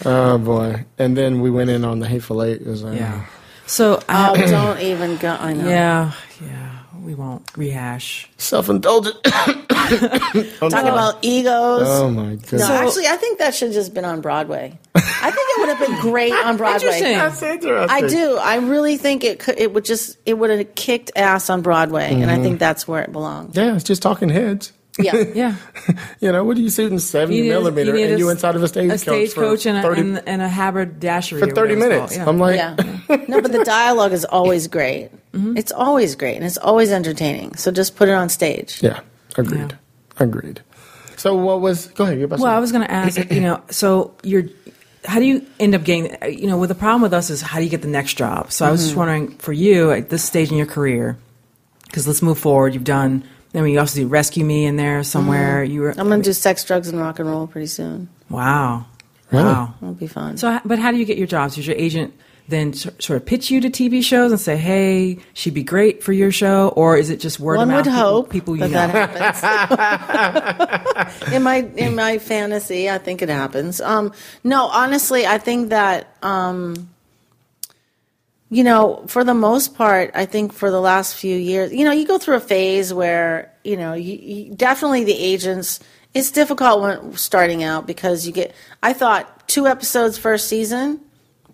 Oh 0.04 0.38
boy. 0.38 0.86
And 0.98 1.16
then 1.16 1.40
we 1.42 1.50
went 1.50 1.70
in 1.70 1.84
on 1.84 1.98
the 1.98 2.08
hateful 2.08 2.42
eight. 2.42 2.62
It 2.62 2.66
was 2.66 2.82
like, 2.82 2.98
Yeah. 2.98 3.26
Oh, 3.26 3.28
so, 3.66 4.02
I 4.08 4.30
Oh, 4.30 4.44
um, 4.44 4.50
don't 4.50 4.80
even 4.80 5.16
go. 5.18 5.36
I 5.38 5.52
know. 5.52 5.68
yeah. 5.68 6.12
Yeah. 6.40 6.69
We 7.02 7.14
won't 7.14 7.42
rehash. 7.56 8.28
self-indulgent. 8.36 9.16
Talk 9.24 10.72
about 10.72 11.18
egos. 11.22 11.82
oh 11.88 12.10
my 12.10 12.34
god. 12.36 12.52
no, 12.52 12.72
actually, 12.72 13.06
I 13.06 13.16
think 13.16 13.38
that 13.38 13.54
should 13.54 13.68
have 13.68 13.74
just 13.74 13.94
been 13.94 14.04
on 14.04 14.20
Broadway. 14.20 14.78
I 14.94 15.30
think 15.30 15.48
it 15.50 15.60
would 15.60 15.68
have 15.68 15.78
been 15.88 16.00
great 16.00 16.32
on 16.44 16.56
Broadway. 16.56 16.88
Interesting. 16.98 17.16
That's 17.18 17.42
interesting. 17.42 18.04
I 18.04 18.08
do. 18.08 18.36
I 18.36 18.56
really 18.56 18.96
think 18.96 19.24
it 19.24 19.38
could. 19.40 19.58
It 19.58 19.72
would 19.72 19.84
just. 19.84 20.16
It 20.26 20.34
would 20.34 20.50
have 20.50 20.74
kicked 20.74 21.10
ass 21.16 21.50
on 21.50 21.62
Broadway, 21.62 22.12
and 22.12 22.20
Mm-hmm. 22.22 22.30
I 22.30 22.42
think 22.42 22.58
that's 22.58 22.86
where 22.86 23.02
it 23.02 23.12
belongs. 23.12 23.56
Yeah, 23.56 23.74
it's 23.74 23.84
just 23.84 24.02
talking 24.02 24.28
heads. 24.28 24.72
Yeah. 24.98 25.16
Yeah. 25.34 25.54
You 26.20 26.30
know, 26.32 26.44
what 26.44 26.56
are 26.56 26.60
you 26.60 26.68
shooting 26.70 26.98
seventy 26.98 27.36
You 27.38 27.42
need 27.44 27.50
a- 27.50 27.60
millimeter 27.60 27.92
need 27.94 28.02
and 28.04 28.14
a 28.14 28.18
you 28.18 28.28
s- 28.28 28.32
inside 28.34 28.56
of 28.56 28.62
a 28.62 28.68
stagecoach 28.68 28.96
A 28.96 28.98
stagecoach 28.98 29.62
for 29.62 29.68
and, 29.70 29.78
a, 29.78 29.82
30, 29.82 30.00
and, 30.00 30.22
and 30.28 30.42
a 30.42 30.48
haberdashery. 30.48 31.40
for 31.40 31.46
or 31.48 31.50
30 31.54 31.74
whatever 31.76 31.88
minutes? 31.94 32.12
it's 32.12 32.24
called. 32.24 32.28
I'm 32.28 32.38
like, 32.38 32.56
Yeah. 32.56 32.76
No, 33.28 33.40
but 33.40 33.52
the 33.52 33.64
dialogue 33.64 34.12
is 34.12 34.24
always 34.26 34.66
great. 34.68 35.10
Mm-hmm. 35.32 35.56
It's 35.56 35.72
always 35.72 36.14
great, 36.16 36.36
and 36.36 36.44
it's 36.44 36.58
always 36.58 36.90
entertaining. 36.90 37.54
So 37.56 37.70
just 37.70 37.96
put 37.96 38.08
it 38.08 38.12
on 38.14 38.28
stage. 38.28 38.82
yeah, 38.82 39.00
agreed, 39.36 39.78
agreed. 40.18 40.60
So 41.16 41.34
what 41.36 41.60
was? 41.60 41.86
Go 41.88 42.04
ahead. 42.04 42.16
You're 42.18 42.26
about 42.26 42.40
Well, 42.40 42.50
say- 42.52 42.56
I 42.56 42.60
was 42.60 42.72
going 42.72 42.84
to 42.84 42.90
ask, 42.90 43.30
you 43.30 43.40
know, 43.40 43.62
so 43.70 44.14
you're, 44.22 44.44
how 45.04 45.18
do 45.18 45.26
you 45.26 45.46
end 45.60 45.74
up 45.74 45.84
getting, 45.84 46.16
you 46.40 46.46
know, 46.48 46.56
with 46.58 46.68
the 46.70 46.74
problem 46.74 47.02
with 47.02 47.12
us 47.12 47.30
is 47.30 47.42
how 47.42 47.58
do 47.58 47.64
you 47.64 47.70
get 47.70 47.82
the 47.82 47.88
next 47.88 48.14
job? 48.14 48.50
So 48.50 48.64
I 48.66 48.70
was 48.70 48.82
just 48.82 48.96
wondering 48.96 49.36
for 49.38 49.52
you 49.52 49.90
at 49.92 50.08
this 50.10 50.24
stage 50.24 50.50
in 50.50 50.56
your 50.56 50.66
career, 50.66 51.16
because 51.84 52.06
let's 52.06 52.22
move 52.22 52.38
forward. 52.38 52.74
You've 52.74 52.84
done, 52.84 53.22
I 53.54 53.60
mean, 53.60 53.74
you 53.74 53.78
also 53.80 54.00
do 54.00 54.06
Rescue 54.08 54.44
Me 54.44 54.64
in 54.64 54.76
there 54.76 55.02
somewhere. 55.04 55.62
You 55.62 55.82
were, 55.82 55.90
I'm 55.90 56.08
going 56.08 56.22
to 56.22 56.28
do 56.28 56.32
sex, 56.32 56.64
drugs, 56.64 56.88
and 56.88 56.98
rock 56.98 57.18
and 57.18 57.28
roll 57.28 57.46
pretty 57.46 57.66
soon. 57.68 58.08
wow. 58.28 58.86
Really? 59.30 59.44
Wow. 59.44 59.74
It'll 59.80 59.94
be 59.94 60.08
fun. 60.08 60.38
So, 60.38 60.58
but 60.64 60.80
how 60.80 60.90
do 60.90 60.96
you 60.96 61.04
get 61.04 61.16
your 61.16 61.28
jobs? 61.28 61.56
Is 61.56 61.64
your 61.64 61.76
agent 61.76 62.14
then 62.50 62.72
sort 62.72 63.10
of 63.10 63.24
pitch 63.24 63.50
you 63.50 63.60
to 63.60 63.70
TV 63.70 64.02
shows 64.02 64.30
and 64.32 64.40
say, 64.40 64.56
"Hey, 64.56 65.18
she'd 65.32 65.54
be 65.54 65.62
great 65.62 66.02
for 66.02 66.12
your 66.12 66.30
show," 66.32 66.68
or 66.76 66.96
is 66.96 67.08
it 67.10 67.20
just 67.20 67.40
word 67.40 67.56
One 67.56 67.70
of 67.70 67.86
mouth? 67.86 67.86
would 67.86 67.92
people- 67.92 68.10
hope 68.10 68.30
people 68.30 68.56
you 68.56 68.68
that 68.68 68.92
that 68.92 69.90
happens. 70.94 71.32
in 71.32 71.42
my 71.42 71.56
in 71.76 71.94
my 71.94 72.18
fantasy, 72.18 72.90
I 72.90 72.98
think 72.98 73.22
it 73.22 73.28
happens. 73.28 73.80
Um, 73.80 74.12
no, 74.44 74.66
honestly, 74.66 75.26
I 75.26 75.38
think 75.38 75.70
that 75.70 76.14
um, 76.22 76.90
you 78.50 78.64
know, 78.64 79.04
for 79.06 79.22
the 79.22 79.34
most 79.34 79.74
part, 79.76 80.10
I 80.14 80.26
think 80.26 80.52
for 80.52 80.70
the 80.70 80.80
last 80.80 81.14
few 81.14 81.36
years, 81.36 81.72
you 81.72 81.84
know, 81.84 81.92
you 81.92 82.06
go 82.06 82.18
through 82.18 82.36
a 82.36 82.40
phase 82.40 82.92
where 82.92 83.52
you 83.64 83.76
know, 83.76 83.92
you, 83.92 84.14
you 84.16 84.54
definitely 84.54 85.04
the 85.04 85.16
agents. 85.16 85.80
It's 86.12 86.32
difficult 86.32 86.80
when 86.80 87.16
starting 87.16 87.62
out 87.62 87.86
because 87.86 88.26
you 88.26 88.32
get. 88.32 88.52
I 88.82 88.92
thought 88.92 89.48
two 89.48 89.66
episodes 89.66 90.18
first 90.18 90.48
season. 90.48 91.00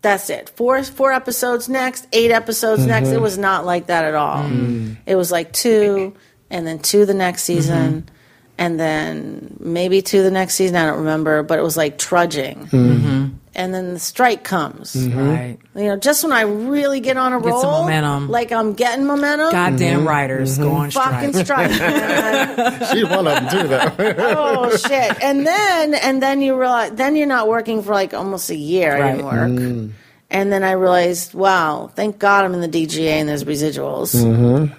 That's 0.06 0.30
it. 0.30 0.50
Four 0.50 0.84
four 0.84 1.12
episodes 1.12 1.68
next, 1.68 2.06
eight 2.12 2.30
episodes 2.30 2.86
next. 2.86 3.08
It 3.08 3.14
mm-hmm. 3.14 3.22
was 3.22 3.38
not 3.38 3.66
like 3.66 3.86
that 3.86 4.04
at 4.04 4.14
all. 4.14 4.44
Mm. 4.44 4.98
It 5.04 5.16
was 5.16 5.32
like 5.32 5.52
two, 5.52 6.14
and 6.48 6.64
then 6.64 6.78
two 6.78 7.06
the 7.06 7.12
next 7.12 7.42
season, 7.42 8.02
mm-hmm. 8.02 8.14
and 8.56 8.78
then 8.78 9.56
maybe 9.58 10.02
two 10.02 10.22
the 10.22 10.30
next 10.30 10.54
season. 10.54 10.76
I 10.76 10.86
don't 10.86 10.98
remember, 10.98 11.42
but 11.42 11.58
it 11.58 11.62
was 11.62 11.76
like 11.76 11.98
trudging. 11.98 12.68
Mm-hmm. 12.68 13.34
And 13.56 13.72
then 13.72 13.94
the 13.94 13.98
strike 13.98 14.44
comes. 14.44 14.94
Mm-hmm. 14.94 15.18
Right. 15.18 15.58
You 15.74 15.84
know, 15.84 15.96
just 15.96 16.22
when 16.22 16.32
I 16.34 16.42
really 16.42 17.00
get 17.00 17.16
on 17.16 17.32
a 17.32 17.40
Get 17.40 17.48
roll, 17.48 17.62
some 17.62 17.70
momentum. 17.86 18.28
like 18.28 18.52
I'm 18.52 18.74
getting 18.74 19.06
momentum. 19.06 19.50
Goddamn 19.50 20.00
mm-hmm. 20.00 20.08
writers 20.08 20.58
mm-hmm. 20.58 20.62
go 20.62 20.72
on 20.74 20.90
Fucking 20.90 21.32
strike. 21.32 21.72
strike, 21.72 21.80
man. 22.58 22.86
she's 22.92 23.04
one 23.08 23.26
of 23.26 23.34
them 23.34 23.48
too, 23.48 23.66
though. 23.66 24.14
oh 24.36 24.76
shit! 24.76 25.22
And 25.22 25.46
then 25.46 25.94
and 25.94 26.22
then 26.22 26.42
you 26.42 26.54
realize 26.60 26.92
then 26.92 27.16
you're 27.16 27.26
not 27.26 27.48
working 27.48 27.82
for 27.82 27.94
like 27.94 28.12
almost 28.12 28.50
a 28.50 28.54
year. 28.54 28.94
I 28.94 29.12
didn't 29.12 29.24
Right. 29.24 29.50
work. 29.50 29.90
And 30.28 30.52
then 30.52 30.62
I 30.62 30.72
realized, 30.72 31.32
wow, 31.34 31.90
thank 31.94 32.18
God 32.18 32.44
I'm 32.44 32.52
in 32.52 32.60
the 32.60 32.68
DGA 32.68 33.08
and 33.20 33.28
there's 33.28 33.44
residuals. 33.44 34.12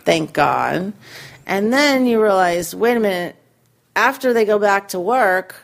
Thank 0.03 0.34
God. 0.34 0.93
And 1.47 1.73
then 1.73 2.05
you 2.05 2.21
realize, 2.21 2.75
wait 2.75 2.97
a 2.97 2.99
minute, 2.99 3.36
after 3.95 4.34
they 4.34 4.45
go 4.45 4.59
back 4.59 4.89
to 4.89 4.99
work, 4.99 5.55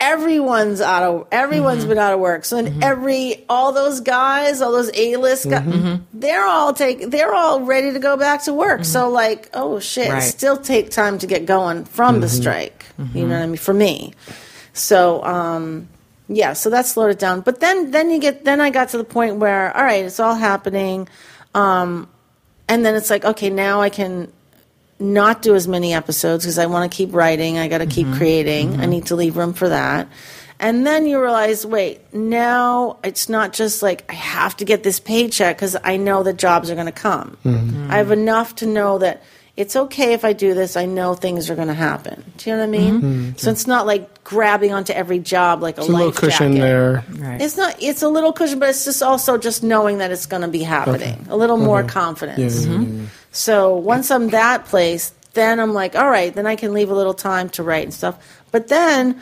everyone's 0.00 0.80
out 0.80 1.02
of 1.02 1.26
everyone's 1.32 1.80
mm-hmm. 1.80 1.88
been 1.88 1.98
out 1.98 2.12
of 2.12 2.20
work. 2.20 2.44
So 2.44 2.56
then 2.56 2.72
mm-hmm. 2.72 2.82
every 2.82 3.44
all 3.48 3.72
those 3.72 4.00
guys, 4.00 4.60
all 4.60 4.72
those 4.72 4.90
A 4.94 5.16
list 5.16 5.48
guys, 5.48 5.66
mm-hmm. 5.66 6.04
they're 6.12 6.46
all 6.46 6.72
take 6.72 7.10
they're 7.10 7.34
all 7.34 7.62
ready 7.62 7.92
to 7.92 7.98
go 7.98 8.16
back 8.16 8.44
to 8.44 8.54
work. 8.54 8.84
So 8.84 9.08
like, 9.10 9.50
oh 9.54 9.80
shit, 9.80 10.10
Right. 10.10 10.22
still 10.22 10.56
take 10.56 10.90
time 10.90 11.18
to 11.18 11.26
get 11.26 11.46
going 11.46 11.84
from 11.84 12.20
the 12.20 12.28
strike. 12.28 12.86
You 13.14 13.26
know 13.26 13.34
what 13.34 13.42
I 13.42 13.46
mean? 13.46 13.56
For 13.56 13.74
me. 13.74 14.14
So 14.72 15.22
um 15.24 15.88
yeah, 16.28 16.52
so 16.52 16.70
that 16.70 16.84
slowed 16.86 17.10
it 17.10 17.18
down. 17.18 17.40
But 17.40 17.60
then 17.60 17.90
then 17.90 18.10
you 18.10 18.20
get 18.20 18.44
then 18.44 18.60
I 18.60 18.70
got 18.70 18.90
to 18.90 18.98
the 18.98 19.04
point 19.04 19.36
where 19.36 19.76
all 19.76 19.82
right, 19.82 20.04
it's 20.04 20.20
all 20.20 20.34
happening. 20.34 21.08
Um 21.54 22.08
and 22.68 22.84
then 22.84 22.94
it's 22.94 23.10
like, 23.10 23.24
okay, 23.24 23.50
now 23.50 23.80
I 23.80 23.88
can 23.88 24.32
not 25.00 25.42
do 25.42 25.54
as 25.54 25.68
many 25.68 25.94
episodes 25.94 26.44
because 26.44 26.58
I 26.58 26.66
want 26.66 26.90
to 26.90 26.96
keep 26.96 27.14
writing. 27.14 27.58
I 27.58 27.68
got 27.68 27.78
to 27.78 27.86
keep 27.86 28.06
mm-hmm. 28.06 28.16
creating. 28.16 28.68
I 28.68 28.76
mm-hmm. 28.78 28.90
need 28.90 29.06
to 29.06 29.16
leave 29.16 29.36
room 29.36 29.52
for 29.52 29.68
that. 29.68 30.08
And 30.60 30.84
then 30.86 31.06
you 31.06 31.20
realize, 31.20 31.64
wait, 31.64 32.12
now 32.12 32.98
it's 33.04 33.28
not 33.28 33.52
just 33.52 33.80
like 33.80 34.04
I 34.08 34.14
have 34.14 34.56
to 34.56 34.64
get 34.64 34.82
this 34.82 34.98
paycheck 34.98 35.56
because 35.56 35.76
I 35.84 35.96
know 35.96 36.24
that 36.24 36.36
jobs 36.36 36.68
are 36.70 36.74
going 36.74 36.86
to 36.86 36.92
come. 36.92 37.36
Mm-hmm. 37.44 37.90
I 37.90 37.98
have 37.98 38.10
enough 38.10 38.56
to 38.56 38.66
know 38.66 38.98
that 38.98 39.22
it's 39.56 39.76
okay 39.76 40.12
if 40.12 40.24
I 40.24 40.32
do 40.32 40.54
this. 40.54 40.76
I 40.76 40.84
know 40.84 41.14
things 41.14 41.50
are 41.50 41.56
going 41.56 41.68
to 41.68 41.74
happen. 41.74 42.24
Do 42.36 42.50
you 42.50 42.56
know 42.56 42.66
what 42.66 42.68
I 42.68 42.78
mean? 42.78 43.36
So 43.38 43.50
it's 43.50 43.66
not 43.66 43.86
like 43.86 44.22
grabbing 44.22 44.72
onto 44.72 44.92
every 44.92 45.18
job 45.18 45.62
like 45.62 45.78
a 45.78 45.80
It's 45.80 45.88
a 45.88 45.92
little 45.92 46.12
cushion 46.12 46.52
jacket. 46.52 46.60
there. 46.60 47.04
Right. 47.10 47.40
It's 47.40 47.56
not. 47.56 47.80
It's 47.82 48.02
a 48.02 48.08
little 48.08 48.32
cushion, 48.32 48.60
but 48.60 48.68
it's 48.68 48.84
just 48.84 49.02
also 49.02 49.36
just 49.36 49.64
knowing 49.64 49.98
that 49.98 50.12
it's 50.12 50.26
going 50.26 50.42
to 50.42 50.48
be 50.48 50.62
happening. 50.62 51.26
A 51.28 51.36
little 51.36 51.56
more 51.56 51.82
confidence. 51.82 52.66
Yeah, 52.66 52.72
yeah, 52.72 52.80
yeah, 52.80 52.88
yeah. 52.88 53.06
So 53.38 53.76
once 53.76 54.10
I'm 54.10 54.30
that 54.30 54.64
place, 54.64 55.12
then 55.34 55.60
I'm 55.60 55.72
like, 55.72 55.94
all 55.94 56.10
right, 56.10 56.34
then 56.34 56.44
I 56.44 56.56
can 56.56 56.74
leave 56.74 56.90
a 56.90 56.94
little 56.94 57.14
time 57.14 57.48
to 57.50 57.62
write 57.62 57.84
and 57.84 57.94
stuff. 57.94 58.18
But 58.50 58.66
then, 58.66 59.20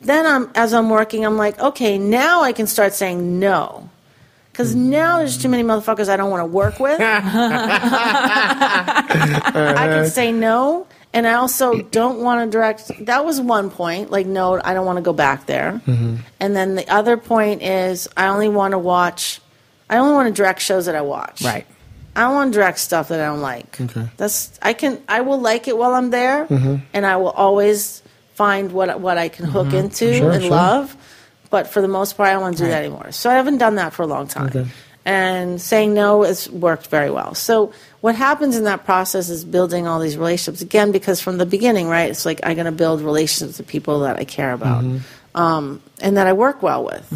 then 0.00 0.24
I'm 0.24 0.50
as 0.54 0.72
I'm 0.72 0.88
working, 0.88 1.26
I'm 1.26 1.36
like, 1.36 1.60
okay, 1.60 1.98
now 1.98 2.40
I 2.40 2.52
can 2.52 2.66
start 2.66 2.94
saying 2.94 3.38
no. 3.38 3.90
Because 4.50 4.74
now 4.74 5.18
there's 5.18 5.36
too 5.36 5.50
many 5.50 5.62
motherfuckers 5.62 6.08
I 6.08 6.16
don't 6.16 6.30
want 6.30 6.40
to 6.40 6.46
work 6.46 6.80
with. 6.80 6.98
I 7.02 7.26
can 9.74 10.06
say 10.10 10.32
no. 10.32 10.86
And 11.12 11.26
I 11.26 11.34
also 11.34 11.82
don't 11.82 12.20
want 12.20 12.50
to 12.50 12.50
direct. 12.50 13.04
That 13.04 13.26
was 13.26 13.42
one 13.42 13.68
point. 13.68 14.10
Like, 14.10 14.26
no, 14.26 14.58
I 14.64 14.72
don't 14.72 14.86
want 14.86 14.96
to 14.96 15.02
go 15.02 15.12
back 15.12 15.44
there. 15.44 15.82
Mm-hmm. 15.86 16.16
And 16.40 16.56
then 16.56 16.76
the 16.76 16.88
other 16.88 17.18
point 17.18 17.60
is, 17.62 18.08
I 18.16 18.28
only 18.28 18.48
want 18.48 18.72
to 18.72 18.78
watch. 18.78 19.42
I 19.90 19.98
only 19.98 20.14
want 20.14 20.28
to 20.28 20.34
direct 20.34 20.60
shows 20.60 20.86
that 20.86 20.94
I 20.94 21.02
watch. 21.02 21.42
Right. 21.42 21.66
I 22.16 22.22
don't 22.22 22.34
want 22.34 22.52
to 22.52 22.58
direct 22.58 22.78
stuff 22.78 23.08
that 23.08 23.20
I 23.20 23.26
don't 23.26 23.40
like. 23.40 23.80
Okay. 23.80 24.08
That's 24.16 24.58
I 24.62 24.72
can 24.72 25.00
I 25.08 25.20
will 25.20 25.40
like 25.40 25.68
it 25.68 25.76
while 25.76 25.94
I'm 25.94 26.10
there, 26.10 26.46
mm-hmm. 26.46 26.76
and 26.92 27.06
I 27.06 27.16
will 27.16 27.30
always 27.30 28.02
find 28.34 28.72
what 28.72 29.00
what 29.00 29.18
I 29.18 29.28
can 29.28 29.46
hook 29.46 29.68
mm-hmm. 29.68 29.76
into 29.76 30.14
Sure, 30.14 30.30
and 30.32 30.42
sure. 30.42 30.50
love. 30.50 30.96
But 31.50 31.66
for 31.66 31.80
the 31.82 31.88
most 31.88 32.16
part, 32.16 32.28
I 32.28 32.32
don't 32.32 32.42
want 32.42 32.56
to 32.58 32.64
do 32.64 32.68
that 32.68 32.84
anymore. 32.84 33.10
So 33.12 33.28
I 33.28 33.34
haven't 33.34 33.58
done 33.58 33.74
that 33.74 33.92
for 33.92 34.02
a 34.02 34.06
long 34.06 34.28
time. 34.28 34.46
Okay. 34.46 34.66
And 35.04 35.60
saying 35.60 35.94
no 35.94 36.22
has 36.22 36.48
worked 36.48 36.86
very 36.88 37.10
well. 37.10 37.34
So 37.34 37.72
what 38.00 38.14
happens 38.14 38.56
in 38.56 38.64
that 38.64 38.84
process 38.84 39.28
is 39.28 39.44
building 39.44 39.88
all 39.88 39.98
these 39.98 40.16
relationships 40.16 40.62
again 40.62 40.92
because 40.92 41.20
from 41.20 41.38
the 41.38 41.46
beginning, 41.46 41.88
right? 41.88 42.10
It's 42.10 42.24
like 42.24 42.40
I'm 42.44 42.54
going 42.54 42.66
to 42.66 42.72
build 42.72 43.00
relationships 43.00 43.58
with 43.58 43.66
people 43.66 44.00
that 44.00 44.18
I 44.18 44.24
care 44.24 44.52
about, 44.52 44.84
mm-hmm. 44.84 45.36
um, 45.36 45.82
and 46.00 46.16
that 46.16 46.26
I 46.26 46.34
work 46.34 46.62
well 46.62 46.84
with. 46.84 47.10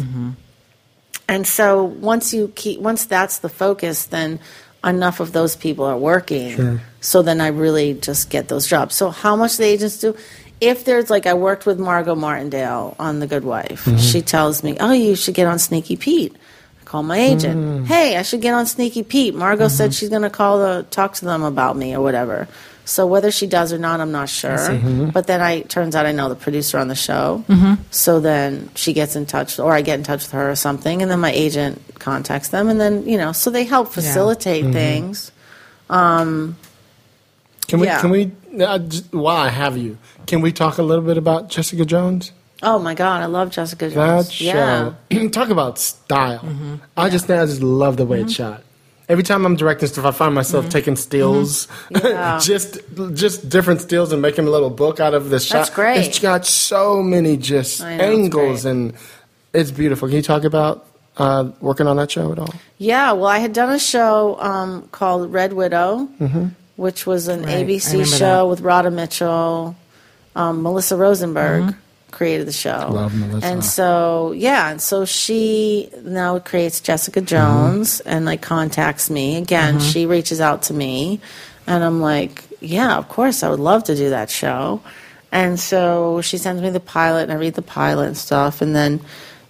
And 1.27 1.47
so 1.47 1.83
once 1.83 2.33
you 2.33 2.51
keep 2.55 2.79
once 2.79 3.05
that's 3.05 3.39
the 3.39 3.49
focus, 3.49 4.05
then 4.05 4.39
enough 4.85 5.19
of 5.19 5.31
those 5.33 5.55
people 5.55 5.85
are 5.85 5.97
working. 5.97 6.79
So 7.01 7.21
then 7.21 7.41
I 7.41 7.47
really 7.47 7.93
just 7.95 8.29
get 8.29 8.47
those 8.47 8.67
jobs. 8.67 8.95
So 8.95 9.09
how 9.09 9.35
much 9.35 9.57
the 9.57 9.65
agents 9.65 9.99
do? 9.99 10.15
If 10.61 10.85
there's 10.85 11.09
like 11.09 11.25
I 11.25 11.33
worked 11.33 11.65
with 11.65 11.79
Margot 11.79 12.15
Martindale 12.15 12.95
on 12.97 13.19
The 13.19 13.27
Good 13.27 13.43
Wife, 13.43 13.85
mm-hmm. 13.85 13.97
she 13.97 14.21
tells 14.21 14.63
me, 14.63 14.77
"Oh, 14.79 14.93
you 14.93 15.15
should 15.15 15.35
get 15.35 15.47
on 15.47 15.59
Sneaky 15.59 15.97
Pete." 15.97 16.35
I 16.81 16.85
call 16.85 17.03
my 17.03 17.17
agent. 17.17 17.57
Mm. 17.57 17.85
Hey, 17.85 18.15
I 18.15 18.21
should 18.21 18.41
get 18.41 18.53
on 18.53 18.65
Sneaky 18.65 19.03
Pete. 19.03 19.35
Margot 19.35 19.65
mm-hmm. 19.65 19.75
said 19.75 19.93
she's 19.93 20.09
going 20.09 20.21
to 20.21 20.29
call 20.29 20.59
the 20.59 20.85
talk 20.91 21.13
to 21.15 21.25
them 21.25 21.43
about 21.43 21.75
me 21.75 21.93
or 21.93 22.01
whatever. 22.01 22.47
So 22.85 23.07
whether 23.07 23.31
she 23.31 23.47
does 23.47 23.73
or 23.73 23.79
not, 23.79 23.99
I'm 23.99 24.11
not 24.11 24.29
sure. 24.29 24.57
Mm-hmm. 24.57 25.09
But 25.09 25.27
then 25.27 25.41
I 25.41 25.61
turns 25.61 25.95
out 25.95 26.05
I 26.05 26.11
know 26.11 26.29
the 26.29 26.35
producer 26.35 26.77
on 26.77 26.87
the 26.87 26.95
show. 26.95 27.43
Mm-hmm. 27.49 27.81
So 27.89 28.19
then 28.19 28.69
she 28.75 28.93
gets 28.93 29.15
in 29.15 29.25
touch, 29.25 29.59
or 29.59 29.73
I 29.73 29.81
get 29.81 29.97
in 29.97 30.03
touch 30.03 30.23
with 30.23 30.31
her 30.31 30.51
or 30.51 30.55
something, 30.55 31.01
and 31.01 31.09
then 31.09 31.19
my 31.19 31.31
agent 31.31 31.81
contacts 31.99 32.49
them, 32.49 32.69
and 32.69 32.79
then 32.79 33.07
you 33.07 33.17
know, 33.17 33.31
so 33.31 33.49
they 33.49 33.63
help 33.63 33.91
facilitate 33.91 34.63
mm-hmm. 34.63 34.73
things. 34.73 35.31
Um, 35.89 36.57
can 37.67 37.79
we? 37.79 37.87
Yeah. 37.87 38.01
Can 38.01 38.11
we? 38.11 38.31
Uh, 38.59 38.79
just, 38.79 39.11
while 39.13 39.35
I 39.35 39.49
have 39.49 39.77
you, 39.77 39.97
can 40.27 40.41
we 40.41 40.51
talk 40.51 40.77
a 40.77 40.83
little 40.83 41.03
bit 41.03 41.17
about 41.17 41.49
Jessica 41.49 41.85
Jones? 41.85 42.31
Oh 42.63 42.79
my 42.79 42.93
God, 42.93 43.21
I 43.21 43.25
love 43.25 43.49
Jessica 43.49 43.89
That 43.89 43.93
Jones. 43.93 44.41
Yeah, 44.41 44.93
show. 45.11 45.27
talk 45.29 45.49
about 45.49 45.77
style. 45.77 46.79
I 46.95 47.09
just, 47.09 47.29
I 47.29 47.45
just 47.45 47.61
love 47.61 47.97
the 47.97 48.05
way 48.05 48.21
it's 48.21 48.33
shot. 48.33 48.63
Every 49.07 49.23
time 49.23 49.45
I'm 49.45 49.55
directing 49.55 49.87
stuff, 49.87 50.03
I 50.05 50.11
find 50.11 50.33
myself 50.33 50.67
taking 50.69 50.95
stills, 50.95 51.67
Yeah. 51.91 52.39
just 52.41 52.79
just 53.13 53.47
different 53.49 53.81
stills, 53.81 54.11
and 54.11 54.21
making 54.21 54.47
a 54.47 54.49
little 54.49 54.71
book 54.71 54.99
out 54.99 55.13
of 55.13 55.29
the 55.29 55.39
shot. 55.39 55.53
That's 55.57 55.69
great. 55.69 56.05
It's 56.07 56.19
got 56.19 56.45
so 56.45 57.03
many 57.03 57.37
just 57.37 57.81
know, 57.81 57.87
angles, 57.87 58.63
great. 58.63 58.71
and 58.71 58.93
it's 59.53 59.69
beautiful. 59.71 60.07
Can 60.07 60.17
you 60.17 60.23
talk 60.23 60.43
about 60.43 60.87
uh, 61.17 61.51
working 61.61 61.85
on 61.87 61.97
that 61.97 62.09
show 62.11 62.31
at 62.31 62.39
all? 62.39 62.53
yeah. 62.79 63.11
Well, 63.11 63.27
I 63.27 63.37
had 63.37 63.53
done 63.53 63.69
a 63.69 63.79
show 63.79 64.37
um, 64.41 64.87
called 64.91 65.31
Red 65.31 65.53
Widow, 65.53 66.09
Mm-hmm. 66.19 66.47
which 66.77 67.05
was 67.05 67.27
an 67.27 67.43
Right, 67.43 67.65
ABC 67.67 68.05
show 68.05 68.17
that. 68.39 68.47
with 68.47 68.61
Radha 68.61 68.89
Mitchell, 68.91 69.75
um, 70.35 70.63
Melissa 70.63 70.97
Rosenberg. 70.97 71.75
Created 72.15 72.47
the 72.47 72.53
show, 72.53 72.71
Mm-hmm. 72.71 72.93
Love 72.95 73.13
Melissa. 73.15 73.45
and 73.47 73.63
so 73.63 74.31
yeah, 74.31 74.69
and 74.71 74.81
so 74.81 75.03
she 75.05 75.89
now 76.01 76.39
creates 76.39 76.79
Jessica 76.79 77.19
Jones, 77.21 77.99
Mm-hmm. 77.99 78.09
and 78.09 78.25
like 78.25 78.41
contacts 78.41 79.09
me 79.09 79.35
again. 79.37 79.79
She 79.79 80.05
reaches 80.05 80.39
out 80.39 80.63
to 80.67 80.73
me, 80.73 81.19
and 81.67 81.83
I'm 81.83 81.99
like, 82.01 82.43
yeah, 82.61 82.95
of 82.97 83.09
course, 83.09 83.43
I 83.43 83.49
would 83.49 83.59
love 83.59 83.83
to 83.85 83.95
do 83.95 84.09
that 84.11 84.29
show. 84.29 84.79
And 85.31 85.59
so 85.59 86.21
she 86.21 86.37
sends 86.37 86.61
me 86.61 86.69
the 86.69 86.79
pilot, 86.79 87.23
and 87.23 87.33
I 87.33 87.35
read 87.35 87.55
the 87.55 87.61
pilot 87.61 88.07
and 88.07 88.17
stuff, 88.17 88.61
and 88.61 88.73
then, 88.73 89.01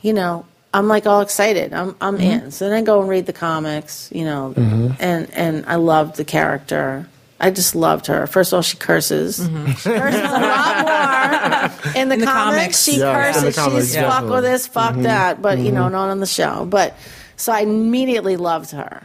you 0.01 0.13
know, 0.13 0.43
I'm 0.73 0.87
like 0.87 1.05
all 1.05 1.21
excited. 1.21 1.71
I'm 1.71 1.95
I'm 2.01 2.17
in. 2.17 2.49
So 2.51 2.67
then 2.67 2.75
I 2.75 2.81
go 2.81 2.99
and 2.99 3.07
read 3.09 3.27
the 3.27 3.33
comics, 3.47 4.09
you 4.11 4.25
know, 4.25 4.53
and 4.99 5.29
and 5.33 5.65
I 5.67 5.75
loved 5.75 6.15
the 6.17 6.25
character. 6.25 7.05
I 7.39 7.51
just 7.51 7.75
loved 7.75 8.07
her. 8.07 8.27
First 8.27 8.53
of 8.53 8.57
all, 8.57 8.61
she 8.61 8.77
curses. 8.77 9.39
Mm-hmm. 9.39 9.71
She 9.73 9.89
curses 9.89 10.21
a 10.21 10.23
lot 10.23 11.71
more 11.83 12.01
in 12.01 12.07
the, 12.09 12.15
In 12.15 12.19
the 12.21 12.25
comics. 12.25 12.55
comics. 12.55 12.83
She 12.83 12.99
Yeah, 12.99 13.33
curses. 13.33 13.55
comics, 13.55 13.85
She's 13.87 13.95
fuck 13.95 14.29
with 14.29 14.43
this, 14.43 14.67
fuck 14.67 14.93
mm-hmm. 14.93 15.03
that. 15.03 15.41
But 15.41 15.59
you 15.59 15.71
know, 15.71 15.83
mm-hmm. 15.83 15.91
not 15.93 16.09
on 16.09 16.19
the 16.21 16.25
show. 16.27 16.65
But 16.65 16.95
so 17.35 17.51
I 17.51 17.59
immediately 17.61 18.37
loved 18.37 18.71
her. 18.71 19.01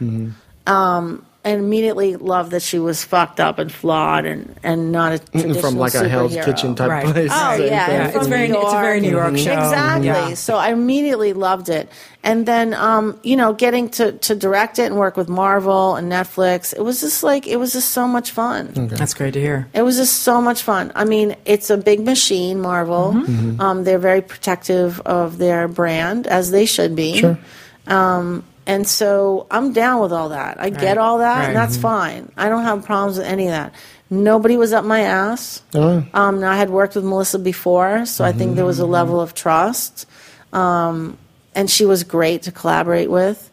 Um, 0.67 1.25
and 1.43 1.59
immediately 1.59 2.15
loved 2.17 2.51
that 2.51 2.61
she 2.61 2.77
was 2.77 3.03
fucked 3.03 3.39
up 3.39 3.57
and 3.57 3.71
flawed 3.71 4.25
and, 4.27 4.55
and 4.61 4.91
not 4.91 5.13
a 5.13 5.19
traditional 5.31 5.59
From 5.61 5.75
like 5.77 5.95
a 5.95 6.07
Hell's. 6.07 6.35
Kitchen 6.35 6.75
type 6.75 6.89
Right. 6.89 7.05
place. 7.05 7.31
Oh 7.33 7.57
Same 7.57 7.67
yeah, 7.67 7.85
thing. 7.87 7.95
and 7.95 8.13
Yeah, 8.13 8.19
it's 8.19 8.27
very- 8.27 8.47
New 8.47 8.61
it's 8.61 8.73
a 8.73 8.79
very 8.79 8.93
York 8.99 9.01
New 9.01 9.09
York 9.09 9.27
and- 9.29 9.39
show. 9.39 9.51
Exactly. 9.53 10.05
Yeah. 10.07 10.33
So 10.35 10.55
I 10.57 10.69
immediately 10.71 11.33
loved 11.33 11.69
it, 11.69 11.89
and 12.23 12.45
then 12.45 12.75
um, 12.75 13.19
you 13.23 13.35
know, 13.35 13.53
getting 13.53 13.89
to 13.89 14.11
to 14.11 14.35
direct 14.35 14.77
it 14.77 14.83
and 14.83 14.97
work 14.97 15.17
with 15.17 15.29
Marvel 15.29 15.95
and 15.95 16.11
Netflix, 16.11 16.73
it 16.75 16.81
was 16.83 17.01
just 17.01 17.23
like 17.23 17.47
it 17.47 17.57
was 17.57 17.73
just 17.73 17.89
so 17.89 18.07
much 18.07 18.29
fun. 18.31 18.69
That's 18.75 19.15
great 19.15 19.33
to 19.33 19.41
hear. 19.41 19.67
It 19.73 19.81
was 19.81 19.97
just 19.97 20.19
so 20.23 20.41
much 20.41 20.61
fun. 20.61 20.91
I 20.95 21.05
mean, 21.05 21.35
it's 21.45 21.71
a 21.71 21.77
big 21.77 22.05
machine, 22.05 22.61
Marvel. 22.61 23.13
Mm-hmm. 23.13 23.59
Um, 23.59 23.83
they're 23.83 23.97
very 23.97 24.21
protective 24.21 24.99
of 25.01 25.39
their 25.39 25.67
brand, 25.67 26.27
as 26.27 26.51
they 26.51 26.65
should 26.67 26.95
be. 26.95 27.17
Sure. 27.17 27.39
Um, 27.87 28.43
and 28.67 28.87
so 28.87 29.47
I'm 29.51 29.73
down 29.73 30.01
with 30.01 30.11
all 30.13 30.29
that. 30.29 30.59
I 30.59 30.69
get 30.69 30.97
all 30.97 31.19
that, 31.19 31.39
Right. 31.39 31.47
and 31.47 31.55
that's 31.55 31.77
fine. 31.77 32.31
I 32.37 32.49
don't 32.49 32.63
have 32.63 32.83
problems 32.85 33.17
with 33.17 33.27
any 33.27 33.45
of 33.47 33.51
that. 33.51 33.73
Nobody 34.09 34.57
was 34.57 34.73
up 34.73 34.83
my 34.85 35.01
ass. 35.01 35.61
Oh, 35.73 36.03
Um, 36.13 36.43
I 36.43 36.57
had 36.57 36.69
worked 36.69 36.95
with 36.95 37.03
Melissa 37.05 37.39
before, 37.39 38.05
so 38.05 38.25
I 38.25 38.31
think 38.33 38.55
there 38.55 38.65
was 38.65 38.79
a 38.79 38.85
level 38.85 39.19
of 39.21 39.33
trust. 39.33 40.05
Um, 40.53 41.17
and 41.55 41.69
she 41.69 41.85
was 41.85 42.03
great 42.03 42.43
to 42.43 42.51
collaborate 42.51 43.09
with. 43.09 43.49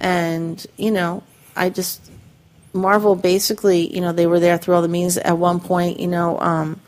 And, 0.00 0.64
you 0.76 0.90
know, 0.90 1.22
I 1.56 1.68
just, 1.70 2.00
Marvel 2.72 3.14
basically, 3.14 3.92
you 3.94 4.00
know, 4.00 4.12
they 4.12 4.26
were 4.26 4.40
there 4.40 4.58
through 4.58 4.74
all 4.74 4.82
the 4.82 4.88
meetings. 4.88 5.16
At 5.18 5.38
one 5.38 5.60
point, 5.60 6.00
you 6.00 6.08
know, 6.08 6.38
um, 6.40 6.80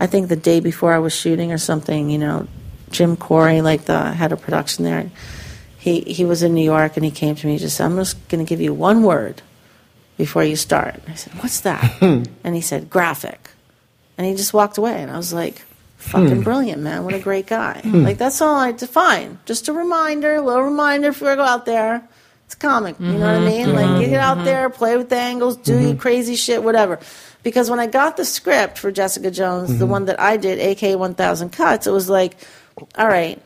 I 0.00 0.06
think 0.06 0.28
the 0.28 0.36
day 0.36 0.60
before 0.60 0.92
I 0.94 0.98
was 0.98 1.12
shooting 1.12 1.52
or 1.52 1.58
something, 1.58 2.08
you 2.10 2.18
know, 2.18 2.46
Jim 2.90 3.16
Chory, 3.16 3.60
like 3.62 3.84
the 3.84 4.10
head 4.12 4.32
of 4.32 4.40
production 4.40 4.84
there, 4.84 5.10
he, 5.80 6.02
he 6.02 6.26
was 6.26 6.42
in 6.42 6.54
New 6.54 6.62
York 6.62 6.96
and 6.96 7.04
he 7.04 7.10
came 7.10 7.34
to 7.34 7.46
me 7.46 7.54
and 7.54 7.60
just 7.60 7.78
said, 7.78 7.86
I'm 7.86 7.96
just 7.96 8.28
going 8.28 8.44
to 8.44 8.48
give 8.48 8.60
you 8.60 8.74
one 8.74 9.02
word 9.02 9.40
before 10.18 10.44
you 10.44 10.54
start. 10.54 11.00
I 11.08 11.14
said, 11.14 11.32
What's 11.42 11.60
that? 11.60 12.02
and 12.02 12.54
he 12.54 12.60
said, 12.60 12.90
Graphic. 12.90 13.48
And 14.18 14.26
he 14.26 14.34
just 14.34 14.52
walked 14.52 14.76
away. 14.76 15.02
And 15.02 15.10
I 15.10 15.16
was 15.16 15.32
like, 15.32 15.62
Fucking 15.96 16.36
hmm. 16.36 16.42
brilliant, 16.42 16.82
man. 16.82 17.04
What 17.04 17.14
a 17.14 17.18
great 17.18 17.46
guy. 17.46 17.80
Hmm. 17.80 18.02
Like, 18.02 18.18
that's 18.18 18.42
all 18.42 18.56
I 18.56 18.72
define. 18.72 19.38
Just 19.46 19.68
a 19.68 19.72
reminder, 19.72 20.36
a 20.36 20.42
little 20.42 20.64
reminder 20.64 21.12
before 21.12 21.30
I 21.30 21.36
go 21.36 21.44
out 21.44 21.64
there. 21.64 22.06
It's 22.44 22.54
a 22.54 22.58
comic. 22.58 23.00
You 23.00 23.06
know 23.06 23.20
what 23.20 23.28
I 23.28 23.34
mm-hmm. 23.38 23.46
mean? 23.46 23.74
Like, 23.74 24.00
get 24.00 24.20
out 24.20 24.38
mm-hmm. 24.38 24.44
there, 24.44 24.70
play 24.70 24.96
with 24.98 25.08
the 25.08 25.16
angles, 25.16 25.56
do 25.56 25.72
mm-hmm. 25.72 25.86
your 25.88 25.96
crazy 25.96 26.36
shit, 26.36 26.62
whatever. 26.62 26.98
Because 27.42 27.70
when 27.70 27.80
I 27.80 27.86
got 27.86 28.18
the 28.18 28.24
script 28.26 28.76
for 28.76 28.90
Jessica 28.90 29.30
Jones, 29.30 29.78
the 29.78 29.86
one 29.86 30.06
that 30.06 30.20
I 30.20 30.36
did, 30.36 30.58
AKA 30.58 30.96
1000 30.96 31.50
Cuts, 31.50 31.86
it 31.86 31.90
was 31.90 32.10
like, 32.10 32.36
all 32.98 33.08
right, 33.08 33.40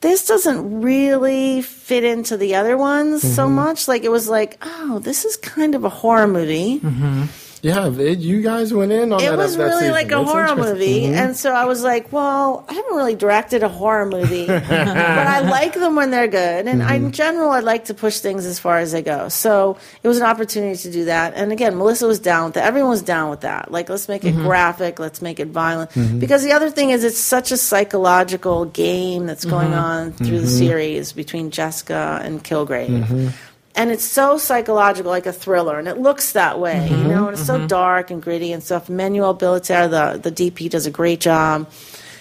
this 0.00 0.26
doesn't 0.26 0.82
really 0.82 1.62
fit 1.62 2.04
into 2.04 2.36
the 2.36 2.54
other 2.54 2.76
ones 2.76 3.22
so 3.22 3.44
mm-hmm. 3.44 3.54
much. 3.54 3.88
Like 3.88 4.04
it 4.04 4.10
was 4.10 4.28
like, 4.28 4.58
oh, 4.62 4.98
this 4.98 5.24
is 5.24 5.36
kind 5.36 5.74
of 5.74 5.84
a 5.84 5.88
horror 5.88 6.28
movie. 6.28 6.80
Mm-hmm. 6.80 7.24
Yeah, 7.66 7.90
it, 8.10 8.18
you 8.20 8.42
guys 8.42 8.72
went 8.72 8.92
in 8.92 9.12
on 9.12 9.18
It 9.20 9.24
that. 9.24 9.32
It 9.34 9.36
was 9.38 9.56
that 9.56 9.64
really 9.64 9.78
season. 9.90 9.92
like 10.00 10.12
a 10.12 10.20
It's 10.20 10.30
horror 10.30 10.54
movie, 10.54 11.00
Mhm. 11.02 11.14
and 11.20 11.36
so 11.36 11.52
I 11.52 11.64
was 11.64 11.82
like, 11.82 12.12
"Well, 12.12 12.64
I 12.68 12.74
haven't 12.74 12.94
really 12.94 13.16
directed 13.16 13.64
a 13.64 13.68
horror 13.68 14.06
movie, 14.06 14.46
but 14.46 15.26
I 15.36 15.40
like 15.40 15.74
them 15.74 15.96
when 15.96 16.12
they're 16.12 16.28
good, 16.28 16.66
and 16.70 16.80
Mm-hmm. 16.80 16.94
in 17.06 17.12
general, 17.12 17.50
I 17.50 17.60
like 17.60 17.86
to 17.86 17.94
push 17.94 18.18
things 18.20 18.46
as 18.46 18.58
far 18.60 18.78
as 18.78 18.92
they 18.92 19.02
go." 19.02 19.28
So 19.28 19.78
it 20.04 20.06
was 20.06 20.18
an 20.18 20.26
opportunity 20.32 20.76
to 20.86 20.90
do 20.92 21.04
that, 21.06 21.32
and 21.34 21.50
again, 21.50 21.76
Melissa 21.76 22.06
was 22.06 22.20
down 22.20 22.42
with 22.46 22.56
it. 22.58 22.60
Everyone 22.70 22.90
was 22.90 23.02
down 23.02 23.30
with 23.30 23.40
that. 23.40 23.72
Like, 23.72 23.88
let's 23.90 24.08
make 24.08 24.24
it 24.24 24.34
Mm-hmm. 24.34 24.46
graphic, 24.46 25.00
let's 25.00 25.20
make 25.20 25.40
it 25.40 25.48
violent, 25.48 25.90
because 26.20 26.44
the 26.44 26.52
other 26.52 26.70
thing 26.70 26.90
is, 26.90 27.02
it's 27.02 27.18
such 27.18 27.50
a 27.50 27.56
psychological 27.56 28.66
game 28.66 29.26
that's 29.26 29.44
going 29.44 29.70
Mm-hmm. 29.72 29.90
on 29.90 30.12
through 30.12 30.40
the 30.40 30.46
series 30.46 31.12
between 31.12 31.50
Jessica 31.50 32.20
and 32.22 32.44
Kilgrave 32.44 32.86
Mm-hmm. 33.02 33.28
And 33.76 33.90
it's 33.90 34.04
so 34.04 34.38
psychological, 34.38 35.10
like 35.10 35.26
a 35.26 35.32
thriller, 35.34 35.78
and 35.78 35.86
it 35.86 35.98
looks 35.98 36.32
that 36.32 36.58
way, 36.58 36.88
you 36.88 36.96
mm-hmm, 36.96 37.08
know, 37.08 37.26
and 37.28 37.36
it's 37.36 37.46
so 37.46 37.58
mm-hmm. 37.58 37.66
dark 37.66 38.10
and 38.10 38.22
gritty 38.22 38.52
and 38.52 38.62
stuff. 38.62 38.88
Manuel 38.88 39.36
Billeter, 39.36 39.90
the 39.90 40.30
the 40.30 40.32
DP, 40.32 40.70
does 40.70 40.86
a 40.86 40.90
great 40.90 41.20
job, 41.20 41.70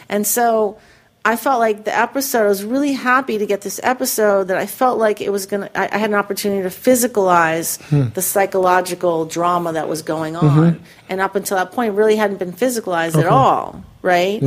and 0.10 0.28
so 0.28 0.78
I 1.26 1.38
felt 1.38 1.60
like 1.60 1.86
the 1.86 1.98
episode. 1.98 2.44
I 2.44 2.48
was 2.48 2.64
really 2.64 2.92
happy 2.92 3.40
to 3.40 3.48
get 3.48 3.62
this 3.62 3.80
episode 3.82 4.50
that 4.50 4.58
I 4.58 4.68
felt 4.68 5.00
like 5.00 5.22
it 5.22 5.32
was 5.32 5.48
gonna. 5.48 5.72
I, 5.74 5.90
I 5.92 5.98
had 5.98 6.12
an 6.12 6.16
opportunity 6.16 6.62
to 6.62 6.70
physicalize 6.70 7.82
hmm. 7.84 8.10
the 8.14 8.22
psychological 8.22 9.26
drama 9.26 9.74
that 9.74 9.88
was 9.88 10.04
going 10.04 10.36
mm-hmm. 10.36 10.60
on, 10.60 10.84
and 11.10 11.22
up 11.22 11.36
until 11.36 11.58
that 11.58 11.72
point, 11.72 11.96
really 11.96 12.16
hadn't 12.16 12.38
been 12.38 12.54
physicalized 12.54 13.16
at 13.16 13.26
all. 13.26 13.84
Right, 14.06 14.40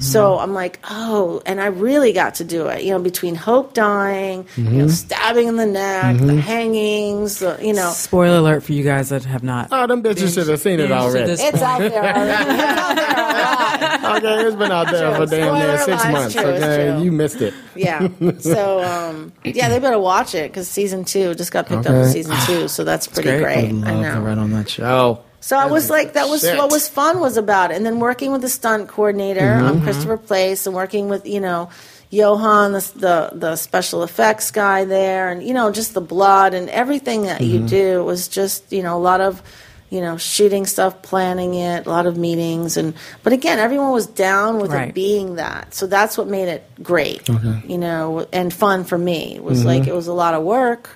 so 0.00 0.38
I'm 0.40 0.54
like, 0.54 0.80
oh, 0.90 1.40
and 1.46 1.60
I 1.60 1.66
really 1.66 2.12
got 2.12 2.34
to 2.36 2.44
do 2.44 2.66
it. 2.66 2.82
You 2.82 2.90
know, 2.90 2.98
between 2.98 3.36
Hope 3.36 3.72
dying, 3.72 4.44
you 4.56 4.64
know, 4.64 4.88
stabbing 4.88 5.46
in 5.46 5.56
the 5.56 5.66
neck, 5.66 6.16
the 6.18 6.40
hangings, 6.40 7.38
the, 7.38 7.56
you 7.62 7.72
know, 7.72 7.90
Spoiler 7.92 8.38
alert 8.38 8.64
for 8.64 8.72
you 8.72 8.82
guys 8.82 9.10
that 9.10 9.24
have 9.24 9.44
not. 9.44 9.68
Oh, 9.70 9.86
them 9.86 10.02
bitches 10.02 10.34
should 10.34 10.48
have 10.48 10.58
seen 10.58 10.80
it 10.80 10.86
Binged 10.86 10.88
to 10.88 10.98
already. 10.98 11.26
this 11.26 11.40
it's 11.44 11.62
out 11.62 11.78
there 11.78 11.92
already. 12.02 12.60
It's 12.64 14.04
out 14.04 14.22
there 14.22 14.34
a 14.34 14.34
okay, 14.40 14.46
it's 14.48 14.56
been 14.56 14.72
out 14.72 14.90
there 14.90 15.14
for 15.16 15.26
damn 15.26 15.54
near 15.58 15.78
six 15.78 16.02
alert, 16.02 16.12
months. 16.12 16.34
true, 16.34 16.44
okay, 16.44 17.02
you 17.02 17.12
missed 17.12 17.40
it. 17.40 17.54
Yeah. 17.76 18.08
So, 18.40 18.82
um, 18.82 19.32
yeah, 19.44 19.68
they 19.68 19.78
better 19.78 19.98
watch 19.98 20.34
it 20.34 20.50
because 20.50 20.68
season 20.68 21.04
two 21.04 21.34
just 21.34 21.52
got 21.52 21.66
picked 21.66 21.86
up 21.86 21.92
for 21.92 22.08
season 22.08 22.36
two, 22.46 22.68
so 22.68 22.82
that's 22.84 23.06
pretty 23.06 23.30
great. 23.30 23.42
great. 23.42 23.56
I'd 23.56 23.84
I 23.84 23.94
love 23.94 24.02
to 24.04 24.14
know. 24.16 24.20
write 24.22 24.38
on 24.38 24.50
that 24.52 24.68
show. 24.68 25.22
So 25.44 25.58
I 25.58 25.66
was 25.66 25.90
like, 25.90 26.14
that 26.14 26.28
was 26.28 26.40
Shit. 26.40 26.56
what 26.56 26.70
was 26.70 26.88
fun 26.88 27.20
was 27.20 27.36
about 27.36 27.70
it, 27.70 27.76
and 27.76 27.84
then 27.84 27.98
working 28.00 28.32
with 28.32 28.40
the 28.40 28.48
stunt 28.48 28.88
coordinator 28.88 29.40
Mm-hmm. 29.58 29.66
on 29.66 29.82
Christopher 29.82 30.16
Place, 30.16 30.66
and 30.66 30.74
working 30.74 31.08
with 31.08 31.26
you 31.26 31.40
know. 31.40 31.68
Johan, 32.10 32.70
the, 32.72 32.92
the 32.94 33.16
the 33.44 33.56
special 33.56 34.04
effects 34.04 34.52
guy 34.52 34.84
there, 34.84 35.30
and 35.30 35.42
you 35.42 35.52
know 35.52 35.72
just 35.72 35.94
the 35.94 36.00
blood 36.00 36.54
and 36.54 36.70
everything 36.70 37.22
that 37.22 37.40
you 37.40 37.58
Mm-hmm. 37.58 37.66
do 37.66 38.04
was 38.04 38.28
just 38.28 38.72
you 38.72 38.82
know 38.84 38.96
a 38.96 39.02
lot 39.10 39.20
of 39.20 39.42
you 39.90 40.00
know 40.00 40.16
shooting 40.16 40.64
stuff, 40.64 41.02
planning 41.02 41.54
it, 41.54 41.86
a 41.86 41.90
lot 41.90 42.06
of 42.06 42.16
meetings, 42.16 42.76
and 42.76 42.94
but 43.24 43.32
again, 43.32 43.58
everyone 43.58 43.90
was 43.90 44.06
down 44.06 44.60
with 44.60 44.70
Right. 44.70 44.90
it 44.90 44.94
being 44.94 45.36
that, 45.42 45.74
so 45.74 45.88
that's 45.88 46.16
what 46.16 46.28
made 46.28 46.46
it 46.48 46.62
great, 46.84 47.26
you 47.66 47.78
know, 47.78 48.26
and 48.32 48.54
fun 48.54 48.84
for 48.84 48.98
me. 48.98 49.34
It 49.34 49.42
was 49.42 49.58
Mm-hmm. 49.60 49.68
like 49.68 49.86
it 49.88 49.94
was 49.94 50.06
a 50.06 50.14
lot 50.14 50.34
of 50.34 50.44
work, 50.44 50.90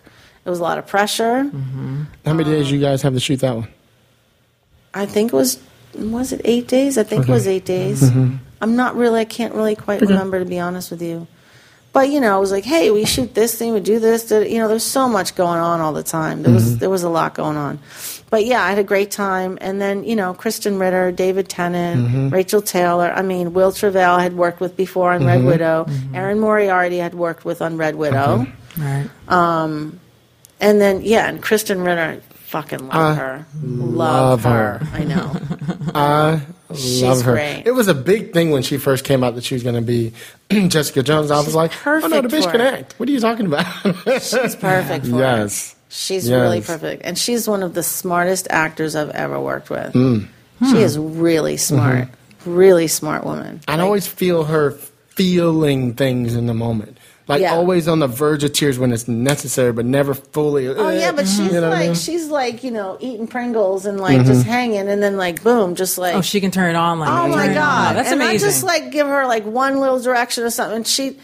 it 0.47 0.51
was 0.51 0.61
a 0.61 0.63
lot 0.63 0.79
of 0.79 0.87
pressure. 0.87 1.51
How 2.25 2.33
many 2.33 2.45
days 2.45 2.71
you 2.71 2.79
guys 2.81 3.03
have 3.03 3.15
to 3.15 3.21
shoot 3.21 3.41
that 3.41 3.57
one? 3.57 3.69
I 4.95 5.07
think 5.07 5.33
it 5.33 5.37
was 5.37 5.59
was 5.95 6.33
it 6.33 6.41
eight 6.45 6.69
days? 6.69 6.99
I 6.99 7.03
think 7.03 7.29
it 7.29 7.33
was 7.33 7.47
eight 7.47 7.65
days. 7.65 8.03
Mm-hmm. 8.03 8.37
I'm 8.61 8.77
not 8.77 8.97
really. 8.97 9.21
I 9.21 9.25
can't 9.25 9.55
really 9.55 9.77
quite 9.77 10.01
remember 10.01 10.39
to 10.39 10.45
be 10.45 10.59
honest 10.59 10.91
with 10.91 11.03
you. 11.03 11.27
But 11.93 12.11
you 12.11 12.21
know, 12.21 12.35
I 12.37 12.39
was 12.39 12.53
like, 12.53 12.65
hey, 12.65 12.91
we 12.91 13.05
shoot 13.07 13.35
this 13.35 13.55
thing, 13.57 13.73
we 13.73 13.81
do 13.81 13.99
this. 13.99 14.29
da- 14.29 14.47
You 14.47 14.59
know, 14.59 14.69
there's 14.69 14.85
so 14.85 15.09
much 15.09 15.35
going 15.35 15.59
on 15.59 15.81
all 15.81 15.93
the 15.95 16.03
time. 16.03 16.43
There 16.43 16.51
Mm-hmm. 16.51 16.55
was 16.55 16.79
there 16.79 16.91
was 16.91 17.03
a 17.03 17.09
lot 17.09 17.35
going 17.35 17.57
on. 17.57 17.79
But 18.31 18.45
yeah, 18.45 18.63
I 18.63 18.69
had 18.69 18.79
a 18.79 18.85
great 18.85 19.11
time. 19.11 19.57
And 19.61 19.81
then 19.81 20.05
you 20.05 20.15
know, 20.15 20.35
Krysten 20.35 20.79
Ritter, 20.79 21.11
David 21.13 21.49
Tennant, 21.49 22.07
Mm-hmm. 22.09 22.29
Rachel 22.31 22.61
Taylor. 22.61 23.11
I 23.11 23.23
mean, 23.23 23.55
Wil 23.55 23.73
Traval 23.73 24.21
had 24.21 24.35
worked 24.35 24.61
with 24.61 24.77
before 24.77 25.13
on 25.13 25.21
Mm-hmm. 25.21 25.29
Red 25.29 25.45
Widow. 25.45 25.87
Erin 26.15 26.39
Moriarty 26.41 26.99
had 26.99 27.15
worked 27.15 27.45
with 27.45 27.63
on 27.63 27.77
Red 27.79 27.95
Widow. 27.95 28.47
Right. 28.77 29.09
And 30.61 30.81
then 30.81 31.03
yeah, 31.03 31.29
and 31.29 31.43
Krysten 31.43 31.85
Ritter, 31.85 32.21
fucking 32.49 32.89
love 32.89 33.17
her, 33.17 33.47
love, 33.63 34.45
love 34.45 34.45
her. 34.45 34.79
her. 34.79 34.97
I 35.01 35.05
know. 35.05 35.41
I 35.95 36.41
She's 36.75 37.03
love 37.03 37.23
her. 37.23 37.33
great. 37.33 37.63
It 37.67 37.73
was 37.73 37.89
a 37.89 37.95
big 37.95 38.33
thing 38.33 38.51
when 38.51 38.63
she 38.63 38.77
first 38.79 39.05
came 39.05 39.23
out 39.25 39.35
that 39.37 39.45
she 39.45 39.55
was 39.55 39.63
going 39.63 39.75
to 39.77 39.81
be 39.81 40.13
Jessica 40.69 41.03
Jones. 41.03 41.31
I 41.31 41.37
was 41.41 41.55
like, 41.55 41.73
oh 41.87 41.99
no, 42.01 42.21
the 42.21 42.29
bitch 42.29 42.51
can 42.51 42.61
act. 42.61 42.95
What 42.99 43.09
are 43.09 43.13
you 43.13 43.21
talking 43.21 43.47
about? 43.47 43.65
She's 44.23 44.57
perfect 44.57 45.07
for 45.11 45.17
it. 45.17 45.19
yes. 45.19 45.75
She's 45.91 46.29
Yes. 46.29 46.41
really 46.41 46.61
perfect. 46.61 47.03
And 47.05 47.17
she's 47.17 47.49
one 47.49 47.63
of 47.63 47.73
the 47.73 47.83
smartest 47.83 48.47
actors 48.51 48.95
I've 48.95 49.11
ever 49.11 49.41
worked 49.41 49.71
with. 49.71 49.95
Mm. 49.95 50.29
She 50.71 50.79
is 50.79 50.99
really 50.99 51.57
smart. 51.57 52.09
Mm-hmm. 52.09 52.55
Really 52.55 52.89
smart 52.89 53.25
woman. 53.25 53.61
I 53.67 53.77
Like, 53.77 53.85
always 53.85 54.07
feel 54.07 54.45
her 54.45 54.73
feeling 54.73 55.95
things 55.95 56.35
in 56.35 56.47
the 56.47 56.55
moment. 56.55 56.98
Like 57.29 57.43
Yeah. 57.43 57.55
always 57.55 57.87
on 57.89 57.99
the 57.99 58.07
verge 58.07 58.43
of 58.43 58.55
tears 58.55 58.79
when 58.79 58.91
it's 58.91 59.07
necessary, 59.07 59.71
but 59.73 59.85
never 59.85 60.15
fully. 60.15 60.67
Oh 60.67 60.89
yeah, 60.89 61.13
but 61.13 61.27
she's 61.29 61.39
You 61.41 61.53
know 61.61 61.69
what 61.69 61.77
I 61.77 61.81
like 61.81 61.87
mean? 61.89 61.95
she's 61.95 62.29
like, 62.29 62.65
you 62.65 62.71
know, 62.71 62.97
eating 63.01 63.27
Pringles 63.27 63.85
and 63.85 64.01
like 64.01 64.19
Mm-hmm. 64.21 64.27
just 64.27 64.47
hanging 64.47 64.89
and 64.89 65.03
then 65.03 65.17
like 65.19 65.43
boom, 65.43 65.75
just 65.75 65.99
like 65.99 66.15
Oh, 66.15 66.23
she 66.23 66.41
can 66.41 66.51
turn 66.51 66.71
it 66.71 66.77
on 66.77 66.99
like. 66.99 67.11
Oh 67.11 67.29
my 67.29 67.35
turn 67.45 67.45
it 67.45 67.49
on. 67.51 67.55
god. 67.55 67.97
that's 67.97 68.11
and 68.11 68.21
amazing. 68.23 68.49
I 68.49 68.51
just 68.51 68.65
like 68.65 68.91
give 68.91 69.07
her 69.07 69.27
like 69.27 69.45
one 69.45 69.79
little 69.79 70.01
direction 70.01 70.43
or 70.45 70.51
something 70.51 70.77
and 70.77 70.87
she 70.87 71.19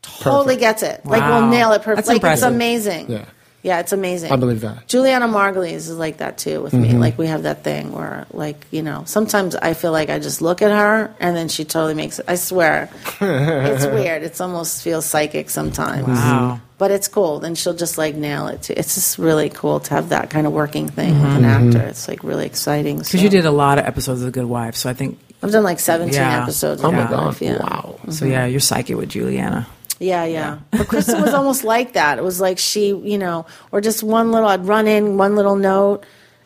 totally 0.00 0.56
Perfect. 0.56 0.60
gets 0.60 0.82
it. 0.82 1.06
Like 1.06 1.20
Wow. 1.20 1.40
we'll 1.42 1.50
nail 1.50 1.72
it 1.72 1.82
perfect. 1.82 1.96
That's 1.96 2.08
like 2.08 2.16
impressive. 2.16 2.48
it's 2.48 2.54
amazing. 2.54 3.10
Yeah. 3.10 3.24
Yeah, 3.64 3.80
it's 3.80 3.92
amazing. 3.92 4.30
I 4.30 4.36
believe 4.36 4.60
that. 4.60 4.86
Julianna 4.88 5.26
Margulies 5.26 5.88
is 5.88 5.96
like 5.96 6.18
that 6.18 6.36
too 6.38 6.60
with 6.62 6.74
Mm-hmm. 6.74 6.82
me. 6.82 6.98
Like 6.98 7.16
we 7.18 7.26
have 7.28 7.44
that 7.44 7.64
thing 7.64 7.92
where, 7.92 8.26
like 8.32 8.66
you 8.70 8.82
know, 8.82 9.02
sometimes 9.06 9.56
I 9.56 9.72
feel 9.72 9.90
like 9.90 10.10
I 10.10 10.18
just 10.18 10.42
look 10.42 10.60
at 10.60 10.70
her 10.70 11.14
and 11.18 11.34
then 11.34 11.48
she 11.48 11.64
totally 11.64 11.94
makes 11.94 12.18
it. 12.18 12.26
I 12.28 12.34
swear, 12.36 12.90
it's 13.20 13.86
weird. 13.86 14.22
It's 14.22 14.40
almost 14.40 14.82
feels 14.82 15.06
psychic 15.06 15.48
sometimes. 15.50 16.06
Wow. 16.08 16.60
But 16.76 16.90
it's 16.90 17.08
cool. 17.08 17.40
Then 17.40 17.54
she'll 17.54 17.72
just 17.74 17.96
like 17.96 18.14
nail 18.16 18.48
it. 18.48 18.62
Too. 18.64 18.74
It's 18.76 18.94
just 18.96 19.16
really 19.18 19.48
cool 19.48 19.80
to 19.80 19.94
have 19.94 20.10
that 20.10 20.28
kind 20.28 20.46
of 20.46 20.52
working 20.52 20.86
thing 20.88 21.14
with 21.14 21.22
Mm-hmm. 21.22 21.44
an 21.44 21.68
actor. 21.74 21.88
It's 21.88 22.06
like 22.06 22.22
really 22.22 22.44
exciting. 22.46 22.98
Because 22.98 23.22
you 23.22 23.30
did 23.30 23.46
a 23.46 23.50
lot 23.50 23.78
of 23.78 23.86
episodes 23.86 24.20
of 24.20 24.26
The 24.26 24.32
Good 24.32 24.46
Wife, 24.46 24.76
so 24.76 24.90
I 24.90 24.92
think. 24.94 25.18
I've 25.42 25.52
done 25.52 25.62
like 25.64 25.78
17 25.80 26.12
Yeah. 26.14 26.42
episodes. 26.42 26.82
Oh 26.84 26.90
my 26.92 27.04
god! 27.08 27.26
Life, 27.26 27.40
yeah. 27.42 27.58
Wow. 27.62 27.98
So 28.10 28.24
yeah, 28.26 28.44
you're 28.46 28.60
psychic 28.60 28.96
with 28.96 29.08
Julianna. 29.10 29.66
Yeah, 29.98 30.24
yeah. 30.24 30.58
But 30.70 30.86
Krysten 30.88 31.20
was 31.22 31.34
almost 31.34 31.64
like 31.74 31.92
that. 31.94 32.18
It 32.18 32.24
was 32.24 32.40
like 32.40 32.58
she, 32.58 32.88
you 32.88 33.18
know, 33.18 33.46
or 33.72 33.80
just 33.80 34.02
one 34.02 34.32
little, 34.32 34.48
I'd 34.48 34.66
run 34.66 34.86
in, 34.86 35.16
one 35.16 35.36
little 35.36 35.56
note, 35.56 36.04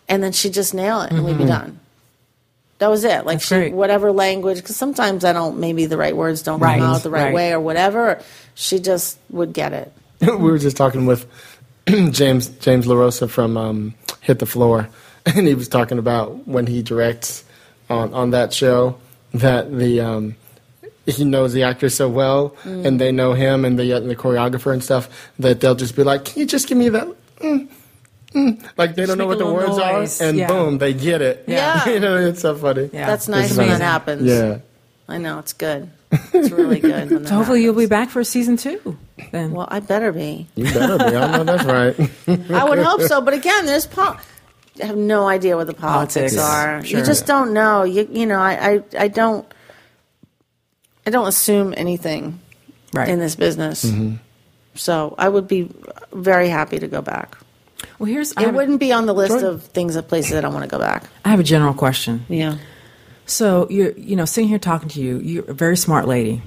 and 0.08 0.22
then 0.22 0.32
she'd 0.32 0.52
just 0.54 0.74
nail 0.74 1.00
it 1.02 1.12
and 1.12 1.24
we'd 1.24 1.38
be 1.38 1.44
done. 1.46 1.80
That 2.78 2.88
was 2.90 3.02
it. 3.04 3.26
Like 3.26 3.40
she, 3.40 3.70
whatever 3.70 4.12
language, 4.12 4.58
because 4.58 4.76
sometimes 4.76 5.24
I 5.24 5.32
don't, 5.32 5.58
maybe 5.58 5.86
the 5.86 5.96
right 5.96 6.16
words 6.16 6.42
don't 6.42 6.60
Right, 6.60 6.78
come 6.78 6.88
out 6.94 7.02
the 7.02 7.10
right, 7.10 7.24
right. 7.24 7.34
way 7.34 7.52
or 7.52 7.58
whatever. 7.60 8.22
She 8.54 8.78
just 8.78 9.18
would 9.30 9.52
get 9.52 9.72
it. 9.72 9.92
we 10.20 10.36
were 10.36 10.58
just 10.58 10.76
talking 10.76 11.06
with 11.06 11.26
James 11.88 12.48
James 12.48 12.86
LaRosa 12.86 13.28
from 13.30 13.56
um, 13.56 13.94
Hit 14.20 14.38
the 14.38 14.46
Floor, 14.46 14.88
and 15.26 15.46
he 15.46 15.54
was 15.54 15.68
talking 15.68 15.98
about 15.98 16.46
when 16.46 16.66
he 16.66 16.82
directs 16.82 17.44
on 17.90 18.12
on 18.14 18.30
that 18.30 18.52
show 18.52 18.98
that 19.34 19.76
the 19.76 20.00
um, 20.00 20.36
he 21.16 21.24
knows 21.24 21.52
the 21.52 21.62
actor 21.64 21.88
so 21.88 22.08
well, 22.08 22.54
Mm. 22.64 22.84
and 22.86 23.00
they 23.00 23.10
know 23.12 23.32
him 23.34 23.64
and 23.64 23.78
the 23.78 23.92
uh, 23.92 24.00
the 24.00 24.14
choreographer 24.16 24.72
and 24.72 24.82
stuff 24.84 25.08
that 25.38 25.60
they'll 25.60 25.74
just 25.74 25.96
be 25.96 26.04
like, 26.04 26.24
"Can 26.26 26.40
you 26.40 26.46
just 26.46 26.68
give 26.68 26.76
me 26.78 26.88
that?" 26.90 27.06
Mm, 27.40 27.68
mm," 28.34 28.68
Like 28.76 28.94
they 28.94 29.06
don't 29.06 29.18
know 29.18 29.26
what 29.26 29.38
the 29.38 29.46
words 29.52 29.76
noise. 29.76 30.20
are, 30.20 30.24
and 30.28 30.38
Yeah. 30.38 30.46
boom, 30.48 30.78
they 30.78 30.92
get 30.92 31.22
it. 31.22 31.44
Yeah. 31.46 31.88
you 31.92 32.00
know, 32.00 32.16
it's 32.16 32.40
so 32.40 32.54
funny. 32.56 32.90
Yeah. 32.92 33.06
That's 33.06 33.28
nice 33.28 33.50
It's 33.50 33.58
when 33.58 33.68
that 33.68 33.80
happens. 33.80 34.22
Yeah. 34.22 34.58
I 35.08 35.16
know, 35.18 35.38
it's 35.38 35.54
good. 35.54 35.88
It's 36.32 36.50
really 36.50 36.80
good. 36.80 37.08
So 37.28 37.34
hopefully 37.36 37.62
you'll 37.62 37.74
be 37.74 37.86
back 37.86 38.10
for 38.10 38.22
season 38.24 38.56
two. 38.56 38.96
Then 39.32 39.52
Well, 39.52 39.68
I 39.70 39.80
better 39.80 40.12
be. 40.12 40.46
You 40.56 40.64
better 40.64 40.98
be. 40.98 41.16
I 41.16 41.32
know 41.36 41.44
that's 41.44 41.64
right. 41.64 41.96
I 42.50 42.64
would 42.68 42.78
hope 42.78 43.00
so. 43.02 43.20
But 43.20 43.34
again, 43.34 43.64
there's 43.66 43.86
pol- 43.86 44.16
I 44.82 44.86
have 44.86 44.96
no 44.96 45.26
idea 45.26 45.56
what 45.56 45.66
the 45.66 45.74
politics, 45.74 46.36
Politics. 46.36 46.38
are. 46.38 46.84
Sure. 46.84 47.00
You 47.00 47.04
just 47.04 47.26
don't 47.26 47.52
know. 47.52 47.82
You 47.84 48.08
you 48.12 48.26
know, 48.26 48.38
I, 48.40 48.52
I 48.98 49.04
I 49.04 49.08
don't 49.08 49.44
I 51.08 51.10
don't 51.10 51.26
assume 51.26 51.72
anything 51.74 52.38
right. 52.92 53.08
in 53.08 53.18
this 53.18 53.34
business. 53.34 53.82
Mm-hmm. 53.82 54.16
So 54.74 55.14
I 55.16 55.26
would 55.26 55.48
be 55.48 55.70
very 56.12 56.50
happy 56.50 56.78
to 56.78 56.86
go 56.86 57.00
back. 57.00 57.38
well, 57.98 58.10
here's 58.10 58.34
I 58.36 58.44
It 58.44 58.52
wouldn't 58.52 58.78
be 58.78 58.92
on 58.92 59.06
the 59.06 59.14
list 59.14 59.32
Good. 59.32 59.42
of 59.44 59.62
things 59.62 59.96
of 59.96 60.06
places 60.06 60.32
that 60.32 60.44
I 60.44 60.48
want 60.48 60.64
to 60.64 60.68
go 60.68 60.78
back. 60.78 61.04
I 61.24 61.30
have 61.30 61.40
a 61.40 61.44
general 61.44 61.72
question. 61.72 62.26
Yeah. 62.28 62.58
So 63.24 63.66
you're 63.70 63.92
you 63.92 64.16
know 64.16 64.26
sitting 64.26 64.50
here 64.50 64.58
talking 64.58 64.90
to 64.90 65.00
you. 65.00 65.18
You're 65.20 65.50
a 65.50 65.54
very 65.54 65.78
smart 65.78 66.06
lady. 66.06 66.42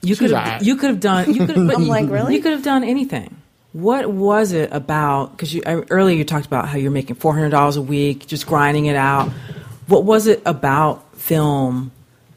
You 0.00 0.14
She's 0.14 0.18
could 0.20 0.30
have, 0.30 0.62
you 0.62 0.76
could 0.76 0.90
have 0.90 1.00
done 1.00 1.34
you 1.34 1.44
could 1.44 1.58
I'm 1.74 1.88
like, 1.88 2.08
really? 2.08 2.36
you 2.36 2.42
could 2.42 2.52
have 2.52 2.62
done 2.62 2.84
anything. 2.84 3.36
What 3.72 4.08
was 4.08 4.52
it 4.52 4.72
about? 4.72 5.32
Because 5.32 5.52
you 5.52 5.62
earlier 5.66 6.16
you 6.16 6.24
talked 6.24 6.46
about 6.46 6.68
how 6.68 6.78
you're 6.78 6.92
making 6.92 7.16
four 7.16 7.34
hundred 7.34 7.50
dollars 7.50 7.76
a 7.76 7.82
week, 7.82 8.28
just 8.28 8.46
grinding 8.46 8.86
it 8.86 8.96
out. 8.96 9.30
What 9.88 10.04
was 10.04 10.28
it 10.28 10.40
about 10.46 11.16
film 11.16 11.90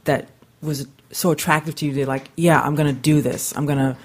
that 0.05 0.27
was 0.63 0.87
so 1.11 1.31
attractive 1.31 1.75
to 1.75 1.85
you 1.85 1.93
to 1.93 2.05
like, 2.05 2.29
yeah, 2.35 2.61
I'm 2.61 2.75
to 2.93 3.01
do 3.01 3.21
this. 3.21 3.55
I'm 3.55 3.65
to 3.77 3.97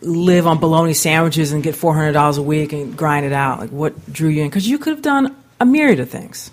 live 0.00 0.46
on 0.46 0.58
bologna 0.58 0.94
sandwiches 0.94 1.52
and 1.52 1.62
get 1.62 1.76
four 1.76 1.94
hundred 1.94 2.12
dollars 2.12 2.36
a 2.36 2.42
week 2.42 2.72
and 2.72 2.96
grind 2.96 3.24
it 3.24 3.32
out? 3.32 3.60
Like, 3.60 3.70
what 3.70 4.12
drew 4.12 4.28
you 4.28 4.42
in? 4.42 4.48
Because 4.48 4.68
you 4.68 4.78
could 4.78 4.92
have 4.92 5.02
done 5.02 5.36
a 5.60 5.66
myriad 5.66 6.00
of 6.00 6.10
things. 6.10 6.50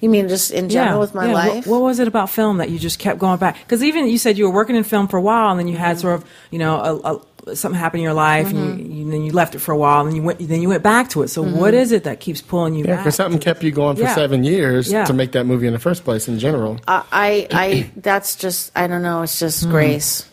You 0.00 0.10
mean 0.10 0.28
just 0.28 0.50
in 0.50 0.68
general 0.68 1.00
with 1.00 1.14
my 1.14 1.26
yeah. 1.26 1.32
What- 1.32 1.48
life? 1.48 1.66
What, 1.66 1.82
was 1.82 1.98
it 1.98 2.08
about 2.08 2.28
film 2.30 2.58
that 2.58 2.70
you 2.70 2.78
just 2.78 2.98
kept 2.98 3.18
going 3.18 3.38
back? 3.38 3.58
Because 3.60 3.82
even 3.82 4.06
you 4.06 4.18
said 4.18 4.36
you 4.36 4.44
were 4.44 4.54
working 4.54 4.76
in 4.76 4.84
film 4.84 5.08
for 5.08 5.16
a 5.16 5.22
while, 5.22 5.50
and 5.50 5.58
then 5.58 5.68
you 5.68 5.76
had 5.76 5.98
sort 5.98 6.14
of, 6.14 6.24
you 6.50 6.58
know, 6.58 6.76
a, 6.76 7.14
a, 7.14 7.22
something 7.54 7.78
happened 7.78 8.00
in 8.00 8.04
your 8.04 8.14
life, 8.14 8.48
and 8.50 8.56
Mm-hmm. 8.56 8.92
you, 8.92 9.04
you, 9.04 9.10
then 9.10 9.22
you 9.22 9.32
left 9.32 9.54
it 9.54 9.60
for 9.60 9.72
a 9.72 9.76
while, 9.78 10.00
and 10.00 10.08
then 10.08 10.16
you 10.16 10.22
went, 10.22 10.38
then 10.40 10.60
you 10.60 10.68
went 10.68 10.82
back 10.82 11.10
to 11.10 11.22
it. 11.22 11.28
So, 11.28 11.44
mm-hmm. 11.44 11.58
what 11.58 11.74
is 11.74 11.92
it 11.92 12.04
that 12.04 12.20
keeps 12.20 12.40
pulling 12.40 12.74
you 12.74 12.84
Yeah, 12.84 12.96
back? 12.96 13.04
because 13.04 13.14
something 13.14 13.40
kept 13.40 13.62
you 13.62 13.70
going 13.70 13.96
for 13.96 14.02
Yeah. 14.02 14.14
seven 14.14 14.44
years 14.44 14.90
Yeah. 14.90 15.04
to 15.04 15.12
make 15.12 15.32
that 15.32 15.46
movie 15.46 15.66
in 15.66 15.72
the 15.72 15.78
first 15.78 16.04
place. 16.04 16.28
In 16.28 16.38
general, 16.38 16.78
uh, 16.88 17.02
I, 17.12 17.46
I, 17.52 17.64
I, 17.64 17.90
that's 17.96 18.36
just, 18.36 18.72
I 18.74 18.86
don't 18.86 19.02
know. 19.02 19.22
It's 19.22 19.38
just 19.38 19.66
mm. 19.66 19.70
grace. 19.70 20.28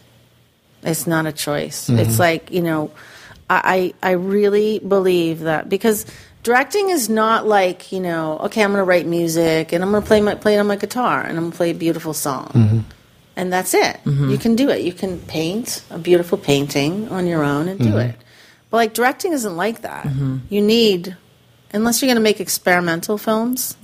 It's 0.82 1.08
not 1.08 1.26
a 1.26 1.32
choice. 1.32 1.90
It's 1.90 2.14
mm-hmm. 2.14 2.20
like, 2.20 2.52
you 2.52 2.62
know, 2.62 2.92
I, 3.50 3.94
I 4.04 4.10
I 4.10 4.12
really 4.14 4.80
believe 4.80 5.42
that 5.42 5.70
because 5.70 6.06
directing 6.44 6.90
is 6.90 7.10
not 7.10 7.48
like, 7.48 7.92
you 7.92 8.00
know, 8.00 8.38
okay, 8.40 8.64
I'm 8.64 8.72
going 8.72 8.82
to 8.82 8.84
write 8.84 9.06
music 9.06 9.72
and 9.72 9.84
I'm 9.84 9.92
going 9.92 10.04
to 10.04 10.08
play 10.08 10.22
my, 10.22 10.36
play 10.36 10.56
it 10.56 10.60
on 10.60 10.68
my 10.68 10.76
guitar 10.76 11.22
and 11.22 11.38
I'm 11.38 11.44
going 11.44 11.52
to 11.52 11.58
play 11.58 11.72
a 11.72 11.76
beautiful 11.76 12.14
song. 12.14 12.48
Mm-hmm. 12.48 12.80
And 13.36 13.52
that's 13.52 13.74
it. 13.74 13.98
Mm-hmm. 14.06 14.30
You 14.30 14.38
can 14.38 14.56
do 14.56 14.70
it. 14.70 14.82
You 14.82 14.94
can 14.94 15.20
paint 15.20 15.84
a 15.90 15.98
beautiful 15.98 16.38
painting 16.38 17.10
on 17.10 17.26
your 17.26 17.44
own 17.44 17.68
and 17.68 17.80
do 17.80 17.90
mm-hmm. 17.90 18.10
it. 18.10 18.16
But 18.70 18.78
like 18.78 18.94
directing 18.94 19.34
isn't 19.34 19.56
like 19.56 19.82
that. 19.82 20.06
Mm-hmm. 20.06 20.38
You 20.50 20.62
need, 20.62 21.18
unless 21.74 22.02
you're 22.02 22.08
going 22.08 22.18
to 22.18 22.22
make 22.22 22.40
experimental 22.40 23.18
films, 23.18 23.76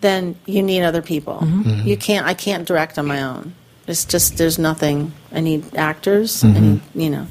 then 0.00 0.36
you 0.46 0.62
need 0.62 0.82
other 0.82 1.02
people. 1.02 1.44
You 1.64 1.96
can't. 1.96 2.26
I 2.26 2.34
can't 2.34 2.66
direct 2.66 2.98
on 2.98 3.06
my 3.06 3.22
own. 3.22 3.54
It's 3.86 4.04
just 4.04 4.36
there's 4.36 4.58
nothing. 4.58 5.12
I 5.32 5.40
need 5.40 5.74
actors. 5.74 6.44
I 6.44 6.52
need, 6.52 6.80
you 6.94 7.10
know. 7.10 7.26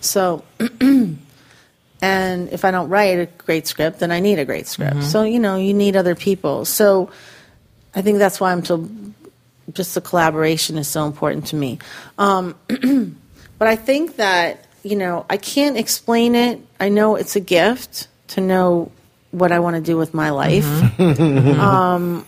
So, 0.00 0.44
and 0.80 1.18
if 2.50 2.64
I 2.64 2.70
don't 2.70 2.88
write 2.88 3.18
a 3.18 3.26
great 3.26 3.66
script, 3.66 3.98
then 3.98 4.12
I 4.12 4.20
need 4.20 4.38
a 4.38 4.44
great 4.44 4.66
script. 4.66 5.02
So 5.02 5.24
you 5.24 5.40
know, 5.40 5.56
you 5.56 5.74
need 5.74 5.96
other 5.96 6.14
people. 6.14 6.64
So, 6.64 7.10
I 7.94 8.02
think 8.02 8.18
that's 8.18 8.40
why 8.40 8.52
I'm 8.52 8.64
so. 8.64 8.88
Just 9.72 9.94
the 9.94 10.00
collaboration 10.00 10.78
is 10.78 10.88
so 10.88 11.06
important 11.06 11.46
to 11.48 11.56
me. 11.56 11.78
Um, 12.18 12.54
but 13.58 13.68
I 13.68 13.76
think 13.76 14.16
that 14.16 14.66
you 14.82 14.96
know 14.96 15.26
I 15.28 15.36
can't 15.36 15.76
explain 15.76 16.34
it. 16.34 16.60
I 16.78 16.88
know 16.88 17.16
it's 17.16 17.36
a 17.36 17.40
gift 17.40 18.08
to 18.28 18.40
know 18.40 18.90
what 19.30 19.52
I 19.52 19.58
want 19.58 19.76
to 19.76 19.82
do 19.82 19.96
with 19.96 20.14
my 20.14 20.30
life 20.30 20.66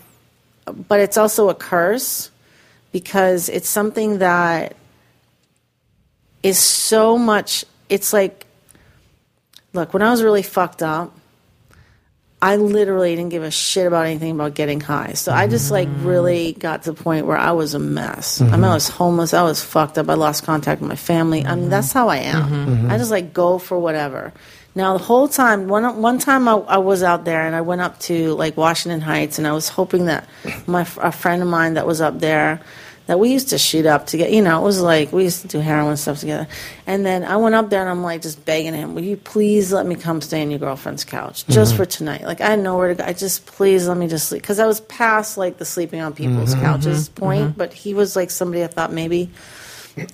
but 0.89 1.01
it's 1.01 1.17
also 1.17 1.49
a 1.49 1.55
curse 1.55 2.31
because 2.93 3.49
it's 3.49 3.69
something 3.69 4.19
that 4.19 4.77
is 6.43 6.59
so 6.59 7.19
much 7.19 7.65
it's 7.89 8.13
like 8.13 8.47
look 9.73 9.93
when 9.93 10.03
i 10.03 10.11
was 10.11 10.23
really 10.23 10.43
fucked 10.43 10.83
up 10.83 11.18
i 12.41 12.57
literally 12.57 13.17
didn't 13.17 13.31
give 13.31 13.43
a 13.43 13.51
shit 13.51 13.87
about 13.87 14.07
anything 14.07 14.33
about 14.33 14.55
getting 14.55 14.81
high. 14.81 15.13
So 15.15 15.33
i 15.33 15.47
just 15.47 15.71
like 15.71 15.89
really 15.99 16.53
got 16.53 16.85
to 16.85 16.93
the 16.93 17.03
point 17.03 17.27
where 17.27 17.37
i 17.37 17.53
was 17.53 17.75
a 17.75 17.79
mess. 17.79 18.41
I 18.41 18.45
mean 18.57 18.65
i 18.65 18.75
was 18.75 18.89
homeless. 18.89 19.35
I 19.35 19.43
was 19.43 19.63
fucked 19.63 19.99
up. 19.99 20.09
I 20.09 20.15
lost 20.15 20.45
contact 20.45 20.81
with 20.81 20.89
my 20.89 20.97
family. 20.97 21.45
I 21.45 21.55
mean 21.55 21.69
that's 21.69 21.93
how 21.93 22.09
i 22.09 22.19
am. 22.19 22.91
I 22.91 22.99
just 22.99 23.11
like 23.11 23.33
go 23.33 23.59
for 23.59 23.79
whatever. 23.79 24.33
Now 24.75 24.97
the 24.97 25.03
whole 25.03 25.27
time 25.27 25.67
one 25.67 26.01
one 26.01 26.19
time 26.21 26.47
I, 26.47 26.53
I 26.53 26.79
was 26.79 27.03
out 27.03 27.25
there 27.25 27.45
and 27.45 27.57
I 27.57 27.63
went 27.63 27.81
up 27.81 27.99
to 28.01 28.35
like 28.35 28.57
Washington 28.57 29.01
Heights 29.01 29.39
and 29.39 29.47
I 29.47 29.53
was 29.53 29.69
hoping 29.69 30.05
that 30.07 30.29
my 30.67 30.83
a 30.99 31.11
friend 31.11 31.43
of 31.43 31.49
mine 31.49 31.75
that 31.75 31.87
was 31.87 32.01
up 32.01 32.21
there 32.21 32.61
that 33.09 33.19
we 33.19 33.33
used 33.33 33.49
to 33.49 33.59
shoot 33.59 33.85
up 33.85 34.07
to 34.07 34.17
get 34.17 34.31
you 34.31 34.41
know 34.41 34.61
it 34.61 34.65
was 34.65 34.81
like 34.81 35.13
we 35.13 35.25
used 35.25 35.43
to 35.43 35.49
do 35.49 35.59
heroin 35.59 35.97
stuff 35.97 36.21
together 36.21 36.47
and 36.87 37.05
then 37.05 37.25
I 37.25 37.37
went 37.37 37.57
up 37.57 37.69
there 37.69 37.81
and 37.81 37.91
I'm 37.91 38.03
like 38.03 38.23
just 38.23 38.45
begging 38.45 38.75
him 38.75 38.95
will 38.95 39.03
you 39.03 39.17
please 39.17 39.73
let 39.73 39.85
me 39.85 39.97
come 39.97 40.21
stay 40.21 40.43
on 40.43 40.51
your 40.51 40.61
girlfriend's 40.61 41.05
couch 41.05 41.47
just 41.47 41.73
mm-hmm. 41.73 41.83
for 41.83 41.87
tonight 41.87 42.23
like 42.23 42.41
I 42.41 42.51
had 42.51 42.61
nowhere 42.61 42.89
to 42.89 42.95
go 42.95 43.05
I 43.05 43.13
just 43.13 43.47
please 43.47 43.89
let 43.89 43.97
me 43.97 44.07
just 44.07 44.29
sleep 44.29 44.43
because 44.43 44.61
I 44.61 44.67
was 44.67 44.81
past 44.83 45.37
like 45.37 45.59
the 45.59 45.65
sleeping 45.65 46.01
on 46.01 46.15
people's 46.15 46.55
mm-hmm. 46.55 46.65
couches 46.65 47.09
mm-hmm. 47.09 47.25
point 47.25 47.59
but 47.59 47.73
he 47.75 47.95
was 47.95 48.15
like 48.15 48.31
somebody 48.31 48.63
I 48.63 48.69
thought 48.69 48.93
maybe 48.93 49.31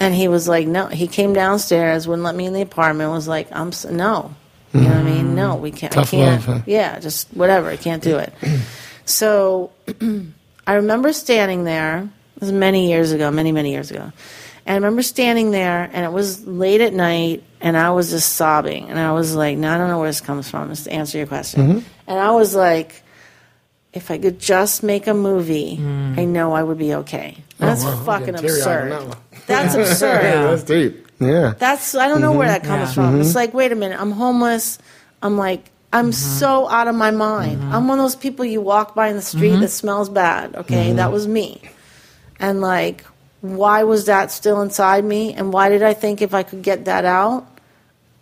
and 0.00 0.14
he 0.14 0.28
was 0.28 0.48
like, 0.48 0.66
no. 0.66 0.86
He 0.86 1.06
came 1.06 1.32
downstairs, 1.32 2.08
wouldn't 2.08 2.24
let 2.24 2.34
me 2.34 2.46
in 2.46 2.52
the 2.52 2.62
apartment. 2.62 3.10
Was 3.10 3.28
like, 3.28 3.48
I'm 3.52 3.68
s- 3.68 3.84
no. 3.84 4.34
You 4.72 4.80
know 4.80 4.88
what 4.88 4.96
I 4.96 5.02
mean? 5.02 5.34
No, 5.34 5.54
we 5.56 5.70
can't. 5.70 5.92
Tough 5.92 6.08
I 6.08 6.16
can't. 6.16 6.46
love, 6.46 6.56
huh? 6.58 6.62
Yeah, 6.66 6.98
just 6.98 7.28
whatever. 7.28 7.68
I 7.68 7.76
can't 7.76 8.02
do 8.02 8.18
it. 8.18 8.32
so 9.04 9.70
I 10.66 10.74
remember 10.74 11.12
standing 11.12 11.64
there. 11.64 12.08
It 12.36 12.40
was 12.40 12.52
many 12.52 12.88
years 12.88 13.12
ago, 13.12 13.30
many 13.30 13.52
many 13.52 13.72
years 13.72 13.90
ago. 13.90 14.12
And 14.66 14.72
I 14.72 14.74
remember 14.76 15.02
standing 15.02 15.50
there, 15.50 15.90
and 15.92 16.06
it 16.06 16.12
was 16.12 16.46
late 16.46 16.80
at 16.80 16.94
night, 16.94 17.42
and 17.60 17.76
I 17.76 17.90
was 17.90 18.10
just 18.10 18.32
sobbing, 18.32 18.88
and 18.88 18.98
I 18.98 19.12
was 19.12 19.34
like, 19.34 19.58
"No, 19.58 19.72
I 19.72 19.78
don't 19.78 19.88
know 19.88 19.98
where 19.98 20.08
this 20.08 20.22
comes 20.22 20.48
from." 20.48 20.70
Just 20.70 20.84
to 20.84 20.92
answer 20.92 21.18
your 21.18 21.26
question, 21.26 21.60
mm-hmm. 21.60 21.78
and 22.06 22.18
I 22.18 22.30
was 22.30 22.54
like, 22.54 23.02
"If 23.92 24.10
I 24.10 24.18
could 24.18 24.38
just 24.38 24.82
make 24.82 25.06
a 25.06 25.12
movie, 25.12 25.76
mm. 25.76 26.18
I 26.18 26.24
know 26.24 26.52
I 26.52 26.62
would 26.62 26.78
be 26.78 26.94
okay." 26.94 27.36
Oh, 27.60 27.66
that's 27.66 27.84
wow, 27.84 28.04
fucking 28.04 28.34
getting 28.34 28.40
teary-eyed 28.40 28.92
on 28.92 28.92
absurd. 28.92 29.10
that. 29.10 29.18
That's 29.46 29.74
absurd. 29.74 30.22
yeah, 30.22 30.42
that's 30.46 30.62
deep. 30.62 31.06
Yeah, 31.20 31.52
That's 31.58 31.94
I 31.94 32.08
don't 32.08 32.22
know 32.22 32.32
where 32.32 32.48
that 32.48 32.62
mm-hmm. 32.62 32.70
comes 32.70 32.88
Yeah. 32.88 32.94
from. 32.94 33.20
It's 33.20 33.28
mm-hmm. 33.28 33.36
like, 33.38 33.54
wait 33.54 33.72
a 33.72 33.74
minute, 33.74 34.00
I'm 34.00 34.10
homeless. 34.10 34.78
I'm 35.22 35.36
like, 35.36 35.70
I'm 35.92 36.12
so 36.12 36.68
out 36.68 36.88
of 36.88 36.94
my 36.94 37.10
mind. 37.10 37.62
I'm 37.62 37.86
one 37.86 37.98
of 37.98 38.04
those 38.04 38.16
people 38.16 38.44
you 38.44 38.60
walk 38.60 38.94
by 38.94 39.08
in 39.08 39.16
the 39.16 39.22
street 39.22 39.56
that 39.56 39.68
smells 39.68 40.08
bad. 40.08 40.56
Okay, 40.56 40.92
that 40.94 41.12
was 41.12 41.28
me. 41.28 41.60
And 42.44 42.60
like, 42.60 43.04
why 43.40 43.84
was 43.84 44.04
that 44.06 44.30
still 44.30 44.60
inside 44.60 45.02
me? 45.04 45.32
And 45.32 45.50
why 45.52 45.70
did 45.70 45.82
I 45.82 45.94
think 45.94 46.20
if 46.20 46.34
I 46.34 46.42
could 46.42 46.62
get 46.62 46.84
that 46.84 47.06
out, 47.06 47.46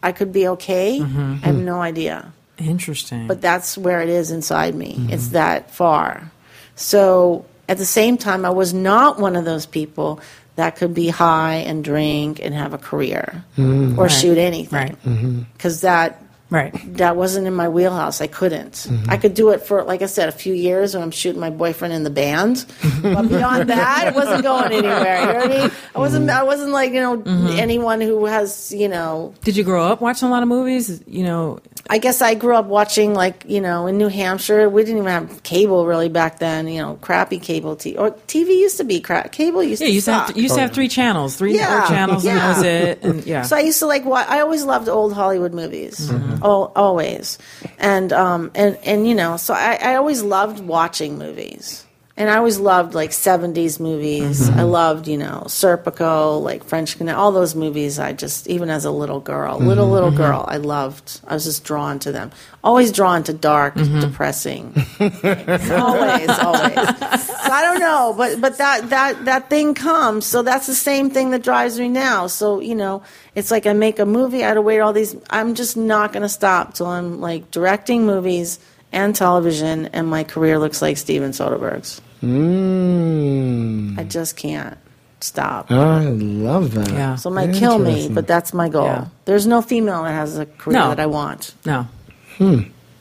I 0.03 0.13
could 0.13 0.33
be 0.33 0.47
okay? 0.49 1.01
Mm-hmm. 1.01 1.33
I 1.43 1.47
have 1.47 1.57
no 1.57 1.81
idea 1.81 2.33
Interesting. 2.59 3.27
but 3.27 3.41
that's 3.41 3.77
where 3.77 4.01
it 4.01 4.09
is 4.09 4.31
inside 4.31 4.75
me. 4.77 4.95
Mm-hmm. 4.95 5.11
It's 5.11 5.29
that 5.29 5.73
far. 5.73 6.31
So 6.77 7.45
at 7.69 7.79
the 7.79 7.85
same 7.85 8.17
time, 8.17 8.45
I 8.45 8.51
was 8.51 8.73
not 8.73 9.19
one 9.19 9.35
of 9.35 9.45
those 9.45 9.67
people 9.67 10.21
that 10.55 10.77
could 10.77 10.95
be 10.95 11.09
high 11.09 11.57
and 11.67 11.83
drink 11.83 12.39
and 12.41 12.55
have 12.55 12.75
a 12.75 12.79
career 12.79 13.45
mm-hmm. 13.57 13.99
or 13.99 14.09
shoot 14.09 14.39
anything 14.39 14.97
Right. 15.05 15.53
because 15.55 15.81
that 15.81 16.23
right. 16.53 16.73
that 16.97 17.17
wasn't 17.17 17.47
in 17.47 17.55
my 17.55 17.69
wheelhouse. 17.69 18.21
I 18.21 18.27
couldn't. 18.27 18.73
Mm-hmm. 18.73 19.11
I 19.11 19.17
could 19.17 19.35
do 19.35 19.51
it 19.51 19.63
for, 19.63 19.83
like 19.85 20.03
I 20.03 20.07
said, 20.07 20.29
a 20.29 20.33
few 20.33 20.55
years 20.55 20.95
when 20.95 21.03
I'm 21.03 21.11
shooting 21.11 21.41
my 21.41 21.51
boyfriend 21.51 21.95
in 21.95 22.05
the 22.05 22.11
band. 22.11 22.65
but 23.03 23.29
beyond 23.29 23.71
that, 23.71 24.09
it 24.09 24.15
wasn't 24.15 24.43
going 24.43 24.73
anywhere. 24.73 25.21
You 25.21 25.27
know 25.27 25.35
what 25.35 25.45
I 25.45 25.49
mean? 25.49 25.71
I 25.95 25.99
wasn't. 25.99 26.31
I 26.31 26.43
wasn't 26.43 26.73
like 26.73 26.93
you 26.93 27.01
know 27.01 27.19
mm-hmm. 27.19 27.59
anyone 27.59 28.01
who 28.01 28.27
has 28.27 28.73
you 28.73 28.89
know 28.89 29.35
Did 29.43 29.57
you 29.57 29.65
grow 29.65 29.85
up 29.85 30.01
watching 30.01 30.29
a 30.29 30.31
lot 30.31 30.43
of 30.43 30.49
movies? 30.49 31.03
You 31.07 31.25
know, 31.25 31.61
I 31.91 31.99
guess 31.99 32.23
I 32.23 32.35
grew 32.35 32.55
up 32.55 32.67
watching 32.67 33.13
like 33.13 33.45
you 33.47 33.61
know 33.61 33.87
in 33.87 33.99
New 33.99 34.09
Hampshire. 34.09 34.69
We 34.69 34.83
didn't 34.83 34.99
even 34.99 35.11
have 35.11 35.43
cable 35.43 35.85
really 35.87 36.09
back 36.09 36.39
then. 36.39 36.69
You 36.69 36.81
know, 36.81 36.95
crappy 37.01 37.39
cable 37.39 37.77
TV 37.77 37.99
or 37.99 38.13
TV 38.13 38.49
used 38.59 38.79
to 38.79 38.85
be 38.85 39.01
crap. 39.01 39.33
Cable 39.33 39.63
used 39.63 39.81
yeah, 39.83 39.87
to 39.87 39.91
you 39.91 39.95
used 39.97 40.07
to 40.07 40.13
have, 40.15 40.37
you 40.37 40.43
used 40.45 40.55
to 40.55 40.61
have 40.61 40.73
three 40.73 40.89
channels, 40.89 41.37
three 41.37 41.55
Yeah, 41.57 41.69
network 41.69 41.89
channels, 41.89 42.25
and 42.25 42.37
that 42.37 42.43
yeah. 42.43 42.49
was 42.57 42.63
it. 42.65 43.03
And 43.03 43.27
yeah, 43.27 43.43
So 43.43 43.57
I 43.57 43.61
used 43.61 43.79
to 43.81 43.87
like. 43.87 44.05
wa- 44.05 44.25
I 44.27 44.41
always 44.41 44.65
loved 44.65 44.89
old 44.89 45.13
Hollywood 45.13 45.53
movies. 45.53 46.09
Mm-hmm. 46.09 46.43
Al 46.45 46.73
always, 46.77 47.39
and 47.79 48.13
um 48.13 48.51
and 48.55 48.79
and 48.85 49.07
you 49.07 49.15
know, 49.15 49.37
so 49.37 49.53
I, 49.55 49.79
I 49.83 49.95
always 49.97 50.23
loved 50.23 50.61
watching 50.61 51.19
movies. 51.19 51.85
And 52.15 52.29
I 52.29 52.37
always 52.37 52.59
loved 52.59 52.95
like 52.95 53.11
'70s 53.11 53.81
movies. 53.81 54.49
Mm-hmm. 54.49 54.61
I 54.61 54.63
loved, 54.65 55.09
you 55.09 55.17
know, 55.17 55.45
Serpico, 55.47 56.43
like 56.43 56.63
French 56.63 56.99
Canal, 56.99 57.19
all 57.19 57.33
those 57.33 57.55
movies. 57.55 57.99
I 57.99 58.13
just, 58.13 58.47
even 58.49 58.69
as 58.69 58.85
a 58.85 58.91
little 58.91 59.19
girl, 59.21 59.59
little 59.59 59.89
little 59.89 60.11
Mm-hmm. 60.11 60.19
girl, 60.19 60.45
I 60.47 60.59
loved. 60.59 61.21
I 61.27 61.33
was 61.35 61.45
just 61.45 61.65
drawn 61.65 61.99
to 62.01 62.13
them. 62.13 62.31
Always 62.63 62.93
drawn 62.93 63.23
to 63.25 63.33
dark, 63.33 63.75
Mm-hmm. 63.77 64.01
depressing. 64.01 64.75
always, 65.01 66.29
always. 66.39 66.75
So 66.89 67.51
I 67.51 67.61
don't 67.63 67.81
know, 67.81 68.15
but 68.17 68.41
but 68.41 68.59
that 68.59 68.91
that 68.91 69.25
that 69.25 69.49
thing 69.51 69.73
comes. 69.75 70.27
So 70.27 70.43
that's 70.43 70.67
the 70.67 70.75
same 70.75 71.09
thing 71.11 71.31
that 71.31 71.43
drives 71.43 71.79
me 71.79 71.89
now. 71.89 72.27
So 72.27 72.61
you 72.61 72.75
know, 72.75 73.03
it's 73.35 73.51
like 73.51 73.67
I 73.67 73.73
make 73.73 73.99
a 73.99 74.07
movie. 74.07 74.45
I 74.45 74.49
had 74.49 74.55
to 74.55 74.63
wait 74.63 74.81
all 74.81 74.93
these. 74.93 75.17
I'm 75.31 75.55
just 75.55 75.77
not 75.77 76.13
going 76.13 76.23
to 76.23 76.29
stop 76.29 76.75
till 76.75 76.87
I'm 76.87 77.21
like 77.21 77.51
directing 77.51 78.05
movies 78.07 78.59
and 78.93 79.15
television, 79.15 79.87
and 79.87 80.09
my 80.09 80.25
career 80.25 80.59
looks 80.59 80.83
like 80.83 80.97
Steven 80.99 81.31
Soderbergh's. 81.33 82.01
mm, 82.23 83.99
I 83.99 84.05
just 84.05 84.37
can't 84.37 84.77
stop. 85.21 85.71
I 85.71 86.05
love 86.05 86.73
that. 86.75 86.91
Yeah. 86.91 87.17
So 87.17 87.31
it 87.31 87.35
might 87.35 87.55
kill 87.55 87.79
me, 87.79 88.09
but 88.09 88.27
that's 88.27 88.53
my 88.53 88.69
goal. 88.69 88.87
Yeah. 88.87 89.07
There's 89.25 89.47
no 89.47 89.63
female 89.63 90.03
that 90.05 90.13
has 90.13 90.39
a 90.39 90.47
career 90.47 90.79
No. 90.79 90.89
that 90.89 91.01
I 91.01 91.07
want. 91.07 91.55
no, 91.65 91.87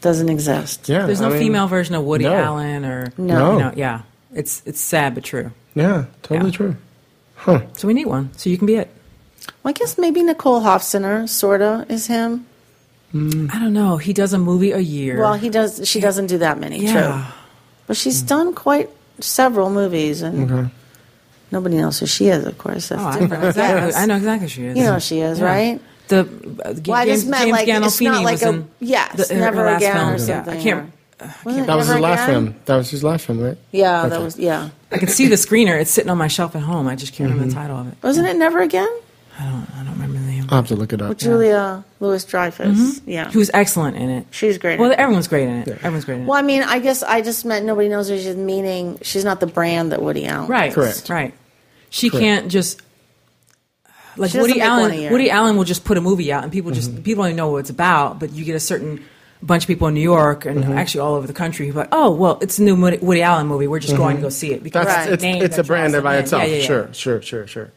Doesn't 0.02 0.30
exist. 0.30 0.88
yeah, 0.90 1.06
there's 1.06 1.22
no 1.22 1.28
I 1.28 1.32
mean, 1.32 1.40
female 1.40 1.68
version 1.68 1.96
of 1.96 2.04
Woody 2.04 2.26
no. 2.26 2.34
Allen 2.34 2.86
or 2.86 3.12
No. 3.18 3.54
you 3.54 3.60
know, 3.60 3.74
yeah. 3.76 4.02
It's 4.34 4.62
it's 4.66 4.80
sad 4.80 5.14
but 5.16 5.24
true. 5.24 5.52
Yeah, 5.76 6.06
totally 6.24 6.52
Yeah. 6.52 6.58
true. 6.58 6.76
So 7.74 7.88
we 7.88 7.94
need 7.94 8.06
one. 8.06 8.30
So 8.38 8.50
you 8.50 8.58
can 8.58 8.66
be 8.68 8.76
it. 8.76 8.90
Well, 9.64 9.70
I 9.70 9.74
guess 9.74 9.98
maybe 9.98 10.22
Nicole 10.24 10.62
Holofcener, 10.62 11.28
sorta, 11.28 11.86
is 11.90 12.06
him. 12.08 12.46
I 13.14 13.60
don't 13.60 13.74
know. 13.74 13.98
He 13.98 14.14
does 14.14 14.34
a 14.34 14.38
movie 14.40 14.72
a 14.72 14.80
year. 14.80 15.20
Well, 15.20 15.34
he 15.34 15.50
does. 15.50 15.88
She 15.88 16.00
doesn't 16.00 16.28
do 16.28 16.38
that 16.40 16.60
many. 16.60 16.80
True. 16.80 16.88
yeah. 17.02 17.32
But 17.88 17.98
she's 17.98 18.22
done 18.22 18.54
quite 18.54 18.90
several 19.20 19.70
movies, 19.70 20.22
and 20.22 20.72
Nobody 21.52 21.76
knows 21.76 22.00
who 22.00 22.06
she 22.06 22.28
is, 22.28 22.46
of 22.46 22.58
course. 22.58 22.88
That's 22.88 23.02
Oh, 23.02 23.06
I, 23.06 23.20
different. 23.20 23.42
know 23.42 23.48
exactly, 23.50 23.88
Yes. 23.88 23.98
I 23.98 24.06
know 24.06 24.16
exactly 24.16 24.46
who 24.46 24.50
she 24.50 24.64
is. 24.66 24.78
You 24.78 24.84
know 24.86 24.94
who 24.94 25.00
she 25.02 25.20
is, 25.20 25.40
Yeah. 25.40 25.46
right? 25.46 25.82
The 26.08 26.20
uh, 26.22 26.24
Well, 26.88 26.98
I 26.98 27.06
James, 27.06 27.18
just 27.20 27.28
meant 27.28 27.42
James 27.44 27.52
like 27.52 27.68
it's 27.68 27.78
Gandolfini 28.00 28.04
not 28.06 28.24
like 28.24 28.42
a 28.42 28.50
in 28.50 28.70
yes, 28.80 29.28
the- 29.28 29.34
her 29.36 29.40
never 29.42 29.66
last 29.66 29.78
again 29.82 29.96
film. 29.96 30.08
or 30.14 30.18
Yeah. 30.52 30.60
I 30.60 30.64
can't. 30.64 30.80
or- 31.20 31.36
Wasn't 31.44 31.68
That 31.68 31.76
was 31.76 31.88
his 31.88 32.00
last 32.00 32.26
film. 32.26 32.56
That 32.66 32.76
was 32.78 32.90
his 32.90 33.04
last 33.04 33.26
film, 33.26 33.40
right? 33.42 33.58
Yeah, 33.72 34.08
that 34.08 34.22
was 34.22 34.40
yeah. 34.40 34.70
I 34.94 34.98
can 34.98 35.10
see 35.10 35.28
the 35.28 35.36
screener. 35.36 35.80
It's 35.80 35.92
sitting 35.92 36.10
on 36.10 36.18
my 36.18 36.28
shelf 36.30 36.56
at 36.56 36.62
home. 36.64 36.88
I 36.88 36.96
just 36.96 37.12
can't 37.14 37.30
remember 37.30 37.50
the 37.52 37.56
Mm-hmm. 37.60 37.62
title 37.68 37.80
of 37.82 37.88
it. 37.90 37.98
Wasn't 38.02 38.26
it 38.28 38.38
Never 38.38 38.62
Again? 38.62 38.90
I 39.38 39.44
don't. 39.44 39.68
I 39.78 39.84
don't 39.84 39.94
remember 40.00 40.20
the 40.20 40.38
name. 40.52 40.56
I'll 40.58 40.62
have 40.62 40.68
to 40.70 40.76
look 40.76 40.94
it 40.94 41.02
up. 41.02 41.10
With 41.10 41.20
Julia 41.20 41.84
Louis 42.00 42.24
Dreyfus. 42.26 43.02
Yeah, 43.06 43.32
Who's 43.32 43.50
excellent 43.54 43.98
in 43.98 44.10
it? 44.10 44.28
she's 44.32 44.58
great. 44.58 44.76
in 44.76 44.82
Well, 44.82 44.92
it. 44.92 45.00
everyone's 45.00 45.28
great 45.28 45.48
in 45.48 45.56
it. 45.62 45.68
Everyone's 45.70 46.06
great 46.06 46.16
in 46.16 46.22
it. 46.24 46.26
Well, 46.28 46.38
I 46.38 46.42
mean, 46.42 46.64
I 46.64 46.80
guess 46.80 47.04
I 47.04 47.22
just 47.22 47.46
meant 47.46 47.66
nobody 47.66 47.90
knows 47.90 48.10
her. 48.10 48.18
She's 48.18 48.36
meaning 48.36 49.00
she's 49.02 49.24
not 49.26 49.40
the 49.40 49.48
brand 49.48 49.92
that 49.92 50.02
Woody 50.02 50.26
Allen. 50.28 50.48
Right. 50.50 50.70
is. 50.70 50.76
Correct. 50.76 51.10
Right. 51.10 51.34
She 51.90 52.10
Correct. 52.10 52.24
can't 52.24 52.52
just 52.52 52.82
like 54.18 54.32
She 54.32 54.38
doesn't 54.38 54.42
Woody 54.42 54.60
make 54.60 54.70
one 54.70 54.80
a 54.80 54.82
Allen. 54.84 55.00
year. 55.00 55.12
Woody 55.12 55.30
Allen 55.32 55.58
will 55.58 55.64
just 55.64 55.84
put 55.86 55.98
a 55.98 56.02
movie 56.02 56.32
out, 56.32 56.44
and 56.44 56.52
people 56.52 56.72
just 56.72 56.92
Mm-hmm. 56.92 57.04
people 57.04 57.24
only 57.24 57.36
know 57.36 57.52
what 57.52 57.58
it's 57.60 57.70
about. 57.70 58.20
But 58.20 58.32
you 58.34 58.46
get 58.46 58.56
a 58.56 58.60
certain 58.60 59.04
bunch 59.44 59.64
of 59.64 59.68
people 59.68 59.88
in 59.88 59.94
New 59.94 60.02
York 60.02 60.46
and 60.46 60.62
Mm-hmm. 60.64 60.74
actually 60.78 61.02
all 61.02 61.16
over 61.16 61.26
the 61.28 61.34
country 61.34 61.68
who 61.68 61.74
are 61.74 61.82
like, 61.84 61.90
oh, 61.92 62.12
well, 62.12 62.38
it's 62.42 62.60
a 62.60 62.64
new 62.64 62.76
Woody, 62.76 62.98
Woody 62.98 63.22
Allen 63.24 63.48
movie. 63.48 63.68
We're 63.68 63.80
just 63.80 63.96
going 63.98 64.18
to 64.18 64.22
go 64.22 64.30
see 64.30 64.52
it 64.54 64.64
because 64.64 64.86
Mm-hmm. 64.86 64.96
That's 64.96 65.06
Right. 65.08 65.14
it's, 65.14 65.24
name 65.24 65.42
it's 65.44 65.56
that 65.56 65.66
a 65.66 65.68
brand 65.68 65.94
draws 65.94 66.04
by 66.04 66.16
in. 66.18 66.24
itself. 66.24 66.44
Yeah, 66.44 66.50
yeah, 66.50 66.56
yeah. 66.58 66.66
Sure, 66.68 66.94
sure, 66.94 67.22
sure, 67.22 67.48
sure. 67.48 67.72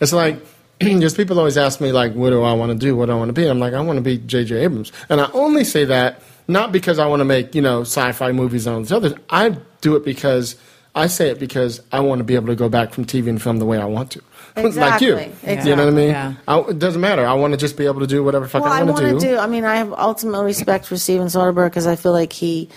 It's 0.00 0.12
like 0.12 0.44
because 0.78 1.14
people 1.14 1.38
always 1.38 1.56
ask 1.56 1.80
me 1.80 1.92
like, 1.92 2.12
what 2.14 2.30
do 2.30 2.42
I 2.42 2.52
want 2.52 2.72
to 2.72 2.78
do? 2.78 2.96
What 2.96 3.06
do 3.06 3.12
I 3.12 3.16
want 3.16 3.28
to 3.28 3.32
be? 3.32 3.46
I'm 3.46 3.58
like, 3.58 3.74
I 3.74 3.80
want 3.80 3.96
to 3.96 4.02
be 4.02 4.18
J.J. 4.18 4.56
Abrams, 4.64 4.92
and 5.08 5.20
I 5.20 5.30
only 5.32 5.64
say 5.64 5.84
that 5.86 6.22
not 6.48 6.70
because 6.72 6.98
I 6.98 7.06
want 7.06 7.20
to 7.20 7.24
make 7.24 7.54
you 7.54 7.62
know 7.62 7.80
sci-fi 7.82 8.32
movies 8.32 8.66
and 8.66 8.74
all 8.76 8.82
these 8.82 8.92
others. 8.92 9.14
I 9.30 9.56
do 9.80 9.96
it 9.96 10.04
because 10.04 10.56
I 10.94 11.06
say 11.08 11.28
it 11.30 11.38
because 11.38 11.80
I 11.92 12.00
want 12.00 12.20
to 12.20 12.24
be 12.24 12.34
able 12.34 12.46
to 12.48 12.54
go 12.56 12.68
back 12.68 12.92
from 12.92 13.04
TV 13.04 13.28
and 13.28 13.40
film 13.40 13.58
the 13.58 13.66
way 13.66 13.78
I 13.78 13.84
want 13.84 14.10
to, 14.12 14.22
like 14.56 15.00
you. 15.00 15.16
Exactly, 15.16 15.70
You 15.70 15.76
know 15.76 15.84
what 15.84 15.92
I 15.92 15.96
mean? 15.96 16.08
Yeah. 16.10 16.34
I, 16.48 16.58
it 16.60 16.78
doesn't 16.78 17.00
matter. 17.00 17.26
I 17.26 17.34
want 17.34 17.52
to 17.52 17.58
just 17.58 17.76
be 17.76 17.84
able 17.86 18.00
to 18.00 18.06
do 18.06 18.22
whatever 18.24 18.46
fuck 18.48 18.62
Well, 18.62 18.72
I 18.72 18.80
I 18.80 18.82
want 18.82 18.94
want 19.02 19.06
to 19.06 19.12
to 19.12 19.18
do. 19.18 19.34
do. 19.34 19.38
I 19.38 19.46
mean, 19.46 19.64
I 19.64 19.76
have 19.76 19.92
ultimate 19.92 20.42
respect 20.42 20.86
for 20.86 20.96
Steven 20.96 21.26
Soderbergh 21.26 21.68
because 21.70 21.86
I 21.86 21.96
feel 21.96 22.12
like 22.12 22.32
he 22.32 22.68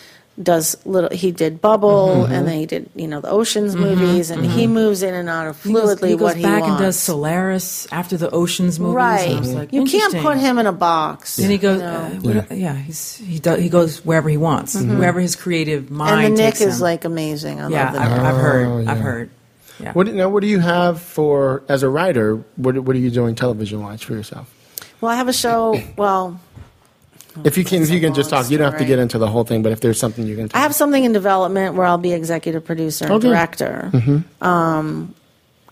does 0.41 0.77
little. 0.85 1.09
He 1.09 1.31
did 1.31 1.59
Bubble, 1.61 2.07
Mm-hmm. 2.23 2.33
and 2.33 2.47
then 2.47 2.57
he 2.59 2.65
did 2.65 2.89
you 2.95 3.07
know 3.07 3.19
the 3.21 3.29
Ocean's 3.29 3.75
movies, 3.75 4.29
and 4.29 4.45
he 4.45 4.67
moves 4.67 5.03
in 5.03 5.13
and 5.13 5.27
out 5.29 5.47
of 5.47 5.57
fluidly 5.61 5.67
He 5.67 5.73
goes, 5.73 5.99
fluidly 5.99 6.07
he 6.09 6.13
goes 6.15 6.21
what 6.21 6.37
he 6.37 6.43
back 6.43 6.61
wants. 6.61 6.69
and 6.75 6.79
does 6.85 6.97
Solaris 6.99 7.87
after 7.91 8.15
the 8.17 8.29
Ocean's 8.31 8.79
movies. 8.79 8.95
right. 8.95 9.27
And 9.27 9.35
I 9.37 9.39
was 9.39 9.53
like, 9.53 9.73
you 9.73 9.83
can't 9.85 10.15
put 10.17 10.37
him 10.37 10.57
in 10.59 10.65
a 10.67 10.71
box. 10.71 11.37
And 11.39 11.51
he 11.51 11.57
goes, 11.57 11.79
you 11.79 11.85
know. 11.85 11.93
uh, 11.93 12.09
what- 12.45 12.57
yeah. 12.57 12.75
he's 12.75 13.15
he 13.17 13.39
does 13.39 13.59
he 13.59 13.69
goes 13.69 14.03
wherever 14.05 14.29
he 14.29 14.37
wants, 14.37 14.75
wherever 14.81 15.19
his 15.19 15.35
creative 15.35 15.91
mind. 15.91 16.25
and 16.25 16.37
the 16.37 16.41
Knick 16.41 16.53
takes 16.55 16.61
is 16.61 16.75
him. 16.77 16.81
like 16.83 17.05
amazing. 17.05 17.59
I 17.59 17.67
yeah, 17.69 17.83
love 17.85 17.93
the 17.93 17.99
I've, 18.01 18.09
Knick. 18.11 18.19
I've 18.25 18.37
heard, 18.37 18.67
Oh, 18.67 18.79
yeah. 18.79 18.91
I've 18.91 18.99
heard. 18.99 19.29
Yeah. 19.81 19.93
What, 19.93 20.07
now, 20.07 20.27
what 20.29 20.41
do 20.41 20.47
you 20.47 20.59
have 20.59 21.01
for 21.01 21.63
as 21.69 21.83
a 21.83 21.89
writer? 21.89 22.35
What, 22.57 22.77
what 22.79 22.95
are 22.95 22.99
you 22.99 23.09
doing 23.09 23.35
television 23.35 23.81
wise 23.81 24.01
for 24.01 24.13
yourself? 24.13 24.53
Well, 24.99 25.09
I 25.09 25.15
have 25.15 25.29
a 25.29 25.33
show. 25.33 25.81
Well, 25.95 26.37
If 27.43 27.57
you 27.57 27.63
can, 27.63 27.81
if 27.83 27.89
you 27.89 27.99
can 27.99 28.13
just 28.13 28.29
talk, 28.29 28.49
you 28.49 28.57
don't 28.57 28.71
have 28.71 28.79
to 28.79 28.85
get 28.85 28.99
into 28.99 29.17
the 29.17 29.27
whole 29.27 29.43
thing. 29.43 29.61
But 29.63 29.71
if 29.71 29.79
there's 29.81 29.99
something 29.99 30.25
you 30.25 30.35
can, 30.35 30.49
talk 30.49 30.57
I 30.57 30.61
have 30.63 30.75
something 30.75 31.03
in 31.03 31.13
development 31.13 31.75
where 31.75 31.85
I'll 31.85 31.97
be 31.97 32.11
executive 32.13 32.65
producer 32.65 33.05
and 33.05 33.13
Okay. 33.13 33.27
Mm-hmm. 33.27 33.33
director. 33.33 33.91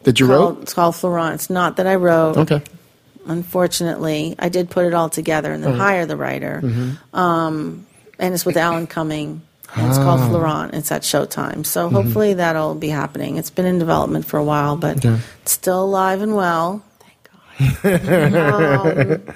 that 0.04 0.20
you 0.20 0.28
Called, 0.28 0.56
wrote. 0.56 0.62
it's 0.64 0.74
called 0.74 0.96
Florent. 0.96 1.36
It's 1.36 1.50
not 1.50 1.78
that 1.78 1.88
I 1.88 1.96
wrote. 1.96 2.38
Okay. 2.38 2.62
unfortunately. 3.26 4.36
I 4.40 4.50
did 4.50 4.70
put 4.70 4.86
it 4.86 4.94
all 4.94 5.10
together 5.10 5.52
and 5.52 5.64
then 5.64 5.74
hire 5.76 6.06
the 6.06 6.16
writer. 6.16 6.62
Mm-hmm. 6.64 7.16
Um, 7.16 7.86
and 8.20 8.34
it's 8.34 8.46
with 8.46 8.56
Alan 8.58 8.88
Cumming. 8.88 9.42
And 9.76 9.88
it's 9.90 9.98
called 9.98 10.22
Ah. 10.22 10.30
Florent. 10.30 10.74
It's 10.76 10.92
at 10.94 11.02
Showtime. 11.02 11.66
So 11.66 11.88
Mm-hmm. 11.88 11.96
hopefully 11.96 12.34
that'll 12.36 12.76
be 12.76 12.88
happening. 12.88 13.36
It's 13.38 13.50
been 13.50 13.66
in 13.66 13.80
development 13.80 14.26
for 14.26 14.38
a 14.38 14.44
while, 14.44 14.78
but 14.78 15.04
it's 15.04 15.52
still 15.52 15.84
alive 15.84 16.22
and 16.22 16.36
well. 16.36 16.82
Thank 17.58 17.84
God. 17.84 19.12
um, 19.28 19.36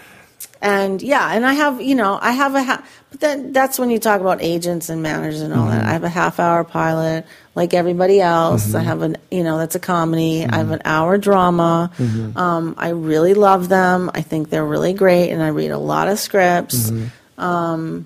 and 0.62 1.02
yeah, 1.02 1.32
and 1.34 1.46
I 1.46 1.54
have, 1.54 1.82
you 1.82 1.96
know, 1.96 2.18
I 2.22 2.32
have 2.32 2.54
a, 2.56 2.64
ha- 2.64 2.84
but 3.10 3.20
then 3.20 3.52
that's 3.52 3.80
when 3.80 3.90
you 3.90 4.00
talk 4.00 4.22
about 4.22 4.42
agents 4.42 4.90
and 4.90 5.02
managers 5.02 5.42
and 5.42 5.54
all 5.54 5.68
Mm-hmm. 5.68 5.80
that. 5.80 5.86
I 5.86 5.92
have 5.94 6.04
a 6.04 6.10
half 6.10 6.40
hour 6.40 6.64
pilot 6.64 7.26
like 7.56 7.74
everybody 7.74 8.22
else. 8.22 8.74
I 8.76 8.82
have 8.84 9.02
an, 9.02 9.18
you 9.30 9.44
know, 9.44 9.58
that's 9.58 9.76
a 9.76 9.80
comedy. 9.80 10.46
I 10.46 10.58
have 10.58 10.72
an 10.72 10.82
hour 10.86 11.18
drama. 11.18 11.92
Mm-hmm. 11.98 12.38
Um, 12.38 12.76
I 12.78 12.90
really 12.90 13.34
love 13.34 13.68
them. 13.70 14.12
I 14.14 14.22
think 14.22 14.50
they're 14.50 14.66
really 14.66 14.94
great, 14.94 15.32
and 15.32 15.42
I 15.42 15.48
read 15.50 15.72
a 15.72 15.78
lot 15.78 16.08
of 16.08 16.20
scripts. 16.20 16.92
Mm-hmm. 16.92 17.42
Um, 17.44 18.06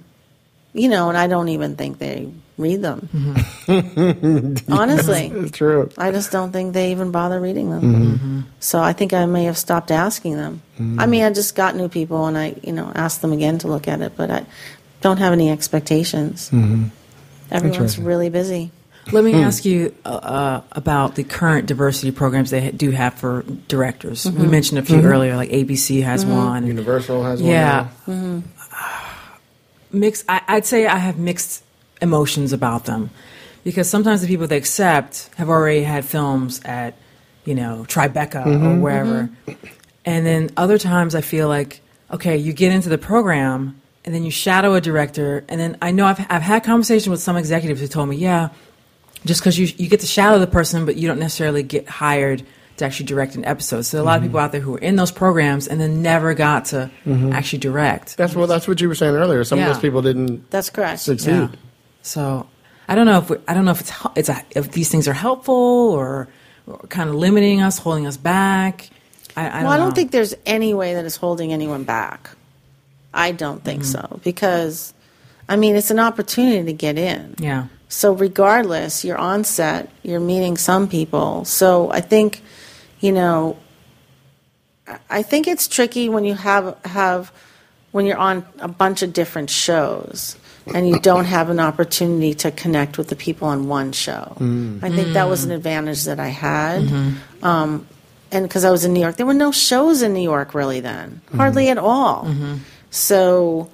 you 0.73 0.89
know, 0.89 1.09
and 1.09 1.17
I 1.17 1.27
don't 1.27 1.49
even 1.49 1.75
think 1.75 1.99
they 1.99 2.31
read 2.57 2.81
them. 2.81 3.09
Mm-hmm. 3.13 4.71
Honestly, 4.73 5.27
It's 5.27 5.57
true. 5.57 5.89
I 5.97 6.11
just 6.11 6.31
don't 6.31 6.51
think 6.51 6.73
they 6.73 6.91
even 6.91 7.11
bother 7.11 7.39
reading 7.39 7.69
them. 7.69 7.81
Mm-hmm. 7.81 8.41
So 8.59 8.79
I 8.81 8.93
think 8.93 9.13
I 9.13 9.25
may 9.25 9.43
have 9.45 9.57
stopped 9.57 9.91
asking 9.91 10.37
them. 10.37 10.61
I 10.99 11.05
mean, 11.05 11.23
I 11.23 11.31
just 11.31 11.55
got 11.55 11.75
new 11.75 11.87
people, 11.89 12.25
and 12.25 12.37
I, 12.37 12.55
you 12.63 12.71
know, 12.73 12.91
asked 12.95 13.21
them 13.21 13.31
again 13.33 13.57
to 13.59 13.67
look 13.67 13.87
at 13.87 14.01
it, 14.01 14.13
but 14.17 14.29
I 14.31 14.45
don't 15.01 15.17
have 15.17 15.33
any 15.33 15.49
expectations. 15.51 16.49
Everyone's 16.51 16.91
Mm-hmm. 17.49 17.65
Interesting. 17.67 18.03
really 18.05 18.29
busy. 18.29 18.71
Let 19.11 19.23
me 19.23 19.35
ask 19.35 19.65
you 19.65 19.93
uh, 20.03 20.09
uh, 20.09 20.61
about 20.71 21.13
the 21.13 21.23
current 21.23 21.67
diversity 21.67 22.11
programs 22.11 22.49
they 22.49 22.71
do 22.71 22.89
have 22.89 23.13
for 23.13 23.43
directors. 23.67 24.23
Mm-hmm. 24.25 24.41
We 24.41 24.47
mentioned 24.47 24.79
a 24.79 24.81
few 24.81 24.99
earlier, 25.01 25.35
like 25.35 25.51
ABC 25.51 26.01
has 26.03 26.25
one. 26.25 26.65
Universal 26.65 27.23
has 27.23 27.39
one. 27.39 27.51
Yeah. 27.51 27.87
now. 28.07 28.41
Mixed. 29.91 30.25
I, 30.27 30.41
I'd 30.47 30.65
say 30.65 30.87
I 30.87 30.97
have 30.97 31.17
mixed 31.19 31.63
emotions 32.01 32.53
about 32.53 32.85
them 32.85 33.09
because 33.65 33.89
sometimes 33.89 34.21
the 34.21 34.27
people 34.27 34.47
they 34.47 34.57
accept 34.57 35.29
have 35.35 35.49
already 35.49 35.81
had 35.81 36.05
films 36.05 36.61
at, 36.63 36.95
you 37.43 37.55
know, 37.55 37.85
Tribeca 37.87 38.45
or 38.45 38.49
mm-hmm. 38.49 38.81
wherever, 38.81 39.29
mm-hmm. 39.47 39.65
and 40.05 40.25
then 40.25 40.51
other 40.55 40.77
times 40.77 41.15
I 41.15 41.21
feel 41.21 41.49
like, 41.49 41.81
okay, 42.11 42.37
you 42.37 42.53
get 42.53 42.71
into 42.71 42.87
the 42.87 42.97
program 42.97 43.81
and 44.05 44.13
then 44.13 44.23
you 44.23 44.31
shadow 44.31 44.75
a 44.75 44.81
director, 44.81 45.43
and 45.49 45.59
then 45.59 45.77
I 45.81 45.91
know 45.91 46.05
I've 46.05 46.23
I've 46.29 46.43
had 46.43 46.63
conversations 46.63 47.09
with 47.09 47.21
some 47.21 47.35
executives 47.35 47.81
who 47.81 47.87
told 47.87 48.07
me, 48.07 48.17
yeah, 48.17 48.49
just 49.25 49.41
because 49.41 49.57
you 49.57 49.67
you 49.77 49.89
get 49.89 50.01
to 50.01 50.07
shadow 50.07 50.37
the 50.37 50.47
person, 50.47 50.85
but 50.85 50.95
you 50.95 51.07
don't 51.07 51.19
necessarily 51.19 51.63
get 51.63 51.89
hired 51.89 52.43
to 52.77 52.85
actually 52.85 53.05
direct 53.05 53.35
an 53.35 53.45
episode. 53.45 53.83
So 53.83 54.01
a 54.01 54.03
lot 54.03 54.17
of 54.17 54.21
mm-hmm. 54.21 54.27
people 54.27 54.39
out 54.41 54.51
there 54.51 54.61
who 54.61 54.75
are 54.75 54.79
in 54.79 54.95
those 54.95 55.11
programs 55.11 55.67
and 55.67 55.79
then 55.79 56.01
never 56.01 56.33
got 56.33 56.65
to 56.65 56.91
actually 57.31 57.59
direct. 57.59 58.17
That's 58.17 58.35
what 58.35 58.47
that's 58.47 58.67
what 58.67 58.79
you 58.79 58.87
were 58.87 58.95
saying 58.95 59.15
earlier. 59.15 59.43
Some 59.43 59.59
of 59.59 59.65
those 59.65 59.79
people 59.79 60.01
didn't 60.01 60.51
That's 60.51 60.69
correct. 60.69 60.99
succeed. 60.99 61.31
Yeah. 61.31 61.47
So 62.05 62.47
I 62.87 62.93
don't 62.95 63.07
know 63.07 63.17
if 63.17 63.29
we, 63.31 63.37
I 63.47 63.53
don't 63.55 63.65
know 63.65 63.71
if 63.71 63.81
it's 63.81 63.91
it's 64.15 64.29
a, 64.29 64.43
if 64.51 64.71
these 64.71 64.89
things 64.89 65.07
are 65.07 65.13
helpful 65.13 65.55
or, 65.55 66.27
or 66.67 66.77
kind 66.89 67.09
of 67.09 67.15
limiting 67.15 67.61
us, 67.61 67.79
holding 67.79 68.05
us 68.05 68.15
back. 68.17 68.89
I, 69.35 69.47
I 69.47 69.49
don't 69.53 69.63
well, 69.63 69.71
I 69.73 69.77
don't 69.77 69.89
know. 69.89 69.95
think 69.95 70.11
there's 70.11 70.35
any 70.45 70.73
way 70.73 70.93
that 70.93 71.03
it's 71.03 71.15
holding 71.17 71.51
anyone 71.51 71.83
back. 71.83 72.29
I 73.13 73.31
don't 73.31 73.63
think 73.63 73.81
Mm-hmm. 73.83 74.09
so 74.09 74.19
because, 74.23 74.93
I 75.49 75.55
mean, 75.55 75.75
it's 75.75 75.89
an 75.91 75.99
opportunity 75.99 76.63
to 76.65 76.73
get 76.73 76.97
in. 76.97 77.35
Yeah. 77.39 77.67
So 77.89 78.13
regardless, 78.13 79.03
you're 79.03 79.17
on 79.17 79.43
set, 79.43 79.89
you're 80.03 80.19
meeting 80.19 80.57
some 80.57 80.87
people. 80.87 81.43
So 81.45 81.89
I 81.91 82.01
think, 82.01 82.41
you 82.99 83.11
know, 83.11 83.57
I- 84.87 84.99
I 85.09 85.21
think 85.23 85.47
it's 85.47 85.67
tricky 85.67 86.07
when 86.09 86.23
you 86.25 86.35
have 86.35 86.77
have 86.85 87.31
when 87.91 88.05
you're 88.05 88.17
on 88.17 88.45
a 88.59 88.67
bunch 88.67 89.01
of 89.01 89.11
different 89.13 89.49
shows 89.49 90.35
and 90.73 90.87
you 90.87 90.99
don't 90.99 91.25
have 91.25 91.49
an 91.49 91.59
opportunity 91.59 92.33
to 92.33 92.51
connect 92.51 92.97
with 92.97 93.09
the 93.09 93.15
people 93.15 93.47
on 93.47 93.67
one 93.67 93.91
show. 93.91 94.35
Mm. 94.39 94.83
I 94.83 94.89
think 94.89 95.13
that 95.13 95.29
was 95.29 95.43
an 95.43 95.51
mm. 95.51 95.55
advantage 95.55 96.05
that 96.05 96.19
I 96.19 96.29
had. 96.29 96.83
Mm-hmm. 96.83 97.45
Um, 97.45 97.87
and 98.31 98.47
because 98.47 98.65
I 98.65 98.71
was 98.71 98.83
in 98.83 98.93
New 98.93 99.01
York, 99.01 99.17
there 99.17 99.25
were 99.25 99.33
no 99.33 99.51
shows 99.51 100.01
in 100.01 100.13
New 100.13 100.23
York 100.23 100.53
really 100.53 100.79
then, 100.79 101.21
mm-hmm. 101.25 101.37
hardly 101.37 101.69
at 101.69 101.77
all. 101.77 102.25
Mm-hmm. 102.25 102.55
So, 102.89 103.69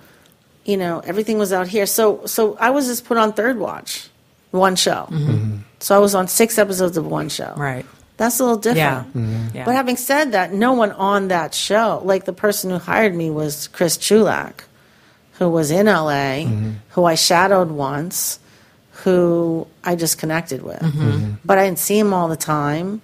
you 0.66 0.78
know, 0.78 1.00
everything 1.00 1.38
was 1.38 1.54
out 1.54 1.68
here. 1.68 1.86
So, 1.86 2.26
so 2.26 2.58
I 2.60 2.72
was 2.72 2.88
just 2.88 3.06
put 3.06 3.18
on 3.18 3.34
Third 3.34 3.58
Watch, 3.58 4.10
one 4.52 4.76
show. 4.76 5.08
So 5.80 5.96
I 5.96 6.00
was 6.00 6.14
on 6.14 6.28
six 6.28 6.58
episodes 6.58 6.98
of 6.98 7.08
one 7.08 7.30
show. 7.30 7.54
Right. 7.56 7.86
That's 8.18 8.40
a 8.40 8.44
little 8.44 8.60
different. 8.60 9.16
Yeah. 9.16 9.50
Yeah. 9.54 9.66
But 9.66 9.74
having 9.76 9.98
said 9.98 10.34
that, 10.34 10.54
no 10.54 10.74
one 10.74 10.92
on 10.92 11.30
that 11.30 11.56
show, 11.56 12.02
like 12.04 12.26
the 12.26 12.34
person 12.34 12.70
who 12.70 12.78
hired 12.78 13.16
me 13.16 13.32
was 13.32 13.68
Chris 13.70 13.98
Chulack, 13.98 14.62
who 15.42 15.50
was 15.50 15.72
in 15.72 15.88
LA, 15.88 16.46
mm-hmm. 16.46 16.74
who 16.90 17.04
I 17.04 17.16
shadowed 17.16 17.72
once, 17.72 18.38
who 19.04 19.66
I 19.84 19.96
just 19.96 20.20
connected 20.20 20.62
with. 20.62 20.80
Mm-hmm. 20.80 21.02
Mm-hmm. 21.02 21.32
But 21.44 21.58
I 21.58 21.66
didn't 21.66 21.80
see 21.80 21.98
him 21.98 22.14
all 22.14 22.28
the 22.28 22.36
time. 22.38 23.02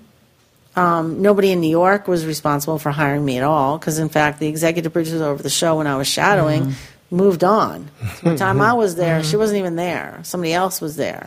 Um, 0.76 1.24
nobody 1.24 1.52
in 1.52 1.62
New 1.62 1.70
York 1.70 2.08
was 2.08 2.28
responsible 2.28 2.78
for 2.78 2.92
hiring 2.92 3.26
me 3.26 3.40
at 3.40 3.44
all, 3.44 3.80
because 3.80 3.98
in 3.98 4.10
fact, 4.10 4.38
the 4.38 4.46
executive 4.46 4.94
producer 4.94 5.24
over 5.24 5.42
the 5.42 5.50
show 5.50 5.78
when 5.78 5.88
I 5.88 5.98
was 5.98 6.08
shadowing 6.08 6.76
moved 7.10 7.44
on. 7.44 7.90
By 8.24 8.34
the 8.34 8.38
time 8.38 8.62
I 8.62 8.74
was 8.74 8.98
there, 8.98 9.24
she 9.24 9.36
wasn't 9.36 9.58
even 9.58 9.76
there. 9.76 10.20
Somebody 10.22 10.54
else 10.54 10.80
was 10.80 10.96
there. 10.96 11.24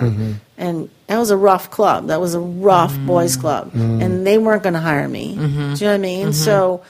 And 0.57 0.91
that 1.09 1.19
was 1.19 1.33
a 1.33 1.37
rough 1.37 1.73
club. 1.73 2.07
That 2.07 2.21
was 2.21 2.35
a 2.35 2.41
rough 2.41 2.97
boys' 3.01 3.37
club. 3.37 3.73
And 3.75 4.25
they 4.25 4.39
weren't 4.39 4.63
going 4.63 4.75
to 4.75 4.81
hire 4.81 5.09
me. 5.09 5.35
Do 5.35 5.41
you 5.41 5.49
know 5.49 5.73
what 5.73 5.89
I 5.89 5.99
mean? 5.99 6.33
So 6.33 6.85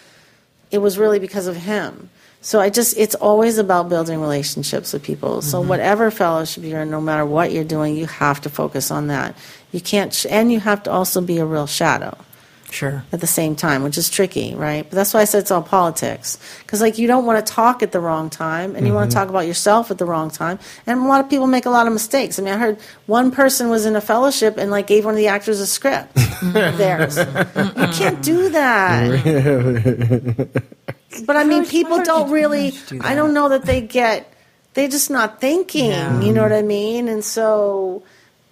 it 0.70 0.76
was 0.76 0.98
really 0.98 1.20
because 1.20 1.46
of 1.46 1.56
him. 1.56 2.10
So 2.42 2.58
I 2.58 2.70
just, 2.70 2.96
it's 2.96 3.14
always 3.14 3.58
about 3.58 3.90
building 3.90 4.20
relationships 4.20 4.92
with 4.92 5.02
people. 5.02 5.42
So 5.42 5.60
mm-hmm. 5.60 5.68
whatever 5.68 6.10
fellowship 6.10 6.64
you're 6.64 6.80
in, 6.80 6.90
no 6.90 7.00
matter 7.00 7.26
what 7.26 7.52
you're 7.52 7.64
doing, 7.64 7.96
you 7.96 8.06
have 8.06 8.40
to 8.42 8.48
focus 8.48 8.90
on 8.90 9.08
that. 9.08 9.36
You 9.72 9.80
can't, 9.80 10.12
sh- 10.12 10.26
and 10.30 10.50
you 10.50 10.58
have 10.60 10.82
to 10.84 10.90
also 10.90 11.20
be 11.20 11.38
a 11.38 11.44
real 11.44 11.66
shadow. 11.66 12.16
Sure. 12.70 13.04
at 13.12 13.20
the 13.20 13.26
same 13.26 13.56
time, 13.56 13.82
which 13.82 13.98
is 13.98 14.08
tricky, 14.08 14.54
right? 14.54 14.84
But 14.88 14.96
that's 14.96 15.12
why 15.12 15.20
I 15.20 15.24
said 15.24 15.40
it's 15.40 15.50
all 15.50 15.62
politics. 15.62 16.38
Because, 16.60 16.80
like, 16.80 16.98
you 16.98 17.06
don't 17.06 17.26
want 17.26 17.44
to 17.44 17.52
talk 17.52 17.82
at 17.82 17.92
the 17.92 18.00
wrong 18.00 18.30
time, 18.30 18.76
and 18.76 18.86
you 18.86 18.94
want 18.94 19.10
to 19.10 19.16
mm-hmm. 19.16 19.24
talk 19.24 19.28
about 19.28 19.46
yourself 19.46 19.90
at 19.90 19.98
the 19.98 20.04
wrong 20.04 20.30
time. 20.30 20.58
And 20.86 21.00
a 21.00 21.04
lot 21.04 21.22
of 21.22 21.28
people 21.28 21.46
make 21.46 21.66
a 21.66 21.70
lot 21.70 21.86
of 21.86 21.92
mistakes. 21.92 22.38
I 22.38 22.42
mean, 22.42 22.54
I 22.54 22.58
heard 22.58 22.78
one 23.06 23.30
person 23.30 23.68
was 23.68 23.86
in 23.86 23.96
a 23.96 24.00
fellowship 24.00 24.56
and, 24.56 24.70
like, 24.70 24.86
gave 24.86 25.04
one 25.04 25.14
of 25.14 25.18
the 25.18 25.26
actors 25.26 25.60
a 25.60 25.66
script 25.66 26.16
of 26.42 26.78
theirs. 26.78 27.16
You 27.18 27.88
can't 27.92 28.22
do 28.22 28.50
that. 28.50 30.48
but, 31.26 31.36
I 31.36 31.44
mean, 31.44 31.66
people 31.66 32.02
don't 32.02 32.30
really, 32.30 32.72
do 32.86 33.00
I 33.02 33.14
don't 33.14 33.34
know 33.34 33.48
that 33.48 33.64
they 33.64 33.80
get, 33.80 34.32
they're 34.74 34.88
just 34.88 35.10
not 35.10 35.40
thinking, 35.40 35.90
Yeah. 35.90 36.20
you 36.20 36.32
know 36.32 36.42
what 36.42 36.52
I 36.52 36.62
mean? 36.62 37.08
And 37.08 37.24
so, 37.24 38.02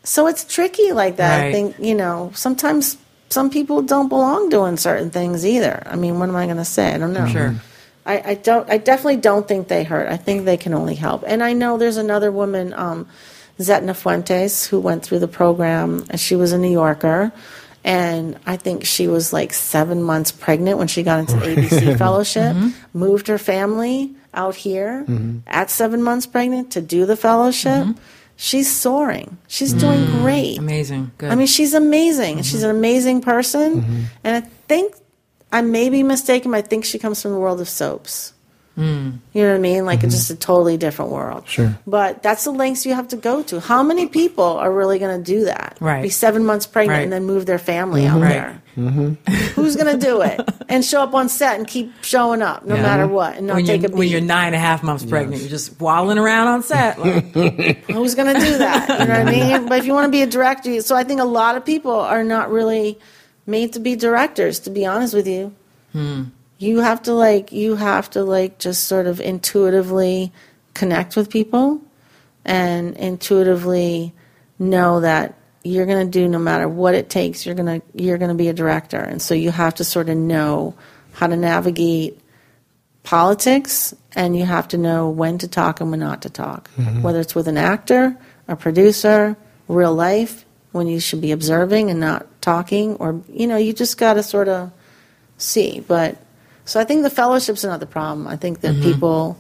so 0.03 0.27
it's 0.27 0.45
tricky 0.45 0.93
like 0.93 1.16
that. 1.16 1.45
I 1.45 1.53
think, 1.53 1.77
you 1.78 1.95
know, 1.95 2.32
sometimes 2.35 2.97
some 3.31 3.51
people 3.51 3.83
don't 3.83 4.09
belong 4.09 4.49
doing 4.49 4.77
certain 4.77 5.11
things 5.11 5.45
either. 5.45 5.83
I 5.87 5.97
mean, 5.97 6.19
what 6.19 6.29
am 6.29 6.37
I 6.37 6.47
going 6.47 6.57
to 6.57 6.65
say? 6.65 6.95
I 6.95 6.99
don't 6.99 7.13
know. 7.13 7.27
Sure. 7.27 7.55
I, 8.07 8.23
I 8.31 8.35
don't. 8.35 8.69
I 8.71 8.79
definitely 8.79 9.19
don't 9.19 9.47
think 9.47 9.69
they 9.69 9.85
hurt. 9.85 10.09
I 10.09 10.17
think 10.17 10.45
they 10.45 10.57
can 10.57 10.73
only 10.73 10.95
help. 10.95 11.25
And 11.27 11.43
I 11.43 11.53
know 11.53 11.77
there's 11.77 11.99
another 11.99 12.33
woman, 12.33 12.73
um, 12.73 13.07
Zetna 13.59 13.95
Fuentes, 13.95 14.67
who 14.67 14.81
went 14.81 15.03
through 15.03 15.19
the 15.19 15.29
program. 15.29 16.07
And 16.09 16.19
she 16.19 16.35
was 16.35 16.53
a 16.53 16.59
New 16.59 16.73
Yorker, 16.73 17.33
and 17.85 18.39
I 18.47 18.57
think 18.57 18.87
she 18.87 19.09
was 19.09 19.33
like 19.33 19.53
seven 19.53 20.03
months 20.03 20.33
pregnant 20.33 20.79
when 20.79 20.89
she 20.89 21.03
got 21.03 21.21
into 21.21 21.35
ABC 21.35 21.69
mm-hmm. 21.69 21.99
fellowship. 21.99 22.57
Mm-hmm. 22.57 22.99
Moved 22.99 23.29
her 23.29 23.39
family 23.39 24.15
out 24.33 24.55
here 24.55 25.05
mm-hmm. 25.07 25.39
at 25.47 25.71
seven 25.71 26.03
months 26.03 26.27
pregnant 26.27 26.73
to 26.73 26.81
do 26.81 27.05
the 27.05 27.17
fellowship. 27.17 27.87
She's 28.40 28.70
soaring. 28.70 29.36
She's 29.48 29.73
doing 29.73 29.98
mm. 29.98 30.23
great. 30.23 30.59
Amazing. 30.59 31.10
Good. 31.19 31.32
I 31.32 31.35
mean, 31.35 31.48
she's 31.48 31.74
amazing. 31.74 32.35
Mm-hmm. 32.35 32.43
She's 32.43 32.62
an 32.62 32.70
amazing 32.70 33.20
person. 33.20 33.82
Mm-hmm. 33.82 34.02
And 34.23 34.44
I 34.44 34.48
think 34.69 34.94
I 35.51 35.60
may 35.60 35.90
be 35.90 36.05
mistaken, 36.05 36.52
but 36.52 36.59
I 36.59 36.62
think 36.62 36.85
she 36.85 37.01
comes 37.01 37.20
from 37.20 37.32
the 37.32 37.39
world 37.40 37.60
of 37.60 37.69
soaps. 37.69 38.35
Mm. 38.79 39.19
You 39.33 39.43
know 39.43 39.49
what 39.51 39.57
I 39.57 39.59
mean? 39.59 39.85
Like 39.85 40.05
it's 40.05 40.15
mm-hmm. 40.15 40.19
just 40.19 40.31
a 40.31 40.37
totally 40.37 40.77
different 40.77 41.11
world. 41.11 41.49
Sure. 41.49 41.77
But 41.85 42.23
that's 42.23 42.45
the 42.45 42.53
lengths 42.53 42.87
you 42.87 42.95
have 42.95 43.09
to 43.09 43.17
go 43.17 43.43
to. 43.43 43.59
How 43.59 43.83
many 43.83 44.07
people 44.07 44.45
are 44.45 44.73
really 44.73 45.01
going 45.01 45.19
to 45.19 45.33
do 45.33 45.47
that? 45.47 45.77
Right. 45.81 46.03
Be 46.03 46.11
seven 46.11 46.47
months 46.47 46.67
pregnant 46.67 46.97
Right. 46.97 47.03
and 47.03 47.13
then 47.13 47.25
move 47.25 47.45
their 47.45 47.59
family 47.59 48.03
mm-hmm. 48.03 48.17
out 48.17 48.23
Right. 48.23 48.31
there. 48.31 48.63
Mm-hmm. 48.77 49.33
Who's 49.61 49.75
going 49.75 49.99
to 49.99 50.07
do 50.07 50.23
it 50.23 50.49
and 50.69 50.85
show 50.85 51.03
up 51.03 51.13
on 51.13 51.29
set 51.29 51.59
and 51.59 51.67
keep 51.67 51.93
showing 52.05 52.41
up 52.41 52.65
no 52.65 52.77
Yeah. 52.77 52.83
matter 52.83 53.09
what 53.09 53.37
and 53.37 53.49
not 53.49 53.57
when, 53.57 53.67
take 53.67 53.83
you're, 53.83 53.91
a 53.91 53.95
when 53.95 54.09
you're 54.09 54.21
nine 54.21 54.47
and 54.47 54.55
a 54.55 54.61
half 54.61 54.85
months 54.85 55.05
pregnant, 55.05 55.43
you're 55.43 55.51
just 55.51 55.81
waddling 55.81 56.19
around 56.19 56.47
on 56.47 56.63
set. 56.63 57.01
Like, 57.01 57.35
Who's 57.91 58.15
going 58.15 58.33
to 58.33 58.41
do 58.41 58.59
that? 58.59 58.89
You 59.01 59.07
know 59.07 59.19
what 59.19 59.29
I 59.29 59.31
mean? 59.59 59.69
But 59.69 59.79
if 59.81 59.87
you 59.87 59.93
want 59.93 60.05
to 60.05 60.13
be 60.13 60.23
a 60.23 60.27
director, 60.27 60.81
so 60.83 60.95
I 60.95 61.03
think 61.03 61.21
a 61.21 61.25
lot 61.25 61.57
of 61.57 61.65
people 61.65 61.93
are 61.93 62.23
not 62.23 62.53
really 62.53 62.97
made 63.45 63.73
to 63.73 63.81
be 63.81 63.97
directors. 63.97 64.61
To 64.61 64.71
be 64.71 64.87
honest 64.87 65.15
with 65.15 65.27
you, 65.27 65.53
hmm. 65.91 66.25
You 66.59 66.79
have 66.81 67.03
to 67.03 67.15
like 67.15 67.53
you 67.53 67.77
have 67.77 68.11
to 68.11 68.25
like 68.25 68.59
just 68.59 68.85
sort 68.85 69.07
of 69.07 69.21
intuitively 69.21 70.33
connect 70.75 71.17
with 71.17 71.31
people 71.31 71.81
and 72.45 72.97
intuitively 72.97 74.13
know 74.59 75.01
that 75.01 75.35
you're 75.63 75.87
going 75.87 76.07
to 76.07 76.11
do 76.11 76.29
no 76.29 76.39
matter 76.39 76.69
what 76.69 76.95
it 76.95 77.11
takes. 77.11 77.47
You're 77.47 77.55
going 77.55 77.81
to 77.81 77.87
you're 77.95 78.19
going 78.19 78.31
to 78.31 78.35
be 78.35 78.49
a 78.49 78.53
director, 78.53 78.99
and 78.99 79.23
so 79.23 79.35
you 79.35 79.51
have 79.51 79.77
to 79.77 79.85
sort 79.85 80.09
of 80.09 80.17
know 80.17 80.75
how 81.13 81.27
to 81.27 81.37
navigate 81.37 82.21
politics 83.03 83.95
and 84.15 84.37
you 84.37 84.45
have 84.45 84.69
to 84.69 84.79
know 84.79 85.09
when 85.09 85.39
to 85.39 85.49
talk 85.49 85.81
and 85.81 85.91
when 85.91 86.01
not 86.01 86.23
to 86.23 86.31
talk. 86.31 86.71
Mm-hmm. 86.77 87.03
Whether 87.03 87.21
it's 87.21 87.35
with 87.35 87.49
an 87.49 87.57
actor 87.57 88.17
a 88.49 88.57
producer 88.57 89.37
real 89.69 89.95
life 89.95 90.45
when 90.73 90.87
you 90.87 90.99
should 90.99 91.21
be 91.21 91.33
observing 91.33 91.91
and 91.91 92.01
not 92.01 92.27
talking 92.41 92.97
or 92.97 93.21
you 93.29 93.47
know 93.47 93.57
you 93.57 93.73
just 93.73 93.99
got 93.99 94.15
to 94.15 94.23
sort 94.23 94.49
of 94.49 94.71
see. 95.37 95.81
But 95.81 96.17
so 96.69 96.78
i 96.81 96.85
think 96.85 97.03
the 97.03 97.11
fellowships 97.11 97.65
are 97.65 97.69
not 97.69 97.81
the 97.81 97.86
problem. 97.86 98.27
I 98.27 98.36
think 98.36 98.61
that 98.61 98.74
mm-hmm. 98.74 98.93
people 98.93 99.39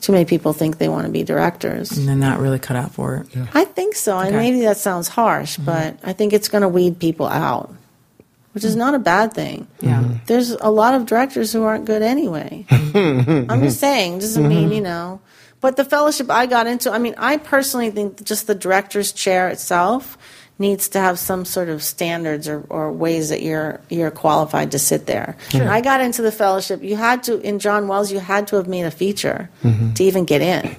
too 0.00 0.12
many 0.12 0.24
people 0.24 0.54
think 0.54 0.78
they 0.78 0.88
want 0.88 1.04
to 1.04 1.12
be 1.12 1.24
directors. 1.24 1.92
And 1.92 2.08
they're 2.08 2.16
not 2.16 2.40
really 2.40 2.58
cut 2.58 2.76
out 2.76 2.92
for 2.92 3.16
it. 3.16 3.48
i 3.54 3.64
think 3.64 3.94
so 3.94 4.18
and 4.18 4.34
maybe 4.34 4.62
that 4.62 4.78
sounds 4.78 5.08
harsh 5.08 5.56
mm-hmm. 5.56 5.66
but 5.66 5.98
i 6.02 6.12
think 6.12 6.32
it's 6.32 6.48
going 6.48 6.62
to 6.62 6.68
weed 6.68 6.98
people 6.98 7.26
out 7.26 7.74
which 8.52 8.64
is 8.64 8.72
mm-hmm. 8.72 8.80
not 8.80 8.94
a 8.94 8.98
bad 8.98 9.32
thing. 9.32 9.68
Yeah. 9.80 10.02
there's 10.26 10.50
a 10.50 10.70
lot 10.70 10.94
of 10.94 11.06
directors 11.06 11.52
who 11.52 11.62
aren't 11.62 11.84
good 11.84 12.02
anyway. 12.02 12.66
I'm 12.68 13.62
just 13.62 13.78
saying, 13.78 14.18
doesn't 14.18 14.48
mean, 14.48 14.72
you 14.72 14.80
know. 14.80 15.20
But 15.60 15.76
the 15.76 15.84
fellowship 15.84 16.30
I 16.30 16.46
got 16.46 16.66
into, 16.66 16.90
I 16.90 16.98
mean, 16.98 17.14
I 17.18 17.36
personally 17.36 17.90
think 17.90 18.24
just 18.24 18.46
the 18.46 18.54
director's 18.54 19.12
chair 19.12 19.48
itself 19.48 20.16
needs 20.60 20.90
to 20.90 21.00
have 21.00 21.18
some 21.18 21.44
sort 21.44 21.70
of 21.70 21.82
standards 21.82 22.46
or, 22.46 22.64
or 22.68 22.92
ways 22.92 23.30
that 23.30 23.42
you're 23.42 23.80
you're 23.88 24.10
qualified 24.10 24.70
to 24.72 24.78
sit 24.78 25.06
there. 25.06 25.36
I 25.68 25.80
got 25.80 26.00
into 26.00 26.22
the 26.22 26.30
fellowship. 26.30 26.82
You 26.82 26.96
had 26.96 27.22
to 27.24 27.40
in 27.40 27.58
John 27.58 27.88
Wells, 27.88 28.12
you 28.12 28.20
had 28.20 28.46
to 28.48 28.56
have 28.56 28.68
made 28.68 28.84
a 28.84 28.90
feature 28.90 29.50
mm-hmm. 29.64 29.94
to 29.94 30.04
even 30.04 30.24
get 30.26 30.42
in. 30.42 30.76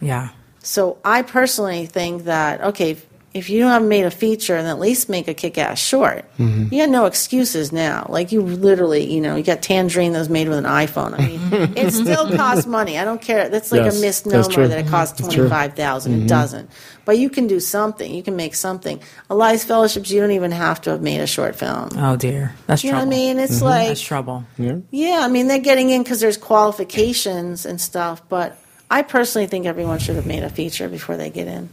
Yeah. 0.00 0.30
So 0.60 0.98
I 1.04 1.22
personally 1.22 1.86
think 1.86 2.24
that 2.24 2.62
okay, 2.62 2.96
if, 3.34 3.44
if 3.44 3.50
you 3.50 3.64
haven't 3.64 3.82
have 3.82 3.88
made 3.88 4.04
a 4.04 4.10
feature, 4.10 4.56
then 4.56 4.66
at 4.66 4.78
least 4.78 5.08
make 5.08 5.26
a 5.26 5.34
kick-ass 5.34 5.78
short. 5.78 6.24
Mm-hmm. 6.38 6.72
You 6.72 6.82
got 6.82 6.88
no 6.88 7.06
excuses 7.06 7.72
now. 7.72 8.06
Like 8.08 8.30
you 8.30 8.40
literally, 8.40 9.12
you 9.12 9.20
know, 9.20 9.34
you 9.34 9.42
got 9.42 9.60
Tangerine 9.60 10.12
that 10.12 10.20
was 10.20 10.28
made 10.28 10.48
with 10.48 10.58
an 10.58 10.64
iPhone. 10.64 11.18
I 11.18 11.26
mean, 11.26 11.40
mm-hmm. 11.40 11.76
it 11.76 11.92
still 11.92 12.30
costs 12.36 12.66
money. 12.66 12.98
I 12.98 13.04
don't 13.04 13.20
care. 13.20 13.48
That's 13.48 13.72
like 13.72 13.82
Yes, 13.82 13.98
a 13.98 14.00
misnomer 14.00 14.68
that 14.68 14.78
it 14.78 14.88
costs 14.88 15.20
That's 15.20 15.34
true. 15.34 15.48
twenty-five 15.48 15.72
It 15.72 15.82
mm-hmm. 15.82 16.26
doesn't. 16.26 16.70
But 17.04 17.18
you 17.18 17.28
can 17.28 17.46
do 17.46 17.60
something. 17.60 18.14
You 18.14 18.22
can 18.22 18.36
make 18.36 18.54
something. 18.54 19.00
Elias 19.28 19.64
Fellowships, 19.64 20.10
you 20.10 20.20
don't 20.20 20.30
even 20.30 20.52
have 20.52 20.80
to 20.82 20.90
have 20.90 21.02
made 21.02 21.20
a 21.20 21.26
short 21.26 21.56
film. 21.56 21.90
Oh 21.96 22.16
dear. 22.16 22.54
That's 22.66 22.82
You 22.84 22.92
know 22.92 22.98
what 22.98 23.06
I 23.06 23.10
mean? 23.10 23.38
It's 23.38 23.60
like 23.60 23.88
That's 23.88 24.00
trouble. 24.00 24.44
yeah, 24.90 25.20
I 25.20 25.28
mean 25.28 25.48
they're 25.48 25.58
getting 25.58 25.90
in 25.90 26.02
because 26.02 26.20
there's 26.20 26.38
qualifications 26.38 27.66
and 27.66 27.80
stuff, 27.80 28.26
but 28.28 28.58
I 28.90 29.02
personally 29.02 29.46
think 29.48 29.66
everyone 29.66 29.98
should 29.98 30.16
have 30.16 30.26
made 30.26 30.44
a 30.44 30.50
feature 30.50 30.88
before 30.88 31.16
they 31.16 31.30
get 31.30 31.48
in. 31.48 31.68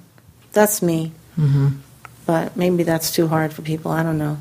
That's 0.54 0.82
me. 0.82 1.14
Mm-hmm. 1.38 1.70
But 2.26 2.56
maybe 2.56 2.84
that's 2.84 3.12
too 3.12 3.28
hard 3.28 3.54
for 3.54 3.62
people. 3.62 3.92
I 3.92 4.04
don't 4.04 4.18
know. 4.18 4.38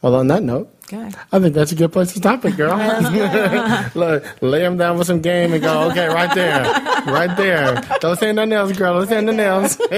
Well, 0.00 0.14
on 0.14 0.28
that 0.28 0.42
note, 0.42 0.74
Okay. 0.86 1.10
I 1.32 1.38
think 1.38 1.54
that's 1.54 1.72
a 1.72 1.74
good 1.74 1.92
place 1.92 2.12
to 2.12 2.18
stop 2.18 2.44
it, 2.44 2.56
girl. 2.56 2.76
Look, 3.94 4.42
lay 4.42 4.60
them 4.60 4.76
down 4.76 4.98
with 4.98 5.06
some 5.06 5.22
game 5.22 5.52
and 5.54 5.62
go, 5.62 5.88
okay, 5.90 6.08
right 6.08 6.34
there. 6.34 6.62
Right 7.06 7.34
there. 7.36 7.80
Don't 8.00 8.18
say 8.18 8.32
nothing 8.32 8.52
else, 8.52 8.76
girl. 8.76 8.98
Don't 8.98 9.08
say 9.08 9.20
nothing 9.20 9.40
else. 9.40 9.78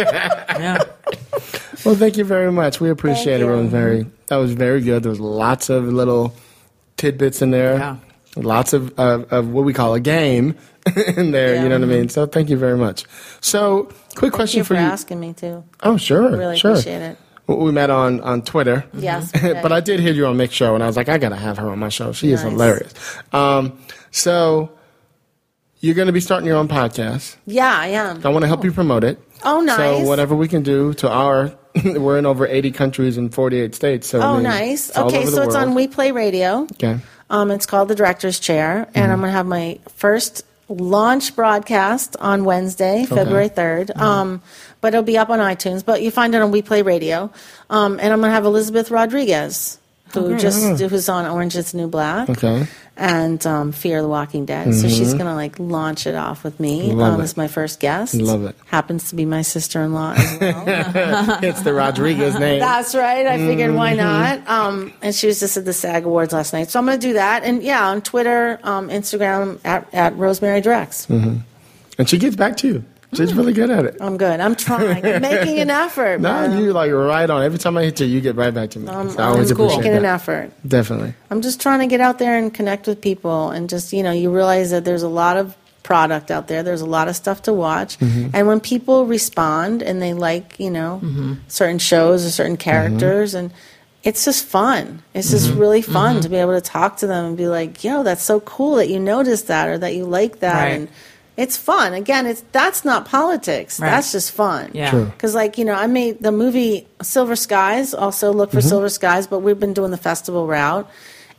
Yeah. 0.57 0.85
well, 1.85 1.95
thank 1.97 2.17
you 2.17 2.25
very 2.25 2.51
much. 2.51 2.81
We 2.81 2.89
appreciate 2.89 3.41
it. 3.41 3.45
It 3.45 3.51
was 3.51 3.71
very, 3.71 4.07
that 4.29 4.37
was 4.37 4.53
very 4.53 4.81
good. 4.81 5.03
There 5.03 5.11
was 5.11 5.21
lots 5.21 5.69
of 5.69 5.85
little 5.85 6.35
tidbits 6.97 7.43
in 7.43 7.51
there. 7.51 7.77
Yeah. 7.79 7.97
Lots 8.37 8.73
of, 8.73 8.99
of, 8.99 9.31
of 9.33 9.49
what 9.51 9.65
we 9.65 9.75
call 9.75 9.95
a 9.95 10.01
game 10.01 10.57
in 11.17 11.31
there. 11.33 11.57
You 11.63 11.69
know 11.69 11.79
what 11.79 11.89
I 11.89 11.93
mean? 11.93 12.09
So 12.09 12.27
thank 12.27 12.49
you 12.51 12.57
very 12.57 12.77
much. 12.79 13.05
So, 13.41 13.85
quick 13.85 14.19
Thank 14.21 14.33
question 14.35 14.59
you 14.59 14.65
for 14.65 14.75
for 14.75 14.81
you. 14.81 14.87
asking 14.87 15.21
me 15.21 15.33
too. 15.33 15.65
Oh, 15.83 15.97
sure. 15.97 16.27
I 16.29 16.37
Really 16.37 16.59
sure. 16.59 16.73
appreciate 16.73 17.03
it. 17.03 17.19
We 17.49 17.71
met 17.71 17.91
on, 17.91 18.21
on 18.23 18.43
Twitter. 18.43 18.85
Yes, 18.93 19.31
but 19.63 19.71
I 19.73 19.79
did 19.81 20.01
hear 20.01 20.13
you 20.13 20.27
on 20.27 20.37
Mix 20.37 20.53
Show, 20.53 20.75
and 20.75 20.83
I 20.83 20.87
was 20.89 20.97
like, 20.97 21.09
I 21.09 21.17
got 21.19 21.29
to 21.29 21.37
have 21.37 21.59
her 21.59 21.69
on 21.71 21.79
my 21.79 21.91
show. 21.91 22.11
She 22.13 22.33
is 22.33 22.41
hilarious. 22.43 22.93
Um, 23.33 23.79
so, 24.11 24.73
you're 25.79 25.95
going 25.95 26.07
to 26.07 26.13
be 26.13 26.19
starting 26.21 26.47
your 26.49 26.57
own 26.57 26.67
podcast. 26.67 27.37
Yeah, 27.47 27.73
I 27.73 27.89
am. 27.89 28.27
I 28.27 28.31
want 28.31 28.43
to 28.43 28.49
help 28.49 28.65
you 28.65 28.73
promote 28.73 29.05
it. 29.05 29.21
Oh, 29.45 29.61
nice. 29.61 29.77
So, 29.77 30.01
whatever 30.09 30.35
we 30.35 30.49
can 30.49 30.65
do 30.65 30.93
to 30.95 31.09
our, 31.09 31.53
we're 31.85 32.19
in 32.19 32.27
over 32.27 32.49
80 32.49 32.73
countries 32.73 33.17
and 33.17 33.33
48 33.33 33.77
states. 33.77 34.09
So 34.09 34.19
I 34.21 34.25
Oh, 34.27 34.35
mean, 34.35 34.43
nice. 34.45 34.97
Okay, 34.97 35.27
so 35.27 35.43
it's 35.43 35.55
on. 35.55 35.75
We 35.77 35.87
Play 35.87 36.11
Radio. 36.11 36.63
Okay. 36.73 36.99
Um, 37.31 37.53
it's 37.53 37.67
called 37.67 37.87
the 37.89 37.95
Director's 37.95 38.41
Chair, 38.41 38.89
and 38.95 39.13
I'm 39.13 39.21
going 39.21 39.29
to 39.31 39.37
have 39.37 39.47
my 39.47 39.79
first 39.95 40.45
launch 40.69 41.37
broadcast 41.37 42.17
on 42.19 42.45
Wednesday, 42.45 43.05
February 43.07 43.49
3rd. 43.49 43.97
Um, 43.97 44.43
but 44.81 44.95
it'll 44.95 45.03
be 45.05 45.19
up 45.19 45.31
on 45.31 45.39
iTunes, 45.39 45.85
but 45.85 46.03
you 46.03 46.11
find 46.11 46.35
it 46.35 46.43
on 46.43 46.51
We 46.51 46.63
Play 46.63 46.83
Radio. 46.83 47.31
Um, 47.71 47.99
and 48.01 48.13
I'm 48.13 48.21
going 48.21 48.31
to 48.31 48.35
have 48.35 48.45
Elizabeth 48.45 48.91
Rodriguez, 48.91 49.79
who 50.13 50.37
just 50.39 50.81
who's 50.81 51.09
on 51.09 51.27
Orange 51.27 51.57
is 51.57 51.73
the 51.73 51.79
New 51.79 51.89
Black. 51.89 52.29
Okay. 52.31 52.67
And 52.99 53.47
um, 53.47 53.73
Fear 53.73 54.01
the 54.01 54.09
Walking 54.09 54.47
Dead. 54.47 54.73
So 54.75 54.89
she's 54.89 55.13
going 55.13 55.27
to 55.27 55.35
like 55.35 55.59
launch 55.59 56.07
it 56.07 56.15
off 56.15 56.43
with 56.45 56.59
me 56.59 56.93
um, 56.93 57.21
as 57.21 57.37
my 57.37 57.47
first 57.47 57.79
guest. 57.79 58.15
Love 58.15 58.45
it. 58.47 58.57
Happens 58.67 59.11
to 59.11 59.17
be 59.17 59.27
my 59.27 59.43
sister 59.43 59.83
in 59.83 59.93
law 59.93 60.15
as 60.17 60.41
well. 60.41 61.39
it's 61.45 61.61
the 61.61 61.75
Rodriguez 61.75 62.39
name. 62.39 62.59
That's 62.61 62.95
right. 62.95 63.27
I 63.27 63.37
figured 63.37 63.75
why 63.75 63.95
Mm-hmm. 63.97 64.47
not. 64.47 64.49
Um, 64.49 64.93
and 65.03 65.15
she 65.15 65.27
was 65.27 65.41
just 65.41 65.59
at 65.59 65.67
the 65.67 65.75
SAG 65.75 66.07
Awards 66.07 66.33
last 66.33 66.55
night, 66.55 66.71
so 66.71 66.79
I'm 66.79 66.87
going 66.87 66.99
to 66.99 67.07
do 67.07 67.13
that. 67.15 67.45
And 67.45 67.63
yeah, 67.63 67.87
on 67.87 68.01
Twitter, 68.01 68.59
um, 68.63 68.89
Instagram 68.89 69.61
at, 69.65 69.93
at 69.93 70.17
Rosemary 70.17 70.63
Drex. 70.63 71.07
Mm-hmm. 71.07 71.37
and 71.99 72.09
she 72.09 72.17
gets 72.17 72.35
back 72.37 72.57
to 72.59 72.67
you. 72.69 72.85
She's 73.15 73.33
really 73.35 73.53
good 73.53 73.71
at 73.71 73.85
it. 73.85 73.97
I'm 74.01 74.17
good. 74.17 74.41
I'm 74.41 74.55
trying, 74.57 75.05
I'm 75.07 75.23
making 75.23 75.59
an 75.61 75.71
effort. 75.71 76.21
No, 76.21 76.33
man. 76.49 76.59
you 76.63 76.73
like 76.73 76.91
right 76.93 77.29
on. 77.31 77.43
Every 77.43 77.59
time 77.59 77.77
I 77.77 77.85
hit 77.85 78.01
you, 78.01 78.07
you 78.07 78.21
get 78.21 78.35
right 78.37 78.53
back 78.53 78.71
to 78.71 78.79
me. 78.81 78.89
I'm, 78.89 79.11
So 79.11 79.19
I 79.23 79.27
always 79.27 79.51
I'm 79.51 79.57
appreciate 79.57 79.77
making 79.79 79.93
that. 79.93 79.99
an 80.01 80.05
effort. 80.07 80.51
Definitely. 80.67 81.15
I'm 81.31 81.41
just 81.41 81.61
trying 81.61 81.79
to 81.81 81.87
get 81.87 82.01
out 82.01 82.19
there 82.19 82.37
and 82.37 82.53
connect 82.53 82.87
with 82.87 83.01
people, 83.01 83.51
and 83.51 83.69
just 83.71 83.93
you 83.93 84.03
know, 84.03 84.13
you 84.13 84.31
realize 84.35 84.71
that 84.73 84.85
there's 84.85 85.03
a 85.05 85.09
lot 85.09 85.37
of 85.37 85.57
product 85.83 86.33
out 86.33 86.49
there. 86.49 86.65
There's 86.65 86.81
a 86.81 86.87
lot 86.87 87.07
of 87.09 87.15
stuff 87.17 87.43
to 87.43 87.53
watch, 87.53 87.97
Mm-hmm. 87.99 88.31
and 88.35 88.49
when 88.49 88.59
people 88.61 89.07
respond 89.07 89.83
and 89.83 90.03
they 90.03 90.13
like, 90.13 90.59
you 90.59 90.71
know, 90.71 91.01
certain 91.49 91.79
shows 91.79 92.27
or 92.27 92.31
certain 92.31 92.57
characters, 92.57 93.35
and 93.35 93.53
it's 94.03 94.25
just 94.25 94.45
fun. 94.45 95.03
It's 95.15 95.31
just 95.31 95.49
Mm-hmm. 95.51 95.61
really 95.61 95.83
fun 95.83 96.21
to 96.23 96.29
be 96.29 96.37
able 96.37 96.55
to 96.55 96.61
talk 96.61 96.97
to 96.99 97.07
them 97.07 97.25
and 97.27 97.37
be 97.37 97.47
like, 97.47 97.85
"Yo, 97.85 98.03
that's 98.03 98.23
so 98.23 98.41
cool 98.41 98.77
that 98.77 98.89
you 98.89 98.99
noticed 98.99 99.47
that 99.47 99.69
or 99.69 99.79
that 99.79 99.95
you 99.95 100.05
like 100.07 100.41
that." 100.41 100.55
Right. 100.65 100.73
And 100.73 100.89
it's 101.37 101.57
fun. 101.57 101.93
Again, 101.95 102.27
it's 102.27 102.43
that's 102.53 102.85
not 102.85 103.05
politics. 103.07 103.79
Right. 103.79 103.91
That's 103.91 104.13
just 104.13 104.33
fun. 104.33 104.71
Yeah. 104.73 105.05
Because, 105.05 105.35
like, 105.35 105.59
you 105.59 105.65
know, 105.65 105.75
I 105.75 105.87
made 105.87 106.23
the 106.23 106.33
movie 106.33 106.87
Silver 107.03 107.37
Skies, 107.37 107.93
also 107.95 108.33
look 108.33 108.49
Mm-hmm. 108.51 108.59
for 108.59 108.63
Silver 108.63 108.89
Skies, 108.89 109.27
but 109.27 109.41
we've 109.41 109.61
been 109.61 109.75
doing 109.75 109.91
the 109.91 109.97
festival 109.99 110.47
route. 110.47 110.89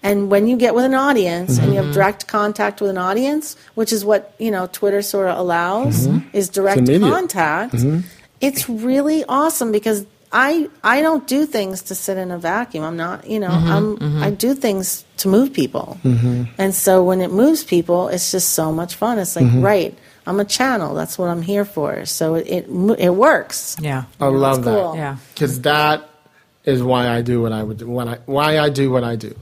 And 0.04 0.30
when 0.30 0.48
you 0.48 0.56
get 0.58 0.76
with 0.76 0.86
an 0.86 0.94
audience 0.94 1.58
and 1.58 1.74
you 1.74 1.80
Mm-hmm. 1.80 1.86
have 1.88 1.94
direct 1.96 2.28
contact 2.28 2.82
with 2.82 2.92
an 2.92 3.00
audience, 3.00 3.56
which 3.74 3.92
is 3.92 4.06
what, 4.06 4.36
you 4.38 4.52
know, 4.52 4.68
Twitter 4.72 5.02
sort 5.02 5.28
of 5.30 5.38
allows, 5.40 6.06
is 6.34 6.50
direct 6.50 6.82
It's 6.82 6.90
immediate. 6.90 7.10
contact, 7.12 7.76
it's 8.40 8.70
really 8.70 9.24
awesome 9.28 9.72
because 9.72 10.06
I 10.32 10.70
I 10.84 11.02
don't 11.02 11.26
do 11.28 11.46
things 11.46 11.84
to 11.84 11.96
sit 11.96 12.18
in 12.18 12.32
a 12.32 12.38
vacuum. 12.38 12.84
I'm 12.84 12.98
not, 12.98 13.30
you 13.30 13.40
know, 13.40 13.50
mm-hmm, 13.50 13.72
I'm 13.72 13.98
mm-hmm. 13.98 14.24
I 14.24 14.32
do 14.32 14.54
things 14.54 15.06
to 15.18 15.28
move 15.30 15.54
people. 15.54 15.98
Mm-hmm. 16.04 16.44
And 16.58 16.76
so 16.76 17.04
when 17.04 17.22
it 17.22 17.32
moves 17.32 17.64
people, 17.64 18.10
it's 18.10 18.32
just 18.32 18.50
so 18.50 18.72
much 18.72 18.96
fun. 18.96 19.20
It's 19.20 19.36
like, 19.36 19.48
right, 19.56 19.98
I'm 20.26 20.40
a 20.40 20.46
channel. 20.46 20.94
That's 20.96 21.18
what 21.18 21.30
I'm 21.30 21.42
here 21.42 21.64
for. 21.64 22.06
So 22.06 22.36
it 22.36 22.48
it, 22.48 22.66
it 23.00 23.16
works. 23.16 23.78
Yeah. 23.80 24.04
I 24.20 24.28
love 24.28 24.60
it's 24.60 24.68
cool. 24.68 24.94
that. 24.94 24.98
Yeah. 24.98 25.18
because 25.34 25.62
that 25.62 26.10
is 26.66 26.84
why 26.84 27.08
I 27.08 27.22
do 27.22 27.42
what 27.42 27.54
I 27.54 27.64
would 27.64 27.78
do. 27.78 27.88
When 27.90 28.10
I 28.10 28.18
why 28.26 28.60
I 28.60 28.70
do 28.70 28.92
what 28.92 29.04
I 29.04 29.16
do. 29.16 29.36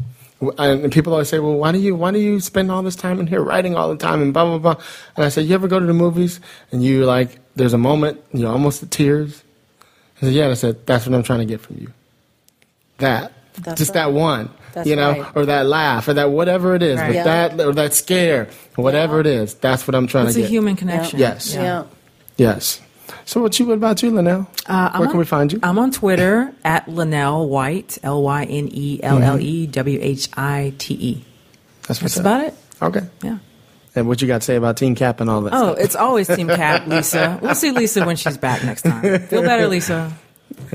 And 0.60 0.92
people 0.92 1.14
always 1.14 1.30
say, 1.30 1.40
"Well, 1.40 1.56
why 1.56 1.72
do 1.72 1.80
you 1.80 1.96
why 1.96 2.12
do 2.12 2.20
you 2.20 2.40
spend 2.40 2.70
all 2.70 2.84
this 2.84 2.96
time 2.96 3.20
in 3.20 3.26
here 3.26 3.42
writing 3.42 3.76
all 3.76 3.90
the 3.90 3.98
time 3.98 4.22
and 4.22 4.34
blah 4.34 4.46
blah 4.46 4.60
blah?" 4.60 4.84
And 5.16 5.26
I 5.26 5.30
said, 5.30 5.46
"You 5.46 5.56
ever 5.56 5.68
go 5.68 5.80
to 5.80 5.86
the 5.86 5.94
movies 5.94 6.40
and 6.72 6.84
you 6.84 7.06
like 7.06 7.40
there's 7.56 7.74
a 7.74 7.80
moment 7.80 8.22
you're 8.32 8.52
almost 8.52 8.82
to 8.82 8.86
tears?" 8.86 9.45
I 10.28 10.32
"Yeah." 10.32 10.50
I 10.50 10.54
said, 10.56 10.86
"That's 10.86 11.06
what 11.06 11.16
I'm 11.16 11.24
trying 11.24 11.40
to 11.40 11.46
get 11.46 11.62
from 11.62 11.78
you. 11.80 11.92
That 13.00 13.34
That's 13.62 13.78
just 13.80 13.90
right. 13.96 14.06
that 14.06 14.14
one, 14.14 14.50
That's 14.74 14.88
you 14.88 14.96
know, 14.96 15.12
right. 15.22 15.32
or 15.36 15.46
that 15.48 15.66
laugh, 15.66 16.08
or 16.08 16.14
that 16.14 16.32
whatever 16.32 16.76
it 16.76 16.82
is, 16.84 16.98
Right. 17.00 17.08
but 17.08 17.16
Yeah. 17.16 17.24
that 17.24 17.60
or 17.66 17.74
that 17.74 17.94
scare, 17.94 18.48
whatever 18.76 19.20
it 19.20 19.28
is. 19.28 19.54
That's 19.56 19.88
what 19.88 19.96
I'm 19.96 20.08
trying 20.08 20.26
It's 20.28 20.36
to 20.36 20.42
get. 20.42 20.46
It's 20.46 20.50
a 20.52 20.54
human 20.54 20.76
connection. 20.76 21.20
Yes. 21.20 21.54
Yeah. 21.54 21.84
Yes. 22.38 22.80
So 23.26 23.42
what 23.42 23.58
you 23.60 23.66
what 23.66 23.74
about 23.74 24.02
you, 24.04 24.12
Lynelle? 24.12 24.48
Uh, 24.68 24.90
I'm 24.94 25.00
Where 25.00 25.08
can 25.08 25.16
on- 25.16 25.20
we 25.20 25.26
find 25.26 25.52
you? 25.54 25.60
I'm 25.64 25.78
on 25.80 25.92
Twitter 25.92 26.52
at 26.66 26.86
Lynelle 26.88 27.48
White, 27.48 27.98
L 28.04 28.22
Y 28.24 28.44
N 28.44 28.70
E 28.72 29.00
L 29.04 29.22
L 29.22 29.40
E 29.40 29.68
W 29.68 30.00
H 30.02 30.30
I 30.38 30.74
T 30.78 30.94
E. 30.94 31.26
That's 31.88 32.00
That's 32.00 32.18
about 32.18 32.42
it. 32.46 32.54
Okay. 32.82 33.02
Yeah. 33.24 33.38
And 33.96 34.08
what 34.08 34.22
you 34.22 34.28
got 34.28 34.42
to 34.42 34.46
say 34.46 34.56
about 34.58 34.78
Team 34.78 34.94
Cap 34.96 35.22
and 35.22 35.30
all 35.30 35.42
that? 35.42 35.54
Oh, 35.54 35.74
stuff? 35.74 35.78
it's 35.86 35.96
always 35.96 36.28
Team 36.28 36.48
Cap, 36.50 36.86
Lisa. 36.88 37.40
We'll 37.42 37.56
see 37.56 37.72
Lisa 37.72 38.06
when 38.06 38.16
she's 38.18 38.38
back 38.38 38.64
next 38.64 38.82
time. 38.82 39.20
Feel 39.28 39.42
better, 39.44 39.68
Lisa. 39.68 40.12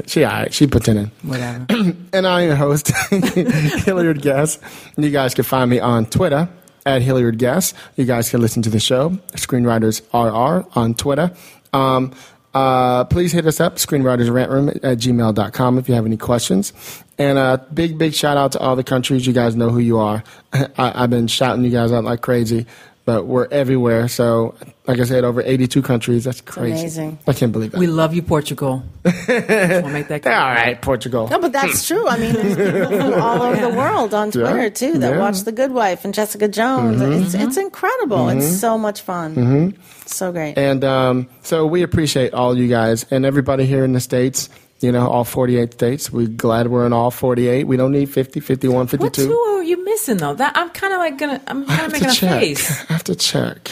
she 0.06 0.24
all 0.24 0.32
right. 0.32 0.52
She 0.55 0.66
pretending. 0.66 1.10
Whatever. 1.22 1.66
And 2.12 2.26
I'm 2.26 2.47
your 2.47 2.56
host, 2.56 2.90
Hilliard 3.10 4.20
Guess. 4.22 4.59
You 4.97 5.10
guys 5.10 5.34
can 5.34 5.44
find 5.44 5.70
me 5.70 5.78
on 5.80 6.06
Twitter 6.06 6.48
at 6.86 7.02
Hilliard 7.02 7.38
Guess. 7.38 7.74
You 7.97 8.05
guys 8.05 8.30
can 8.30 8.40
listen 8.40 8.62
to 8.62 8.70
the 8.70 8.80
show, 8.80 9.10
Screenwriters 9.32 10.01
RR 10.12 10.66
on 10.74 10.94
Twitter. 10.94 11.30
Um, 11.72 12.12
uh, 12.52 13.05
please 13.05 13.30
hit 13.32 13.47
us 13.47 13.60
up, 13.60 13.76
screenwritersrantroom 13.76 14.80
at 14.82 14.98
gmail.com 14.98 15.78
if 15.78 15.88
you 15.88 15.94
have 15.94 16.05
any 16.06 16.16
questions. 16.16 16.72
And 17.16 17.38
a 17.38 17.64
big, 17.72 17.97
big 17.97 18.12
shout 18.14 18.36
out 18.36 18.52
to 18.52 18.59
all 18.59 18.74
the 18.74 18.82
countries. 18.82 19.24
You 19.26 19.32
guys 19.32 19.55
know 19.55 19.68
who 19.70 19.78
you 19.78 19.98
are. 19.98 20.24
I, 20.52 20.68
I've 21.05 21.10
been 21.10 21.28
shouting 21.28 21.64
you 21.64 21.70
guys 21.70 21.92
out 21.92 22.02
like 22.02 22.22
crazy, 22.22 22.66
but 23.10 23.26
we're 23.26 23.48
everywhere. 23.50 24.06
So, 24.06 24.54
like 24.86 25.00
I 25.00 25.04
said, 25.04 25.24
over 25.24 25.42
82 25.42 25.82
countries. 25.82 26.22
That's 26.22 26.40
crazy. 26.40 26.78
amazing. 26.82 27.18
I 27.26 27.32
can't 27.32 27.50
believe 27.50 27.72
that. 27.72 27.78
We 27.80 27.88
love 27.88 28.14
you, 28.14 28.22
Portugal. 28.22 28.84
Just 29.04 29.28
wanna 29.82 29.88
make 29.92 30.06
that 30.06 30.22
clear. 30.22 30.32
right, 30.34 30.80
Portugal. 30.80 31.26
No, 31.26 31.40
but 31.40 31.50
that's 31.50 31.84
true. 31.88 32.06
I 32.06 32.16
mean, 32.20 32.32
there's 32.32 32.54
people 32.56 33.00
from 33.00 33.20
all 33.26 33.42
over 33.42 33.60
the 33.60 33.76
world 33.76 34.14
on 34.14 34.30
Twitter 34.30 34.62
Yeah, 34.62 34.68
too 34.68 34.92
that 34.98 35.00
yeah. 35.00 35.10
Mm-hmm. 35.10 35.18
watch 35.18 35.40
The 35.40 35.50
Good 35.50 35.72
Wife 35.72 36.04
and 36.04 36.14
Jessica 36.14 36.46
Jones. 36.46 37.00
It's 37.02 37.34
it's 37.34 37.56
incredible. 37.56 38.28
It's 38.28 38.60
so 38.60 38.78
much 38.78 39.00
fun. 39.00 39.74
So 40.06 40.30
great. 40.30 40.56
And 40.56 40.84
um, 40.84 41.28
so 41.42 41.66
we 41.66 41.82
appreciate 41.82 42.32
all 42.32 42.56
you 42.56 42.68
guys 42.68 43.06
and 43.10 43.24
everybody 43.26 43.66
here 43.66 43.84
in 43.84 43.92
the 43.92 44.00
States, 44.00 44.48
you 44.81 44.90
know, 44.93 45.09
all 45.09 45.24
48 45.24 45.73
states. 45.74 46.11
We're 46.11 46.27
glad 46.27 46.69
we're 46.69 46.86
in 46.86 46.93
all 46.93 47.11
48. 47.11 47.65
We 47.66 47.77
don't 47.77 47.93
need 47.93 48.11
50, 48.11 48.40
51, 48.40 48.86
What 48.89 49.15
two 49.15 49.32
are 49.32 49.62
you 49.62 49.85
missing 49.85 50.16
though? 50.16 50.35
That 50.35 50.57
I'm 50.57 50.70
kind 50.70 50.93
of 50.93 50.98
like 50.98 51.19
gonna. 51.19 51.40
I'm 51.47 51.66
kind 51.66 51.86
of 51.86 51.93
making 51.93 52.09
a 52.09 52.12
check. 52.12 52.40
face. 52.40 52.70
I 52.90 52.93
have 52.94 53.05
to 53.05 53.15
check. 53.15 53.70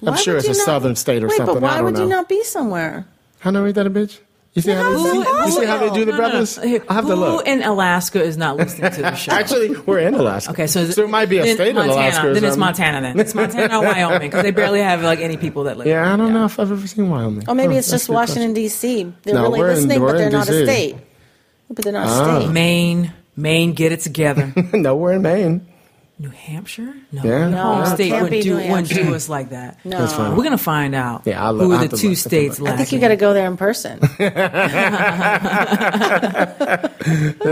Why 0.00 0.12
I'm 0.12 0.18
sure 0.18 0.36
it's 0.36 0.46
a 0.46 0.50
not- 0.50 0.56
southern 0.58 0.96
state 0.96 1.22
or 1.22 1.28
Wait, 1.28 1.36
something. 1.36 1.56
but 1.56 1.62
why 1.62 1.70
I 1.70 1.76
don't 1.76 1.84
would 1.86 1.94
know. 1.94 2.02
you 2.02 2.08
not 2.08 2.28
be 2.28 2.42
somewhere? 2.44 3.06
How 3.40 3.50
know 3.50 3.64
ain't 3.66 3.74
that 3.76 3.86
a 3.86 3.90
bitch? 3.90 4.18
You 4.54 4.60
see 4.60 4.72
how 4.72 4.82
they, 4.90 4.98
who- 4.98 5.44
you 5.46 5.50
see 5.50 5.64
how 5.64 5.78
they 5.78 5.88
do 5.90 6.04
the 6.04 6.12
No, 6.12 6.18
no, 6.18 6.22
no. 6.24 6.30
brothers? 6.30 6.58
I 6.58 6.66
have 6.66 6.84
to 6.86 7.02
who 7.02 7.14
look. 7.14 7.46
in 7.46 7.62
Alaska 7.62 8.22
is 8.22 8.36
not 8.36 8.58
listening 8.58 8.90
to 8.92 9.00
the 9.00 9.14
show? 9.22 9.32
Actually, 9.32 9.74
we're 9.86 10.00
in 10.00 10.12
Alaska. 10.12 10.52
Okay, 10.52 10.66
so, 10.66 10.84
so 10.90 11.04
it 11.04 11.08
might 11.10 11.30
be 11.30 11.38
a 11.38 11.42
then 11.44 11.54
state 11.56 11.68
of 11.70 11.76
Montana, 11.76 12.00
Alaska. 12.00 12.28
or 12.28 12.34
Then 12.34 12.44
it's. 12.44 12.56
Montana. 12.58 13.00
Then 13.00 13.18
it's 13.18 13.34
Montana 13.34 13.78
or 13.78 13.84
Wyoming 13.86 14.20
because 14.28 14.42
they 14.42 14.50
barely 14.50 14.80
have 14.80 15.02
like 15.02 15.20
any 15.20 15.38
people 15.38 15.64
that 15.64 15.78
live. 15.78 15.86
Yeah, 15.86 16.12
I 16.12 16.16
don't 16.18 16.34
know 16.34 16.44
if 16.44 16.60
I've 16.60 16.70
ever 16.70 16.86
seen 16.86 17.08
Wyoming. 17.08 17.48
Or 17.48 17.54
maybe 17.54 17.76
Oh, 17.76 17.78
it's 17.78 17.90
just 17.90 18.10
Washington 18.10 18.52
D.C. 18.52 19.10
They're 19.22 19.34
No, 19.34 19.44
really 19.44 19.58
we're 19.60 19.70
in- 19.70 19.88
we're 19.88 19.98
but 20.12 20.18
they're 20.18 20.26
in 20.26 20.32
not 20.32 20.48
a 20.48 20.64
state. 20.66 20.96
But 21.70 21.84
they're 21.84 21.92
not 21.94 22.08
Ah. 22.08 22.36
a 22.36 22.40
state. 22.42 22.52
Maine, 22.52 23.12
Maine, 23.34 23.72
get 23.72 23.92
it 23.92 24.00
together. 24.00 24.50
question. 24.52 24.82
no, 24.82 24.96
we're 24.96 25.12
in 25.14 25.22
Maine. 25.22 25.66
New 26.22 26.30
Hampshire? 26.30 26.94
No, 27.10 27.22
Yeah. 27.24 27.48
No, 27.48 27.56
home 27.56 27.82
it 27.82 27.86
state 27.96 28.12
wouldn't 28.12 28.42
do, 28.44 28.54
wouldn't 28.56 28.88
do 28.88 29.12
us 29.12 29.28
like 29.28 29.50
that. 29.50 29.84
No. 29.84 29.98
That's 29.98 30.12
fine. 30.12 30.36
We're 30.36 30.44
gonna 30.44 30.56
find 30.56 30.94
out. 30.94 31.22
Yeah, 31.24 31.44
I'll 31.44 31.58
who 31.58 31.72
are 31.72 31.78
I'll 31.78 31.88
the 31.88 31.96
two 31.96 31.96
look, 31.96 32.02
I'll 32.04 32.08
have 32.10 32.16
to 32.16 32.16
states 32.28 32.60
look. 32.60 32.70
I 32.72 32.76
think 32.76 32.92
you 32.92 33.00
got 33.00 33.08
to 33.08 33.16
go 33.16 33.34
there 33.34 33.48
in 33.48 33.56
person. 33.56 33.98
All 34.02 34.08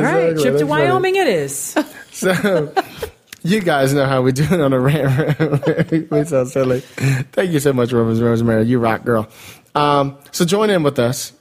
right, 0.00 0.30
That's 0.30 0.42
trip 0.42 0.54
to 0.54 0.58
funny. 0.58 0.64
Wyoming. 0.64 1.16
It 1.16 1.26
is. 1.26 1.76
So, 2.12 2.72
you 3.42 3.60
guys 3.60 3.92
know 3.92 4.06
how 4.06 4.22
we 4.22 4.30
do 4.32 4.44
it 4.44 4.60
on 4.60 4.70
the 4.70 4.78
rant. 4.78 6.10
We're 6.10 6.24
so 6.24 6.44
silly. 6.44 6.80
Thank 7.32 7.50
you 7.50 7.58
so 7.60 7.72
much, 7.72 7.92
Rose 7.92 8.20
Rosemary. 8.20 8.66
You 8.66 8.78
rock, 8.78 9.04
girl. 9.04 9.28
Um, 9.74 10.16
so 10.30 10.44
join 10.44 10.70
in 10.70 10.82
with 10.82 10.98
us. 10.98 11.32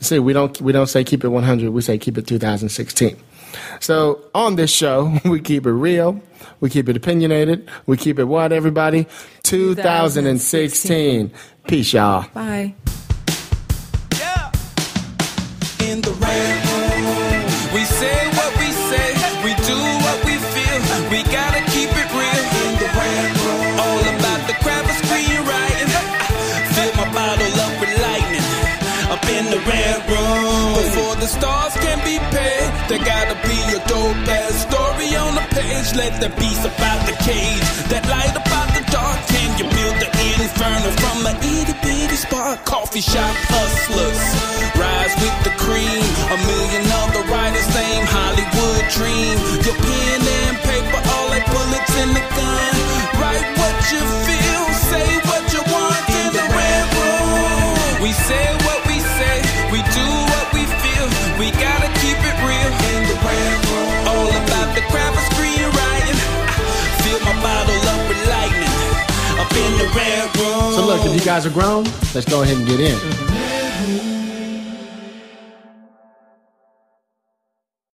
See, 0.00 0.18
we 0.18 0.32
don't 0.34 0.60
we 0.60 0.72
don't 0.72 0.86
say 0.88 1.02
keep 1.04 1.24
it 1.24 1.28
100. 1.28 1.70
We 1.70 1.80
say 1.80 1.96
keep 1.96 2.18
it 2.18 2.26
2016. 2.26 3.16
So 3.80 4.20
on 4.34 4.56
this 4.56 4.70
show, 4.70 5.18
we 5.24 5.40
keep 5.40 5.66
it 5.66 5.72
real. 5.72 6.20
We 6.60 6.70
keep 6.70 6.88
it 6.88 6.96
opinionated. 6.96 7.68
We 7.86 7.96
keep 7.96 8.18
it 8.18 8.24
what, 8.24 8.52
everybody? 8.52 9.06
2016. 9.42 11.30
Peace, 11.66 11.92
y'all. 11.92 12.26
Bye. 12.34 12.74
in 15.94 16.00
the 16.00 16.12
red 16.18 16.58
room. 16.66 17.44
We 17.74 17.84
say 17.84 18.18
what 18.38 18.50
we 18.58 18.68
say, 18.90 19.08
we 19.44 19.52
do 19.62 19.78
what 20.04 20.18
we 20.26 20.34
feel. 20.54 20.80
We 21.12 21.22
gotta 21.30 21.62
keep 21.70 21.90
it 21.92 22.08
real 22.10 22.44
in 22.66 22.72
the 22.82 22.88
red 22.98 23.30
room. 23.44 23.78
All 23.84 24.02
about 24.16 24.40
the 24.50 24.56
craft 24.62 24.88
of 24.90 24.96
screenwriting. 25.04 25.90
Fill 26.74 26.92
my 26.98 27.08
bottle 27.14 27.54
up 27.64 27.74
with 27.80 27.94
lightning. 28.06 28.46
Up 29.14 29.24
in 29.28 29.44
the 29.54 29.60
red 29.70 29.98
room. 30.10 30.74
Before 30.82 31.14
the 31.16 31.26
stars 31.28 31.74
can 31.74 31.83
be 31.83 31.83
paid, 31.83 31.83
there 32.88 33.02
gotta 33.04 33.36
be 33.46 33.58
a 33.72 33.80
dope 33.88 34.28
ass 34.28 34.68
story 34.68 35.16
on 35.16 35.34
the 35.34 35.46
page. 35.56 35.94
Let 35.96 36.20
the 36.20 36.28
beast 36.40 36.64
about 36.64 37.00
the 37.08 37.16
cage, 37.24 37.64
that 37.88 38.04
light 38.08 38.34
about 38.36 38.68
the 38.76 38.84
dark. 38.92 39.18
Can 39.32 39.48
you 39.58 39.66
build 39.68 39.96
the 40.02 40.08
inferno 40.40 40.90
from 41.00 41.24
a 41.24 41.32
itty 41.40 41.74
bitty 41.80 42.16
spark? 42.16 42.64
Coffee 42.64 43.00
shop 43.00 43.34
hustlers, 43.48 44.20
rise 44.76 45.14
with 45.22 45.38
the 45.46 45.54
cream. 45.56 46.04
A 46.28 46.36
million 46.44 46.84
other 47.04 47.24
writers, 47.32 47.64
same 47.72 48.04
Hollywood 48.04 48.84
dream. 48.92 49.36
Your 49.64 49.76
pen 49.76 50.20
and 50.20 50.56
paper, 50.68 51.00
all 51.14 51.26
like 51.32 51.46
bullets 51.48 51.94
in 52.02 52.10
the 52.12 52.24
gun. 52.36 52.74
Write 53.16 53.48
what 53.56 53.76
you 53.92 54.02
feel, 54.28 54.64
say 54.92 55.08
what 55.30 55.44
you 55.54 55.62
want 55.72 56.04
in 56.20 56.28
the 56.36 56.46
red 56.52 56.84
room. 57.00 58.04
We 58.04 58.12
say 58.12 58.44
what 58.68 58.80
we 58.84 59.00
say, 59.00 59.36
we 59.72 59.80
do 59.80 60.06
what 60.32 60.46
we 60.52 60.62
feel. 60.82 61.06
We 61.40 61.48
gotta 61.56 61.83
So 70.74 70.86
look, 70.86 71.04
if 71.06 71.14
you 71.14 71.24
guys 71.24 71.46
are 71.46 71.50
grown, 71.50 71.84
let's 72.14 72.24
go 72.28 72.42
ahead 72.42 72.56
and 72.56 72.66
get 72.66 72.80
in. 72.80 73.53